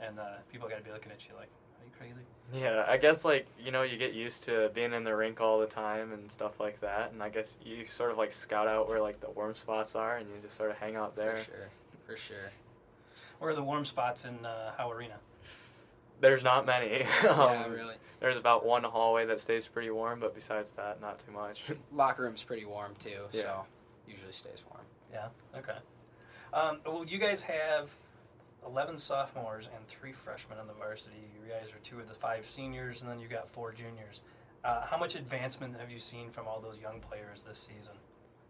and 0.00 0.18
uh, 0.18 0.36
people 0.50 0.68
got 0.68 0.78
to 0.78 0.84
be 0.84 0.90
looking 0.90 1.12
at 1.12 1.18
you 1.28 1.34
like, 1.36 1.48
"Are 1.78 1.84
you 1.84 1.90
crazy?" 1.98 2.26
yeah, 2.54 2.84
I 2.88 2.96
guess 2.96 3.24
like 3.24 3.46
you 3.62 3.70
know 3.70 3.82
you 3.82 3.98
get 3.98 4.14
used 4.14 4.44
to 4.44 4.70
being 4.74 4.92
in 4.94 5.04
the 5.04 5.14
rink 5.14 5.40
all 5.40 5.60
the 5.60 5.66
time 5.66 6.12
and 6.12 6.30
stuff 6.32 6.58
like 6.58 6.80
that, 6.80 7.12
and 7.12 7.22
I 7.22 7.28
guess 7.28 7.56
you 7.64 7.84
sort 7.86 8.10
of 8.10 8.18
like 8.18 8.32
scout 8.32 8.66
out 8.66 8.88
where 8.88 9.00
like 9.00 9.20
the 9.20 9.30
warm 9.30 9.54
spots 9.54 9.94
are, 9.94 10.16
and 10.16 10.28
you 10.28 10.36
just 10.40 10.56
sort 10.56 10.70
of 10.70 10.78
hang 10.78 10.96
out 10.96 11.16
there. 11.16 11.36
For 11.36 11.44
sure, 11.44 11.68
for 12.06 12.16
sure. 12.16 12.50
Where 13.40 13.50
are 13.50 13.54
the 13.54 13.62
warm 13.62 13.84
spots 13.84 14.24
in 14.24 14.44
uh, 14.46 14.72
Howe 14.78 14.90
Arena? 14.90 15.16
There's 16.22 16.42
not 16.44 16.64
many. 16.64 17.00
yeah, 17.24 17.30
Um, 17.30 17.72
really. 17.72 17.96
There's 18.20 18.36
about 18.38 18.64
one 18.64 18.84
hallway 18.84 19.26
that 19.26 19.40
stays 19.40 19.66
pretty 19.66 19.90
warm, 19.90 20.20
but 20.20 20.34
besides 20.34 20.70
that, 20.72 21.00
not 21.00 21.18
too 21.26 21.32
much. 21.32 21.64
Locker 21.92 22.22
room's 22.22 22.44
pretty 22.44 22.64
warm 22.64 22.94
too, 23.00 23.22
Yeah. 23.32 23.42
so 23.42 23.64
usually 24.08 24.30
stays 24.32 24.64
warm. 24.70 24.84
Yeah. 25.12 25.26
Okay. 25.58 25.76
Um, 26.54 26.78
well, 26.86 27.04
you 27.04 27.18
guys 27.18 27.42
have 27.42 27.90
eleven 28.64 28.96
sophomores 28.98 29.68
and 29.74 29.84
three 29.88 30.12
freshmen 30.12 30.58
on 30.58 30.68
the 30.68 30.72
varsity. 30.74 31.16
You 31.34 31.50
guys 31.50 31.70
are 31.70 31.78
two 31.82 31.98
of 31.98 32.08
the 32.08 32.14
five 32.14 32.46
seniors, 32.48 33.00
and 33.00 33.10
then 33.10 33.18
you 33.18 33.26
got 33.26 33.50
four 33.50 33.72
juniors. 33.72 34.20
Uh, 34.64 34.86
how 34.86 34.96
much 34.96 35.16
advancement 35.16 35.76
have 35.80 35.90
you 35.90 35.98
seen 35.98 36.30
from 36.30 36.46
all 36.46 36.60
those 36.60 36.78
young 36.80 37.00
players 37.00 37.42
this 37.42 37.58
season? 37.58 37.94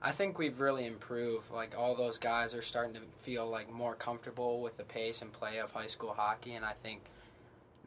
I 0.02 0.10
think 0.12 0.38
we've 0.38 0.60
really 0.60 0.84
improved. 0.84 1.50
Like 1.50 1.74
all 1.78 1.94
those 1.94 2.18
guys 2.18 2.54
are 2.54 2.60
starting 2.60 2.92
to 2.94 3.00
feel 3.16 3.48
like 3.48 3.72
more 3.72 3.94
comfortable 3.94 4.60
with 4.60 4.76
the 4.76 4.84
pace 4.84 5.22
and 5.22 5.32
play 5.32 5.56
of 5.58 5.70
high 5.72 5.86
school 5.86 6.12
hockey, 6.14 6.54
and 6.56 6.66
I 6.66 6.74
think 6.82 7.00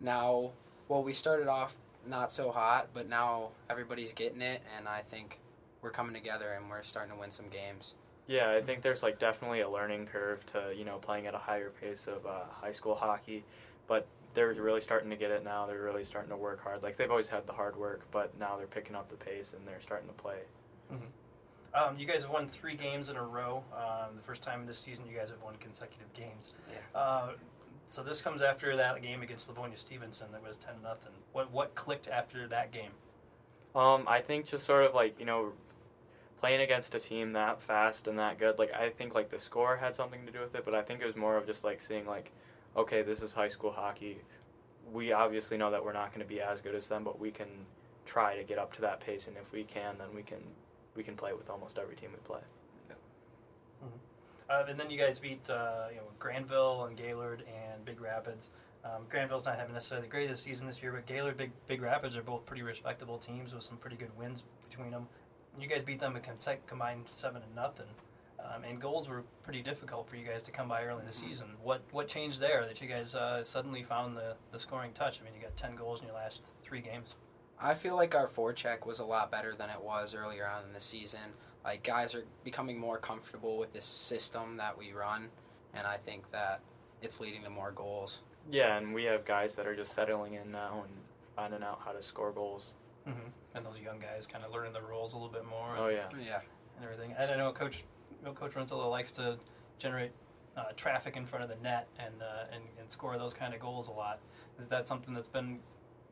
now, 0.01 0.51
well, 0.87 1.03
we 1.03 1.13
started 1.13 1.47
off 1.47 1.75
not 2.07 2.31
so 2.31 2.51
hot, 2.51 2.89
but 2.93 3.09
now 3.09 3.49
everybody's 3.69 4.13
getting 4.13 4.41
it, 4.41 4.61
and 4.77 4.87
I 4.87 5.01
think 5.01 5.39
we're 5.81 5.91
coming 5.91 6.13
together 6.13 6.53
and 6.53 6.69
we're 6.69 6.83
starting 6.83 7.13
to 7.13 7.19
win 7.19 7.31
some 7.31 7.47
games. 7.49 7.93
Yeah, 8.27 8.51
I 8.51 8.61
think 8.61 8.81
there's 8.81 9.03
like 9.03 9.19
definitely 9.19 9.61
a 9.61 9.69
learning 9.69 10.07
curve 10.07 10.43
to 10.47 10.73
you 10.75 10.83
know 10.83 10.97
playing 10.97 11.27
at 11.27 11.35
a 11.35 11.39
higher 11.39 11.69
pace 11.69 12.07
of 12.07 12.25
uh, 12.25 12.45
high 12.49 12.71
school 12.71 12.95
hockey, 12.95 13.43
but 13.87 14.07
they're 14.33 14.53
really 14.53 14.81
starting 14.81 15.09
to 15.11 15.15
get 15.15 15.31
it 15.31 15.43
now. 15.43 15.65
They're 15.67 15.81
really 15.81 16.03
starting 16.03 16.31
to 16.31 16.37
work 16.37 16.61
hard. 16.63 16.81
Like 16.83 16.97
they've 16.97 17.09
always 17.09 17.29
had 17.29 17.45
the 17.45 17.53
hard 17.53 17.75
work, 17.75 18.05
but 18.11 18.37
now 18.39 18.57
they're 18.57 18.67
picking 18.67 18.95
up 18.95 19.09
the 19.09 19.15
pace 19.15 19.53
and 19.53 19.65
they're 19.67 19.79
starting 19.79 20.07
to 20.07 20.13
play. 20.13 20.39
Um, 21.73 21.97
you 21.97 22.05
guys 22.05 22.21
have 22.21 22.31
won 22.31 22.47
three 22.47 22.75
games 22.75 23.09
in 23.09 23.17
a 23.17 23.23
row. 23.23 23.63
Um, 23.73 24.15
the 24.15 24.21
first 24.21 24.41
time 24.41 24.65
this 24.65 24.79
season, 24.79 25.05
you 25.09 25.17
guys 25.17 25.29
have 25.29 25.41
won 25.41 25.55
consecutive 25.59 26.11
games. 26.13 26.53
Yeah. 26.69 26.99
Uh, 26.99 27.31
So 27.95 28.03
this 28.03 28.21
comes 28.21 28.41
after 28.41 28.75
that 28.75 29.01
game 29.01 29.21
against 29.21 29.47
Livonia 29.47 29.77
Stevenson 29.77 30.27
that 30.33 30.43
was 30.43 30.57
ten 30.57 30.73
nothing. 30.83 31.13
What 31.31 31.49
what 31.53 31.75
clicked 31.75 32.09
after 32.09 32.45
that 32.49 32.73
game? 32.73 32.91
Um, 33.73 34.03
I 34.05 34.19
think 34.19 34.47
just 34.47 34.65
sort 34.65 34.83
of 34.83 34.93
like 34.93 35.17
you 35.17 35.25
know, 35.25 35.53
playing 36.41 36.59
against 36.59 36.93
a 36.93 36.99
team 36.99 37.31
that 37.31 37.61
fast 37.61 38.09
and 38.09 38.19
that 38.19 38.37
good. 38.37 38.59
Like 38.59 38.73
I 38.73 38.89
think 38.89 39.15
like 39.15 39.29
the 39.29 39.39
score 39.39 39.77
had 39.77 39.95
something 39.95 40.25
to 40.25 40.31
do 40.33 40.41
with 40.41 40.55
it, 40.55 40.65
but 40.65 40.75
I 40.75 40.81
think 40.81 40.99
it 40.99 41.05
was 41.05 41.15
more 41.15 41.37
of 41.37 41.45
just 41.45 41.63
like 41.63 41.79
seeing 41.79 42.05
like, 42.05 42.33
okay, 42.75 43.01
this 43.01 43.21
is 43.21 43.33
high 43.33 43.47
school 43.47 43.71
hockey. 43.71 44.17
We 44.91 45.13
obviously 45.13 45.57
know 45.57 45.71
that 45.71 45.81
we're 45.81 45.93
not 45.93 46.09
going 46.09 46.19
to 46.19 46.27
be 46.27 46.41
as 46.41 46.59
good 46.59 46.75
as 46.75 46.89
them, 46.89 47.05
but 47.05 47.17
we 47.17 47.31
can 47.31 47.47
try 48.05 48.35
to 48.35 48.43
get 48.43 48.57
up 48.57 48.73
to 48.73 48.81
that 48.81 48.99
pace, 48.99 49.29
and 49.29 49.37
if 49.37 49.53
we 49.53 49.63
can, 49.63 49.95
then 49.97 50.09
we 50.13 50.21
can 50.21 50.41
we 50.97 51.03
can 51.03 51.15
play 51.15 51.31
with 51.31 51.49
almost 51.49 51.79
every 51.79 51.95
team 51.95 52.09
we 52.11 52.19
play. 52.27 52.41
Uh, 54.49 54.63
and 54.69 54.79
then 54.79 54.89
you 54.89 54.97
guys 54.97 55.19
beat 55.19 55.49
uh, 55.49 55.85
you 55.89 55.97
know 55.97 56.03
Grandville 56.19 56.85
and 56.85 56.97
Gaylord 56.97 57.43
and 57.47 57.83
Big 57.83 57.99
Rapids. 57.99 58.49
Um, 58.83 59.03
Grandville's 59.09 59.45
not 59.45 59.57
having 59.57 59.73
necessarily 59.73 60.05
the 60.05 60.11
greatest 60.11 60.43
season 60.43 60.67
this 60.67 60.83
year, 60.83 60.91
but 60.91 61.07
Gaylord, 61.07 61.37
Big 61.37 61.51
Big 61.67 61.81
Rapids 61.81 62.15
are 62.15 62.21
both 62.21 62.45
pretty 62.45 62.61
respectable 62.61 63.17
teams 63.17 63.53
with 63.53 63.63
some 63.63 63.77
pretty 63.77 63.95
good 63.95 64.15
wins 64.17 64.43
between 64.69 64.91
them. 64.91 65.07
You 65.59 65.67
guys 65.67 65.81
beat 65.81 65.99
them 65.99 66.15
a 66.15 66.19
combined 66.67 67.07
seven 67.07 67.41
and 67.41 67.55
nothing, 67.55 67.87
um, 68.39 68.63
and 68.63 68.79
goals 68.79 69.07
were 69.09 69.23
pretty 69.43 69.61
difficult 69.61 70.07
for 70.07 70.17
you 70.17 70.25
guys 70.25 70.43
to 70.43 70.51
come 70.51 70.67
by 70.67 70.83
early 70.83 70.99
in 70.99 71.05
the 71.05 71.11
season. 71.11 71.47
What 71.63 71.81
what 71.91 72.07
changed 72.07 72.39
there 72.39 72.65
that 72.67 72.79
you 72.81 72.87
guys 72.87 73.15
uh, 73.15 73.43
suddenly 73.45 73.81
found 73.81 74.15
the, 74.15 74.35
the 74.51 74.59
scoring 74.59 74.91
touch? 74.93 75.19
I 75.19 75.23
mean, 75.25 75.33
you 75.33 75.41
got 75.41 75.55
ten 75.57 75.75
goals 75.75 76.01
in 76.01 76.07
your 76.07 76.15
last 76.15 76.43
three 76.61 76.81
games. 76.81 77.15
I 77.59 77.73
feel 77.73 77.95
like 77.95 78.13
our 78.13 78.27
forecheck 78.27 78.85
was 78.85 78.99
a 78.99 79.05
lot 79.05 79.31
better 79.31 79.55
than 79.55 79.69
it 79.69 79.81
was 79.81 80.13
earlier 80.13 80.45
on 80.45 80.65
in 80.67 80.73
the 80.73 80.79
season. 80.79 81.33
Like 81.65 81.83
guys 81.83 82.13
are 82.13 82.23
becoming 82.43 82.79
more 82.79 82.99
comfortable 82.99 83.57
with 83.57 83.73
this 83.73 83.85
system 83.85 84.57
that 84.57 84.77
we 84.77 84.93
run, 84.93 85.29
and 85.73 85.87
I 85.87 85.97
think 85.97 86.31
that 86.31 86.61
it's 87.01 87.19
leading 87.19 87.43
to 87.43 87.49
more 87.49 87.71
goals. 87.71 88.21
Yeah, 88.51 88.77
and 88.77 88.93
we 88.93 89.03
have 89.05 89.25
guys 89.25 89.55
that 89.55 89.65
are 89.65 89.75
just 89.75 89.93
settling 89.93 90.35
in 90.35 90.51
now 90.51 90.83
and 90.83 90.93
finding 91.35 91.63
out 91.63 91.81
how 91.83 91.91
to 91.91 92.03
score 92.03 92.31
goals. 92.31 92.75
Mm-hmm. 93.07 93.29
And 93.55 93.65
those 93.65 93.79
young 93.83 93.99
guys 93.99 94.27
kind 94.27 94.45
of 94.45 94.51
learning 94.51 94.73
the 94.73 94.81
rules 94.81 95.13
a 95.13 95.15
little 95.15 95.31
bit 95.31 95.45
more. 95.45 95.75
Oh 95.77 95.87
yeah. 95.87 96.07
Yeah. 96.23 96.41
and 96.75 96.85
everything. 96.85 97.15
And 97.17 97.31
I 97.31 97.37
know 97.37 97.51
Coach 97.51 97.83
you 98.19 98.25
know, 98.25 98.33
Coach 98.33 98.53
Rintala 98.53 98.89
likes 98.89 99.11
to 99.13 99.37
generate 99.79 100.11
uh, 100.55 100.65
traffic 100.75 101.17
in 101.17 101.25
front 101.25 101.43
of 101.43 101.49
the 101.49 101.61
net 101.63 101.87
and, 101.99 102.21
uh, 102.21 102.53
and 102.53 102.63
and 102.79 102.89
score 102.89 103.17
those 103.17 103.33
kind 103.33 103.53
of 103.53 103.59
goals 103.59 103.87
a 103.87 103.91
lot. 103.91 104.19
Is 104.59 104.67
that 104.67 104.87
something 104.87 105.13
that's 105.13 105.27
been 105.27 105.59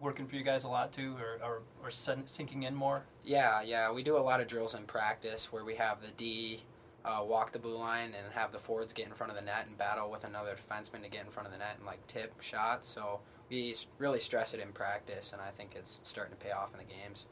working 0.04 0.28
for 0.28 0.36
you 0.36 0.44
guys 0.44 0.64
a 0.64 0.68
lot 0.68 0.92
too, 0.92 1.16
or 1.18 1.44
or, 1.46 1.62
or 1.82 1.92
sen- 1.92 2.28
sinking 2.28 2.64
in 2.64 2.76
more? 2.76 3.04
Yeah, 3.24 3.62
yeah. 3.62 3.92
We 3.92 4.04
do 4.04 4.18
a 4.18 4.20
lot 4.20 4.42
of 4.42 4.48
drills 4.48 4.76
in 4.76 4.84
practice 4.84 5.52
where 5.52 5.64
we 5.64 5.76
have 5.76 6.02
the 6.02 6.10
D 6.18 6.62
uh, 7.06 7.24
walk 7.26 7.52
the 7.52 7.60
blue 7.60 7.78
line 7.78 8.14
and 8.14 8.34
have 8.34 8.52
the 8.52 8.60
forwards 8.60 8.94
get 8.94 9.08
in 9.08 9.14
front 9.14 9.32
of 9.32 9.36
the 9.38 9.44
net 9.44 9.66
and 9.68 9.78
battle 9.78 10.10
with 10.10 10.24
another 10.24 10.56
defenseman 10.56 11.04
to 11.04 11.10
get 11.10 11.26
in 11.26 11.32
front 11.32 11.48
of 11.48 11.54
the 11.54 11.60
net 11.60 11.76
and 11.78 11.86
like 11.86 12.06
tip 12.08 12.40
shots. 12.42 12.88
So 12.88 13.20
we 13.50 13.76
really 13.98 14.20
stress 14.20 14.54
it 14.54 14.60
in 14.60 14.72
practice, 14.72 15.32
and 15.34 15.42
I 15.42 15.50
think 15.52 15.72
it's 15.76 16.00
starting 16.04 16.36
to 16.36 16.44
pay 16.44 16.52
off 16.52 16.70
in 16.74 16.80
the 16.80 16.94
games. 16.94 17.26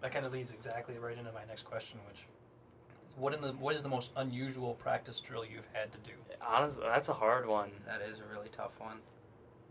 That 0.00 0.12
kind 0.12 0.24
of 0.24 0.32
leads 0.32 0.50
exactly 0.50 0.96
right 0.98 1.18
into 1.18 1.32
my 1.32 1.44
next 1.48 1.64
question, 1.64 1.98
which 2.06 2.18
is 2.18 2.24
what 3.16 3.34
in 3.34 3.40
the 3.40 3.52
what 3.52 3.74
is 3.74 3.82
the 3.82 3.88
most 3.88 4.12
unusual 4.16 4.74
practice 4.74 5.18
drill 5.20 5.44
you've 5.44 5.68
had 5.72 5.90
to 5.92 5.98
do? 5.98 6.16
Honestly, 6.40 6.84
that's 6.86 7.08
a 7.08 7.14
hard 7.14 7.46
one. 7.46 7.70
That 7.86 8.00
is 8.00 8.20
a 8.20 8.32
really 8.32 8.48
tough 8.48 8.78
one. 8.78 8.98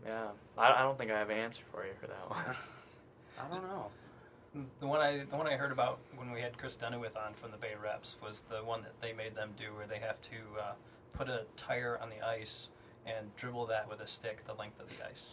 Yeah, 0.06 0.28
I, 0.56 0.72
I 0.80 0.82
don't 0.82 0.98
think 0.98 1.10
I 1.10 1.18
have 1.18 1.30
an 1.30 1.38
answer 1.38 1.62
for 1.72 1.84
you 1.84 1.92
for 2.00 2.06
that 2.06 2.30
one. 2.30 2.56
I 3.38 3.48
don't 3.54 3.62
know. 3.62 3.86
The 4.80 4.86
one 4.86 5.00
I 5.00 5.24
the 5.30 5.36
one 5.36 5.46
I 5.46 5.56
heard 5.56 5.72
about 5.72 5.98
when 6.16 6.32
we 6.32 6.40
had 6.40 6.56
Chris 6.58 6.76
Dunawith 6.76 7.16
on 7.16 7.34
from 7.34 7.50
the 7.50 7.56
Bay 7.58 7.72
Reps 7.80 8.16
was 8.22 8.44
the 8.48 8.64
one 8.64 8.82
that 8.82 8.98
they 9.00 9.12
made 9.12 9.34
them 9.34 9.50
do, 9.58 9.74
where 9.76 9.86
they 9.86 9.98
have 9.98 10.20
to 10.22 10.36
uh, 10.60 10.72
put 11.12 11.28
a 11.28 11.42
tire 11.56 11.98
on 12.02 12.08
the 12.08 12.26
ice 12.26 12.68
and 13.06 13.34
dribble 13.36 13.66
that 13.66 13.88
with 13.88 14.00
a 14.00 14.06
stick 14.06 14.44
the 14.46 14.54
length 14.54 14.80
of 14.80 14.86
the 14.88 15.06
ice. 15.08 15.32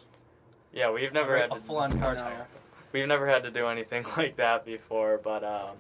yeah, 0.74 0.92
we've 0.92 1.14
never 1.14 1.38
had 1.38 1.52
a 1.52 1.56
to, 1.56 1.62
full 1.62 1.78
on 1.78 1.98
car 2.00 2.14
No. 2.16 2.22
tire. 2.22 2.48
we've 2.92 3.08
never 3.08 3.26
had 3.28 3.44
to 3.44 3.52
do 3.52 3.68
anything 3.68 4.06
like 4.18 4.36
that 4.38 4.66
before, 4.66 5.20
but 5.24 5.44
um, 5.44 5.78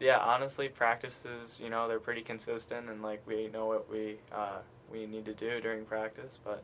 yeah, 0.00 0.18
honestly, 0.18 0.68
practices, 0.68 1.60
you 1.62 1.68
know, 1.70 1.88
they're 1.88 1.98
pretty 2.00 2.22
consistent, 2.22 2.88
and 2.88 3.02
like 3.02 3.20
we 3.26 3.48
know 3.48 3.66
what 3.66 3.90
we 3.90 4.16
uh, 4.32 4.58
we 4.90 5.06
need 5.06 5.24
to 5.26 5.34
do 5.34 5.60
during 5.60 5.84
practice, 5.84 6.38
but 6.44 6.62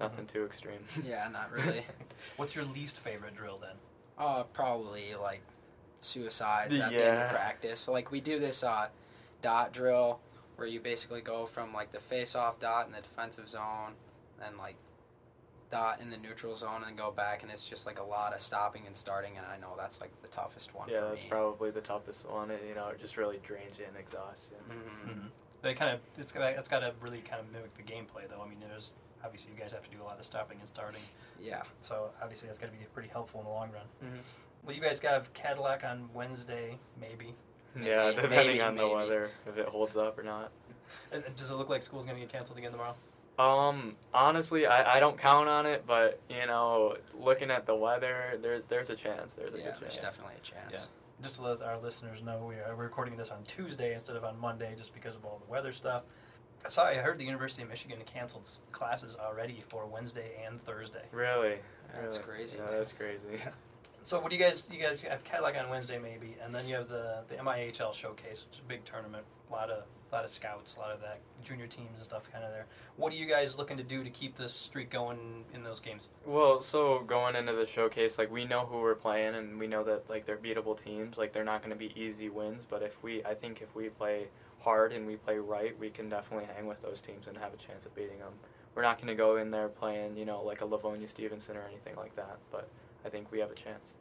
nothing 0.00 0.26
too 0.26 0.44
extreme. 0.44 0.80
Yeah, 1.04 1.28
not 1.32 1.50
really. 1.52 1.84
What's 2.36 2.54
your 2.54 2.64
least 2.64 2.96
favorite 2.96 3.34
drill 3.34 3.58
then? 3.58 3.76
Uh, 4.18 4.44
probably 4.44 5.14
like 5.14 5.42
suicides 6.00 6.74
at 6.78 6.90
the 6.90 6.96
end 6.96 7.16
Yeah. 7.16 7.24
of 7.26 7.30
practice. 7.30 7.80
So, 7.80 7.92
like 7.92 8.10
we 8.10 8.20
do 8.20 8.38
this 8.38 8.62
uh, 8.62 8.88
dot 9.42 9.72
drill 9.72 10.20
where 10.56 10.66
you 10.66 10.80
basically 10.80 11.20
go 11.20 11.44
from 11.46 11.72
like 11.74 11.92
the 11.92 12.00
face-off 12.00 12.58
dot 12.60 12.86
in 12.86 12.92
the 12.92 13.00
defensive 13.00 13.48
zone, 13.48 13.92
and 14.42 14.56
like 14.56 14.76
dot 15.70 16.00
in 16.00 16.10
the 16.10 16.16
neutral 16.16 16.54
zone, 16.56 16.76
and 16.76 16.84
then 16.86 16.96
go 16.96 17.10
back, 17.10 17.42
and 17.42 17.50
it's 17.50 17.64
just 17.68 17.84
like 17.86 17.98
a 17.98 18.02
lot 18.02 18.32
of 18.32 18.40
stopping 18.40 18.82
and 18.86 18.96
starting. 18.96 19.36
And 19.36 19.44
I 19.46 19.58
know 19.58 19.74
that's 19.76 20.00
like 20.00 20.10
the 20.22 20.28
toughest 20.28 20.74
one. 20.74 20.88
yeah, 20.88 21.00
for 21.00 21.08
that's 21.10 21.22
me. 21.24 21.28
probably 21.30 21.70
the 21.70 21.80
toughest 21.80 22.28
one. 22.28 22.50
It, 22.50 22.62
you 22.68 22.74
know, 22.74 22.88
it 22.88 23.00
just 23.00 23.16
really 23.16 23.38
drains 23.46 23.78
you 23.78 23.84
and 23.86 23.96
exhausts 23.96 24.50
you. 24.50 24.74
Mhm. 24.74 25.10
Mm-hmm. 25.10 25.26
But 25.62 25.70
it 25.72 25.74
kind 25.74 25.90
of 25.94 26.00
it's 26.18 26.32
got 26.32 26.42
it's 26.52 26.68
got 26.68 26.80
to 26.80 26.92
really 27.00 27.18
kind 27.20 27.40
of 27.40 27.52
mimic 27.52 27.74
the 27.76 27.82
gameplay 27.82 28.28
though. 28.28 28.40
I 28.44 28.48
mean, 28.48 28.58
there's 28.60 28.94
obviously 29.26 29.50
you 29.52 29.58
guys 29.60 29.72
have 29.72 29.82
to 29.82 29.90
do 29.90 30.00
a 30.02 30.04
lot 30.04 30.18
of 30.18 30.24
stopping 30.24 30.58
and 30.60 30.68
starting, 30.68 31.02
Yeah. 31.40 31.62
so 31.82 32.10
obviously 32.22 32.46
that's 32.48 32.58
got 32.58 32.72
to 32.72 32.78
be 32.78 32.84
pretty 32.94 33.08
helpful 33.08 33.40
in 33.40 33.46
the 33.46 33.52
long 33.52 33.70
run. 33.72 33.84
Mhm. 34.02 34.20
Well, 34.64 34.74
you 34.74 34.80
guys 34.80 35.00
got 35.00 35.32
Cadillac 35.34 35.84
on 35.84 36.08
Wednesday, 36.14 36.78
maybe. 37.00 37.34
Yeah, 37.78 38.04
Maybe- 38.10 38.22
depending 38.22 38.46
maybe- 38.46 38.60
on 38.62 38.76
the 38.76 38.82
maybe. 38.84 38.94
weather, 38.94 39.30
if 39.46 39.58
it 39.58 39.68
holds 39.68 39.96
up 39.96 40.18
or 40.18 40.22
not. 40.22 40.50
And 41.12 41.24
and 41.24 41.34
does 41.36 41.50
it 41.50 41.54
look 41.54 41.68
like 41.68 41.82
school's 41.82 42.04
going 42.06 42.16
to 42.16 42.22
get 42.22 42.32
canceled 42.32 42.56
again 42.58 42.70
tomorrow? 42.72 42.94
Um, 43.38 43.96
honestly, 44.14 44.66
I, 44.66 44.96
I 44.96 45.00
don't 45.00 45.18
count 45.18 45.48
on 45.48 45.66
it, 45.66 45.86
but 45.86 46.20
you 46.30 46.46
know, 46.46 46.96
looking 47.12 47.50
at 47.50 47.66
the 47.66 47.74
weather, 47.74 48.38
there's 48.40 48.62
there's 48.68 48.88
a 48.90 48.96
chance. 48.96 49.34
There's 49.34 49.54
a 49.54 49.58
Yeah, 49.58 49.64
good 49.72 49.80
there's 49.82 49.98
definitely 49.98 50.36
a 50.36 50.40
chance. 50.40 50.70
Yeah. 50.72 50.80
Just 51.22 51.34
to 51.36 51.42
let 51.42 51.62
our 51.62 51.78
listeners 51.78 52.22
know, 52.22 52.38
we're 52.46 52.74
recording 52.74 53.16
this 53.16 53.30
on 53.30 53.42
Tuesday 53.44 53.92
instead 53.94 54.16
of 54.16 54.24
on 54.24 54.38
Monday, 54.38 54.74
just 54.76 54.94
because 54.94 55.14
of 55.16 55.24
all 55.24 55.38
the 55.44 55.50
weather 55.50 55.72
stuff. 55.72 56.02
I 56.66 56.68
saw. 56.68 56.84
I 56.84 56.94
heard 56.96 57.18
the 57.18 57.24
University 57.24 57.62
of 57.62 57.68
Michigan 57.68 57.98
canceled 58.12 58.48
classes 58.72 59.16
already 59.20 59.62
for 59.68 59.86
Wednesday 59.86 60.32
and 60.44 60.60
Thursday. 60.64 61.04
Really, 61.12 61.58
That's 61.94 62.18
really. 62.18 62.28
crazy. 62.28 62.58
Yeah, 62.58 62.76
that's 62.78 62.92
crazy. 62.92 63.22
So 64.02 64.20
what 64.20 64.30
do 64.30 64.36
you 64.36 64.42
guys? 64.44 64.68
You 64.70 64.80
guys 64.80 65.02
have 65.02 65.24
Cadillac 65.24 65.56
on 65.58 65.68
Wednesday 65.68 65.98
maybe, 65.98 66.36
and 66.40 66.54
then 66.54 66.68
you 66.68 66.76
have 66.76 66.88
the 66.88 67.24
the 67.26 67.34
MIHL 67.34 67.92
showcase, 67.92 68.44
which 68.48 68.58
is 68.58 68.60
a 68.64 68.68
big 68.68 68.84
tournament. 68.84 69.24
A 69.50 69.52
lot 69.52 69.68
of 69.68 69.82
a 70.12 70.14
lot 70.14 70.24
of 70.24 70.30
scouts, 70.30 70.76
a 70.76 70.78
lot 70.78 70.92
of 70.92 71.00
that 71.00 71.18
junior 71.42 71.66
teams 71.66 71.90
and 71.96 72.04
stuff 72.04 72.22
kind 72.30 72.44
of 72.44 72.52
there. 72.52 72.66
What 72.96 73.12
are 73.12 73.16
you 73.16 73.26
guys 73.26 73.58
looking 73.58 73.76
to 73.78 73.82
do 73.82 74.04
to 74.04 74.10
keep 74.10 74.36
this 74.36 74.54
streak 74.54 74.90
going 74.90 75.44
in 75.52 75.64
those 75.64 75.80
games? 75.80 76.06
Well, 76.24 76.62
so 76.62 77.00
going 77.00 77.34
into 77.34 77.54
the 77.54 77.66
showcase, 77.66 78.16
like 78.16 78.30
we 78.30 78.44
know 78.44 78.60
who 78.66 78.78
we're 78.80 78.94
playing, 78.94 79.34
and 79.34 79.58
we 79.58 79.66
know 79.66 79.82
that 79.82 80.08
like 80.08 80.24
they're 80.24 80.36
beatable 80.36 80.80
teams. 80.80 81.18
Like 81.18 81.32
they're 81.32 81.42
not 81.42 81.60
going 81.62 81.72
to 81.72 81.76
be 81.76 81.92
easy 82.00 82.28
wins, 82.28 82.64
but 82.64 82.84
if 82.84 83.02
we, 83.02 83.24
I 83.24 83.34
think 83.34 83.60
if 83.60 83.74
we 83.74 83.88
play 83.88 84.28
hard 84.66 84.92
and 84.92 85.06
we 85.06 85.14
play 85.14 85.38
right, 85.38 85.78
we 85.78 85.90
can 85.90 86.08
definitely 86.08 86.48
hang 86.56 86.66
with 86.66 86.82
those 86.82 87.00
teams 87.00 87.28
and 87.28 87.38
have 87.38 87.54
a 87.54 87.56
chance 87.56 87.86
at 87.86 87.94
beating 87.94 88.18
them. 88.18 88.32
We're 88.74 88.82
not 88.82 88.96
going 88.98 89.06
to 89.06 89.14
go 89.14 89.36
in 89.36 89.52
there 89.52 89.68
playing, 89.68 90.16
you 90.16 90.24
know, 90.24 90.42
like 90.42 90.60
a 90.60 90.64
Livonia 90.64 91.06
Stevenson 91.06 91.56
or 91.56 91.62
anything 91.70 91.94
like 91.94 92.16
that, 92.16 92.36
but 92.50 92.68
I 93.04 93.08
think 93.08 93.30
we 93.30 93.38
have 93.38 93.50
a 93.52 93.54
chance. 93.54 93.92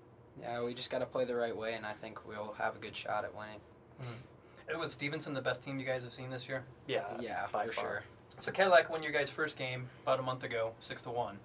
Yeah, 0.42 0.64
we 0.64 0.74
just 0.74 0.90
got 0.90 1.00
to 1.00 1.06
play 1.06 1.24
the 1.24 1.36
right 1.36 1.56
way, 1.56 1.76
and 1.76 1.86
I 1.86 1.94
think 1.94 2.28
we'll 2.28 2.56
have 2.58 2.76
a 2.76 2.80
good 2.80 2.96
shot 2.96 3.24
at 3.24 3.34
winning. 3.38 3.60
It 4.68 4.78
was 4.78 4.92
Stevenson 4.92 5.36
the 5.36 5.42
best 5.42 5.64
team 5.64 5.78
you 5.80 5.86
guys 5.86 6.04
have 6.04 6.12
seen 6.12 6.32
this 6.32 6.50
year. 6.50 6.64
Yeah, 6.88 7.04
Yeah, 7.22 7.46
by 7.54 7.68
for 7.68 7.74
far. 7.74 7.84
sure. 7.84 8.04
So 8.40 8.52
Cadillac 8.52 8.90
won 8.90 9.04
your 9.04 9.12
guys' 9.12 9.30
first 9.30 9.58
game 9.58 9.88
about 10.04 10.20
a 10.20 10.24
month 10.24 10.44
ago, 10.44 10.74
six 10.80 11.04
to 11.04 11.12
one. 11.12 11.38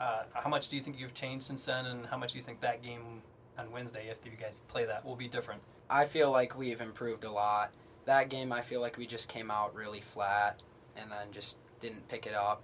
Uh, 0.00 0.22
how 0.32 0.48
much 0.48 0.68
do 0.70 0.76
you 0.76 0.82
think 0.82 0.98
you've 0.98 1.14
changed 1.14 1.44
since 1.46 1.66
then, 1.66 1.84
and 1.84 2.06
how 2.06 2.16
much 2.16 2.32
do 2.32 2.38
you 2.38 2.44
think 2.44 2.60
that 2.62 2.82
game 2.82 3.20
on 3.58 3.70
Wednesday, 3.70 4.08
if 4.10 4.18
you 4.24 4.32
guys 4.40 4.52
play 4.68 4.86
that, 4.86 5.04
will 5.04 5.16
be 5.16 5.28
different? 5.28 5.60
I 5.90 6.06
feel 6.06 6.30
like 6.30 6.56
we've 6.58 6.80
improved 6.80 7.24
a 7.24 7.30
lot. 7.30 7.70
That 8.08 8.30
game, 8.30 8.54
I 8.54 8.62
feel 8.62 8.80
like 8.80 8.96
we 8.96 9.06
just 9.06 9.28
came 9.28 9.50
out 9.50 9.74
really 9.74 10.00
flat 10.00 10.62
and 10.96 11.12
then 11.12 11.30
just 11.30 11.58
didn't 11.78 12.08
pick 12.08 12.26
it 12.26 12.32
up. 12.32 12.62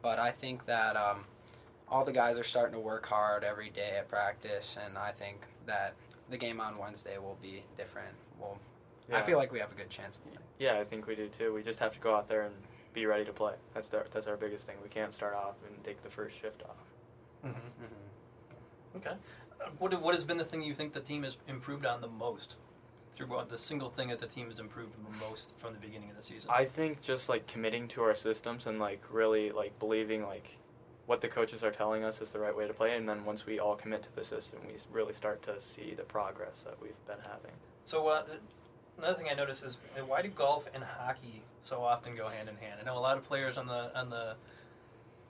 But 0.00 0.18
I 0.18 0.30
think 0.30 0.64
that 0.64 0.96
um, 0.96 1.26
all 1.86 2.02
the 2.02 2.12
guys 2.14 2.38
are 2.38 2.42
starting 2.42 2.72
to 2.72 2.80
work 2.80 3.04
hard 3.04 3.44
every 3.44 3.68
day 3.68 3.96
at 3.98 4.08
practice, 4.08 4.78
and 4.82 4.96
I 4.96 5.10
think 5.12 5.42
that 5.66 5.92
the 6.30 6.38
game 6.38 6.62
on 6.62 6.78
Wednesday 6.78 7.18
will 7.18 7.36
be 7.42 7.62
different. 7.76 8.14
Well, 8.40 8.56
I 9.12 9.16
Yeah. 9.18 9.22
feel 9.22 9.36
like 9.36 9.52
we 9.52 9.58
have 9.58 9.70
a 9.70 9.74
good 9.74 9.90
chance 9.90 10.16
of. 10.16 10.22
Yeah, 10.58 10.78
I 10.80 10.84
think 10.84 11.06
we 11.06 11.14
do 11.14 11.28
too. 11.28 11.52
We 11.52 11.62
just 11.62 11.78
have 11.80 11.92
to 11.92 12.00
go 12.00 12.16
out 12.16 12.26
there 12.26 12.44
and 12.44 12.54
be 12.94 13.04
ready 13.04 13.26
to 13.26 13.34
play. 13.34 13.56
That's 13.74 13.92
our, 13.92 14.06
that's 14.10 14.26
our 14.26 14.38
biggest 14.38 14.66
thing. 14.66 14.76
We 14.82 14.88
can't 14.88 15.12
start 15.12 15.34
off 15.34 15.56
and 15.68 15.84
take 15.84 16.00
the 16.00 16.08
first 16.08 16.40
shift 16.40 16.62
off. 16.62 16.86
Mm-hmm. 17.44 17.58
Mm-hmm. 17.58 18.96
Okay. 18.96 19.16
Uh, 19.60 19.68
what 19.78 20.00
what 20.00 20.14
has 20.14 20.24
been 20.24 20.38
the 20.38 20.44
thing 20.46 20.62
you 20.62 20.74
think 20.74 20.94
the 20.94 21.00
team 21.00 21.22
has 21.22 21.36
improved 21.48 21.84
on 21.84 22.00
the 22.00 22.08
most? 22.08 22.56
Through 23.16 23.28
what 23.28 23.48
the 23.48 23.56
single 23.56 23.88
thing 23.88 24.08
that 24.08 24.20
the 24.20 24.26
team 24.26 24.50
has 24.50 24.58
improved 24.58 24.92
the 24.94 25.26
most 25.26 25.54
from 25.58 25.72
the 25.72 25.80
beginning 25.80 26.10
of 26.10 26.16
the 26.16 26.22
season? 26.22 26.50
I 26.52 26.66
think 26.66 27.00
just 27.00 27.30
like 27.30 27.46
committing 27.46 27.88
to 27.88 28.02
our 28.02 28.14
systems 28.14 28.66
and 28.66 28.78
like 28.78 29.02
really 29.10 29.50
like 29.50 29.78
believing 29.78 30.22
like 30.22 30.58
what 31.06 31.22
the 31.22 31.28
coaches 31.28 31.64
are 31.64 31.70
telling 31.70 32.04
us 32.04 32.20
is 32.20 32.30
the 32.32 32.38
right 32.38 32.54
way 32.54 32.66
to 32.66 32.74
play, 32.74 32.96
and 32.96 33.08
then 33.08 33.24
once 33.24 33.46
we 33.46 33.58
all 33.58 33.76
commit 33.76 34.02
to 34.02 34.14
the 34.14 34.24
system, 34.24 34.58
we 34.66 34.74
really 34.92 35.14
start 35.14 35.42
to 35.44 35.60
see 35.60 35.94
the 35.96 36.02
progress 36.02 36.64
that 36.64 36.74
we've 36.82 37.06
been 37.06 37.20
having. 37.22 37.52
So 37.84 38.08
uh, 38.08 38.24
another 38.98 39.14
thing 39.14 39.28
I 39.30 39.34
noticed 39.34 39.64
is 39.64 39.78
why 40.04 40.20
do 40.20 40.28
golf 40.28 40.68
and 40.74 40.84
hockey 40.84 41.42
so 41.62 41.82
often 41.82 42.16
go 42.16 42.28
hand 42.28 42.48
in 42.48 42.56
hand? 42.56 42.80
I 42.82 42.84
know 42.84 42.98
a 42.98 43.00
lot 43.00 43.16
of 43.16 43.24
players 43.24 43.56
on 43.56 43.66
the 43.66 43.98
on 43.98 44.10
the 44.10 44.34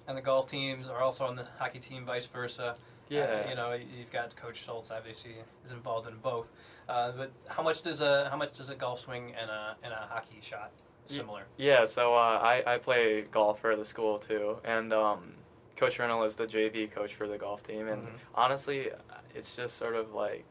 and 0.09 0.17
the 0.17 0.23
golf 0.23 0.49
teams 0.49 0.89
are 0.89 1.01
also 1.01 1.25
on 1.25 1.37
the 1.37 1.47
hockey 1.59 1.79
team, 1.79 2.05
vice 2.05 2.27
versa. 2.27 2.77
Yeah. 3.09 3.21
Uh, 3.45 3.49
you 3.51 3.55
know, 3.55 3.73
you've 3.73 4.11
got 4.11 4.35
Coach 4.37 4.65
Schultz 4.65 4.91
obviously 4.91 5.37
is 5.65 5.73
involved 5.73 6.09
in 6.09 6.17
both. 6.17 6.47
Uh, 6.89 7.13
but 7.13 7.31
how 7.49 7.63
much 7.63 7.83
does 7.83 8.01
a 8.01 8.29
how 8.31 8.37
much 8.37 8.53
does 8.53 8.71
a 8.71 8.75
golf 8.75 9.01
swing 9.01 9.33
and 9.41 9.51
a 9.51 9.77
and 9.83 9.93
a 9.93 10.07
hockey 10.09 10.39
shot 10.41 10.71
similar? 11.07 11.45
Yeah, 11.57 11.85
so 11.87 12.15
uh, 12.15 12.41
I, 12.43 12.63
I 12.67 12.79
play 12.79 13.23
golf 13.23 13.61
for 13.61 13.77
the 13.77 13.85
school 13.85 14.19
too, 14.19 14.59
and 14.65 14.93
um, 14.93 15.35
Coach 15.77 15.99
Reynolds 15.99 16.33
is 16.33 16.37
the 16.37 16.47
JV 16.47 16.91
coach 16.91 17.15
for 17.15 17.27
the 17.29 17.39
golf 17.39 17.63
team, 17.63 17.89
and 17.89 18.03
Mhm. 18.07 18.11
honestly, 18.35 18.91
it's 19.35 19.55
just 19.57 19.77
sort 19.77 19.95
of 19.95 20.15
like 20.15 20.45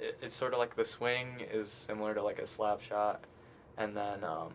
it, 0.00 0.18
it's 0.22 0.34
sort 0.34 0.52
of 0.52 0.58
like 0.58 0.74
the 0.76 0.84
swing 0.84 1.40
is 1.52 1.70
similar 1.70 2.14
to 2.14 2.22
like 2.22 2.38
a 2.40 2.46
slap 2.46 2.80
shot, 2.80 3.24
and 3.78 3.96
then 3.96 4.22
um, 4.24 4.52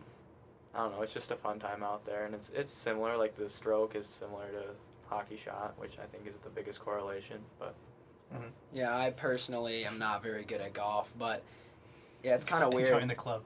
I 0.74 0.80
don't 0.84 0.92
know, 0.96 1.02
it's 1.02 1.14
just 1.14 1.30
a 1.30 1.36
fun 1.36 1.58
time 1.58 1.82
out 1.82 2.04
there, 2.04 2.24
and 2.26 2.34
it's 2.34 2.50
it's 2.50 2.72
similar. 2.72 3.16
Like 3.16 3.36
the 3.36 3.48
stroke 3.48 3.94
is 3.96 4.06
similar 4.06 4.48
to 4.52 4.64
hockey 5.10 5.36
shot, 5.36 5.74
which 5.76 5.98
I 6.02 6.06
think 6.06 6.26
is 6.26 6.36
the 6.36 6.48
biggest 6.48 6.80
correlation. 6.80 7.38
But 7.58 7.74
Yeah, 8.72 8.96
I 8.96 9.10
personally 9.10 9.84
am 9.84 9.98
not 9.98 10.22
very 10.22 10.44
good 10.44 10.60
at 10.60 10.72
golf, 10.72 11.12
but 11.18 11.42
yeah, 12.22 12.34
it's 12.34 12.44
kind 12.44 12.64
of 12.64 12.72
weird. 12.72 12.88
Join 12.88 13.08
the 13.08 13.14
club. 13.14 13.42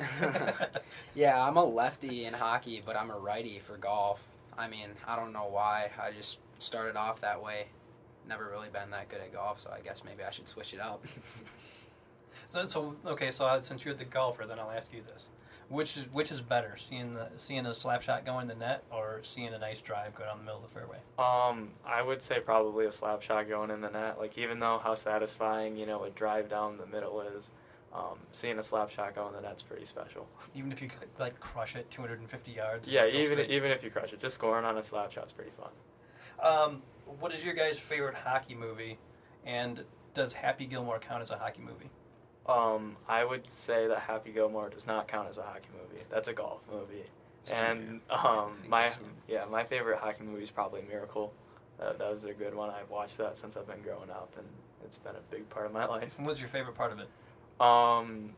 yeah, 1.14 1.46
I'm 1.46 1.56
a 1.56 1.64
lefty 1.64 2.24
in 2.24 2.32
hockey, 2.32 2.82
but 2.84 2.96
I'm 2.96 3.10
a 3.10 3.18
righty 3.18 3.58
for 3.58 3.76
golf. 3.76 4.26
I 4.56 4.68
mean, 4.68 4.88
I 5.06 5.16
don't 5.16 5.32
know 5.32 5.48
why. 5.50 5.90
I 6.00 6.10
just 6.12 6.38
started 6.58 6.96
off 6.96 7.20
that 7.20 7.40
way. 7.40 7.66
Never 8.28 8.48
really 8.50 8.68
been 8.72 8.90
that 8.90 9.08
good 9.08 9.20
at 9.20 9.32
golf, 9.32 9.60
so 9.60 9.70
I 9.70 9.80
guess 9.80 10.02
maybe 10.04 10.24
I 10.24 10.30
should 10.30 10.48
switch 10.48 10.72
it 10.74 10.80
up. 10.80 11.04
So, 12.52 12.66
so 12.66 12.94
okay, 13.06 13.30
so 13.30 13.46
uh, 13.46 13.62
since 13.62 13.82
you're 13.82 13.94
the 13.94 14.04
golfer, 14.04 14.44
then 14.44 14.58
I'll 14.58 14.70
ask 14.70 14.92
you 14.92 15.00
this: 15.10 15.24
which 15.72 15.96
is 15.96 16.04
which 16.12 16.30
is 16.30 16.40
better, 16.40 16.76
seeing 16.76 17.14
the 17.14 17.28
seeing 17.38 17.64
a 17.64 17.72
slap 17.74 18.02
shot 18.02 18.26
go 18.26 18.38
in 18.40 18.46
the 18.46 18.54
net, 18.54 18.84
or 18.90 19.20
seeing 19.22 19.54
a 19.54 19.58
nice 19.58 19.80
drive 19.80 20.14
go 20.14 20.24
down 20.24 20.38
the 20.38 20.44
middle 20.44 20.62
of 20.62 20.68
the 20.68 20.74
fairway? 20.78 20.98
Um, 21.18 21.70
I 21.86 22.02
would 22.02 22.20
say 22.20 22.40
probably 22.40 22.84
a 22.86 22.92
slap 22.92 23.22
shot 23.22 23.48
going 23.48 23.70
in 23.70 23.80
the 23.80 23.90
net. 23.90 24.18
Like 24.18 24.36
even 24.36 24.58
though 24.58 24.80
how 24.84 24.94
satisfying 24.94 25.76
you 25.76 25.86
know 25.86 26.04
a 26.04 26.10
drive 26.10 26.50
down 26.50 26.76
the 26.76 26.86
middle 26.86 27.22
is, 27.22 27.50
um, 27.94 28.18
seeing 28.32 28.58
a 28.58 28.62
slap 28.62 28.90
shot 28.90 29.14
go 29.14 29.26
in 29.28 29.32
the 29.32 29.40
net's 29.40 29.62
pretty 29.62 29.86
special. 29.86 30.28
Even 30.54 30.70
if 30.72 30.82
you 30.82 30.90
like 31.18 31.40
crush 31.40 31.74
it 31.74 31.90
250 31.90 32.52
yards. 32.52 32.86
Yeah, 32.86 33.06
even 33.06 33.38
straight. 33.38 33.50
even 33.50 33.70
if 33.70 33.82
you 33.82 33.90
crush 33.90 34.12
it, 34.12 34.20
just 34.20 34.34
scoring 34.34 34.66
on 34.66 34.76
a 34.76 34.82
slap 34.82 35.10
shot's 35.10 35.32
pretty 35.32 35.52
fun. 35.58 35.70
Um, 36.42 36.82
what 37.18 37.32
is 37.32 37.42
your 37.42 37.54
guys' 37.54 37.78
favorite 37.78 38.14
hockey 38.14 38.54
movie? 38.54 38.98
And 39.46 39.84
does 40.12 40.34
Happy 40.34 40.66
Gilmore 40.66 40.98
count 40.98 41.22
as 41.22 41.30
a 41.30 41.38
hockey 41.38 41.62
movie? 41.62 41.90
Um, 42.46 42.96
I 43.08 43.24
would 43.24 43.48
say 43.48 43.86
that 43.86 44.00
Happy 44.00 44.32
Gilmore 44.32 44.68
does 44.68 44.86
not 44.86 45.06
count 45.08 45.28
as 45.28 45.38
a 45.38 45.42
hockey 45.42 45.68
movie. 45.80 46.04
That's 46.10 46.28
a 46.28 46.32
golf 46.32 46.60
movie. 46.70 47.04
Same 47.44 47.58
and 47.58 48.00
um, 48.10 48.56
my 48.68 48.88
the 48.88 48.94
yeah, 49.28 49.44
my 49.50 49.64
favorite 49.64 49.98
hockey 49.98 50.24
movie 50.24 50.42
is 50.42 50.50
probably 50.50 50.82
Miracle. 50.88 51.32
Uh, 51.80 51.92
that 51.94 52.10
was 52.10 52.24
a 52.24 52.32
good 52.32 52.54
one. 52.54 52.70
I've 52.70 52.90
watched 52.90 53.18
that 53.18 53.36
since 53.36 53.56
I've 53.56 53.66
been 53.66 53.82
growing 53.82 54.10
up, 54.10 54.32
and 54.36 54.46
it's 54.84 54.98
been 54.98 55.14
a 55.16 55.20
big 55.34 55.48
part 55.50 55.66
of 55.66 55.72
my 55.72 55.84
life. 55.96 56.12
What's 56.18 56.40
your 56.40 56.48
favorite 56.48 56.74
part 56.76 56.92
of 56.92 56.98
it? 57.00 57.08
Um, 57.60 58.30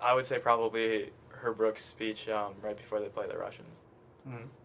I 0.00 0.14
would 0.14 0.26
say 0.26 0.38
probably 0.38 1.10
Herb 1.28 1.56
Brooks' 1.58 1.84
speech 1.84 2.28
um, 2.28 2.54
right 2.62 2.76
before 2.76 3.00
they 3.00 3.08
play 3.08 3.26
the 3.26 3.36
Russians. 3.38 3.78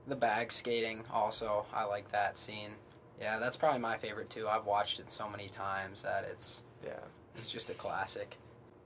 the 0.08 0.16
bag 0.16 0.52
skating, 0.52 1.04
also, 1.12 1.66
I 1.74 1.84
like 1.84 2.10
that 2.12 2.38
scene. 2.38 2.72
Yeah, 3.22 3.40
that's 3.40 3.58
probably 3.58 3.80
my 3.80 3.98
favorite 3.98 4.30
too. 4.30 4.48
I've 4.48 4.66
watched 4.66 5.00
it 5.00 5.12
so 5.12 5.28
many 5.30 5.50
times 5.50 6.02
that 6.04 6.24
it's 6.32 6.64
Yeah. 6.84 6.92
it's 7.36 7.50
just 7.52 7.70
a 7.70 7.74
classic. 7.74 8.38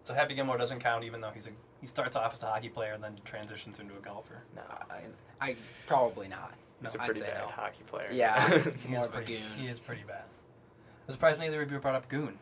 So 0.03 0.13
Happy 0.13 0.35
Gilmore 0.35 0.57
doesn't 0.57 0.79
count, 0.79 1.03
even 1.05 1.21
though 1.21 1.31
he's 1.33 1.47
a 1.47 1.51
he 1.81 1.87
starts 1.87 2.15
off 2.15 2.33
as 2.33 2.43
a 2.43 2.47
hockey 2.47 2.69
player 2.69 2.93
and 2.93 3.03
then 3.03 3.17
transitions 3.25 3.79
into 3.79 3.95
a 3.97 3.99
golfer. 4.01 4.43
No, 4.55 4.61
I, 4.89 5.01
I 5.45 5.55
probably 5.87 6.27
not. 6.27 6.53
he's 6.81 6.93
No, 6.93 6.99
a 6.99 7.03
I'd 7.03 7.05
pretty 7.07 7.21
say 7.21 7.27
bad 7.27 7.41
no. 7.41 7.47
hockey 7.47 7.83
player. 7.87 8.09
Yeah. 8.11 8.47
He 8.85 8.89
More 8.93 8.99
is 8.99 9.05
of 9.05 9.11
a 9.13 9.17
pretty, 9.17 9.33
goon. 9.33 9.43
He 9.57 9.67
is 9.67 9.79
pretty 9.79 10.03
bad. 10.07 10.23
I'm 11.07 11.13
surprised 11.13 11.39
neither 11.39 11.61
of 11.61 11.71
you 11.71 11.79
brought 11.79 11.95
up 11.95 12.07
Goon. 12.09 12.37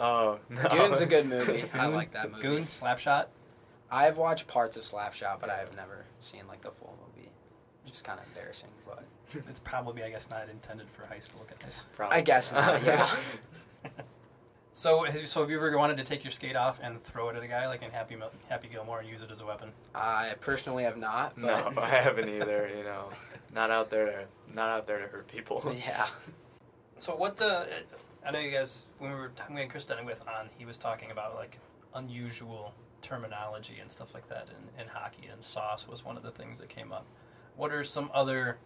oh 0.00 0.38
no. 0.48 0.62
Goon's 0.70 1.00
a 1.00 1.06
good 1.06 1.26
movie. 1.26 1.64
I 1.74 1.86
like 1.86 2.12
that 2.12 2.30
movie. 2.30 2.42
Goon, 2.42 2.66
Slapshot. 2.66 3.26
I've 3.90 4.16
watched 4.18 4.46
parts 4.48 4.76
of 4.76 4.82
Slapshot, 4.84 5.40
but 5.40 5.50
I've 5.50 5.74
never 5.76 6.04
seen 6.20 6.42
like 6.48 6.62
the 6.62 6.70
full 6.72 6.96
movie. 7.16 7.28
Just 7.86 8.02
kind 8.04 8.18
of 8.18 8.26
embarrassing, 8.28 8.70
but 8.86 9.04
It's 9.48 9.60
probably, 9.60 10.02
I 10.02 10.10
guess, 10.10 10.28
not 10.30 10.48
intended 10.48 10.88
for 10.90 11.06
high 11.06 11.18
school 11.20 11.44
guys. 11.60 11.84
Probably 11.96 12.16
I 12.16 12.20
guess 12.22 12.52
not, 12.52 12.82
yeah. 12.84 13.08
So, 14.76 15.04
have 15.04 15.14
you- 15.20 15.26
so 15.28 15.40
have 15.40 15.50
you 15.50 15.56
ever 15.56 15.78
wanted 15.78 15.98
to 15.98 16.02
take 16.04 16.24
your 16.24 16.32
skate 16.32 16.56
off 16.56 16.80
and 16.82 17.00
throw 17.04 17.28
it 17.28 17.36
at 17.36 17.44
a 17.44 17.46
guy 17.46 17.68
like 17.68 17.82
in 17.82 17.92
Happy 17.92 18.16
Mil- 18.16 18.32
Happy 18.48 18.66
Gilmore 18.66 18.98
and 18.98 19.08
use 19.08 19.22
it 19.22 19.30
as 19.30 19.40
a 19.40 19.46
weapon? 19.46 19.72
I 19.94 20.34
personally 20.40 20.82
have 20.82 20.96
not. 20.96 21.38
no, 21.38 21.72
I 21.78 21.86
haven't 21.86 22.28
either. 22.40 22.68
You 22.76 22.82
know, 22.82 23.10
not 23.54 23.70
out 23.70 23.88
there 23.88 24.04
to 24.06 24.24
not 24.52 24.70
out 24.70 24.88
there 24.88 24.98
to 24.98 25.06
hurt 25.06 25.28
people. 25.28 25.62
yeah. 25.86 26.08
So 26.98 27.14
what 27.14 27.36
the? 27.36 27.68
I 28.26 28.32
know 28.32 28.40
you 28.40 28.50
guys 28.50 28.86
when 28.98 29.12
we 29.12 29.16
were 29.16 29.30
when 29.46 29.54
we 29.54 29.60
had 29.60 29.70
Chris 29.70 29.84
Dunning 29.84 30.06
with 30.06 30.20
on, 30.26 30.48
he 30.58 30.64
was 30.64 30.76
talking 30.76 31.12
about 31.12 31.36
like 31.36 31.58
unusual 31.94 32.74
terminology 33.00 33.78
and 33.80 33.88
stuff 33.88 34.12
like 34.12 34.28
that 34.28 34.48
in, 34.48 34.82
in 34.82 34.88
hockey, 34.88 35.28
and 35.32 35.40
sauce 35.40 35.86
was 35.86 36.04
one 36.04 36.16
of 36.16 36.24
the 36.24 36.32
things 36.32 36.58
that 36.58 36.68
came 36.68 36.90
up. 36.90 37.06
What 37.54 37.70
are 37.70 37.84
some 37.84 38.10
other 38.12 38.58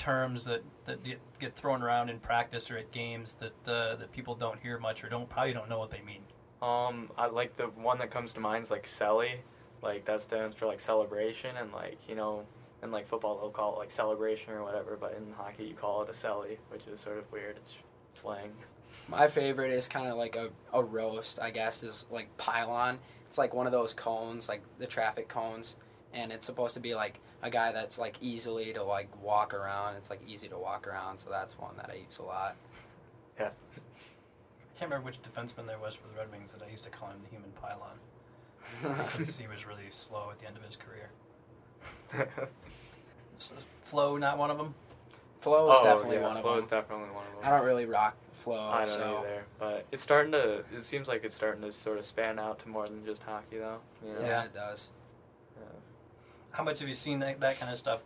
terms 0.00 0.44
that 0.46 0.62
that 0.86 1.04
get, 1.04 1.20
get 1.38 1.54
thrown 1.54 1.82
around 1.82 2.08
in 2.08 2.18
practice 2.18 2.70
or 2.70 2.78
at 2.78 2.90
games 2.90 3.34
that 3.34 3.70
uh, 3.70 3.96
that 3.96 4.10
people 4.12 4.34
don't 4.34 4.58
hear 4.60 4.78
much 4.78 5.04
or 5.04 5.08
don't 5.08 5.28
probably 5.28 5.52
don't 5.52 5.68
know 5.68 5.78
what 5.78 5.90
they 5.90 6.00
mean? 6.00 6.22
Um, 6.62 7.10
I 7.16 7.26
like 7.26 7.56
the 7.56 7.66
one 7.66 7.98
that 7.98 8.10
comes 8.10 8.32
to 8.34 8.40
mind 8.40 8.64
is 8.64 8.70
like 8.70 8.86
celly, 8.86 9.38
like 9.82 10.06
that 10.06 10.20
stands 10.22 10.54
for 10.54 10.66
like 10.66 10.80
celebration, 10.80 11.54
and 11.58 11.70
like 11.72 11.98
you 12.08 12.14
know, 12.14 12.46
in 12.82 12.90
like 12.90 13.06
football 13.06 13.38
they'll 13.38 13.50
call 13.50 13.74
it 13.74 13.78
like 13.78 13.90
celebration 13.90 14.54
or 14.54 14.64
whatever, 14.64 14.96
but 14.98 15.14
in 15.18 15.32
hockey 15.34 15.64
you 15.64 15.74
call 15.74 16.02
it 16.02 16.08
a 16.08 16.12
celly, 16.12 16.56
which 16.70 16.86
is 16.86 17.00
sort 17.00 17.18
of 17.18 17.30
weird 17.30 17.58
it's 17.58 17.76
slang. 18.14 18.52
My 19.06 19.28
favorite 19.28 19.70
is 19.70 19.86
kind 19.86 20.08
of 20.08 20.16
like 20.16 20.34
a, 20.34 20.48
a 20.72 20.82
roast, 20.82 21.38
I 21.40 21.50
guess, 21.50 21.82
is 21.82 22.06
like 22.10 22.34
pylon. 22.38 22.98
It's 23.28 23.38
like 23.38 23.54
one 23.54 23.66
of 23.66 23.72
those 23.72 23.94
cones, 23.94 24.48
like 24.48 24.62
the 24.78 24.86
traffic 24.86 25.28
cones, 25.28 25.76
and 26.14 26.32
it's 26.32 26.46
supposed 26.46 26.74
to 26.74 26.80
be 26.80 26.94
like 26.94 27.20
a 27.42 27.50
guy 27.50 27.72
that's 27.72 27.98
like 27.98 28.16
easily 28.20 28.72
to 28.72 28.82
like 28.82 29.08
walk 29.22 29.54
around. 29.54 29.96
It's 29.96 30.10
like 30.10 30.20
easy 30.26 30.48
to 30.48 30.58
walk 30.58 30.86
around, 30.86 31.16
so 31.16 31.30
that's 31.30 31.58
one 31.58 31.76
that 31.76 31.90
I 31.90 31.94
use 31.94 32.18
a 32.18 32.22
lot. 32.22 32.56
Yeah. 33.38 33.46
I 33.76 34.78
can't 34.78 34.90
remember 34.90 35.06
which 35.06 35.20
defenseman 35.22 35.66
there 35.66 35.78
was 35.78 35.94
for 35.94 36.08
the 36.08 36.18
Red 36.18 36.30
Wings 36.30 36.52
that 36.52 36.62
I 36.66 36.70
used 36.70 36.84
to 36.84 36.90
call 36.90 37.08
him 37.08 37.18
the 37.22 37.28
human 37.28 37.50
pylon 37.52 37.98
because 39.12 39.36
he 39.38 39.46
was 39.46 39.66
really 39.66 39.90
slow 39.90 40.28
at 40.30 40.38
the 40.38 40.46
end 40.46 40.56
of 40.56 40.62
his 40.64 40.76
career. 40.76 42.28
S- 43.38 43.52
Flo, 43.84 44.16
not 44.16 44.38
one 44.38 44.50
of 44.50 44.58
them. 44.58 44.74
Flow 45.40 45.70
is 45.72 45.78
oh, 45.80 45.84
definitely 45.84 46.16
yeah, 46.16 46.26
one 46.26 46.36
of 46.36 46.42
Flo 46.42 46.54
them. 46.54 46.62
is 46.62 46.68
definitely 46.68 47.08
one 47.14 47.24
of 47.26 47.42
them. 47.42 47.52
I 47.52 47.56
don't 47.56 47.64
really 47.66 47.86
rock 47.86 48.14
flow, 48.32 48.58
I 48.58 48.84
don't 48.84 48.88
so 48.88 49.18
either, 49.26 49.44
but 49.58 49.86
it's 49.92 50.02
starting 50.02 50.32
to. 50.32 50.64
It 50.74 50.82
seems 50.82 51.08
like 51.08 51.24
it's 51.24 51.34
starting 51.34 51.62
to 51.62 51.72
sort 51.72 51.98
of 51.98 52.04
span 52.04 52.38
out 52.38 52.58
to 52.60 52.68
more 52.68 52.86
than 52.86 53.04
just 53.04 53.22
hockey, 53.22 53.58
though. 53.58 53.78
You 54.04 54.12
know? 54.14 54.20
yeah, 54.20 54.26
Yeah. 54.26 54.44
it 54.44 54.54
does. 54.54 54.88
How 56.50 56.64
much 56.64 56.80
have 56.80 56.88
you 56.88 56.94
seen 56.94 57.20
that, 57.20 57.40
that 57.40 57.58
kind 57.60 57.72
of 57.72 57.78
stuff 57.78 58.02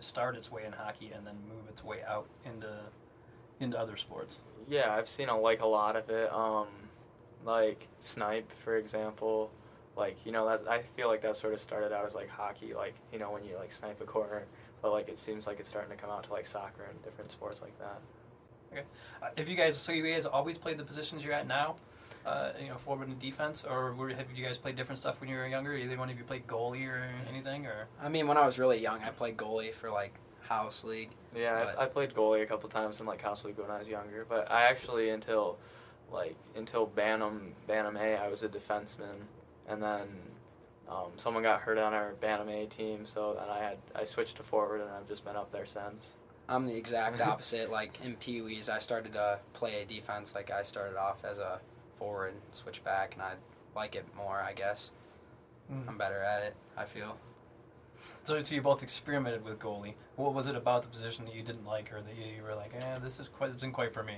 start 0.00 0.36
its 0.36 0.50
way 0.50 0.64
in 0.64 0.72
hockey 0.72 1.10
and 1.14 1.26
then 1.26 1.34
move 1.48 1.68
its 1.68 1.84
way 1.84 1.98
out 2.06 2.26
into 2.44 2.68
into 3.58 3.78
other 3.78 3.96
sports? 3.96 4.38
Yeah, 4.68 4.94
I've 4.94 5.08
seen 5.08 5.28
a, 5.28 5.38
like 5.38 5.60
a 5.60 5.66
lot 5.66 5.96
of 5.96 6.08
it. 6.10 6.32
Um, 6.32 6.68
like 7.44 7.88
snipe, 7.98 8.50
for 8.64 8.76
example. 8.76 9.50
Like 9.96 10.24
you 10.24 10.32
know, 10.32 10.48
that's 10.48 10.62
I 10.64 10.82
feel 10.96 11.08
like 11.08 11.22
that 11.22 11.36
sort 11.36 11.52
of 11.52 11.60
started 11.60 11.92
out 11.92 12.04
as 12.06 12.14
like 12.14 12.28
hockey, 12.28 12.74
like 12.74 12.94
you 13.12 13.18
know 13.18 13.30
when 13.30 13.44
you 13.44 13.56
like 13.56 13.72
snipe 13.72 14.00
a 14.00 14.04
corner. 14.04 14.44
But 14.82 14.92
like 14.92 15.08
it 15.08 15.18
seems 15.18 15.46
like 15.46 15.60
it's 15.60 15.68
starting 15.68 15.90
to 15.90 15.96
come 15.96 16.10
out 16.10 16.24
to 16.24 16.32
like 16.32 16.46
soccer 16.46 16.84
and 16.88 17.02
different 17.02 17.32
sports 17.32 17.60
like 17.60 17.78
that. 17.78 18.00
Uh, 19.20 19.26
Have 19.36 19.48
you 19.48 19.56
guys 19.56 19.76
so 19.76 19.92
you 19.92 20.06
guys 20.06 20.26
always 20.26 20.56
played 20.56 20.78
the 20.78 20.84
positions 20.84 21.24
you're 21.24 21.34
at 21.34 21.46
now? 21.46 21.76
Uh, 22.30 22.52
you 22.62 22.68
know, 22.68 22.76
forward 22.76 23.08
and 23.08 23.18
defense, 23.18 23.64
or 23.68 23.92
were, 23.94 24.10
have 24.10 24.26
you 24.36 24.44
guys 24.44 24.56
played 24.56 24.76
different 24.76 25.00
stuff 25.00 25.20
when 25.20 25.28
you 25.28 25.34
were 25.36 25.48
younger? 25.48 25.74
Either 25.74 25.98
one 25.98 26.08
of 26.08 26.16
you 26.16 26.22
played 26.22 26.46
goalie 26.46 26.86
or 26.86 27.02
anything, 27.28 27.66
or 27.66 27.88
I 28.00 28.08
mean, 28.08 28.28
when 28.28 28.36
I 28.36 28.46
was 28.46 28.56
really 28.56 28.78
young, 28.80 29.00
I 29.02 29.10
played 29.10 29.36
goalie 29.36 29.74
for 29.74 29.90
like 29.90 30.14
house 30.42 30.84
league. 30.84 31.10
Yeah, 31.34 31.58
But- 31.64 31.78
I, 31.80 31.84
I 31.84 31.86
played 31.86 32.14
goalie 32.14 32.42
a 32.42 32.46
couple 32.46 32.68
times 32.68 33.00
in 33.00 33.06
like 33.06 33.20
house 33.20 33.44
league 33.44 33.58
when 33.58 33.70
I 33.70 33.80
was 33.80 33.88
younger. 33.88 34.24
But 34.28 34.48
I 34.48 34.62
actually 34.70 35.10
until 35.10 35.58
like 36.12 36.36
until 36.54 36.86
Bantam 36.86 37.52
Bantam 37.66 37.96
A, 37.96 38.14
I 38.14 38.28
was 38.28 38.44
a 38.44 38.48
defenseman, 38.48 39.16
and 39.68 39.82
then 39.82 40.06
um, 40.88 41.10
someone 41.16 41.42
got 41.42 41.60
hurt 41.60 41.78
on 41.78 41.94
our 41.94 42.12
Bantam 42.20 42.48
A 42.48 42.66
team, 42.66 43.06
so 43.06 43.34
then 43.40 43.48
I 43.48 43.58
had 43.58 43.78
I 43.96 44.04
switched 44.04 44.36
to 44.36 44.44
forward, 44.44 44.80
and 44.82 44.90
I've 44.90 45.08
just 45.08 45.24
been 45.24 45.36
up 45.36 45.50
there 45.50 45.66
since. 45.66 46.12
I'm 46.48 46.66
the 46.68 46.76
exact 46.76 47.20
opposite. 47.32 47.70
like 47.72 47.98
in 48.04 48.14
Pee 48.16 48.40
Wees, 48.40 48.68
I 48.68 48.78
started 48.78 49.14
to 49.14 49.40
play 49.52 49.82
a 49.82 49.84
defense. 49.84 50.32
Like 50.34 50.52
I 50.52 50.62
started 50.62 50.96
off 50.96 51.24
as 51.24 51.38
a 51.38 51.60
forward, 52.00 52.32
and 52.32 52.40
switch 52.50 52.82
back, 52.82 53.12
and 53.14 53.22
I 53.22 53.34
like 53.76 53.94
it 53.94 54.04
more. 54.16 54.40
I 54.40 54.52
guess 54.52 54.90
I'm 55.86 55.96
better 55.96 56.20
at 56.20 56.42
it. 56.42 56.56
I 56.76 56.84
feel. 56.84 57.16
So, 58.24 58.42
so 58.42 58.54
you 58.54 58.62
both 58.62 58.82
experimented 58.82 59.44
with 59.44 59.60
goalie. 59.60 59.94
What 60.16 60.34
was 60.34 60.48
it 60.48 60.56
about 60.56 60.82
the 60.82 60.88
position 60.88 61.24
that 61.26 61.34
you 61.34 61.42
didn't 61.44 61.66
like, 61.66 61.92
or 61.92 62.00
that 62.00 62.16
you, 62.16 62.24
you 62.38 62.42
were 62.42 62.56
like, 62.56 62.72
"Eh, 62.74 62.98
this 63.00 63.20
is 63.20 63.28
quite 63.28 63.50
isn't 63.54 63.70
quite 63.72 63.94
for 63.94 64.02
me." 64.02 64.16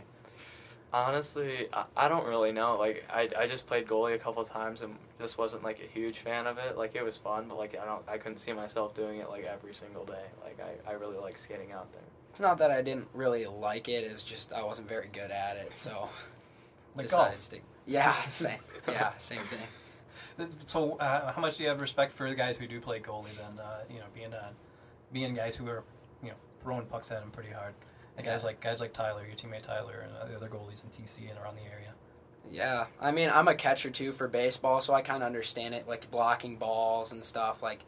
Honestly, 0.95 1.69
I, 1.73 1.85
I 1.97 2.09
don't 2.09 2.27
really 2.27 2.53
know. 2.53 2.77
Like 2.79 3.05
I, 3.11 3.29
I 3.39 3.47
just 3.47 3.67
played 3.67 3.87
goalie 3.87 4.15
a 4.15 4.19
couple 4.19 4.45
times 4.45 4.83
and 4.83 4.95
just 5.21 5.39
wasn't 5.39 5.65
like 5.65 5.81
a 5.81 5.87
huge 5.99 6.19
fan 6.19 6.47
of 6.47 6.59
it. 6.59 6.77
Like 6.77 6.95
it 6.95 7.03
was 7.03 7.17
fun, 7.17 7.47
but 7.49 7.57
like 7.59 7.77
I 7.81 7.85
don't 7.85 8.03
I 8.09 8.19
couldn't 8.19 8.39
see 8.39 8.53
myself 8.53 8.95
doing 8.95 9.19
it 9.19 9.29
like 9.31 9.45
every 9.45 9.75
single 9.75 10.05
day. 10.05 10.25
Like 10.45 10.59
I, 10.61 10.91
I 10.91 10.95
really 10.95 11.17
like 11.19 11.39
skating 11.39 11.73
out 11.73 11.91
there. 11.93 12.03
It's 12.31 12.41
not 12.41 12.59
that 12.59 12.71
I 12.71 12.83
didn't 12.83 13.09
really 13.15 13.47
like 13.47 13.89
it. 13.89 14.05
It's 14.05 14.23
just 14.23 14.53
I 14.53 14.63
wasn't 14.63 14.89
very 14.89 15.09
good 15.13 15.31
at 15.31 15.57
it. 15.57 15.73
So 15.75 16.09
Like 16.97 17.07
decided 17.07 17.25
golf. 17.25 17.37
to 17.37 17.43
stick. 17.43 17.63
Yeah, 17.87 18.15
same. 18.27 18.59
Yeah, 18.89 19.17
same 19.17 19.43
thing. 19.43 19.59
So, 20.67 20.97
uh, 20.97 21.31
how 21.33 21.43
much 21.43 21.59
do 21.59 21.63
you 21.63 21.69
have 21.69 21.81
respect 21.83 22.11
for 22.11 22.29
the 22.29 22.35
guys 22.35 22.57
who 22.57 22.67
do 22.67 22.81
play 22.81 23.01
goalie? 23.01 23.27
Then, 23.37 23.63
uh, 23.63 23.81
you 23.91 23.99
know, 23.99 24.07
being 24.15 24.33
uh, 24.33 24.49
being 25.13 25.35
guys 25.35 25.55
who 25.55 25.69
are, 25.69 25.85
you 26.23 26.31
know, 26.31 26.35
throwing 26.63 26.87
pucks 26.87 27.11
at 27.11 27.23
him 27.23 27.31
pretty 27.31 27.51
hard. 27.51 27.75
And 28.17 28.27
guys 28.27 28.41
Yeah. 28.41 28.47
like 28.47 28.61
guys 28.61 28.81
like 28.81 28.95
Tyler, 28.95 29.25
your 29.27 29.37
teammate 29.37 29.67
Tyler, 29.67 30.01
and 30.07 30.17
uh, 30.17 30.25
the 30.25 30.35
other 30.35 30.49
goalies 30.49 30.83
in 30.85 30.91
TC 30.91 31.29
and 31.29 31.39
around 31.39 31.57
the 31.57 31.71
area. 31.71 31.93
Yeah, 32.51 32.87
I 33.01 33.13
mean, 33.13 33.31
I'm 33.33 33.47
a 33.47 33.55
catcher 33.55 33.91
too 33.91 34.11
for 34.11 34.27
baseball, 34.27 34.81
so 34.81 34.95
I 34.95 35.03
kind 35.03 35.23
of 35.23 35.27
understand 35.27 35.75
it. 35.75 35.87
Like 35.87 36.11
blocking 36.11 36.57
balls 36.57 37.13
and 37.13 37.23
stuff. 37.23 37.63
Like 37.63 37.81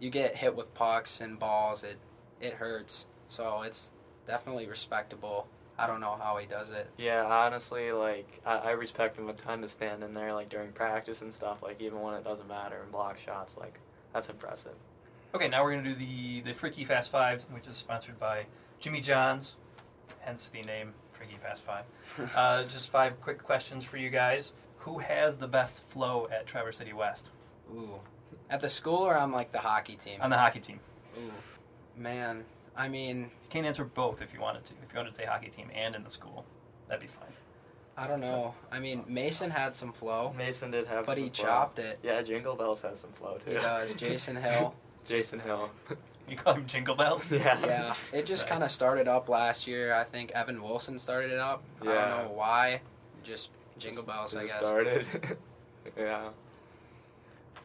you 0.00 0.10
get 0.10 0.36
hit 0.36 0.54
with 0.56 0.74
pucks 0.74 1.20
and 1.20 1.38
balls, 1.38 1.84
it 1.84 1.98
it 2.40 2.54
hurts. 2.54 3.06
So 3.28 3.62
it's 3.62 3.92
definitely 4.26 4.66
respectable. 4.66 5.46
I 5.78 5.86
don't 5.86 6.00
know 6.00 6.16
how 6.20 6.36
he 6.36 6.46
does 6.46 6.70
it. 6.70 6.88
Yeah, 6.98 7.24
honestly, 7.24 7.92
like 7.92 8.40
I, 8.44 8.56
I 8.58 8.70
respect 8.72 9.16
him 9.18 9.28
a 9.28 9.32
ton 9.32 9.62
to 9.62 9.68
stand 9.68 10.02
in 10.02 10.14
there 10.14 10.32
like 10.34 10.48
during 10.48 10.72
practice 10.72 11.22
and 11.22 11.32
stuff. 11.32 11.62
Like 11.62 11.80
even 11.80 12.00
when 12.00 12.14
it 12.14 12.24
doesn't 12.24 12.48
matter 12.48 12.80
and 12.82 12.92
block 12.92 13.18
shots, 13.18 13.56
like 13.56 13.78
that's 14.12 14.28
impressive. 14.28 14.74
Okay, 15.34 15.48
now 15.48 15.64
we're 15.64 15.74
gonna 15.74 15.88
do 15.88 15.94
the 15.94 16.40
the 16.42 16.52
Freaky 16.52 16.84
Fast 16.84 17.10
Five, 17.10 17.42
which 17.50 17.66
is 17.66 17.76
sponsored 17.76 18.20
by 18.20 18.46
Jimmy 18.80 19.00
John's, 19.00 19.54
hence 20.20 20.48
the 20.48 20.62
name 20.62 20.92
Freaky 21.12 21.36
Fast 21.42 21.62
Five. 21.64 21.84
uh, 22.36 22.64
just 22.64 22.90
five 22.90 23.20
quick 23.20 23.42
questions 23.42 23.84
for 23.84 23.96
you 23.96 24.10
guys. 24.10 24.52
Who 24.80 24.98
has 24.98 25.38
the 25.38 25.48
best 25.48 25.78
flow 25.90 26.28
at 26.30 26.46
Traverse 26.46 26.78
City 26.78 26.92
West 26.92 27.30
Ooh, 27.72 28.00
at 28.50 28.60
the 28.60 28.68
school 28.68 28.98
or 28.98 29.16
on 29.16 29.32
like 29.32 29.52
the 29.52 29.60
hockey 29.60 29.96
team? 29.96 30.20
on 30.20 30.28
the 30.30 30.36
hockey 30.36 30.60
team? 30.60 30.80
Ooh, 31.16 31.30
man. 31.96 32.44
I 32.76 32.88
mean, 32.88 33.20
You 33.20 33.48
can't 33.50 33.66
answer 33.66 33.84
both 33.84 34.22
if 34.22 34.32
you 34.32 34.40
wanted 34.40 34.64
to. 34.66 34.74
If 34.82 34.92
you 34.92 34.96
wanted 34.98 35.10
to 35.10 35.16
say 35.16 35.24
hockey 35.26 35.48
team 35.48 35.68
and 35.74 35.94
in 35.94 36.04
the 36.04 36.10
school, 36.10 36.44
that'd 36.88 37.00
be 37.02 37.06
fine. 37.06 37.28
I 37.96 38.06
don't 38.06 38.20
know. 38.20 38.54
I 38.70 38.78
mean, 38.78 39.04
Mason 39.06 39.50
had 39.50 39.76
some 39.76 39.92
flow, 39.92 40.32
Mason 40.36 40.70
did 40.70 40.86
have, 40.86 41.04
but 41.04 41.18
he 41.18 41.24
flow. 41.24 41.30
chopped 41.44 41.78
it. 41.78 41.98
Yeah, 42.02 42.22
Jingle 42.22 42.54
Bells 42.56 42.80
has 42.82 42.98
some 43.00 43.12
flow 43.12 43.36
too. 43.44 43.50
He 43.50 43.56
does. 43.56 43.92
Jason 44.06 44.36
Hill. 44.36 44.74
Jason 45.06 45.40
Hill. 45.40 45.70
You 46.28 46.36
call 46.36 46.54
him 46.54 46.66
Jingle 46.66 46.94
Bells? 46.94 47.30
yeah. 47.32 47.58
Yeah, 47.66 47.94
it 48.12 48.24
just 48.26 48.44
Nice. 48.44 48.52
kind 48.52 48.62
of 48.64 48.70
started 48.70 49.08
up 49.08 49.28
last 49.28 49.66
year. 49.66 49.92
I 49.92 50.04
think 50.04 50.30
Evan 50.30 50.62
Wilson 50.62 50.96
started 50.98 51.32
it 51.32 51.38
up. 51.38 51.64
I 51.82 51.84
don't 51.84 51.94
know 51.94 52.32
why. 52.34 52.80
Just 53.24 53.50
jingle 53.76 54.04
Just- 54.04 54.06
bells, 54.06 54.36
I 54.36 54.42
just 54.42 54.54
guess. 54.54 54.66
Started. 54.66 55.06
yeah. 55.98 56.28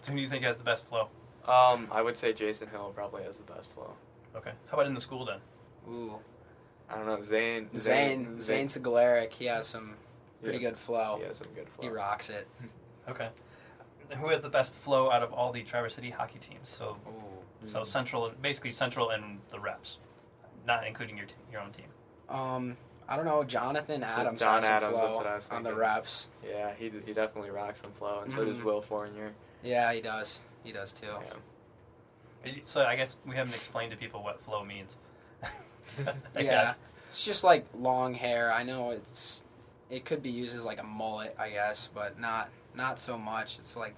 So 0.01 0.12
who 0.12 0.18
do 0.18 0.24
you 0.24 0.28
think 0.28 0.43
has 0.43 0.58
the 0.58 0.64
best 0.64 0.88
flow? 0.88 1.08
Um, 1.47 1.88
I 1.91 2.01
would 2.01 2.18
say 2.18 2.34
Jason 2.34 2.68
Hill 2.68 2.91
probably 2.95 3.24
has 3.24 3.38
the 3.38 3.43
best 3.53 3.72
flow. 3.74 3.93
Okay. 4.38 4.52
How 4.68 4.74
about 4.78 4.86
in 4.88 4.94
the 4.94 5.02
school 5.02 5.26
then? 5.26 5.40
Ooh, 5.90 6.14
I 6.90 6.96
don't 6.96 7.06
know 7.06 7.22
Zane. 7.22 7.70
Zane 7.78 8.40
Zane 8.40 8.68
Sigaleric, 8.68 9.32
he 9.34 9.46
has 9.46 9.66
some 9.68 9.96
pretty 10.42 10.60
he 10.60 10.64
has- 10.64 10.72
good 10.74 10.80
flow. 10.80 11.18
He 11.20 11.26
has 11.26 11.38
some 11.38 11.48
good 11.56 11.68
flow. 11.70 11.84
He 11.84 11.90
rocks 11.90 12.30
it. 12.30 12.48
Okay. 13.10 13.30
And 14.10 14.20
Who 14.20 14.30
has 14.30 14.42
the 14.42 14.50
best 14.50 14.74
flow 14.74 15.12
out 15.12 15.22
of 15.24 15.34
all 15.34 15.52
the 15.52 15.64
Traverse 15.64 15.96
City 15.96 16.10
hockey 16.10 16.40
teams? 16.40 16.70
So, 16.70 16.98
Ooh. 17.08 17.68
so 17.68 17.84
central, 17.84 18.32
basically 18.42 18.72
central 18.72 19.10
and 19.10 19.40
the 19.50 19.60
reps, 19.60 19.98
not 20.66 20.88
including 20.88 21.18
your 21.18 21.26
team, 21.26 21.38
your 21.52 21.62
own 21.62 21.72
team. 21.72 21.88
Um, 22.30 22.78
I 23.10 23.16
don't 23.16 23.26
know. 23.26 23.44
Jonathan 23.44 24.04
Adams 24.04 24.40
John 24.40 24.56
has 24.62 24.66
Adams, 24.70 24.94
that's 24.96 25.08
flow 25.08 25.18
what 25.18 25.28
I 25.28 25.36
was 25.36 25.50
on 25.50 25.64
the 25.64 25.74
reps. 25.74 26.28
Yeah, 26.46 26.74
he 26.78 26.92
he 27.06 27.14
definitely 27.14 27.50
rocks 27.52 27.82
some 27.82 27.92
flow, 27.94 28.20
and 28.24 28.32
so 28.32 28.44
does 28.46 28.58
Mhm. 28.58 28.64
Will 28.64 28.82
Fournier. 28.82 29.34
Yeah, 29.64 29.92
he 29.94 30.02
does. 30.02 30.42
He 30.64 30.72
does 30.74 30.92
too. 30.92 31.08
Yeah. 31.08 31.34
So 32.64 32.86
I 32.86 32.95
guess 32.95 33.18
we 33.26 33.36
haven't 33.36 33.56
explained 33.56 33.91
to 33.91 33.98
people 33.98 34.24
what 34.24 34.41
flow 34.41 34.64
means. 34.64 34.98
Yeah. 36.36 36.41
guess. 36.43 36.80
It's 37.10 37.24
just 37.24 37.43
like 37.43 37.66
long 37.74 38.14
hair. 38.14 38.52
I 38.52 38.64
know 38.64 38.91
it's 38.91 39.41
it 39.89 40.06
could 40.06 40.22
be 40.22 40.30
used 40.30 40.56
as 40.56 40.66
like 40.66 40.80
a 40.80 40.84
mullet, 40.84 41.36
I 41.39 41.50
guess, 41.50 41.89
but 41.93 42.20
not 42.20 42.50
not 42.76 43.00
so 43.00 43.18
much. 43.18 43.58
It's 43.60 43.76
like 43.76 43.95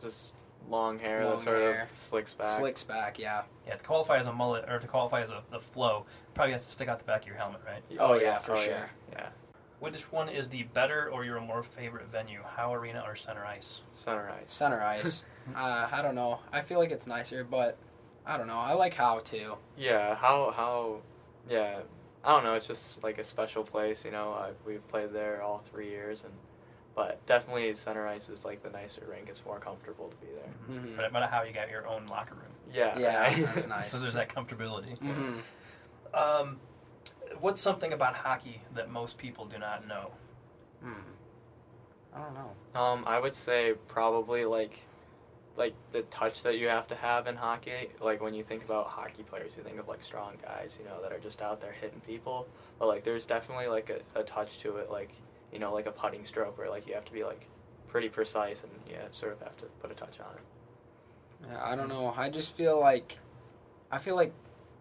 Just 0.00 0.32
long 0.68 0.98
hair 0.98 1.24
Long 1.24 1.36
that 1.36 1.42
sort 1.42 1.58
hair. 1.58 1.88
of 1.90 1.96
slicks 1.96 2.34
back. 2.34 2.46
slicks 2.48 2.82
back. 2.84 3.18
Yeah. 3.18 3.42
Yeah, 3.66 3.76
to 3.76 3.84
qualify 3.84 4.18
as 4.18 4.26
a 4.26 4.32
mullet 4.32 4.68
or 4.68 4.78
to 4.78 4.86
qualify 4.86 5.22
as 5.22 5.30
a 5.30 5.42
the 5.50 5.60
flow, 5.60 6.04
probably 6.34 6.52
has 6.52 6.66
to 6.66 6.72
stick 6.72 6.88
out 6.88 6.98
the 6.98 7.04
back 7.04 7.22
of 7.22 7.28
your 7.28 7.36
helmet, 7.36 7.60
right? 7.66 7.82
Oh, 7.98 8.12
oh 8.12 8.20
yeah, 8.20 8.38
for 8.38 8.52
oh, 8.52 8.60
sure. 8.60 8.90
Yeah. 9.12 9.28
Which 9.82 10.12
one 10.12 10.28
is 10.28 10.46
the 10.46 10.62
better 10.62 11.10
or 11.10 11.24
your 11.24 11.40
more 11.40 11.64
favorite 11.64 12.06
venue, 12.06 12.38
Howe 12.44 12.72
Arena 12.72 13.02
or 13.04 13.16
Center 13.16 13.44
Ice? 13.44 13.80
Center 13.94 14.30
ice. 14.30 14.44
Center 14.54 14.80
ice. 14.80 15.24
uh, 15.56 15.88
I 15.90 16.02
don't 16.02 16.14
know. 16.14 16.38
I 16.52 16.60
feel 16.60 16.78
like 16.78 16.92
it's 16.92 17.08
nicer, 17.08 17.42
but 17.42 17.76
I 18.24 18.36
don't 18.38 18.46
know. 18.46 18.58
I 18.58 18.74
like 18.74 18.94
Howe 18.94 19.18
too. 19.18 19.56
Yeah. 19.76 20.14
Howe 20.14 20.52
Howe? 20.54 21.00
Yeah. 21.50 21.80
I 22.24 22.28
don't 22.28 22.44
know. 22.44 22.54
It's 22.54 22.68
just 22.68 23.02
like 23.02 23.18
a 23.18 23.24
special 23.24 23.64
place. 23.64 24.04
You 24.04 24.12
know, 24.12 24.32
uh, 24.34 24.50
we've 24.64 24.86
played 24.86 25.12
there 25.12 25.42
all 25.42 25.58
three 25.58 25.88
years, 25.88 26.22
and 26.22 26.32
but 26.94 27.18
definitely 27.26 27.74
center 27.74 28.06
ice 28.06 28.28
is 28.28 28.44
like 28.44 28.62
the 28.62 28.70
nicer 28.70 29.02
rink. 29.10 29.28
It's 29.28 29.44
more 29.44 29.58
comfortable 29.58 30.10
to 30.10 30.16
be 30.18 30.28
there. 30.32 30.78
Mhm. 30.78 30.96
But, 30.96 31.12
but 31.12 31.24
Howe 31.28 31.42
you 31.42 31.52
got 31.52 31.68
your 31.70 31.88
own 31.88 32.06
locker 32.06 32.36
room. 32.36 32.52
Yeah. 32.72 32.96
Yeah, 32.96 33.20
right. 33.22 33.46
that's 33.52 33.66
nice. 33.66 33.90
So 33.90 33.98
there's 33.98 34.14
that 34.14 34.28
comfortability. 34.28 34.96
hmm 35.00 35.38
Um, 36.14 36.60
what's 37.40 37.60
something 37.60 37.92
about 37.92 38.14
hockey 38.14 38.62
that 38.74 38.90
most 38.90 39.18
people 39.18 39.44
do 39.44 39.58
not 39.58 39.86
know? 39.86 40.10
Hmm. 40.82 40.92
I 42.14 42.20
don't 42.20 42.34
know. 42.34 42.80
Um, 42.80 43.04
I 43.06 43.18
would 43.18 43.34
say 43.34 43.74
probably 43.88 44.44
like, 44.44 44.78
like 45.56 45.74
the 45.92 46.02
touch 46.02 46.42
that 46.42 46.58
you 46.58 46.68
have 46.68 46.86
to 46.88 46.94
have 46.94 47.26
in 47.26 47.36
hockey. 47.36 47.90
Like 48.00 48.20
when 48.20 48.34
you 48.34 48.42
think 48.42 48.64
about 48.64 48.86
hockey 48.88 49.22
players, 49.22 49.52
you 49.56 49.62
think 49.62 49.78
of 49.78 49.88
like 49.88 50.02
strong 50.02 50.34
guys, 50.42 50.76
you 50.78 50.84
know, 50.84 51.00
that 51.02 51.12
are 51.12 51.18
just 51.18 51.42
out 51.42 51.60
there 51.60 51.72
hitting 51.72 52.00
people. 52.00 52.46
But 52.78 52.88
like, 52.88 53.04
there's 53.04 53.26
definitely 53.26 53.68
like 53.68 53.90
a, 53.90 54.18
a 54.18 54.22
touch 54.22 54.58
to 54.60 54.76
it, 54.76 54.90
like 54.90 55.10
you 55.52 55.58
know, 55.58 55.72
like 55.72 55.86
a 55.86 55.92
putting 55.92 56.24
stroke, 56.24 56.58
where 56.58 56.70
like 56.70 56.86
you 56.86 56.94
have 56.94 57.04
to 57.04 57.12
be 57.12 57.24
like 57.24 57.46
pretty 57.88 58.08
precise 58.08 58.62
and 58.62 58.72
yeah, 58.90 59.04
sort 59.12 59.32
of 59.32 59.40
have 59.40 59.56
to 59.58 59.66
put 59.80 59.90
a 59.90 59.94
touch 59.94 60.18
on 60.20 60.34
it. 60.34 61.50
Yeah, 61.50 61.64
I 61.64 61.76
don't 61.76 61.88
know. 61.88 62.14
I 62.16 62.30
just 62.30 62.56
feel 62.56 62.78
like 62.80 63.18
I 63.90 63.98
feel 63.98 64.16
like 64.16 64.32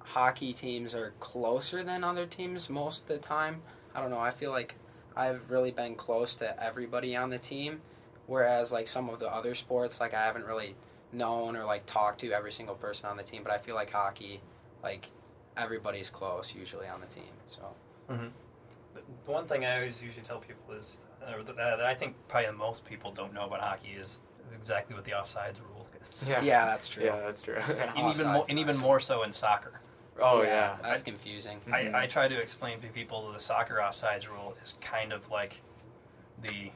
hockey 0.03 0.53
teams 0.53 0.95
are 0.95 1.13
closer 1.19 1.83
than 1.83 2.03
other 2.03 2.25
teams 2.25 2.69
most 2.69 3.03
of 3.03 3.07
the 3.07 3.17
time. 3.17 3.61
I 3.93 4.01
don't 4.01 4.09
know. 4.09 4.19
I 4.19 4.31
feel 4.31 4.51
like 4.51 4.75
I've 5.15 5.49
really 5.49 5.71
been 5.71 5.95
close 5.95 6.35
to 6.35 6.63
everybody 6.63 7.15
on 7.15 7.29
the 7.29 7.37
team, 7.37 7.81
whereas 8.27 8.71
like 8.71 8.87
some 8.87 9.09
of 9.09 9.19
the 9.19 9.33
other 9.33 9.55
sports, 9.55 9.99
like 9.99 10.13
I 10.13 10.25
haven't 10.25 10.45
really 10.45 10.75
known 11.11 11.55
or 11.55 11.65
like 11.65 11.85
talked 11.85 12.21
to 12.21 12.31
every 12.31 12.51
single 12.51 12.75
person 12.75 13.07
on 13.07 13.17
the 13.17 13.23
team. 13.23 13.43
But 13.43 13.51
I 13.51 13.57
feel 13.57 13.75
like 13.75 13.91
hockey, 13.91 14.41
like 14.83 15.07
everybody's 15.57 16.09
close 16.09 16.53
usually 16.55 16.87
on 16.87 17.01
the 17.01 17.07
team. 17.07 17.33
So 17.47 17.61
mm-hmm. 18.09 18.27
The 18.93 19.01
the 19.25 19.31
one 19.31 19.45
thing 19.45 19.65
I 19.65 19.77
always 19.77 20.01
usually 20.01 20.25
tell 20.25 20.39
people 20.39 20.73
is, 20.75 20.97
or 21.33 21.43
that, 21.43 21.57
uh, 21.57 21.77
that 21.77 21.85
I 21.85 21.93
think 21.93 22.15
probably 22.27 22.51
most 22.51 22.85
people 22.85 23.11
don't 23.11 23.33
know 23.33 23.45
about 23.45 23.61
hockey 23.61 23.91
is 23.97 24.21
exactly 24.53 24.95
what 24.95 25.05
the 25.05 25.11
offsides 25.11 25.59
rule 25.61 25.87
is. 26.01 26.25
yeah, 26.27 26.65
that's 26.65 26.87
true. 26.87 27.05
Yeah, 27.05 27.19
that's 27.21 27.41
true. 27.41 27.55
And 27.55 27.91
even, 28.15 28.27
more, 28.27 28.45
and 28.49 28.59
even 28.59 28.77
more 28.77 28.99
so 28.99 29.23
in 29.23 29.31
soccer. 29.31 29.79
Oh 30.21 30.41
yeah. 30.43 30.77
that's 30.81 31.03
confusing. 31.03 31.59
Mhm. 31.67 31.93
I, 31.95 32.03
I 32.03 32.07
try 32.07 32.27
to 32.27 32.39
explain 32.39 32.79
to 32.81 32.87
people 32.87 33.31
the 33.31 33.39
soccer 33.39 33.75
offsides 33.81 34.27
rule 34.29 34.55
is 34.63 34.75
kind 34.81 35.11
of 35.13 35.29
like 35.29 35.61
the 36.41 36.71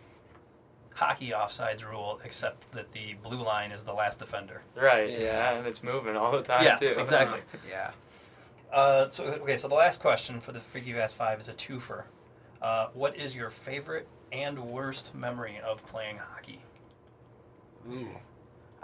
hockey 0.93 1.29
offsides 1.31 1.83
rule, 1.89 2.19
except 2.23 2.71
that 2.71 2.91
the 2.93 3.15
blue 3.23 3.43
line 3.43 3.71
is 3.71 3.83
the 3.83 3.93
last 3.93 4.19
defender. 4.19 4.61
Right. 4.75 5.09
Yeah. 5.09 5.19
Yeah. 5.19 5.51
and 5.57 5.67
it's 5.67 5.83
moving 5.83 6.15
all 6.15 6.31
the 6.31 6.41
time 6.41 6.63
Yeah, 6.63 6.77
too. 6.77 6.95
exactly. 6.97 7.41
Yeah. 7.69 7.91
Uh, 8.71 9.09
so 9.09 9.23
okay, 9.25 9.57
so 9.57 9.67
the 9.67 9.75
last 9.75 10.01
question 10.01 10.39
for 10.41 10.51
the 10.51 10.59
Freaky 10.59 10.91
Fast 10.93 11.15
Five 11.15 11.39
is 11.39 11.47
a 11.47 11.53
twofer. 11.53 12.03
Uh, 12.61 12.87
what 12.93 13.15
is 13.15 13.35
your 13.35 13.49
favorite 13.49 14.07
and 14.31 14.57
worst 14.59 15.13
memory 15.15 15.59
of 15.65 15.85
playing 15.85 16.17
hockey? 16.17 16.59
Ooh. 17.91 18.09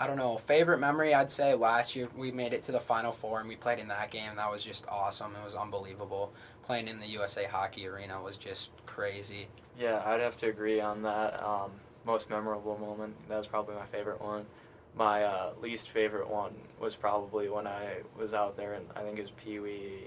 I 0.02 0.08
don't 0.08 0.18
know. 0.18 0.36
Favorite 0.36 0.80
memory, 0.80 1.14
I'd 1.14 1.30
say 1.30 1.54
last 1.54 1.96
year 1.96 2.10
we 2.18 2.32
made 2.32 2.54
it 2.54 2.64
to 2.64 2.72
the 2.72 2.80
Final 2.80 3.12
Four 3.12 3.40
and 3.40 3.48
we 3.48 3.56
played 3.56 3.78
in 3.78 3.88
that 3.90 4.10
game. 4.10 4.36
That 4.36 4.52
was 4.52 4.64
just 4.64 4.84
awesome. 4.88 5.36
It 5.36 5.46
was 5.46 5.54
unbelievable. 5.54 6.34
Playing 6.64 6.88
in 6.88 7.00
the 7.00 7.06
USA 7.10 7.46
Hockey 7.46 7.86
Arena 7.86 8.20
was 8.20 8.36
just 8.36 8.72
crazy. 8.88 9.46
Yeah, 9.80 10.02
I'd 10.04 10.20
have 10.20 10.38
to 10.38 10.50
agree 10.50 10.82
on 10.82 11.04
that. 11.04 11.40
Um, 11.44 11.70
most 12.04 12.32
memorable 12.32 12.80
moment. 12.80 13.14
That 13.30 13.38
was 13.38 13.46
probably 13.46 13.76
my 13.76 13.86
favorite 13.86 14.20
one. 14.20 14.48
My 14.96 15.24
uh, 15.24 15.52
least 15.62 15.90
favorite 15.90 16.28
one 16.28 16.54
was 16.80 16.96
probably 16.96 17.48
when 17.50 17.68
I 17.68 17.98
was 18.18 18.34
out 18.34 18.58
there, 18.58 18.74
and 18.74 18.88
I 18.96 19.04
think 19.04 19.20
it 19.20 19.22
was 19.22 19.32
Pee 19.32 19.60
Wee 19.60 20.06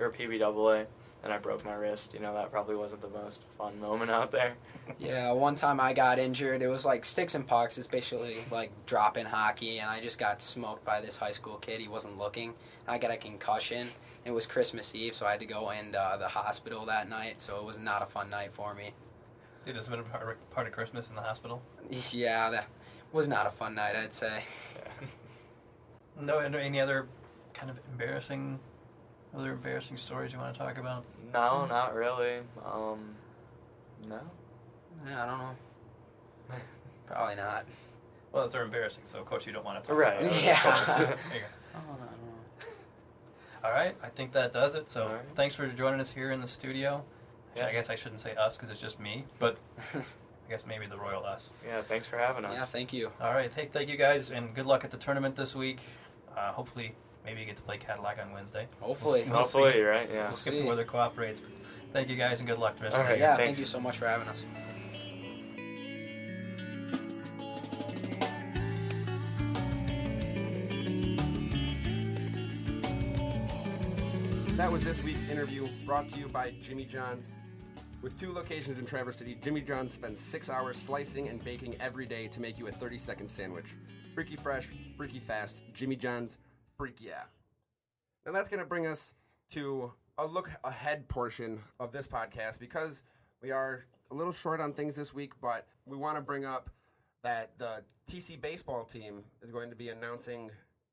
or 0.00 0.08
Pee 0.08 0.26
Wee 0.26 0.38
Double 0.38 0.70
A, 0.70 0.86
and 1.24 1.32
I 1.32 1.38
broke 1.38 1.64
my 1.64 1.72
wrist. 1.72 2.12
You 2.12 2.20
know, 2.20 2.34
that 2.34 2.52
probably 2.52 2.76
wasn't 2.76 3.00
the 3.00 3.08
most 3.08 3.42
fun 3.58 3.80
moment 3.80 4.10
out 4.10 4.30
there. 4.30 4.54
Yeah, 4.98 5.32
one 5.32 5.54
time 5.54 5.80
I 5.80 5.94
got 5.94 6.18
injured. 6.18 6.60
It 6.60 6.68
was 6.68 6.84
like 6.84 7.06
sticks 7.06 7.34
and 7.34 7.46
pucks. 7.46 7.78
It's 7.78 7.86
basically 7.86 8.36
like 8.50 8.70
drop 8.84 9.16
in 9.16 9.24
hockey, 9.24 9.78
and 9.78 9.88
I 9.88 10.00
just 10.00 10.18
got 10.18 10.42
smoked 10.42 10.84
by 10.84 11.00
this 11.00 11.16
high 11.16 11.32
school 11.32 11.56
kid. 11.56 11.80
He 11.80 11.88
wasn't 11.88 12.18
looking. 12.18 12.52
I 12.86 12.98
got 12.98 13.10
a 13.10 13.16
concussion. 13.16 13.88
It 14.26 14.30
was 14.30 14.46
Christmas 14.46 14.94
Eve, 14.94 15.14
so 15.14 15.24
I 15.24 15.30
had 15.32 15.40
to 15.40 15.46
go 15.46 15.70
into 15.70 15.98
uh, 15.98 16.18
the 16.18 16.28
hospital 16.28 16.84
that 16.86 17.08
night. 17.08 17.40
So 17.40 17.56
it 17.58 17.64
was 17.64 17.78
not 17.78 18.02
a 18.02 18.06
fun 18.06 18.28
night 18.28 18.52
for 18.52 18.74
me. 18.74 18.92
See, 19.64 19.72
this 19.72 19.86
has 19.86 19.88
been 19.88 20.00
a 20.00 20.02
part 20.02 20.50
part 20.50 20.66
of 20.66 20.74
Christmas 20.74 21.08
in 21.08 21.14
the 21.14 21.22
hospital. 21.22 21.62
Yeah, 22.10 22.50
that 22.50 22.66
was 23.12 23.26
not 23.26 23.46
a 23.46 23.50
fun 23.50 23.74
night. 23.74 23.96
I'd 23.96 24.12
say. 24.12 24.42
Yeah. 24.76 25.06
No, 26.20 26.46
no 26.46 26.58
any 26.58 26.80
other 26.80 27.08
kind 27.54 27.68
of 27.68 27.80
embarrassing 27.90 28.60
Other 29.36 29.52
embarrassing 29.52 29.96
stories 29.96 30.32
you 30.32 30.38
want 30.38 30.52
to 30.54 30.58
talk 30.58 30.78
about? 30.78 31.04
No, 31.32 31.66
not 31.66 31.94
really. 31.94 32.38
Um, 32.64 33.14
no. 34.08 34.20
Yeah, 35.06 35.22
I 35.24 35.26
don't 35.26 35.38
know. 35.38 35.54
Probably 37.06 37.34
not. 37.34 37.64
Well, 38.32 38.48
they're 38.48 38.62
embarrassing, 38.64 39.02
so 39.04 39.18
of 39.18 39.26
course 39.26 39.46
you 39.46 39.52
don't 39.52 39.64
want 39.64 39.82
to 39.82 39.88
talk 39.88 39.96
Right. 39.98 40.20
about 40.20 40.32
it. 40.32 40.44
Yeah. 40.44 40.96
There 40.98 41.08
you 41.34 41.40
go. 41.40 41.46
Oh, 41.76 41.96
I. 43.62 43.66
All 43.66 43.72
right, 43.72 43.96
I 44.02 44.08
think 44.08 44.32
that 44.32 44.52
does 44.52 44.74
it. 44.74 44.90
So 44.90 45.04
All 45.04 45.14
right. 45.14 45.24
thanks 45.34 45.54
for 45.54 45.66
joining 45.68 46.00
us 46.00 46.10
here 46.10 46.30
in 46.30 46.40
the 46.40 46.46
studio. 46.48 47.02
Yeah. 47.56 47.66
I 47.66 47.72
guess 47.72 47.88
I 47.90 47.94
shouldn't 47.94 48.20
say 48.20 48.34
us 48.34 48.56
because 48.56 48.70
it's 48.70 48.80
just 48.80 49.00
me, 49.00 49.24
but 49.38 49.56
I 49.94 50.02
guess 50.50 50.64
maybe 50.66 50.86
the 50.86 50.98
royal 50.98 51.24
us. 51.24 51.50
Yeah, 51.66 51.80
thanks 51.82 52.06
for 52.06 52.18
having 52.18 52.44
us. 52.44 52.52
Yeah, 52.52 52.64
thank 52.66 52.92
you. 52.92 53.10
All 53.20 53.32
right, 53.32 53.50
hey, 53.52 53.68
thank 53.72 53.88
you 53.88 53.96
guys, 53.96 54.30
and 54.30 54.54
good 54.54 54.66
luck 54.66 54.84
at 54.84 54.90
the 54.90 54.96
tournament 54.98 55.34
this 55.36 55.54
week. 55.54 55.78
Uh, 56.36 56.52
hopefully, 56.52 56.94
maybe 57.24 57.40
you 57.40 57.46
get 57.46 57.56
to 57.56 57.62
play 57.62 57.78
Cadillac 57.78 58.18
on 58.24 58.32
Wednesday. 58.32 58.66
Hopefully. 58.80 59.24
We'll 59.26 59.38
Hopefully, 59.38 59.72
see. 59.72 59.82
right? 59.82 60.08
Yeah. 60.12 60.28
We'll 60.28 60.36
see 60.36 60.50
if 60.50 60.62
the 60.62 60.68
weather 60.68 60.84
cooperates. 60.84 61.42
Thank 61.92 62.08
you 62.08 62.16
guys, 62.16 62.40
and 62.40 62.48
good 62.48 62.58
luck 62.58 62.76
the 62.76 62.84
rest 62.84 62.96
All 62.96 63.02
of 63.02 63.06
the 63.06 63.12
right. 63.12 63.18
year. 63.20 63.28
Yeah, 63.28 63.36
thanks. 63.36 63.56
thank 63.56 63.66
you 63.66 63.70
so 63.70 63.80
much 63.80 63.98
for 63.98 64.06
having 64.08 64.28
us. 64.28 64.44
That 74.56 74.70
was 74.70 74.84
this 74.84 75.02
week's 75.02 75.28
interview 75.28 75.66
brought 75.84 76.08
to 76.10 76.18
you 76.18 76.28
by 76.28 76.54
Jimmy 76.62 76.84
John's. 76.84 77.28
With 78.02 78.18
two 78.20 78.32
locations 78.32 78.78
in 78.78 78.86
Traverse 78.86 79.16
City, 79.16 79.36
Jimmy 79.42 79.60
John's 79.62 79.92
spends 79.92 80.20
six 80.20 80.48
hours 80.48 80.76
slicing 80.76 81.28
and 81.28 81.42
baking 81.42 81.74
every 81.80 82.06
day 82.06 82.28
to 82.28 82.40
make 82.40 82.58
you 82.58 82.68
a 82.68 82.72
30 82.72 82.98
second 82.98 83.28
sandwich. 83.28 83.66
Freaky 84.14 84.36
fresh, 84.36 84.68
freaky 84.96 85.18
fast, 85.18 85.62
Jimmy 85.72 85.96
John's, 85.96 86.38
freak 86.76 86.96
yeah. 87.00 87.22
And 88.26 88.34
that's 88.34 88.48
going 88.48 88.60
to 88.60 88.66
bring 88.66 88.86
us 88.86 89.14
to 89.50 89.92
a 90.18 90.26
look 90.26 90.50
ahead 90.64 91.06
portion 91.08 91.60
of 91.80 91.92
this 91.92 92.06
podcast 92.06 92.58
because 92.58 93.02
we 93.42 93.50
are 93.50 93.84
a 94.10 94.14
little 94.14 94.32
short 94.32 94.60
on 94.60 94.72
things 94.72 94.96
this 94.96 95.12
week, 95.12 95.32
but 95.40 95.66
we 95.86 95.96
want 95.96 96.16
to 96.16 96.22
bring 96.22 96.44
up 96.44 96.70
that 97.22 97.50
the 97.58 97.82
TC 98.10 98.40
baseball 98.40 98.84
team 98.84 99.24
is 99.42 99.50
going 99.50 99.70
to 99.70 99.76
be 99.76 99.88
announcing 99.88 100.50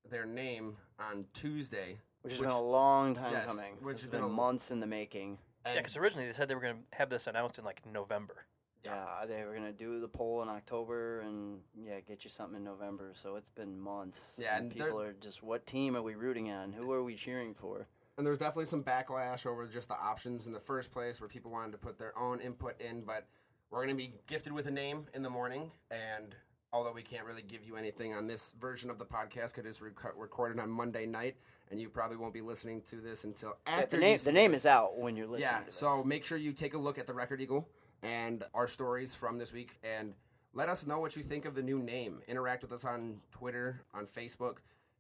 their 0.10 0.26
name 0.26 0.76
on 1.00 1.26
Tuesday. 1.34 1.98
Which 2.22 2.34
has 2.34 2.42
been 2.42 2.50
a 2.50 2.62
long 2.62 3.16
time 3.16 3.32
yes, 3.32 3.46
coming. 3.46 3.74
which 3.82 3.96
it's 3.96 4.04
has 4.04 4.10
been, 4.10 4.22
been 4.22 4.32
months 4.32 4.72
in 4.72 4.80
the 4.80 4.88
making. 4.88 5.38
And 5.66 5.76
Yeah, 5.76 5.82
because 5.82 5.98
originally 5.98 6.28
they 6.28 6.34
said 6.34 6.48
they 6.48 6.56
were 6.56 6.62
going 6.62 6.76
to 6.76 6.98
have 6.98 7.10
this 7.10 7.28
announced 7.28 7.58
in 7.60 7.66
like 7.66 7.82
November. 7.86 8.46
Yeah, 8.84 9.26
they 9.28 9.44
were 9.46 9.54
gonna 9.54 9.72
do 9.74 10.00
the 10.00 10.08
poll 10.08 10.42
in 10.42 10.50
October 10.50 11.22
and 11.22 11.60
yeah, 11.82 12.00
get 12.00 12.24
you 12.24 12.30
something 12.30 12.58
in 12.58 12.64
November. 12.64 13.12
So 13.16 13.36
it's 13.36 13.50
been 13.50 13.80
months. 13.80 14.40
Yeah, 14.42 14.58
and 14.58 14.72
there- 14.72 14.86
people 14.88 15.02
are 15.02 15.14
just, 15.14 15.44
what 15.44 15.66
team 15.66 15.96
are 15.96 16.02
we 16.02 16.16
rooting 16.16 16.52
on? 16.52 16.72
Who 16.74 16.92
are 16.92 17.04
we 17.04 17.16
cheering 17.16 17.54
for? 17.54 17.88
And 18.18 18.26
there 18.26 18.32
was 18.32 18.40
definitely 18.40 18.66
some 18.66 18.84
backlash 18.84 19.46
over 19.46 19.66
just 19.68 19.88
the 19.88 19.96
options 19.98 20.46
in 20.48 20.54
the 20.54 20.60
first 20.60 20.92
place 20.92 21.20
where 21.22 21.28
people 21.30 21.50
wanted 21.52 21.72
to 21.72 21.78
put 21.78 21.98
their 21.98 22.18
own 22.18 22.40
input 22.42 22.80
in, 22.82 23.02
but 23.02 23.26
we're 23.70 23.84
going 23.86 23.96
to 23.98 24.04
be 24.04 24.14
gifted 24.28 24.52
with 24.52 24.68
a 24.68 24.72
name 24.72 25.06
in 25.14 25.22
the 25.24 25.30
morning. 25.30 25.72
And 25.92 26.36
although 26.74 26.92
we 26.92 27.02
can't 27.04 27.26
really 27.26 27.42
give 27.42 27.64
you 27.64 27.78
anything 27.78 28.14
on 28.14 28.28
this 28.28 28.54
version 28.60 28.90
of 28.90 29.00
the 29.00 29.06
podcast 29.06 29.56
because 29.56 29.66
it's 29.66 29.82
rec- 29.82 30.16
recorded 30.18 30.60
on 30.60 30.70
Monday 30.70 31.06
night, 31.06 31.36
and 31.72 31.80
you 31.80 31.88
probably 31.90 32.18
won't 32.18 32.34
be 32.34 32.42
listening 32.42 32.82
to 32.90 32.98
this 32.98 33.24
until 33.24 33.56
Yeah, 33.66 33.74
after 33.76 33.96
the 33.96 34.02
name 34.02 34.20
the 34.24 34.32
name 34.34 34.54
is 34.54 34.66
out 34.66 34.98
when 35.00 35.16
you're 35.16 35.26
listening. 35.26 35.50
Yeah, 35.54 35.60
to 35.60 35.66
this. 35.68 35.76
so 35.76 36.04
make 36.04 36.26
sure 36.26 36.38
you 36.38 36.52
take 36.52 36.74
a 36.74 36.78
look 36.78 37.00
at 37.00 37.08
the 37.08 37.14
Record 37.14 37.40
Eagle 37.42 37.68
and 38.04 38.44
our 38.54 38.68
stories 38.68 39.14
from 39.14 39.38
this 39.38 39.54
week 39.54 39.80
and 39.84 40.14
let 40.54 40.70
us 40.70 40.86
know 40.86 41.00
what 41.00 41.16
you 41.16 41.24
think 41.24 41.46
of 41.46 41.56
the 41.56 41.62
new 41.62 41.80
name. 41.80 42.22
Interact 42.28 42.62
with 42.62 42.72
us 42.72 42.84
on 42.84 43.18
Twitter, 43.32 43.82
on 43.94 44.06
Facebook. 44.06 44.58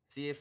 See 0.08 0.30
if, 0.30 0.39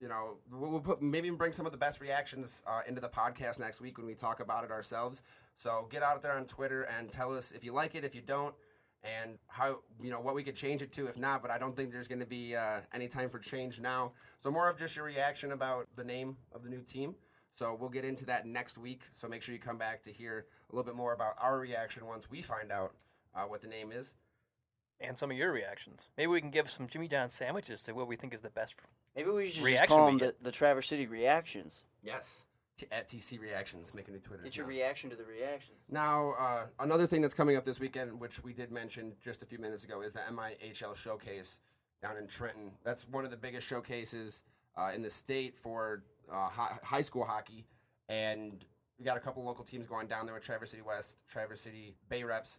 you 0.00 0.08
know, 0.08 0.36
we'll 0.50 0.80
put 0.80 1.00
maybe 1.00 1.30
bring 1.30 1.52
some 1.52 1.66
of 1.66 1.72
the 1.72 1.78
best 1.78 2.00
reactions 2.00 2.62
uh, 2.66 2.80
into 2.86 3.00
the 3.00 3.08
podcast 3.08 3.58
next 3.58 3.80
week 3.80 3.98
when 3.98 4.06
we 4.06 4.14
talk 4.14 4.40
about 4.40 4.64
it 4.64 4.70
ourselves. 4.70 5.22
So 5.56 5.86
get 5.90 6.02
out 6.02 6.22
there 6.22 6.32
on 6.32 6.44
Twitter 6.44 6.82
and 6.82 7.10
tell 7.10 7.34
us 7.34 7.52
if 7.52 7.64
you 7.64 7.72
like 7.72 7.94
it, 7.94 8.04
if 8.04 8.14
you 8.14 8.22
don't, 8.22 8.54
and 9.02 9.38
how, 9.46 9.80
you 10.02 10.10
know, 10.10 10.20
what 10.20 10.34
we 10.34 10.42
could 10.42 10.56
change 10.56 10.82
it 10.82 10.92
to 10.92 11.06
if 11.06 11.16
not, 11.16 11.40
but 11.40 11.50
I 11.50 11.58
don't 11.58 11.74
think 11.74 11.90
there's 11.90 12.08
going 12.08 12.20
to 12.20 12.26
be 12.26 12.54
uh, 12.54 12.80
any 12.92 13.08
time 13.08 13.30
for 13.30 13.38
change 13.38 13.80
now. 13.80 14.12
So 14.42 14.50
more 14.50 14.68
of 14.68 14.78
just 14.78 14.96
your 14.96 15.04
reaction 15.04 15.52
about 15.52 15.86
the 15.96 16.04
name 16.04 16.36
of 16.52 16.62
the 16.62 16.68
new 16.68 16.82
team. 16.82 17.14
So 17.54 17.76
we'll 17.78 17.90
get 17.90 18.04
into 18.04 18.24
that 18.26 18.46
next 18.46 18.78
week. 18.78 19.02
So 19.14 19.28
make 19.28 19.42
sure 19.42 19.54
you 19.54 19.60
come 19.60 19.78
back 19.78 20.02
to 20.02 20.12
hear 20.12 20.46
a 20.72 20.76
little 20.76 20.84
bit 20.90 20.96
more 20.96 21.12
about 21.12 21.34
our 21.40 21.58
reaction 21.58 22.06
once 22.06 22.30
we 22.30 22.42
find 22.42 22.70
out 22.70 22.92
uh, 23.34 23.42
what 23.42 23.60
the 23.60 23.68
name 23.68 23.92
is. 23.92 24.14
And 25.00 25.16
some 25.16 25.30
of 25.30 25.36
your 25.36 25.50
reactions. 25.52 26.08
Maybe 26.18 26.26
we 26.28 26.40
can 26.40 26.50
give 26.50 26.70
some 26.70 26.86
Jimmy 26.86 27.08
John 27.08 27.28
sandwiches 27.30 27.82
to 27.84 27.92
what 27.92 28.06
we 28.06 28.16
think 28.16 28.34
is 28.34 28.42
the 28.42 28.50
best. 28.50 28.74
maybe 29.16 29.30
we 29.30 29.46
should 29.46 29.54
just 29.54 29.64
reaction 29.66 29.96
call 29.96 30.06
them 30.06 30.18
the, 30.18 30.34
the 30.42 30.52
Traverse 30.52 30.88
City 30.88 31.06
reactions. 31.06 31.84
Yes. 32.02 32.44
T- 32.76 32.86
at 32.92 33.08
TC 33.08 33.40
Reactions, 33.40 33.94
make 33.94 34.08
a 34.08 34.10
new 34.10 34.18
Twitter. 34.18 34.42
Get 34.42 34.56
your 34.56 34.64
account. 34.64 34.76
reaction 34.78 35.10
to 35.10 35.16
the 35.16 35.24
reactions. 35.24 35.78
Now, 35.90 36.34
uh, 36.38 36.66
another 36.80 37.06
thing 37.06 37.20
that's 37.22 37.34
coming 37.34 37.56
up 37.56 37.64
this 37.64 37.80
weekend, 37.80 38.18
which 38.20 38.42
we 38.42 38.52
did 38.52 38.70
mention 38.70 39.12
just 39.22 39.42
a 39.42 39.46
few 39.46 39.58
minutes 39.58 39.84
ago, 39.84 40.02
is 40.02 40.12
the 40.12 40.20
MIHL 40.30 40.94
Showcase 40.94 41.60
down 42.02 42.16
in 42.18 42.26
Trenton. 42.26 42.70
That's 42.84 43.06
one 43.08 43.24
of 43.24 43.30
the 43.30 43.36
biggest 43.36 43.66
showcases 43.66 44.44
uh, 44.76 44.92
in 44.94 45.02
the 45.02 45.10
state 45.10 45.56
for 45.58 46.02
uh, 46.32 46.48
hi- 46.48 46.78
high 46.82 47.02
school 47.02 47.24
hockey, 47.24 47.66
and 48.08 48.64
we 49.00 49.06
got 49.06 49.16
a 49.16 49.20
couple 49.20 49.42
local 49.42 49.64
teams 49.64 49.86
going 49.86 50.06
down 50.06 50.26
there 50.26 50.34
with 50.34 50.44
Traverse 50.44 50.70
City 50.70 50.82
West, 50.82 51.22
Traverse 51.26 51.62
City 51.62 51.96
Bay 52.10 52.22
Reps. 52.22 52.58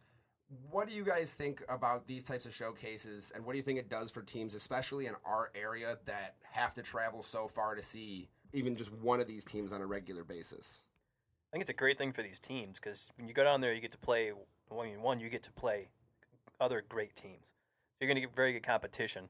What 0.70 0.90
do 0.90 0.94
you 0.94 1.06
guys 1.06 1.34
think 1.34 1.64
about 1.70 2.08
these 2.08 2.24
types 2.24 2.46
of 2.46 2.54
showcases, 2.54 3.32
and 3.34 3.46
what 3.46 3.54
do 3.54 3.58
you 3.58 3.64
think 3.64 3.80
it 3.80 3.90
does 3.90 4.10
for 4.12 4.24
teams, 4.24 4.56
especially 4.56 5.06
in 5.06 5.14
our 5.24 5.52
area 5.56 5.98
that 6.06 6.36
have 6.42 6.74
to 6.74 6.82
travel 6.82 7.24
so 7.24 7.48
far 7.48 7.76
to 7.76 7.82
see 7.82 8.28
even 8.54 8.76
just 8.76 8.92
one 8.92 9.22
of 9.22 9.28
these 9.28 9.46
teams 9.46 9.72
on 9.72 9.82
a 9.82 9.86
regular 9.86 10.24
basis? 10.24 10.82
I 11.48 11.50
think 11.54 11.62
it's 11.62 11.70
a 11.70 11.74
great 11.74 11.98
thing 11.98 12.12
for 12.12 12.24
these 12.24 12.40
teams 12.40 12.80
because 12.80 13.12
when 13.18 13.28
you 13.28 13.34
go 13.34 13.44
down 13.44 13.62
there, 13.62 13.72
you 13.72 13.80
get 13.80 13.92
to 13.92 13.98
play. 13.98 14.32
Well, 14.70 14.82
I 14.82 14.90
mean, 14.90 15.02
one, 15.02 15.20
you 15.20 15.30
get 15.30 15.44
to 15.44 15.52
play 15.52 15.90
other 16.60 16.84
great 16.90 17.16
teams. 17.16 17.46
You're 18.00 18.08
going 18.08 18.16
to 18.16 18.22
get 18.22 18.36
very 18.36 18.52
good 18.54 18.64
competition. 18.64 19.30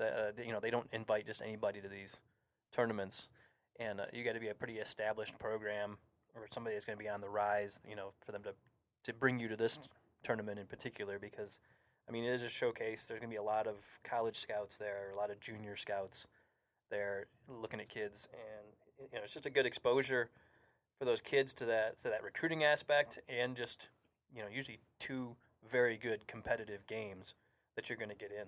Uh, 0.00 0.30
you 0.38 0.52
know, 0.52 0.60
they 0.60 0.70
don't 0.70 0.88
invite 0.92 1.26
just 1.26 1.42
anybody 1.42 1.80
to 1.80 1.88
these 1.88 2.16
tournaments, 2.72 3.28
and 3.80 4.00
uh, 4.00 4.04
you 4.12 4.22
got 4.22 4.34
to 4.34 4.40
be 4.40 4.48
a 4.48 4.54
pretty 4.54 4.78
established 4.78 5.38
program 5.38 5.98
or 6.34 6.46
somebody 6.52 6.76
that's 6.76 6.84
going 6.84 6.98
to 6.98 7.02
be 7.02 7.08
on 7.08 7.20
the 7.20 7.28
rise. 7.28 7.80
You 7.88 7.96
know, 7.96 8.12
for 8.24 8.32
them 8.32 8.42
to 8.44 8.54
to 9.04 9.12
bring 9.12 9.38
you 9.38 9.48
to 9.48 9.56
this 9.56 9.78
tournament 10.22 10.58
in 10.58 10.66
particular 10.66 11.18
because. 11.18 11.60
I 12.08 12.10
mean, 12.10 12.24
it 12.24 12.34
is 12.34 12.42
a 12.42 12.48
showcase. 12.48 13.06
There's 13.06 13.20
going 13.20 13.30
to 13.30 13.34
be 13.34 13.38
a 13.38 13.42
lot 13.44 13.68
of 13.68 13.78
college 14.02 14.40
scouts 14.40 14.74
there, 14.74 15.12
a 15.14 15.16
lot 15.16 15.30
of 15.30 15.38
junior 15.38 15.76
scouts 15.76 16.26
there 16.90 17.26
looking 17.48 17.80
at 17.80 17.88
kids, 17.88 18.28
and 18.32 19.08
you 19.12 19.18
know, 19.18 19.24
it's 19.24 19.34
just 19.34 19.46
a 19.46 19.50
good 19.50 19.66
exposure 19.66 20.30
for 20.98 21.04
those 21.04 21.20
kids 21.20 21.52
to 21.54 21.64
that 21.64 22.00
to 22.02 22.10
that 22.10 22.22
recruiting 22.22 22.64
aspect, 22.64 23.18
and 23.28 23.56
just 23.56 23.88
you 24.34 24.42
know, 24.42 24.48
usually 24.52 24.78
two 24.98 25.34
very 25.68 25.96
good 25.96 26.26
competitive 26.26 26.86
games 26.86 27.34
that 27.76 27.88
you're 27.88 27.98
going 27.98 28.10
to 28.10 28.14
get 28.14 28.30
in. 28.30 28.46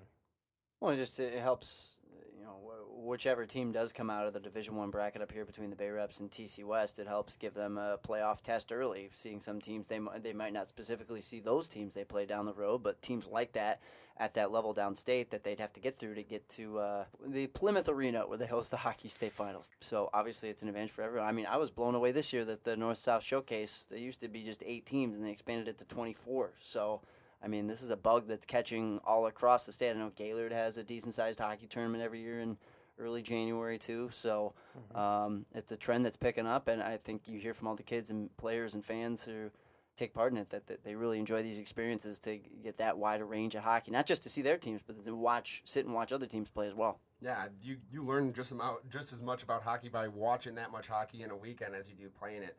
Well, 0.80 0.92
it 0.92 0.96
just 0.96 1.18
it 1.18 1.40
helps. 1.40 1.96
You 2.36 2.44
know, 2.44 2.58
whichever 3.04 3.44
team 3.44 3.70
does 3.70 3.92
come 3.92 4.10
out 4.10 4.26
of 4.26 4.32
the 4.32 4.40
Division 4.40 4.76
One 4.76 4.90
bracket 4.90 5.22
up 5.22 5.30
here 5.30 5.44
between 5.44 5.70
the 5.70 5.76
Bay 5.76 5.90
Reps 5.90 6.20
and 6.20 6.30
TC 6.30 6.64
West, 6.64 6.98
it 6.98 7.06
helps 7.06 7.36
give 7.36 7.54
them 7.54 7.76
a 7.76 7.98
playoff 7.98 8.40
test 8.40 8.72
early. 8.72 9.10
Seeing 9.12 9.40
some 9.40 9.60
teams, 9.60 9.88
they 9.88 10.00
they 10.20 10.32
might 10.32 10.52
not 10.52 10.68
specifically 10.68 11.20
see 11.20 11.40
those 11.40 11.68
teams 11.68 11.94
they 11.94 12.04
play 12.04 12.26
down 12.26 12.46
the 12.46 12.54
road, 12.54 12.82
but 12.82 13.02
teams 13.02 13.26
like 13.26 13.52
that 13.52 13.80
at 14.16 14.34
that 14.34 14.52
level 14.52 14.74
downstate 14.74 15.30
that 15.30 15.42
they'd 15.42 15.58
have 15.58 15.72
to 15.72 15.80
get 15.80 15.96
through 15.96 16.14
to 16.14 16.22
get 16.22 16.48
to 16.48 16.78
uh, 16.78 17.04
the 17.26 17.48
Plymouth 17.48 17.88
Arena 17.88 18.26
where 18.26 18.38
they 18.38 18.46
host 18.46 18.70
the 18.70 18.76
hockey 18.78 19.08
state 19.08 19.32
finals. 19.32 19.70
So 19.80 20.08
obviously, 20.14 20.48
it's 20.48 20.62
an 20.62 20.68
advantage 20.68 20.90
for 20.90 21.02
everyone. 21.02 21.28
I 21.28 21.32
mean, 21.32 21.46
I 21.46 21.58
was 21.58 21.70
blown 21.70 21.94
away 21.94 22.12
this 22.12 22.32
year 22.32 22.44
that 22.46 22.64
the 22.64 22.76
North 22.76 22.98
South 22.98 23.22
Showcase 23.22 23.86
they 23.90 23.98
used 23.98 24.20
to 24.20 24.28
be 24.28 24.42
just 24.42 24.62
eight 24.66 24.86
teams 24.86 25.14
and 25.14 25.24
they 25.24 25.30
expanded 25.30 25.68
it 25.68 25.78
to 25.78 25.84
twenty 25.84 26.14
four. 26.14 26.52
So. 26.60 27.02
I 27.42 27.46
mean, 27.46 27.66
this 27.66 27.82
is 27.82 27.90
a 27.90 27.96
bug 27.96 28.26
that's 28.26 28.46
catching 28.46 29.00
all 29.04 29.26
across 29.26 29.66
the 29.66 29.72
state. 29.72 29.90
I 29.90 29.98
know 29.98 30.10
Gaylord 30.16 30.50
has 30.50 30.78
a 30.78 30.82
decent 30.82 31.14
sized 31.14 31.38
hockey 31.38 31.66
tournament 31.66 32.02
every 32.02 32.22
year 32.22 32.40
in 32.40 32.56
early 32.98 33.22
January, 33.22 33.78
too. 33.78 34.08
So 34.12 34.54
um, 34.94 35.46
it's 35.54 35.72
a 35.72 35.76
trend 35.76 36.04
that's 36.04 36.16
picking 36.16 36.46
up, 36.46 36.68
and 36.68 36.82
I 36.82 36.96
think 36.96 37.28
you 37.28 37.38
hear 37.38 37.54
from 37.54 37.68
all 37.68 37.74
the 37.76 37.82
kids 37.82 38.10
and 38.10 38.34
players 38.36 38.74
and 38.74 38.84
fans 38.84 39.24
who 39.24 39.50
take 39.96 40.12
part 40.12 40.32
in 40.32 40.38
it 40.38 40.50
that, 40.50 40.66
that 40.66 40.82
they 40.82 40.94
really 40.96 41.18
enjoy 41.20 41.42
these 41.42 41.58
experiences 41.60 42.18
to 42.20 42.38
get 42.62 42.78
that 42.78 42.98
wider 42.98 43.24
range 43.24 43.54
of 43.54 43.62
hockey, 43.62 43.90
not 43.92 44.06
just 44.06 44.22
to 44.24 44.28
see 44.28 44.42
their 44.42 44.56
teams, 44.58 44.82
but 44.84 45.02
to 45.04 45.14
watch, 45.14 45.62
sit 45.64 45.84
and 45.86 45.94
watch 45.94 46.12
other 46.12 46.26
teams 46.26 46.50
play 46.50 46.66
as 46.66 46.74
well. 46.74 46.98
Yeah, 47.20 47.46
you 47.62 47.76
you 47.90 48.04
learn 48.04 48.34
just 48.34 48.50
about 48.50 48.86
just 48.90 49.12
as 49.12 49.22
much 49.22 49.42
about 49.44 49.62
hockey 49.62 49.88
by 49.88 50.08
watching 50.08 50.56
that 50.56 50.70
much 50.72 50.88
hockey 50.88 51.22
in 51.22 51.30
a 51.30 51.36
weekend 51.36 51.74
as 51.74 51.88
you 51.88 51.94
do 51.94 52.10
playing 52.10 52.42
it. 52.42 52.56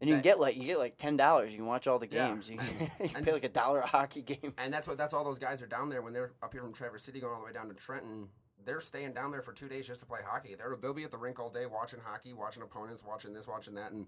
And 0.00 0.10
you 0.10 0.16
can 0.16 0.22
get 0.22 0.38
like 0.40 0.56
you 0.56 0.64
get 0.64 0.78
like 0.78 0.98
ten 0.98 1.16
dollars. 1.16 1.52
You 1.52 1.58
can 1.58 1.66
watch 1.66 1.86
all 1.86 1.98
the 1.98 2.08
Yeah. 2.10 2.28
games. 2.28 2.50
You, 2.50 2.58
can, 2.58 2.66
you 3.00 3.10
And- 3.14 3.24
pay 3.24 3.32
like 3.32 3.44
a 3.44 3.48
dollar 3.48 3.80
a 3.80 3.86
hockey 3.86 4.20
game. 4.32 4.52
And 4.58 4.74
that's 4.74 4.86
what 4.86 4.98
that's 4.98 5.14
all 5.14 5.24
those 5.24 5.38
guys 5.38 5.62
are 5.62 5.66
down 5.66 5.88
there 5.88 6.02
when 6.02 6.12
they're 6.12 6.32
up 6.42 6.52
here 6.52 6.60
from 6.60 6.72
Traverse 6.74 7.02
City 7.04 7.18
going 7.20 7.32
all 7.32 7.38
the 7.40 7.46
way 7.46 7.52
down 7.52 7.68
to 7.68 7.74
Trenton. 7.74 8.28
They're 8.64 8.80
staying 8.80 9.12
down 9.12 9.30
there 9.30 9.42
for 9.42 9.52
two 9.52 9.68
days 9.68 9.86
just 9.86 10.00
to 10.00 10.06
play 10.06 10.20
hockey. 10.24 10.54
They're, 10.54 10.76
they'll 10.80 10.94
be 10.94 11.04
at 11.04 11.10
the 11.10 11.18
rink 11.18 11.38
all 11.38 11.50
day 11.50 11.66
watching 11.66 12.00
hockey, 12.04 12.32
watching 12.32 12.62
opponents, 12.62 13.02
watching 13.06 13.32
this, 13.32 13.46
watching 13.46 13.74
that, 13.74 13.92
and 13.92 14.06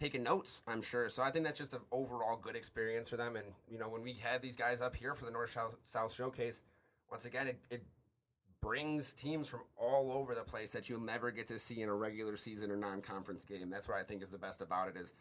taking 0.00 0.22
notes. 0.22 0.62
I'm 0.66 0.82
sure. 0.82 1.08
So 1.08 1.22
I 1.22 1.30
think 1.30 1.44
that's 1.44 1.58
just 1.58 1.72
an 1.72 1.80
overall 1.92 2.36
good 2.36 2.56
experience 2.56 3.08
for 3.08 3.16
them. 3.16 3.36
And 3.36 3.46
you 3.68 3.78
know, 3.78 3.88
when 3.88 4.02
we 4.02 4.14
had 4.14 4.42
these 4.42 4.56
guys 4.56 4.80
up 4.80 4.94
here 4.94 5.14
for 5.14 5.24
the 5.24 5.30
North 5.30 5.56
South, 5.84 6.14
Showcase, 6.14 6.62
once 7.10 7.24
again, 7.24 7.48
it, 7.48 7.58
it 7.70 7.82
brings 8.60 9.12
teams 9.12 9.46
from 9.46 9.60
all 9.76 10.10
over 10.12 10.34
the 10.34 10.42
place 10.42 10.70
that 10.72 10.88
you'll 10.88 11.00
never 11.00 11.30
get 11.30 11.46
to 11.48 11.58
see 11.58 11.82
in 11.82 11.88
a 11.88 11.94
regular 11.94 12.36
season 12.36 12.70
or 12.70 12.76
non-conference 12.76 13.44
game. 13.44 13.68
That's 13.68 13.88
what 13.88 13.98
I 13.98 14.02
think 14.02 14.22
is 14.22 14.30
the 14.30 14.38
best 14.38 14.62
about 14.62 14.88
it 14.88 14.96
is 14.96 15.12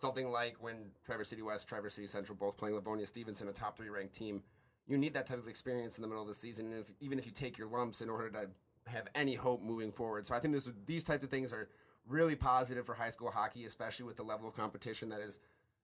something 0.00 0.30
like 0.30 0.56
when 0.60 0.76
Traverse 1.04 1.28
City 1.28 1.42
West, 1.42 1.68
Traverse 1.68 1.94
City 1.94 2.06
Central 2.06 2.36
both 2.36 2.56
playing 2.56 2.74
Livonia 2.74 3.06
Stevenson, 3.06 3.48
a 3.48 3.52
top 3.52 3.76
three 3.76 3.90
ranked 3.90 4.14
team. 4.14 4.42
You 4.90 4.98
need 4.98 5.14
that 5.14 5.26
type 5.28 5.38
of 5.38 5.46
experience 5.46 5.98
in 5.98 6.02
the 6.02 6.08
middle 6.08 6.22
of 6.22 6.28
the 6.28 6.34
season, 6.34 6.72
if, 6.72 6.90
even 7.00 7.18
if 7.18 7.24
you 7.24 7.30
take 7.30 7.56
your 7.56 7.68
lumps 7.68 8.00
in 8.00 8.10
order 8.10 8.28
to 8.30 8.48
have 8.88 9.06
any 9.14 9.36
hope 9.36 9.62
moving 9.62 9.92
forward. 9.92 10.26
So 10.26 10.34
I 10.34 10.40
think 10.40 10.52
this, 10.52 10.68
these 10.84 11.04
types 11.04 11.22
of 11.22 11.30
things 11.30 11.52
are 11.52 11.68
really 12.08 12.34
positive 12.34 12.84
for 12.84 12.94
high 12.94 13.10
school 13.10 13.30
hockey, 13.30 13.64
especially 13.66 14.04
with 14.06 14.16
the 14.16 14.24
level 14.24 14.48
of 14.48 14.56
competition 14.56 15.08
that 15.10 15.20
is, 15.20 15.38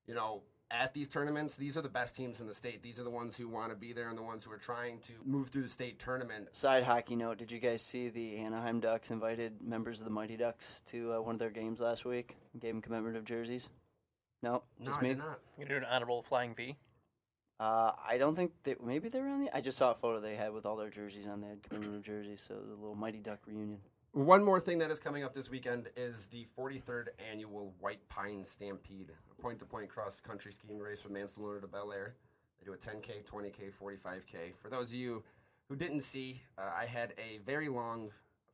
you 0.09 0.15
know, 0.15 0.43
at 0.73 0.93
these 0.93 1.09
tournaments. 1.09 1.57
These 1.57 1.77
are 1.77 1.83
the 1.83 1.89
best 1.89 2.17
teams 2.17 2.41
in 2.41 2.49
the 2.49 2.55
state. 2.55 2.83
These 2.83 2.99
are 2.99 3.05
the 3.05 3.11
ones 3.11 3.37
who 3.37 3.47
want 3.47 3.71
to 3.71 3.77
be 3.77 3.93
there 3.93 4.09
and 4.09 4.19
the 4.19 4.25
ones 4.25 4.43
who 4.43 4.51
are 4.51 4.59
trying 4.59 4.99
to 5.03 5.13
move 5.25 5.51
through 5.51 5.63
the 5.63 5.69
state 5.69 6.01
tournament. 6.01 6.49
Side 6.51 6.83
hockey 6.83 7.15
note: 7.15 7.39
Did 7.39 7.53
you 7.53 7.61
guys 7.61 7.83
see 7.83 8.09
the 8.09 8.39
Anaheim 8.39 8.81
Ducks 8.81 9.13
invited 9.13 9.63
members 9.63 10.01
of 10.01 10.05
the 10.05 10.11
Mighty 10.11 10.37
Ducks 10.37 10.83
to 10.87 11.13
uh, 11.13 11.21
one 11.21 11.37
of 11.37 11.39
their 11.39 11.51
games 11.51 11.79
last 11.79 12.05
week? 12.05 12.35
Gave 12.59 12.73
them 12.73 12.83
commemorative 12.83 13.25
jerseys. 13.25 13.71
No, 14.43 14.65
just 14.81 14.81
No, 14.81 14.87
just 14.87 14.99
I 14.99 15.03
me. 15.03 15.09
did 15.11 15.19
not. 15.19 15.39
You 15.57 15.67
do 15.67 15.77
an 15.77 15.85
honorable 15.85 16.23
flying 16.23 16.57
V. 16.57 16.75
Uh, 17.59 17.93
I 18.07 18.19
don't 18.19 18.35
think 18.35 18.53
they. 18.65 18.77
Maybe 18.85 19.09
they 19.09 19.21
were 19.21 19.29
on 19.29 19.45
the. 19.45 19.57
I 19.57 19.61
just 19.61 19.79
saw 19.79 19.91
a 19.91 19.95
photo 19.95 20.21
they 20.21 20.37
had 20.37 20.53
with 20.53 20.67
all 20.67 20.77
their 20.77 20.91
jerseys 20.91 21.27
on. 21.27 21.41
They 21.41 21.49
had 21.49 21.63
commemorative 21.63 22.03
jerseys, 22.03 22.43
so 22.47 22.55
the 22.55 22.75
little 22.75 22.95
Mighty 22.95 23.19
Duck 23.19 23.41
reunion. 23.47 23.79
One 24.13 24.43
more 24.43 24.61
thing 24.61 24.79
that 24.79 24.91
is 24.91 24.99
coming 24.99 25.25
up 25.25 25.35
this 25.35 25.51
weekend 25.51 25.89
is 25.95 26.27
the 26.29 26.47
43rd 26.59 27.09
annual 27.31 27.75
White 27.81 28.07
Pine 28.09 28.45
Stampede, 28.45 29.11
a 29.31 29.43
point-to-point 29.43 29.91
cross-country 29.91 30.53
skiing 30.53 30.79
race 30.79 31.03
from 31.03 31.13
Mancelona 31.13 31.61
to 31.61 31.67
Bellaire. 31.67 32.15
They 32.59 32.65
do 32.65 32.73
a 32.73 32.79
10K, 32.79 33.25
20K, 33.31 33.73
45K. 33.79 34.55
For 34.59 34.71
those 34.71 34.89
of 34.89 34.95
you 34.95 35.23
who 35.69 35.77
didn't 35.77 36.01
see, 36.01 36.41
uh, 36.57 36.71
I 36.75 36.87
had 36.87 37.13
a 37.19 37.39
very 37.45 37.69
long 37.69 38.11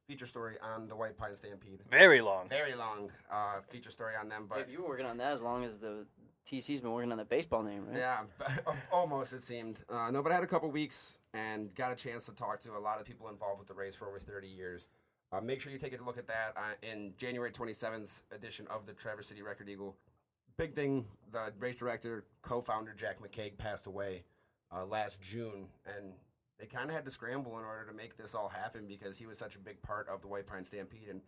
feature 0.08 0.26
story 0.26 0.56
on 0.62 0.88
the 0.88 0.96
White 0.96 1.16
Pine 1.16 1.36
Stampede. 1.36 1.80
Very 1.88 2.20
long. 2.20 2.48
Very 2.48 2.74
long 2.74 3.12
uh, 3.30 3.60
feature 3.68 3.90
story 3.90 4.14
on 4.20 4.28
them, 4.28 4.46
but 4.48 4.58
Dave, 4.58 4.70
you 4.70 4.82
were 4.82 4.88
working 4.88 5.06
on 5.06 5.16
that 5.18 5.32
as 5.32 5.42
long 5.42 5.64
as 5.64 5.78
the 5.78 6.06
TC's 6.46 6.80
been 6.80 6.90
working 6.92 7.12
on 7.12 7.18
the 7.18 7.24
baseball 7.24 7.62
name, 7.62 7.86
right? 7.86 7.98
Yeah, 7.98 8.20
almost 8.92 9.32
it 9.32 9.42
seemed. 9.42 9.78
Uh, 9.88 10.10
no, 10.10 10.22
but 10.22 10.32
I 10.32 10.34
had 10.34 10.44
a 10.44 10.48
couple 10.48 10.70
weeks 10.70 11.18
and 11.34 11.74
got 11.74 11.92
a 11.92 11.94
chance 11.94 12.26
to 12.26 12.32
talk 12.32 12.60
to 12.62 12.76
a 12.76 12.78
lot 12.78 13.00
of 13.00 13.06
people 13.06 13.28
involved 13.28 13.58
with 13.58 13.68
the 13.68 13.74
race 13.74 13.94
for 13.94 14.08
over 14.08 14.18
30 14.18 14.48
years. 14.48 14.88
Uh, 15.32 15.40
make 15.40 15.60
sure 15.60 15.72
you 15.72 15.78
take 15.78 15.98
a 15.98 16.04
look 16.04 16.18
at 16.18 16.26
that 16.26 16.52
uh, 16.56 16.74
in 16.82 17.14
January 17.16 17.50
27th 17.50 18.22
edition 18.32 18.66
of 18.68 18.84
the 18.86 18.92
Traverse 18.92 19.28
City 19.28 19.42
Record 19.42 19.68
Eagle. 19.68 19.96
Big 20.58 20.74
thing, 20.74 21.06
the 21.30 21.52
race 21.58 21.76
director, 21.76 22.24
co-founder 22.42 22.94
Jack 22.98 23.16
McCaig 23.22 23.56
passed 23.56 23.86
away 23.86 24.24
uh, 24.74 24.84
last 24.84 25.22
June, 25.22 25.68
and 25.86 26.12
they 26.58 26.66
kind 26.66 26.90
of 26.90 26.94
had 26.94 27.04
to 27.06 27.10
scramble 27.10 27.58
in 27.58 27.64
order 27.64 27.86
to 27.90 27.96
make 27.96 28.18
this 28.18 28.34
all 28.34 28.48
happen 28.48 28.86
because 28.86 29.16
he 29.16 29.24
was 29.24 29.38
such 29.38 29.54
a 29.54 29.58
big 29.58 29.80
part 29.80 30.06
of 30.08 30.20
the 30.20 30.28
White 30.28 30.46
Pine 30.46 30.64
Stampede. 30.64 31.08
And 31.08 31.22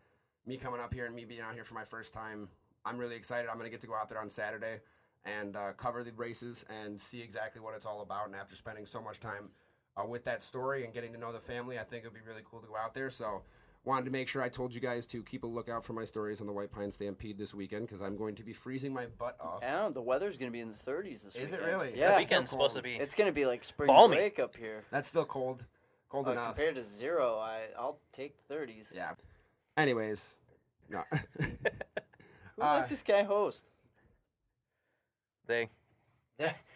me 0.45 0.59
coming 0.59 0.81
up 0.81 0.93
here 0.93 1.07
and 1.07 1.15
me 1.15 1.25
being 1.25 1.41
out 1.41 1.55
here 1.55 1.65
for 1.65 1.75
my 1.75 1.85
first 1.85 2.13
time, 2.13 2.49
I'm 2.85 2.99
really 2.99 3.17
excited. 3.17 3.49
I'm 3.49 3.57
going 3.57 3.67
to 3.67 3.71
get 3.71 3.81
to 3.81 3.87
go 3.87 3.95
out 3.95 4.11
there 4.11 4.21
on 4.21 4.29
Saturday 4.29 4.81
and 5.25 5.57
uh, 5.57 5.73
cover 5.77 6.03
the 6.05 6.13
races 6.13 6.65
and 6.83 7.01
see 7.01 7.21
exactly 7.23 7.61
what 7.61 7.75
it's 7.75 7.87
all 7.87 8.03
about. 8.03 8.27
And 8.27 8.35
after 8.37 8.55
spending 8.55 8.87
so 8.87 9.01
much 9.01 9.21
time 9.21 9.49
uh, 9.97 10.05
with 10.05 10.25
that 10.25 10.43
story 10.43 10.85
and 10.85 10.93
getting 10.93 11.13
to 11.13 11.19
know 11.19 11.33
the 11.33 11.41
family, 11.41 11.79
I 11.79 11.85
think 11.85 12.05
it 12.05 12.13
would 12.13 12.15
be 12.23 12.29
really 12.29 12.43
cool 12.51 12.61
to 12.61 12.67
go 12.67 12.77
out 12.77 12.95
there. 12.95 13.11
So, 13.11 13.43
wanted 13.85 14.05
to 14.07 14.11
make 14.11 14.29
sure 14.29 14.41
I 14.43 14.49
told 14.49 14.75
you 14.75 14.81
guys 14.81 15.05
to 15.07 15.23
keep 15.23 15.45
a 15.45 15.47
lookout 15.47 15.85
for 15.85 15.93
my 15.93 16.05
stories 16.07 16.41
on 16.41 16.47
the 16.47 16.53
White 16.53 16.73
Pine 16.73 16.91
Stampede 16.91 17.37
this 17.39 17.55
weekend 17.55 17.87
because 17.87 18.01
I'm 18.03 18.17
going 18.17 18.35
to 18.37 18.43
be 18.43 18.53
freezing 18.55 18.93
my 18.95 19.07
butt 19.19 19.37
off. 19.41 19.63
I 19.63 19.91
the 19.91 20.01
weather's 20.03 20.37
going 20.39 20.51
to 20.51 20.53
be 20.53 20.61
in 20.61 20.71
the 20.73 20.75
30s 20.79 21.23
this 21.23 21.35
weekend. 21.35 21.45
Is 21.45 21.53
it 21.53 21.63
really? 21.63 21.93
Yeah. 21.95 22.09
That's 22.09 22.21
Weekend's 22.21 22.51
supposed 22.51 22.77
to 22.77 22.83
be. 22.83 22.95
It's 22.95 23.15
going 23.15 23.27
to 23.29 23.33
be 23.35 23.45
like 23.47 23.63
spring 23.65 23.89
Balmy. 23.89 24.17
break 24.17 24.39
up 24.39 24.57
here. 24.57 24.85
That's 24.91 25.09
still 25.09 25.25
cold. 25.27 25.65
Cold 26.09 26.29
Uh, 26.29 26.33
enough. 26.33 26.47
compared 26.55 26.77
to 26.77 26.83
zero, 26.83 27.37
I, 27.39 27.63
I'll 27.79 27.99
take 28.13 28.35
30s. 28.49 28.95
yeah. 28.95 29.13
Anyways, 29.77 30.37
no. 30.89 31.03
Who 32.57 32.63
Uh, 32.63 32.75
let 32.75 32.89
this 32.89 33.03
guy 33.03 33.23
host? 33.23 33.71
They 35.47 35.69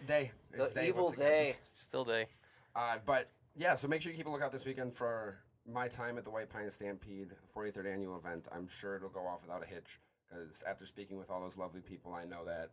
they. 0.07 0.31
The 0.53 0.65
It's 0.65 0.73
they 0.73 0.89
evil 0.89 1.11
they. 1.11 1.53
still 1.55 2.05
they. 2.05 2.27
Uh, 2.75 2.97
but 3.05 3.31
yeah, 3.57 3.75
so 3.75 3.89
make 3.89 4.03
sure 4.03 4.13
you 4.13 4.19
keep 4.19 4.27
a 4.27 4.31
lookout 4.31 4.53
this 4.53 4.65
weekend 4.65 4.95
for 4.95 5.39
my 5.71 5.89
time 5.89 6.17
at 6.17 6.25
the 6.25 6.31
White 6.31 6.49
Pine 6.49 6.71
Stampede 6.71 7.33
43rd 7.55 7.93
annual 7.93 8.17
event. 8.17 8.49
I'm 8.53 8.69
sure 8.69 8.97
it'll 8.97 9.09
go 9.09 9.27
off 9.27 9.43
without 9.43 9.63
a 9.63 9.67
hitch 9.67 10.01
because 10.29 10.63
after 10.67 10.87
speaking 10.87 11.19
with 11.19 11.31
all 11.31 11.41
those 11.41 11.57
lovely 11.57 11.81
people, 11.81 12.15
I 12.15 12.25
know 12.25 12.45
that 12.45 12.71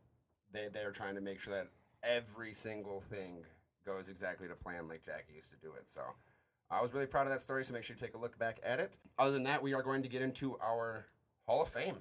they 0.51 0.67
they 0.71 0.81
are 0.81 0.91
trying 0.91 1.15
to 1.15 1.21
make 1.21 1.39
sure 1.39 1.53
that 1.53 1.67
every 2.03 2.53
single 2.53 3.01
thing 3.01 3.43
goes 3.85 4.09
exactly 4.09 4.47
to 4.47 4.55
plan 4.55 4.87
like 4.87 5.03
Jackie 5.05 5.33
used 5.35 5.51
to 5.51 5.57
do 5.57 5.73
it. 5.73 5.85
So 5.89 6.01
I 6.69 6.81
was 6.81 6.93
really 6.93 7.05
proud 7.05 7.27
of 7.27 7.33
that 7.33 7.41
story. 7.41 7.63
So 7.63 7.73
make 7.73 7.83
sure 7.83 7.95
you 7.95 8.05
take 8.05 8.15
a 8.15 8.19
look 8.19 8.37
back 8.37 8.59
at 8.63 8.79
it. 8.79 8.97
Other 9.17 9.31
than 9.31 9.43
that, 9.43 9.61
we 9.61 9.73
are 9.73 9.83
going 9.83 10.01
to 10.03 10.09
get 10.09 10.21
into 10.21 10.57
our 10.59 11.05
Hall 11.45 11.61
of 11.61 11.67
Fame. 11.67 11.97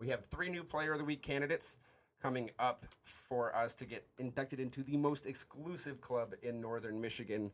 We 0.00 0.08
have 0.08 0.24
three 0.26 0.50
new 0.50 0.64
Player 0.64 0.92
of 0.92 0.98
the 0.98 1.04
Week 1.04 1.22
candidates 1.22 1.78
coming 2.24 2.50
up 2.58 2.86
for 3.04 3.54
us 3.54 3.74
to 3.74 3.84
get 3.84 4.02
inducted 4.18 4.58
into 4.58 4.82
the 4.82 4.96
most 4.96 5.26
exclusive 5.26 6.00
club 6.00 6.32
in 6.42 6.58
Northern 6.58 6.98
Michigan. 6.98 7.50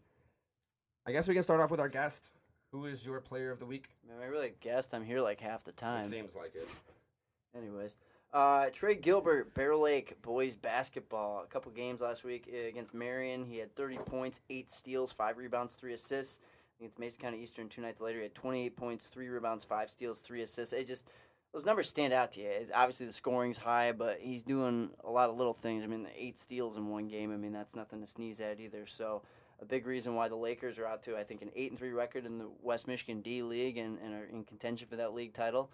I 1.04 1.10
guess 1.10 1.26
we 1.26 1.34
can 1.34 1.42
start 1.42 1.60
off 1.60 1.72
with 1.72 1.80
our 1.80 1.88
guest. 1.88 2.34
Who 2.70 2.86
is 2.86 3.04
your 3.04 3.20
Player 3.20 3.50
of 3.50 3.58
the 3.58 3.66
Week? 3.66 3.88
Man, 4.06 4.18
I 4.22 4.26
really 4.26 4.52
guessed 4.60 4.94
I'm 4.94 5.04
here 5.04 5.20
like 5.20 5.40
half 5.40 5.64
the 5.64 5.72
time. 5.72 6.02
It 6.02 6.08
seems 6.08 6.36
like 6.36 6.54
it. 6.54 6.72
Anyways, 7.58 7.96
uh, 8.32 8.66
Trey 8.72 8.94
Gilbert, 8.94 9.54
Bear 9.54 9.74
Lake 9.74 10.22
boys 10.22 10.54
basketball. 10.54 11.42
A 11.42 11.48
couple 11.48 11.72
games 11.72 12.00
last 12.00 12.22
week 12.22 12.46
against 12.46 12.94
Marion. 12.94 13.44
He 13.44 13.58
had 13.58 13.74
30 13.74 13.96
points, 14.06 14.38
eight 14.50 14.70
steals, 14.70 15.10
five 15.10 15.36
rebounds, 15.36 15.74
three 15.74 15.94
assists. 15.94 16.38
Against 16.78 17.00
Mason 17.00 17.20
County 17.20 17.42
Eastern 17.42 17.68
two 17.68 17.82
nights 17.82 18.00
later, 18.00 18.18
he 18.18 18.22
had 18.22 18.36
28 18.36 18.76
points, 18.76 19.08
three 19.08 19.28
rebounds, 19.28 19.64
five 19.64 19.90
steals, 19.90 20.20
three 20.20 20.42
assists. 20.42 20.72
It 20.72 20.86
just 20.86 21.08
those 21.52 21.66
numbers 21.66 21.88
stand 21.88 22.12
out 22.12 22.32
to 22.32 22.40
you. 22.40 22.48
It's, 22.48 22.70
obviously, 22.74 23.06
the 23.06 23.12
scoring's 23.12 23.58
high, 23.58 23.92
but 23.92 24.18
he's 24.20 24.42
doing 24.42 24.90
a 25.04 25.10
lot 25.10 25.30
of 25.30 25.36
little 25.36 25.54
things. 25.54 25.82
I 25.82 25.86
mean, 25.86 26.02
the 26.02 26.10
eight 26.16 26.38
steals 26.38 26.76
in 26.76 26.88
one 26.88 27.08
game. 27.08 27.32
I 27.32 27.36
mean, 27.36 27.52
that's 27.52 27.74
nothing 27.74 28.00
to 28.00 28.06
sneeze 28.06 28.40
at 28.40 28.60
either. 28.60 28.86
So. 28.86 29.22
A 29.62 29.66
big 29.66 29.86
reason 29.86 30.14
why 30.14 30.26
the 30.28 30.36
Lakers 30.36 30.78
are 30.78 30.86
out 30.86 31.02
to, 31.02 31.18
I 31.18 31.22
think, 31.22 31.42
an 31.42 31.50
eight 31.54 31.70
and 31.70 31.78
three 31.78 31.90
record 31.90 32.24
in 32.24 32.38
the 32.38 32.48
West 32.62 32.88
Michigan 32.88 33.20
D 33.20 33.42
League 33.42 33.76
and, 33.76 33.98
and 34.02 34.14
are 34.14 34.24
in 34.24 34.42
contention 34.42 34.88
for 34.88 34.96
that 34.96 35.12
league 35.12 35.34
title. 35.34 35.70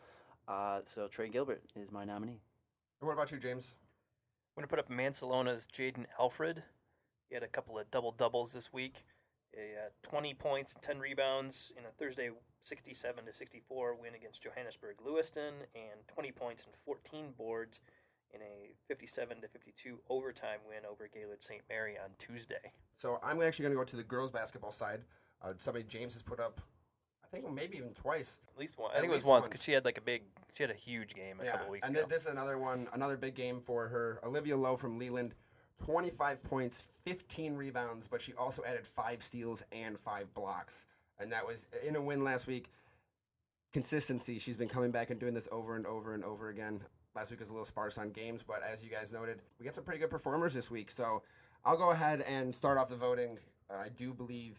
Uh, 0.49 0.81
so 0.83 1.07
Trey 1.07 1.29
Gilbert 1.29 1.63
is 1.77 1.93
my 1.93 2.05
nominee. 2.05 2.41
And 3.01 3.07
what 3.07 3.13
about 3.13 3.31
you, 3.31 3.39
James? 3.39 3.77
I'm 4.57 4.61
going 4.61 4.69
to 4.69 4.69
put 4.69 4.81
up 4.81 4.91
Mancelona's 4.91 5.69
Jaden 5.73 6.07
Alfred. 6.19 6.65
He 7.29 7.37
had 7.37 7.45
a 7.45 7.47
couple 7.47 7.79
of 7.79 7.89
double 7.93 8.11
doubles 8.11 8.53
this 8.53 8.73
week. 8.73 9.05
He 9.57 9.73
had 9.75 9.91
20 10.03 10.35
points 10.35 10.75
and 10.75 10.83
10 10.83 10.99
rebounds 10.99 11.73
in 11.79 11.85
a 11.85 11.91
Thursday 11.99 12.31
67 12.63 13.25
to 13.25 13.33
64 13.33 13.97
win 14.01 14.15
against 14.15 14.43
Johannesburg 14.43 14.97
Lewiston, 15.05 15.55
and 15.75 16.07
20 16.09 16.33
points 16.33 16.65
and 16.65 16.75
14 16.85 17.33
boards 17.39 17.81
in 18.35 18.41
a 18.43 18.75
57 18.89 19.41
to 19.41 19.49
52 19.49 19.99
overtime 20.11 20.59
win 20.69 20.81
over 20.91 21.09
Gaylord 21.13 21.43
St. 21.43 21.63
Mary 21.69 21.97
on 21.97 22.11
Tuesday. 22.19 22.73
So 22.97 23.21
I'm 23.23 23.41
actually 23.41 23.65
going 23.65 23.75
to 23.75 23.79
go 23.79 23.85
to 23.85 23.97
the 23.97 24.03
girls 24.03 24.31
basketball 24.33 24.73
side. 24.73 25.01
Uh, 25.43 25.53
somebody 25.59 25.85
James 25.85 26.13
has 26.15 26.23
put 26.23 26.41
up, 26.41 26.61
I 27.25 27.29
think 27.29 27.51
maybe 27.53 27.77
even 27.77 27.91
twice. 27.95 28.41
At 28.53 28.59
least 28.59 28.79
one. 28.79 28.91
I 28.91 28.97
At 28.97 29.01
think 29.01 29.13
it 29.13 29.17
was 29.17 29.25
once 29.25 29.47
because 29.47 29.63
she 29.63 29.73
had 29.73 29.85
like 29.85 29.99
a 29.99 30.01
big, 30.03 30.23
she 30.55 30.65
had 30.65 30.71
a 30.71 30.75
huge 30.75 31.15
game 31.15 31.39
a 31.41 31.45
couple 31.45 31.71
weeks 31.71 31.87
and 31.87 31.95
ago. 31.97 32.05
th- 32.07 32.13
this 32.13 32.23
is 32.27 32.33
another 32.33 32.59
one, 32.59 32.89
another 32.95 33.17
big 33.17 33.35
game 33.35 33.61
for 33.61 33.87
her. 33.89 34.19
Olivia 34.25 34.57
Lowe 34.57 34.77
from 34.77 34.99
Leland, 34.99 35.35
25 35.85 36.43
points, 36.43 36.83
15 37.05 37.55
rebounds, 37.57 38.07
but 38.07 38.21
she 38.21 38.33
also 38.35 38.63
added 38.67 38.87
five 38.87 39.23
steals 39.23 39.63
and 39.73 39.99
five 39.99 40.33
blocks. 40.35 40.87
And 41.19 41.31
that 41.33 41.47
was 41.47 41.69
in 41.87 41.97
a 41.97 42.01
win 42.01 42.25
last 42.25 42.47
week. 42.47 42.71
Consistency. 43.73 44.39
She's 44.39 44.57
been 44.57 44.69
coming 44.69 44.91
back 44.91 45.11
and 45.11 45.21
doing 45.21 45.35
this 45.35 45.49
over 45.53 45.77
and 45.77 45.87
over 45.87 46.15
and 46.15 46.25
over 46.25 46.49
again. 46.49 46.81
Last 47.15 47.31
week 47.31 47.41
was 47.41 47.49
a 47.49 47.53
little 47.53 47.67
sparse 47.67 47.99
on 47.99 48.11
games, 48.11 48.43
but 48.43 48.63
as 48.63 48.85
you 48.85 48.91
guys 48.91 49.13
noted, 49.13 49.41
we 49.59 49.65
got 49.65 49.75
some 49.75 49.85
pretty 49.85 50.01
good 50.01 50.11
performers 50.11 50.53
this 50.53 50.71
week. 50.71 50.91
So 50.91 51.23
I'll 51.65 51.77
go 51.77 51.91
ahead 51.91 52.21
and 52.23 52.55
start 52.55 52.79
off 52.79 52.89
the 52.89 52.97
voting. 52.97 53.39
Uh, 53.71 53.79
I 53.85 53.89
do 53.89 54.13
believe 54.13 54.59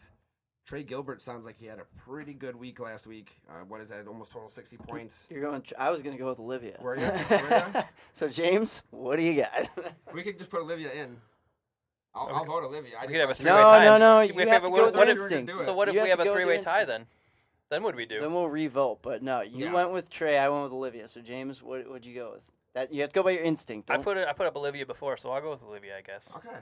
Trey 0.68 0.82
Gilbert 0.82 1.22
sounds 1.22 1.46
like 1.46 1.56
he 1.58 1.64
had 1.64 1.78
a 1.78 1.86
pretty 2.04 2.34
good 2.34 2.54
week 2.54 2.78
last 2.78 3.06
week. 3.06 3.32
Uh, 3.48 3.64
what 3.68 3.80
is 3.80 3.88
that? 3.88 4.06
Almost 4.06 4.32
total 4.32 4.50
60 4.50 4.76
points. 4.76 5.26
You're 5.30 5.40
going. 5.40 5.62
I 5.78 5.88
was 5.88 6.02
going 6.02 6.14
to 6.14 6.22
go 6.22 6.28
with 6.28 6.38
Olivia. 6.38 6.76
Were 6.82 6.94
ya? 6.94 7.08
Were 7.30 7.48
ya? 7.48 7.82
so 8.12 8.28
James, 8.28 8.82
what 8.90 9.16
do 9.16 9.22
you 9.22 9.40
got? 9.42 9.50
We 10.14 10.22
could 10.22 10.36
just 10.36 10.50
put 10.50 10.60
Olivia 10.60 10.92
in. 10.92 11.16
I'll, 12.14 12.28
I'll 12.28 12.44
vote 12.44 12.64
Olivia. 12.64 12.96
I 13.00 13.06
We 13.06 13.12
could 13.12 13.20
have 13.22 13.30
a 13.30 13.34
three-way 13.34 13.50
no, 13.56 13.62
tie. 13.62 13.84
no, 13.86 13.96
no. 13.96 14.20
If 14.20 14.28
You 14.32 14.36
we 14.36 14.42
have 14.42 14.50
have 14.50 14.62
to 14.64 14.68
go 14.68 14.84
with 14.86 14.94
what 14.94 15.06
your 15.08 15.16
if- 15.16 15.22
instinct. 15.22 15.56
So 15.64 15.72
what 15.72 15.88
if 15.88 15.94
we 15.94 16.00
have 16.00 16.08
have 16.08 16.20
a 16.20 16.24
go 16.24 16.32
with 16.34 16.40
your 16.40 16.46
three-way 16.48 16.62
tie 16.62 16.84
then? 16.84 17.06
Then 17.70 17.82
what 17.82 17.92
do 17.92 17.96
we 17.96 18.04
do? 18.04 18.20
Then 18.20 18.34
we'll 18.34 18.50
revote. 18.50 18.98
But 19.00 19.22
no, 19.22 19.40
you 19.40 19.66
Yeah. 19.66 19.72
went 19.72 19.92
with 19.92 20.10
Trey. 20.10 20.36
I 20.36 20.50
went 20.50 20.64
with 20.64 20.72
Olivia. 20.74 21.08
So 21.08 21.22
James, 21.22 21.62
what 21.62 21.88
would 21.90 22.04
you 22.04 22.14
go 22.14 22.32
with? 22.34 22.50
That 22.74 22.92
you 22.92 23.00
have 23.00 23.08
to 23.10 23.14
go 23.14 23.22
by 23.22 23.30
your 23.30 23.42
instinct. 23.42 23.90
I 23.90 23.94
Don't- 23.94 24.04
put 24.04 24.18
it. 24.18 24.28
I 24.28 24.34
put 24.34 24.46
up 24.46 24.54
Olivia 24.56 24.84
before, 24.84 25.16
so 25.16 25.30
I'll 25.30 25.40
go 25.40 25.48
with 25.48 25.62
Olivia, 25.62 25.96
I 25.96 26.02
guess. 26.02 26.30
Okay. 26.36 26.58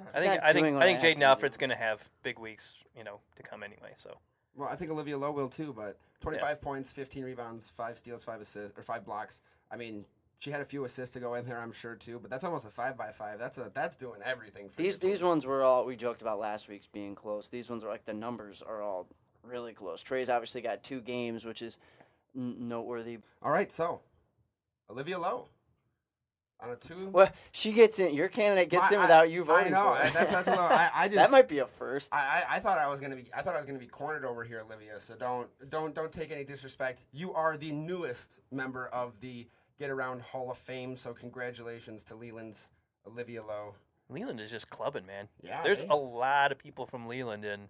Okay. 0.00 0.10
I 0.14 0.20
think. 0.20 0.42
I 0.42 0.52
think. 0.52 0.66
I 0.66 0.70
what 0.72 0.82
I 0.82 0.86
think 0.86 1.00
Jaden 1.00 1.20
to 1.20 1.24
Alfred's 1.26 1.56
going 1.56 1.70
to 1.70 1.76
have 1.76 2.02
big 2.22 2.38
weeks, 2.38 2.74
you 2.96 3.04
know, 3.04 3.20
to 3.36 3.42
come 3.42 3.62
anyway. 3.62 3.92
So 3.96 4.16
Well, 4.56 4.68
I 4.68 4.76
think 4.76 4.90
Olivia 4.90 5.16
Lowe 5.18 5.30
will 5.32 5.48
too, 5.48 5.72
but 5.76 5.98
25 6.20 6.60
points, 6.60 6.92
15 6.92 7.24
rebounds, 7.24 7.68
five 7.68 7.98
steals, 7.98 8.24
five 8.24 8.40
assists, 8.40 8.78
or 8.78 8.82
five 8.82 9.04
blocks. 9.04 9.40
I 9.70 9.76
mean, 9.76 10.04
she 10.38 10.50
had 10.50 10.60
a 10.60 10.64
few 10.64 10.84
assists 10.84 11.12
to 11.14 11.20
go 11.20 11.34
in 11.34 11.46
there, 11.46 11.60
I'm 11.60 11.72
sure 11.72 11.94
too. 11.94 12.18
But 12.20 12.30
that's 12.30 12.44
almost 12.44 12.64
a 12.66 12.70
five 12.70 12.96
by 12.96 13.10
five. 13.10 13.38
That's 13.38 13.58
a 13.58 13.70
that's 13.74 13.96
doing 13.96 14.20
everything. 14.24 14.68
For 14.68 14.76
These 14.76 14.94
your 14.94 15.00
team. 15.00 15.10
these 15.10 15.22
ones 15.22 15.46
were 15.46 15.62
all 15.62 15.84
we 15.84 15.96
joked 15.96 16.22
about 16.22 16.38
last 16.38 16.68
week's 16.68 16.86
being 16.86 17.14
close. 17.14 17.48
These 17.48 17.70
ones 17.70 17.84
are 17.84 17.88
like 17.88 18.04
the 18.04 18.14
numbers 18.14 18.62
are 18.62 18.82
all 18.82 19.06
really 19.42 19.72
close. 19.72 20.02
Trey's 20.02 20.28
obviously 20.30 20.60
got 20.60 20.82
two 20.82 21.00
games, 21.00 21.44
which 21.44 21.62
is 21.62 21.78
n- 22.36 22.68
noteworthy. 22.68 23.18
All 23.42 23.50
right, 23.50 23.70
so 23.70 24.00
Olivia 24.90 25.18
Lowe 25.18 25.46
on 26.64 26.70
a 26.72 26.76
two. 26.76 27.08
Well, 27.10 27.30
she 27.52 27.72
gets 27.72 27.98
in. 27.98 28.14
Your 28.14 28.28
candidate 28.28 28.70
gets 28.70 28.90
I- 28.90 28.94
in 28.94 29.00
without 29.00 29.30
you 29.30 29.42
I 29.42 29.46
voting 29.46 29.72
know. 29.72 29.82
for 29.82 29.94
her. 29.96 30.10
That's, 30.12 30.30
that's 30.30 30.48
I, 30.48 30.90
I 30.94 31.04
just 31.08 31.16
that 31.16 31.30
might 31.30 31.48
be 31.48 31.58
a 31.60 31.66
first. 31.66 32.12
I, 32.14 32.18
I, 32.48 32.56
I 32.56 32.58
thought 32.58 32.78
I 32.78 32.86
was 32.88 33.00
gonna 33.00 33.16
be 33.16 33.26
I 33.36 33.42
thought 33.42 33.54
I 33.54 33.58
was 33.58 33.66
gonna 33.66 33.78
be 33.78 33.86
cornered 33.86 34.24
over 34.24 34.44
here, 34.44 34.60
Olivia. 34.64 34.98
So 35.00 35.14
don't 35.14 35.48
don't 35.70 35.94
don't 35.94 36.12
take 36.12 36.30
any 36.30 36.44
disrespect. 36.44 37.04
You 37.12 37.32
are 37.34 37.56
the 37.56 37.70
newest 37.72 38.40
member 38.50 38.88
of 38.88 39.18
the 39.20 39.46
Get 39.78 39.90
Around 39.90 40.22
Hall 40.22 40.50
of 40.50 40.58
Fame. 40.58 40.96
So 40.96 41.12
congratulations 41.12 42.04
to 42.04 42.14
Leland's 42.14 42.70
Olivia 43.06 43.42
Lowe. 43.42 43.74
Leland 44.08 44.38
is 44.40 44.50
just 44.50 44.68
clubbing, 44.70 45.06
man. 45.06 45.28
Yeah, 45.42 45.62
There's 45.62 45.80
they- 45.82 45.88
a 45.88 45.94
lot 45.94 46.52
of 46.52 46.58
people 46.58 46.86
from 46.86 47.06
Leland 47.08 47.44
in. 47.44 47.52
in 47.52 47.68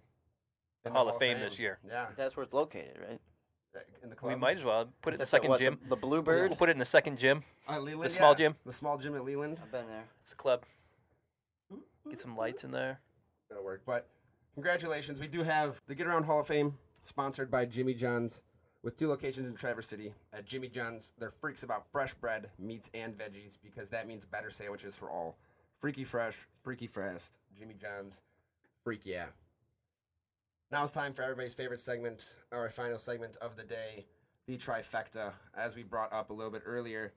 the 0.83 0.91
Hall 0.91 1.07
of 1.09 1.17
Fame 1.17 1.39
this 1.39 1.57
year. 1.57 1.79
Yeah, 1.87 2.07
That's 2.15 2.35
where 2.35 2.43
it's 2.43 2.53
located, 2.53 2.97
right? 3.07 3.19
In 4.03 4.09
the 4.09 4.15
club. 4.15 4.33
We 4.33 4.39
might 4.39 4.57
as 4.57 4.63
well 4.63 4.89
put 5.01 5.13
it 5.13 5.15
in 5.15 5.19
the 5.19 5.25
second 5.25 5.49
what, 5.49 5.59
gym. 5.59 5.79
The, 5.83 5.89
the 5.89 5.95
Bluebird. 5.95 6.49
We'll 6.49 6.57
put 6.57 6.69
it 6.69 6.73
in 6.73 6.79
the 6.79 6.85
second 6.85 7.17
gym. 7.17 7.43
Uh, 7.67 7.79
Leland, 7.79 8.05
the 8.05 8.09
small 8.09 8.31
yeah. 8.31 8.37
gym. 8.37 8.55
The 8.65 8.73
small 8.73 8.97
gym 8.97 9.15
at 9.15 9.23
Leland. 9.23 9.59
I've 9.61 9.71
been 9.71 9.87
there. 9.87 10.05
It's 10.21 10.33
a 10.33 10.35
club. 10.35 10.63
Get 12.09 12.19
some 12.19 12.37
lights 12.37 12.63
in 12.63 12.71
there. 12.71 12.99
That'll 13.49 13.63
work. 13.63 13.81
But 13.85 14.07
congratulations. 14.53 15.19
We 15.19 15.27
do 15.27 15.43
have 15.43 15.81
the 15.87 15.95
Get 15.95 16.07
Around 16.07 16.23
Hall 16.23 16.39
of 16.39 16.47
Fame 16.47 16.77
sponsored 17.05 17.49
by 17.49 17.65
Jimmy 17.65 17.93
John's 17.93 18.41
with 18.83 18.97
two 18.97 19.09
locations 19.09 19.47
in 19.47 19.55
Traverse 19.55 19.87
City. 19.87 20.13
At 20.31 20.45
Jimmy 20.45 20.67
John's, 20.67 21.13
they're 21.17 21.31
freaks 21.31 21.63
about 21.63 21.91
fresh 21.91 22.13
bread, 22.13 22.49
meats, 22.59 22.89
and 22.93 23.17
veggies 23.17 23.57
because 23.61 23.89
that 23.89 24.07
means 24.07 24.25
better 24.25 24.51
sandwiches 24.51 24.95
for 24.95 25.09
all. 25.09 25.35
Freaky 25.81 26.03
fresh, 26.03 26.37
freaky 26.63 26.87
fast. 26.87 27.39
Jimmy 27.57 27.75
John's, 27.79 28.21
freak 28.83 29.01
yeah. 29.03 29.25
Now 30.71 30.83
it's 30.83 30.91
time 30.93 31.13
for 31.13 31.21
everybody's 31.21 31.53
favorite 31.53 31.79
segment, 31.79 32.35
our 32.51 32.69
final 32.69 32.97
segment 32.97 33.37
of 33.37 33.55
the 33.55 33.63
day, 33.63 34.05
the 34.47 34.57
trifecta. 34.57 35.31
As 35.55 35.75
we 35.75 35.83
brought 35.83 36.11
up 36.11 36.29
a 36.29 36.33
little 36.33 36.51
bit 36.51 36.63
earlier, 36.65 37.13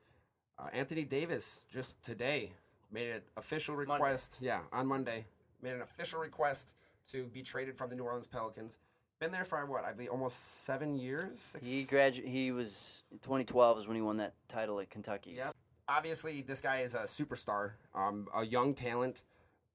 uh, 0.58 0.68
Anthony 0.72 1.04
Davis 1.04 1.62
just 1.72 2.00
today 2.02 2.52
made 2.92 3.08
an 3.10 3.22
official 3.36 3.74
request. 3.74 4.36
Yeah, 4.40 4.60
on 4.72 4.86
Monday, 4.86 5.24
made 5.62 5.72
an 5.74 5.82
official 5.82 6.20
request 6.20 6.72
to 7.10 7.24
be 7.26 7.42
traded 7.42 7.76
from 7.76 7.90
the 7.90 7.96
New 7.96 8.04
Orleans 8.04 8.26
Pelicans. 8.26 8.78
Been 9.18 9.32
there 9.32 9.44
for 9.44 9.64
what 9.66 9.84
I 9.84 9.92
believe 9.92 10.10
almost 10.10 10.64
seven 10.64 10.94
years. 10.94 11.40
Six- 11.40 11.66
He 11.66 11.84
gradu- 11.84 12.24
He 12.24 12.52
was 12.52 13.02
2012 13.22 13.78
is 13.80 13.86
when 13.88 13.96
he 13.96 14.02
won 14.02 14.18
that 14.18 14.34
title 14.46 14.78
at 14.78 14.90
Kentucky. 14.90 15.32
Yep. 15.32 15.54
Obviously, 15.88 16.42
this 16.42 16.60
guy 16.60 16.80
is 16.80 16.94
a 16.94 17.00
superstar, 17.00 17.72
um, 17.94 18.28
a 18.34 18.44
young 18.44 18.74
talent, 18.74 19.22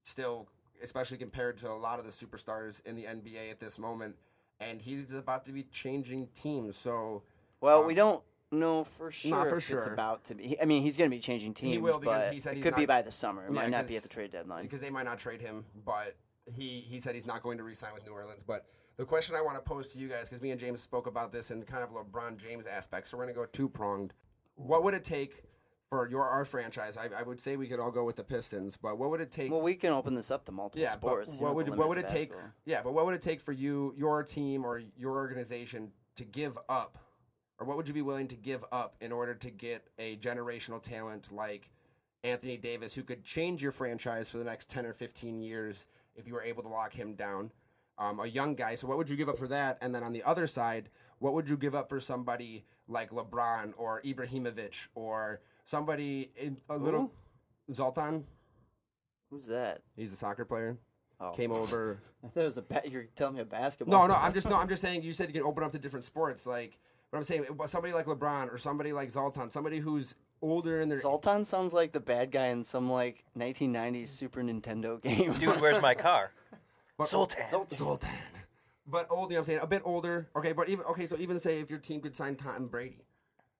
still, 0.04 0.48
especially 0.84 1.18
compared 1.18 1.58
to 1.60 1.70
a 1.70 1.74
lot 1.74 2.00
of 2.00 2.06
the 2.06 2.12
superstars 2.12 2.86
in 2.86 2.96
the 2.96 3.04
NBA 3.06 3.50
at 3.52 3.60
this 3.60 3.80
moment. 3.80 4.16
And 4.60 4.82
he's 4.82 5.14
about 5.14 5.46
to 5.46 5.52
be 5.52 5.64
changing 5.64 6.28
teams. 6.36 6.78
So 6.78 7.24
Well, 7.62 7.82
Um, 7.82 7.88
we 7.88 7.96
don't 7.96 8.24
know 8.52 8.84
for 8.84 9.10
sure 9.10 9.32
not 9.32 9.50
for 9.50 9.58
if 9.58 9.72
it's 9.72 9.88
about 9.88 10.26
to 10.26 10.36
be. 10.36 10.60
I 10.62 10.66
mean, 10.66 10.84
he's 10.84 10.96
going 10.98 11.10
to 11.10 11.16
be 11.16 11.20
changing 11.22 11.54
teams. 11.54 11.72
He 11.74 11.78
will 11.80 11.98
because 12.00 12.26
but 12.26 12.34
he 12.34 12.40
said 12.40 12.52
it 12.54 12.56
he's 12.58 12.64
could 12.66 12.76
be 12.76 12.86
by 12.86 13.02
the 13.02 13.12
summer. 13.12 13.46
It 13.46 13.50
Yeah, 13.54 13.62
might 13.62 13.70
not 13.72 13.88
be 13.88 13.98
at 13.98 14.04
the 14.04 14.10
trade 14.10 14.32
deadline. 14.32 14.64
because 14.64 14.80
they 14.82 14.90
might 14.92 15.04
not 15.06 15.18
trade 15.18 15.42
him, 15.42 15.66
but 15.86 16.16
he 16.46 16.82
he 16.82 17.00
said 17.00 17.16
he's 17.16 17.26
not 17.26 17.42
going 17.42 17.58
to 17.58 17.64
re-sign 17.64 17.94
with 17.94 18.06
New 18.06 18.12
Orleans. 18.12 18.44
But 18.46 18.66
the 18.98 19.06
question 19.06 19.36
I 19.36 19.42
want 19.42 19.58
to 19.58 19.62
pose 19.62 19.88
to 19.94 19.98
you 19.98 20.08
guys, 20.08 20.30
because 20.30 20.42
me 20.42 20.52
and 20.52 20.60
James 20.60 20.82
spoke 20.82 21.08
about 21.08 21.32
this 21.32 21.50
in 21.52 21.64
kind 21.64 21.84
of 21.84 21.90
LeBron 21.92 22.38
James 22.38 22.68
aspect, 22.68 23.08
so 23.08 23.18
we're 23.18 23.24
going 23.24 23.34
to 23.34 23.40
go 23.42 23.46
two 23.48 23.68
pronged. 23.68 24.14
What 24.56 24.84
would 24.84 24.94
it 24.94 25.04
take 25.04 25.44
for 25.94 26.10
your 26.10 26.24
our 26.24 26.44
franchise? 26.44 26.98
I, 26.98 27.10
I 27.20 27.22
would 27.22 27.40
say 27.40 27.56
we 27.56 27.68
could 27.68 27.80
all 27.80 27.92
go 27.92 28.04
with 28.04 28.16
the 28.16 28.24
Pistons, 28.24 28.78
but 28.82 28.98
what 28.98 29.12
would 29.12 29.22
it 29.22 29.32
take? 29.32 29.52
Well, 29.52 29.62
we 29.62 29.76
can 29.76 29.92
open 29.92 30.16
this 30.16 30.32
up 30.32 30.44
to 30.46 30.52
multiple 30.52 30.82
yeah, 30.82 30.94
sports. 30.94 31.38
but 31.38 31.44
what 31.44 31.56
would 31.56 31.78
what 31.78 31.88
would 31.90 32.00
it 32.00 32.08
take? 32.08 32.32
Yeah, 32.66 32.82
but 32.82 32.94
what 32.94 33.06
would 33.06 33.14
it 33.14 33.22
take 33.22 33.40
for 33.40 33.52
you, 33.52 33.94
your 33.96 34.24
team, 34.24 34.66
or 34.66 34.82
your 34.98 35.12
organization 35.12 35.92
to 36.16 36.24
give 36.24 36.58
up, 36.68 36.98
or 37.60 37.68
what 37.68 37.78
would 37.78 37.88
you 37.88 37.94
be 37.94 38.02
willing 38.02 38.28
to 38.28 38.36
give 38.36 38.66
up 38.72 38.96
in 39.02 39.12
order 39.12 39.36
to 39.36 39.52
get 39.52 39.88
a 40.00 40.16
generational 40.18 40.82
talent 40.82 41.32
like 41.32 41.70
Anthony 42.24 42.58
Davis, 42.58 42.96
who 42.96 43.04
could 43.04 43.24
change 43.24 43.62
your 43.62 43.72
franchise 43.72 44.30
for 44.30 44.40
the 44.40 44.44
next 44.44 44.70
ten 44.70 44.88
or 44.88 44.94
fifteen 44.94 45.42
years 45.42 45.86
if 46.16 46.28
you 46.28 46.34
were 46.34 46.44
able 46.44 46.64
to 46.64 46.70
lock 46.70 46.92
him 46.92 47.14
down? 47.14 47.52
Um, 48.00 48.20
a 48.20 48.26
young 48.26 48.56
guy. 48.56 48.74
So 48.74 48.88
what 48.88 48.98
would 48.98 49.12
you 49.12 49.16
give 49.16 49.30
up 49.30 49.38
for 49.38 49.48
that? 49.50 49.78
And 49.82 49.94
then 49.94 50.02
on 50.02 50.12
the 50.12 50.24
other 50.24 50.48
side, 50.48 50.90
what 51.20 51.34
would 51.34 51.48
you 51.48 51.56
give 51.56 51.76
up 51.76 51.88
for 51.88 52.00
somebody 52.00 52.66
like 52.88 53.12
LeBron 53.12 53.74
or 53.78 54.02
Ibrahimovic 54.02 54.88
or 54.96 55.42
somebody 55.66 56.32
in 56.36 56.58
a 56.70 56.78
little 56.78 57.12
Zoltan? 57.72 58.26
Who's 59.30 59.48
that? 59.48 59.82
He's 59.96 60.14
a 60.14 60.16
soccer 60.16 60.46
player. 60.46 60.78
Oh. 61.20 61.32
Came 61.32 61.52
over. 61.52 62.00
I 62.24 62.28
thought 62.28 62.42
it 62.42 62.46
was 62.46 62.58
a 62.58 62.62
ba- 62.62 62.84
You're 62.86 63.08
telling 63.16 63.36
me 63.36 63.42
a 63.42 63.46
basketball. 63.46 64.08
No, 64.08 64.14
no, 64.14 64.20
I'm 64.20 64.34
just 64.34 64.48
no, 64.50 64.56
I'm 64.56 64.68
just 64.68 64.82
saying. 64.82 65.04
You 65.04 65.14
said 65.14 65.28
you 65.30 65.34
can 65.34 65.44
open 65.44 65.64
up 65.64 65.72
to 65.72 65.80
different 65.80 66.06
sports, 66.06 66.46
like. 66.46 66.78
But 67.12 67.20
I'm 67.20 67.24
saying 67.26 67.46
somebody 67.68 67.94
like 67.94 68.08
LeBron 68.08 68.52
or 68.52 68.58
somebody 68.58 68.92
like 68.92 69.12
Zoltan, 69.12 69.52
somebody 69.52 69.78
who's 69.78 70.16
older 70.42 70.82
in 70.82 70.90
their 70.90 70.98
Zoltan 70.98 71.46
sounds 71.46 71.72
like 71.72 71.92
the 71.92 72.00
bad 72.00 72.32
guy 72.32 72.48
in 72.48 72.64
some 72.64 72.92
like 72.92 73.24
1990s 73.38 74.08
Super 74.08 74.42
Nintendo 74.42 75.00
game. 75.02 75.34
Dude, 75.34 75.62
where's 75.62 75.80
my 75.80 75.94
car? 75.94 76.32
but, 76.98 77.08
Zoltan. 77.08 77.48
Zoltan. 77.48 78.10
But 78.88 79.08
old, 79.12 79.30
you 79.30 79.36
know 79.36 79.40
what 79.40 79.40
I'm 79.40 79.46
saying? 79.46 79.60
A 79.62 79.68
bit 79.68 79.84
older. 79.86 80.28
Okay, 80.36 80.52
but 80.52 80.70
even 80.70 80.86
okay, 80.86 81.06
so 81.06 81.16
even 81.18 81.40
say 81.40 81.60
if 81.60 81.70
your 81.70 81.80
team 81.80 82.02
could 82.02 82.16
sign 82.16 82.36
Tom 82.36 82.68
Brady, 82.68 83.06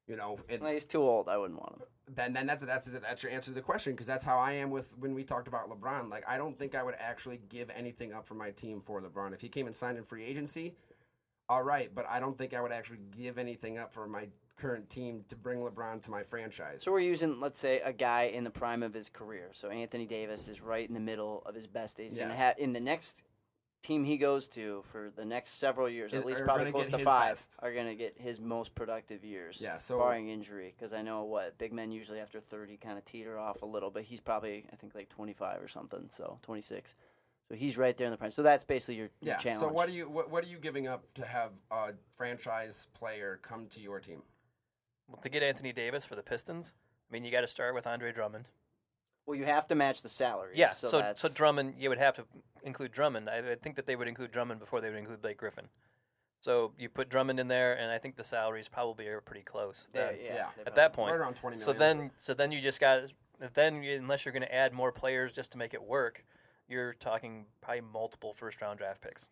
you 0.08 0.16
know, 0.16 0.38
and 0.50 0.62
Well, 0.62 0.72
he's 0.74 0.86
too 0.86 1.02
old. 1.02 1.30
I 1.30 1.38
wouldn't 1.38 1.60
want 1.60 1.76
him. 1.76 1.88
then 2.16 2.34
then 2.34 2.46
that's 2.48 2.66
that's 2.66 2.90
that's 2.90 3.24
your 3.24 3.32
answer 3.32 3.52
to 3.52 3.56
the 3.56 3.62
question 3.62 3.94
because 3.94 4.08
that's 4.08 4.24
how 4.26 4.38
I 4.38 4.52
am 4.54 4.70
with 4.70 4.98
when 4.98 5.14
we 5.14 5.24
talked 5.24 5.48
about 5.48 5.70
LeBron. 5.70 6.10
Like 6.10 6.24
I 6.28 6.38
don't 6.38 6.58
think 6.58 6.76
I 6.76 6.84
would 6.84 6.96
actually 7.00 7.40
give 7.50 7.70
anything 7.76 8.14
up 8.14 8.26
for 8.26 8.34
my 8.36 8.52
team 8.52 8.82
for 8.86 9.02
LeBron. 9.02 9.34
If 9.34 9.42
he 9.42 9.50
came 9.50 9.68
and 9.68 9.76
signed 9.76 9.98
in 9.98 10.04
free 10.04 10.24
agency, 10.26 10.74
all 11.50 11.64
right, 11.64 11.90
but 11.94 12.06
I 12.10 12.20
don't 12.20 12.38
think 12.38 12.54
I 12.54 12.62
would 12.62 12.72
actually 12.72 13.00
give 13.16 13.38
anything 13.38 13.78
up 13.78 13.94
for 13.94 14.08
my 14.08 14.28
current 14.56 14.90
team 14.90 15.24
to 15.30 15.36
bring 15.36 15.60
LeBron 15.60 16.02
to 16.04 16.12
my 16.12 16.22
franchise. 16.24 16.84
So 16.84 16.92
we're 16.92 17.00
using, 17.00 17.40
let's 17.40 17.60
say, 17.60 17.82
a 17.82 17.92
guy 17.92 18.24
in 18.26 18.44
the 18.44 18.50
prime 18.52 18.84
of 18.84 18.94
his 18.94 19.10
career. 19.10 19.50
So 19.52 19.70
Anthony 19.70 20.06
Davis 20.06 20.48
is 20.48 20.62
right 20.62 20.88
in 20.88 20.94
the 20.94 21.00
middle 21.00 21.42
of 21.46 21.56
his 21.56 21.66
best 21.66 21.98
days. 21.98 22.12
He's 22.14 22.20
gonna 22.22 22.34
Yes. 22.34 22.40
have 22.40 22.60
in 22.60 22.72
the 22.74 22.80
next 22.80 23.24
team 23.84 24.04
he 24.04 24.18
goes 24.18 24.48
to 24.48 24.82
for 24.88 25.12
the 25.16 25.26
next 25.26 25.60
several 25.60 25.88
years, 25.88 26.14
Is- 26.14 26.22
at 26.22 26.26
least 26.26 26.42
are 26.42 26.46
probably 26.46 26.64
gonna 26.66 26.72
close 26.72 26.86
get 26.86 26.92
to 26.92 26.98
his 26.98 27.06
five, 27.06 27.36
best. 27.36 27.56
are 27.60 27.74
going 27.74 27.86
to 27.88 27.96
get 27.96 28.18
his 28.18 28.40
most 28.40 28.74
productive 28.74 29.24
years. 29.24 29.60
Yeah, 29.62 29.78
so- 29.78 30.00
barring 30.00 30.30
injury, 30.30 30.74
because 30.76 30.94
I 30.94 31.02
know 31.02 31.24
what 31.24 31.58
big 31.58 31.74
men 31.74 31.92
usually 31.92 32.20
after 32.20 32.40
thirty 32.40 32.78
kind 32.78 32.98
of 32.98 33.06
teeter 33.06 33.38
off 33.38 33.62
a 33.62 33.66
little, 33.66 33.92
but 33.92 34.04
he's 34.04 34.22
probably 34.22 34.66
I 34.72 34.76
think 34.78 34.96
like 34.96 35.10
twenty 35.10 35.34
five 35.34 35.62
or 35.62 35.68
something, 35.68 36.08
so 36.10 36.40
twenty 36.42 36.62
six. 36.62 36.96
So 37.50 37.56
he's 37.56 37.78
right 37.78 37.96
there 37.96 38.08
in 38.08 38.12
the 38.12 38.18
prime. 38.18 38.32
So 38.32 38.42
that's 38.42 38.64
basically 38.64 38.96
your, 38.96 39.10
your 39.20 39.34
yeah. 39.34 39.38
challenge. 39.38 39.62
So 39.62 39.68
what 39.68 39.90
are 39.90 39.92
you 39.92 40.10
what, 40.10 40.32
what 40.32 40.44
are 40.46 40.48
you 40.48 40.58
giving 40.58 40.88
up 40.88 41.04
to 41.16 41.26
have 41.26 41.52
a 41.70 41.92
franchise 42.16 42.88
player 42.94 43.40
come 43.44 43.68
to 43.68 43.82
your 43.82 44.00
team? 44.00 44.24
Well, 45.10 45.20
to 45.22 45.30
get 45.30 45.44
Anthony 45.44 45.74
Davis 45.74 46.06
for 46.06 46.16
the 46.16 46.24
Pistons, 46.24 46.74
I 47.10 47.14
mean, 47.14 47.26
you 47.26 47.32
got 47.32 47.42
to 47.42 47.48
start 47.48 47.76
with 47.76 47.86
Andre 47.86 48.14
Drummond. 48.14 48.48
Well, 49.26 49.38
you 49.38 49.46
have 49.46 49.68
to 49.68 49.76
match 49.76 50.02
the 50.02 50.10
salaries. 50.10 50.58
Yeah, 50.58 50.70
so 50.70 50.88
so 50.90 51.00
that's, 51.00 51.22
so 51.22 51.30
Drummond, 51.30 51.76
you 51.78 51.90
would 51.90 51.98
have 51.98 52.16
to 52.16 52.26
include 52.64 52.92
Drummond. 52.92 53.30
I, 53.30 53.52
I 53.52 53.56
think 53.56 53.76
that 53.76 53.86
they 53.86 53.96
would 53.96 54.08
include 54.08 54.32
Drummond 54.32 54.60
before 54.60 54.82
they 54.82 54.90
would 54.90 54.98
include 55.00 55.22
Blake 55.22 55.38
Griffin. 55.38 55.68
So 56.40 56.74
you 56.78 56.90
put 56.90 57.10
Drummond 57.10 57.40
in 57.40 57.48
there, 57.48 57.74
and 57.78 57.90
I 57.90 57.98
think 57.98 58.18
the 58.18 58.24
salaries 58.26 58.68
probably 58.68 59.08
are 59.08 59.22
pretty 59.22 59.44
close. 59.44 59.88
There, 59.94 60.08
then. 60.08 60.18
yeah, 60.26 60.36
Yeah. 60.36 60.48
At 60.68 60.76
that 60.76 60.92
point, 60.92 61.12
Right 61.12 61.20
around 61.22 61.36
20 61.36 61.56
So 61.56 61.72
then, 61.72 62.12
so 62.20 62.34
then 62.34 62.52
you 62.52 62.60
just 62.60 62.82
got 62.82 63.04
then 63.54 63.82
you, 63.84 63.96
unless 63.96 64.26
you're 64.26 64.34
going 64.34 64.44
to 64.44 64.54
add 64.54 64.74
more 64.74 64.92
players 64.92 65.32
just 65.32 65.52
to 65.54 65.58
make 65.58 65.74
it 65.74 65.82
work, 65.82 66.26
you're 66.68 66.94
talking 66.96 67.46
probably 67.62 67.82
multiple 67.82 68.34
first 68.34 68.62
round 68.62 68.80
draft 68.80 69.02
picks. 69.02 69.30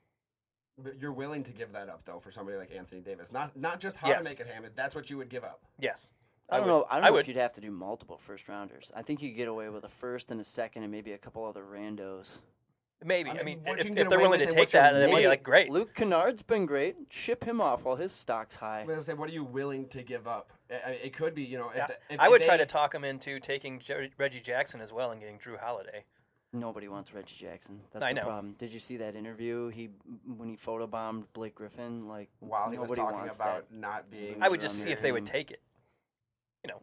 But 0.77 0.99
you're 0.99 1.11
willing 1.11 1.43
to 1.43 1.51
give 1.51 1.73
that 1.73 1.89
up 1.89 2.05
though 2.05 2.19
for 2.19 2.31
somebody 2.31 2.57
like 2.57 2.73
Anthony 2.75 3.01
Davis. 3.01 3.31
Not 3.31 3.55
not 3.57 3.79
just 3.79 3.97
how 3.97 4.07
Yes. 4.07 4.23
to 4.23 4.29
make 4.29 4.39
it 4.39 4.47
happen. 4.47 4.71
That's 4.75 4.95
what 4.95 5.09
you 5.09 5.17
would 5.17 5.29
give 5.29 5.43
up. 5.43 5.61
Yes, 5.79 6.07
I 6.51 6.57
don't 6.57 6.65
would- 6.65 6.71
know. 6.71 6.85
I 6.89 6.95
don't 6.95 7.03
I 7.03 7.07
know 7.07 7.13
would. 7.13 7.19
if 7.21 7.27
you'd 7.27 7.37
have 7.37 7.53
to 7.53 7.61
do 7.61 7.71
multiple 7.71 8.17
first 8.17 8.47
rounders. 8.49 8.91
I 8.95 9.01
think 9.01 9.21
you 9.21 9.29
could 9.29 9.37
get 9.37 9.47
away 9.47 9.69
with 9.69 9.83
a 9.83 9.89
first 9.89 10.31
and 10.31 10.39
a 10.39 10.43
second 10.43 10.83
and 10.83 10.91
maybe 10.91 11.13
a 11.13 11.17
couple 11.17 11.45
other 11.45 11.63
randos. 11.63 12.39
Maybe. 13.03 13.31
I 13.31 13.33
I 13.33 13.43
mean, 13.43 13.63
mean, 13.63 13.79
if, 13.79 13.85
if 13.97 14.09
they're 14.09 14.19
willing 14.19 14.39
to 14.41 14.45
take 14.45 14.73
you're 14.73 14.81
that, 14.81 14.93
that'd 14.93 15.15
be 15.15 15.27
like 15.27 15.41
great. 15.41 15.71
Luke 15.71 15.95
Kennard's 15.95 16.43
been 16.43 16.67
great. 16.67 16.95
Ship 17.09 17.43
him 17.43 17.59
off 17.59 17.83
while 17.83 17.95
his 17.95 18.11
stock's 18.11 18.55
high. 18.57 18.81
I 18.81 18.85
was 18.85 18.89
gonna 18.93 19.03
say, 19.03 19.13
what 19.15 19.27
are 19.29 19.33
you 19.33 19.43
willing 19.43 19.87
to 19.89 20.03
give 20.03 20.27
up? 20.27 20.53
I- 20.69 20.73
I- 20.91 20.99
It 21.03 21.13
could 21.13 21.33
be, 21.33 21.41
you 21.43 21.57
know, 21.57 21.71
if, 21.73 21.87
the, 21.87 21.95
if 22.11 22.19
I 22.19 22.29
would 22.29 22.41
if 22.41 22.47
try 22.47 22.57
they- 22.57 22.63
to 22.63 22.67
talk 22.67 22.93
him 22.93 23.03
into 23.03 23.39
taking 23.39 23.79
Jerry, 23.79 24.11
Reggie 24.19 24.39
Jackson 24.39 24.81
as 24.81 24.93
well 24.93 25.09
and 25.11 25.19
getting 25.19 25.39
Jrue 25.39 25.59
Holiday. 25.59 26.03
Nobody 26.53 26.89
wants 26.89 27.11
Reggie 27.13 27.37
Jackson. 27.39 27.79
That's 27.91 28.03
I 28.03 28.09
the 28.09 28.19
know. 28.19 28.25
problem. 28.27 28.53
Did 28.59 28.71
you 28.73 28.79
see 28.79 28.97
that 28.97 29.15
interview? 29.15 29.69
He 29.69 29.89
when 30.27 30.49
he 30.49 30.57
photobombed 30.57 31.23
Blake 31.33 31.55
Griffin, 31.55 32.07
like 32.09 32.29
while 32.41 32.69
he 32.69 32.77
was 32.77 32.89
nobody 32.89 33.01
talking 33.01 33.29
about 33.33 33.69
that. 33.69 33.73
not 33.73 34.11
being. 34.11 34.35
I 34.43 34.49
would 34.49 34.59
just 34.61 34.77
see 34.77 34.83
their 34.83 34.93
if 34.93 35.01
they 35.01 35.13
would 35.13 35.25
take 35.25 35.49
it. 35.49 35.61
You 36.63 36.69
know, 36.71 36.81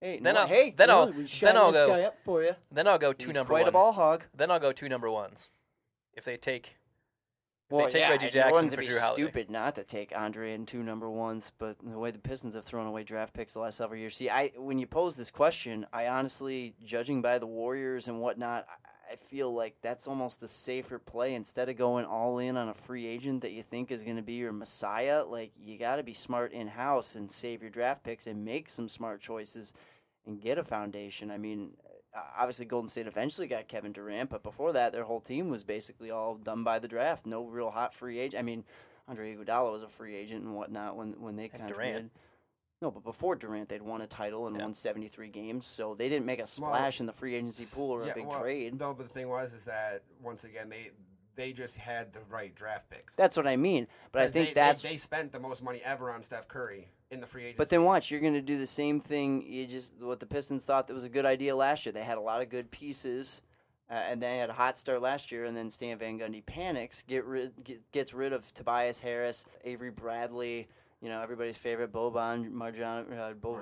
Hey, 0.00 0.18
Then 0.18 0.34
no, 0.34 0.40
I'll- 0.42 0.46
hey, 0.48 0.70
then 0.70 0.90
I'll- 0.90 1.06
then 1.12 1.56
I'll 1.56 1.70
this 1.70 1.80
go- 1.80 1.86
guy 1.88 2.02
up 2.02 2.16
for 2.24 2.42
you. 2.42 2.56
then 2.72 2.88
I'll 2.88 2.98
go 2.98 3.12
two 3.12 3.28
He's 3.28 3.36
number 3.36 3.50
quite 3.50 3.60
ones. 3.60 3.68
a 3.68 3.72
ball 3.72 3.92
hog. 3.92 4.24
Then 4.34 4.50
I'll 4.50 4.58
go 4.58 4.72
two 4.72 4.88
number 4.88 5.08
ones. 5.08 5.48
If 6.12 6.24
they 6.24 6.36
take, 6.36 6.76
Well, 7.72 7.88
take 7.88 8.00
yeah, 8.02 8.10
Reggie 8.10 8.30
Jackson 8.30 8.50
no 8.50 8.54
one's 8.54 8.74
for 8.74 8.80
be 8.80 8.86
Jrue 8.88 9.00
Holiday. 9.00 9.22
stupid 9.22 9.50
not 9.50 9.74
to 9.76 9.84
take 9.84 10.12
Andre 10.16 10.52
and 10.54 10.66
two 10.68 10.82
number 10.82 11.10
ones, 11.10 11.52
but 11.58 11.76
the 11.82 11.98
way 11.98 12.10
the 12.10 12.18
Pistons 12.18 12.54
have 12.54 12.64
thrown 12.64 12.86
away 12.86 13.02
draft 13.02 13.34
picks 13.34 13.54
the 13.54 13.60
last 13.60 13.76
several 13.78 13.98
years. 13.98 14.16
See, 14.16 14.30
I 14.30 14.48
when 14.56 14.78
you 14.78 14.86
pose 14.86 15.16
this 15.16 15.30
question, 15.30 15.86
I 15.92 16.08
honestly, 16.08 16.74
judging 16.84 17.22
by 17.22 17.38
the 17.38 17.46
Warriors 17.46 18.08
and 18.08 18.20
whatnot, 18.20 18.66
I- 18.68 18.76
feel 19.32 19.52
like 19.52 19.74
that's 19.82 20.06
almost 20.06 20.42
a 20.42 20.48
safer 20.48 20.98
play 20.98 21.34
instead 21.34 21.68
of 21.68 21.76
going 21.76 22.04
all 22.04 22.38
in 22.38 22.56
on 22.56 22.68
a 22.68 22.74
free 22.74 23.06
agent 23.06 23.40
that 23.42 23.52
you 23.52 23.62
think 23.62 23.90
is 23.90 24.02
going 24.02 24.16
to 24.16 24.22
be 24.22 24.34
your 24.34 24.52
messiah. 24.52 25.24
Like 25.24 25.52
you 25.58 25.78
got 25.78 25.96
to 25.96 26.02
be 26.02 26.12
smart 26.12 26.52
in 26.52 26.66
house 26.66 27.14
and 27.14 27.30
save 27.30 27.62
your 27.62 27.70
draft 27.70 28.02
picks 28.04 28.26
and 28.26 28.44
make 28.44 28.68
some 28.68 28.88
smart 28.88 29.20
choices 29.20 29.72
and 30.26 30.40
get 30.40 30.58
a 30.58 30.64
foundation. 30.64 31.30
I 31.30 31.38
mean, 31.38 31.72
Uh, 32.14 32.20
obviously 32.36 32.66
Golden 32.66 32.88
State 32.88 33.06
eventually 33.06 33.46
got 33.46 33.68
Kevin 33.68 33.92
Durant, 33.92 34.28
but 34.28 34.42
before 34.42 34.72
that, 34.74 34.92
their 34.92 35.04
whole 35.04 35.20
team 35.20 35.48
was 35.48 35.64
basically 35.64 36.10
all 36.10 36.34
done 36.34 36.62
by 36.62 36.78
the 36.78 36.88
draft. 36.88 37.24
No 37.24 37.44
real 37.44 37.70
hot 37.70 37.94
free 37.94 38.18
agent. 38.18 38.38
I 38.38 38.42
mean, 38.42 38.64
Andre 39.08 39.34
Iguodala 39.34 39.72
was 39.72 39.82
a 39.82 39.88
free 39.88 40.14
agent 40.14 40.44
and 40.44 40.54
whatnot 40.54 40.96
when 40.96 41.20
when 41.20 41.36
they 41.36 41.48
kind 41.48 41.66
contributed. 41.66 41.94
Durant. 41.94 42.12
No, 42.82 42.90
but 42.90 43.04
before 43.04 43.36
Durant, 43.36 43.68
they'd 43.68 43.80
won 43.80 44.02
a 44.02 44.08
title 44.08 44.48
and 44.48 44.56
Yeah. 44.56 44.62
won 44.62 44.74
73 44.74 45.28
games, 45.28 45.66
so 45.66 45.94
they 45.94 46.08
didn't 46.08 46.26
make 46.26 46.40
a 46.40 46.46
splash 46.46 46.98
in 46.98 47.06
the 47.06 47.12
free 47.12 47.36
agency 47.36 47.64
pool 47.64 47.92
or 47.92 48.02
a 48.02 48.12
big 48.12 48.26
well, 48.26 48.40
trade. 48.40 48.78
No, 48.78 48.92
but 48.92 49.06
the 49.06 49.14
thing 49.14 49.28
was 49.28 49.54
is 49.54 49.64
that 49.64 50.02
once 50.20 50.44
again 50.44 50.68
they 50.68 50.90
they 51.34 51.52
just 51.52 51.78
had 51.78 52.12
the 52.12 52.20
right 52.28 52.54
draft 52.54 52.90
picks. 52.90 53.14
That's 53.14 53.36
what 53.36 53.46
I 53.46 53.56
mean. 53.56 53.86
But 54.10 54.22
I 54.22 54.28
think 54.28 54.48
they, 54.48 54.54
that's 54.54 54.82
they, 54.82 54.90
they 54.90 54.96
spent 54.96 55.32
the 55.32 55.40
most 55.40 55.62
money 55.62 55.80
ever 55.82 56.10
on 56.10 56.22
Steph 56.22 56.48
Curry 56.48 56.88
in 57.12 57.20
the 57.20 57.26
free 57.26 57.42
agency. 57.42 57.58
But 57.58 57.68
then 57.68 57.84
watch, 57.84 58.10
you're 58.10 58.20
going 58.20 58.32
to 58.34 58.40
do 58.40 58.58
the 58.58 58.66
same 58.66 58.98
thing. 58.98 59.44
You 59.46 59.66
just 59.66 59.94
what 60.00 60.18
the 60.18 60.26
Pistons 60.26 60.64
thought 60.64 60.88
that 60.88 60.94
was 60.94 61.04
a 61.04 61.08
good 61.08 61.26
idea 61.26 61.54
last 61.54 61.86
year. 61.86 61.92
They 61.92 62.02
had 62.02 62.18
a 62.18 62.22
lot 62.22 62.42
of 62.42 62.48
good 62.48 62.70
pieces, 62.70 63.42
uh, 63.90 63.94
and 63.94 64.20
they 64.20 64.38
had 64.38 64.50
a 64.50 64.54
hot 64.54 64.78
start 64.78 65.02
last 65.02 65.30
year. 65.30 65.44
And 65.44 65.56
then 65.56 65.70
Stan 65.70 65.98
Van 65.98 66.18
Gundy 66.18 66.44
panics, 66.44 67.04
get 67.06 67.24
rid, 67.24 67.52
get, 67.62 67.92
gets 67.92 68.14
rid 68.14 68.32
of 68.32 68.52
Tobias 68.54 68.98
Harris, 68.98 69.44
Avery 69.64 69.90
Bradley. 69.90 70.68
You 71.02 71.08
know 71.08 71.20
everybody's 71.20 71.58
favorite 71.58 71.92
Boban 71.92 72.52
Marjan, 72.52 73.18
uh, 73.18 73.32
Bo-. 73.32 73.54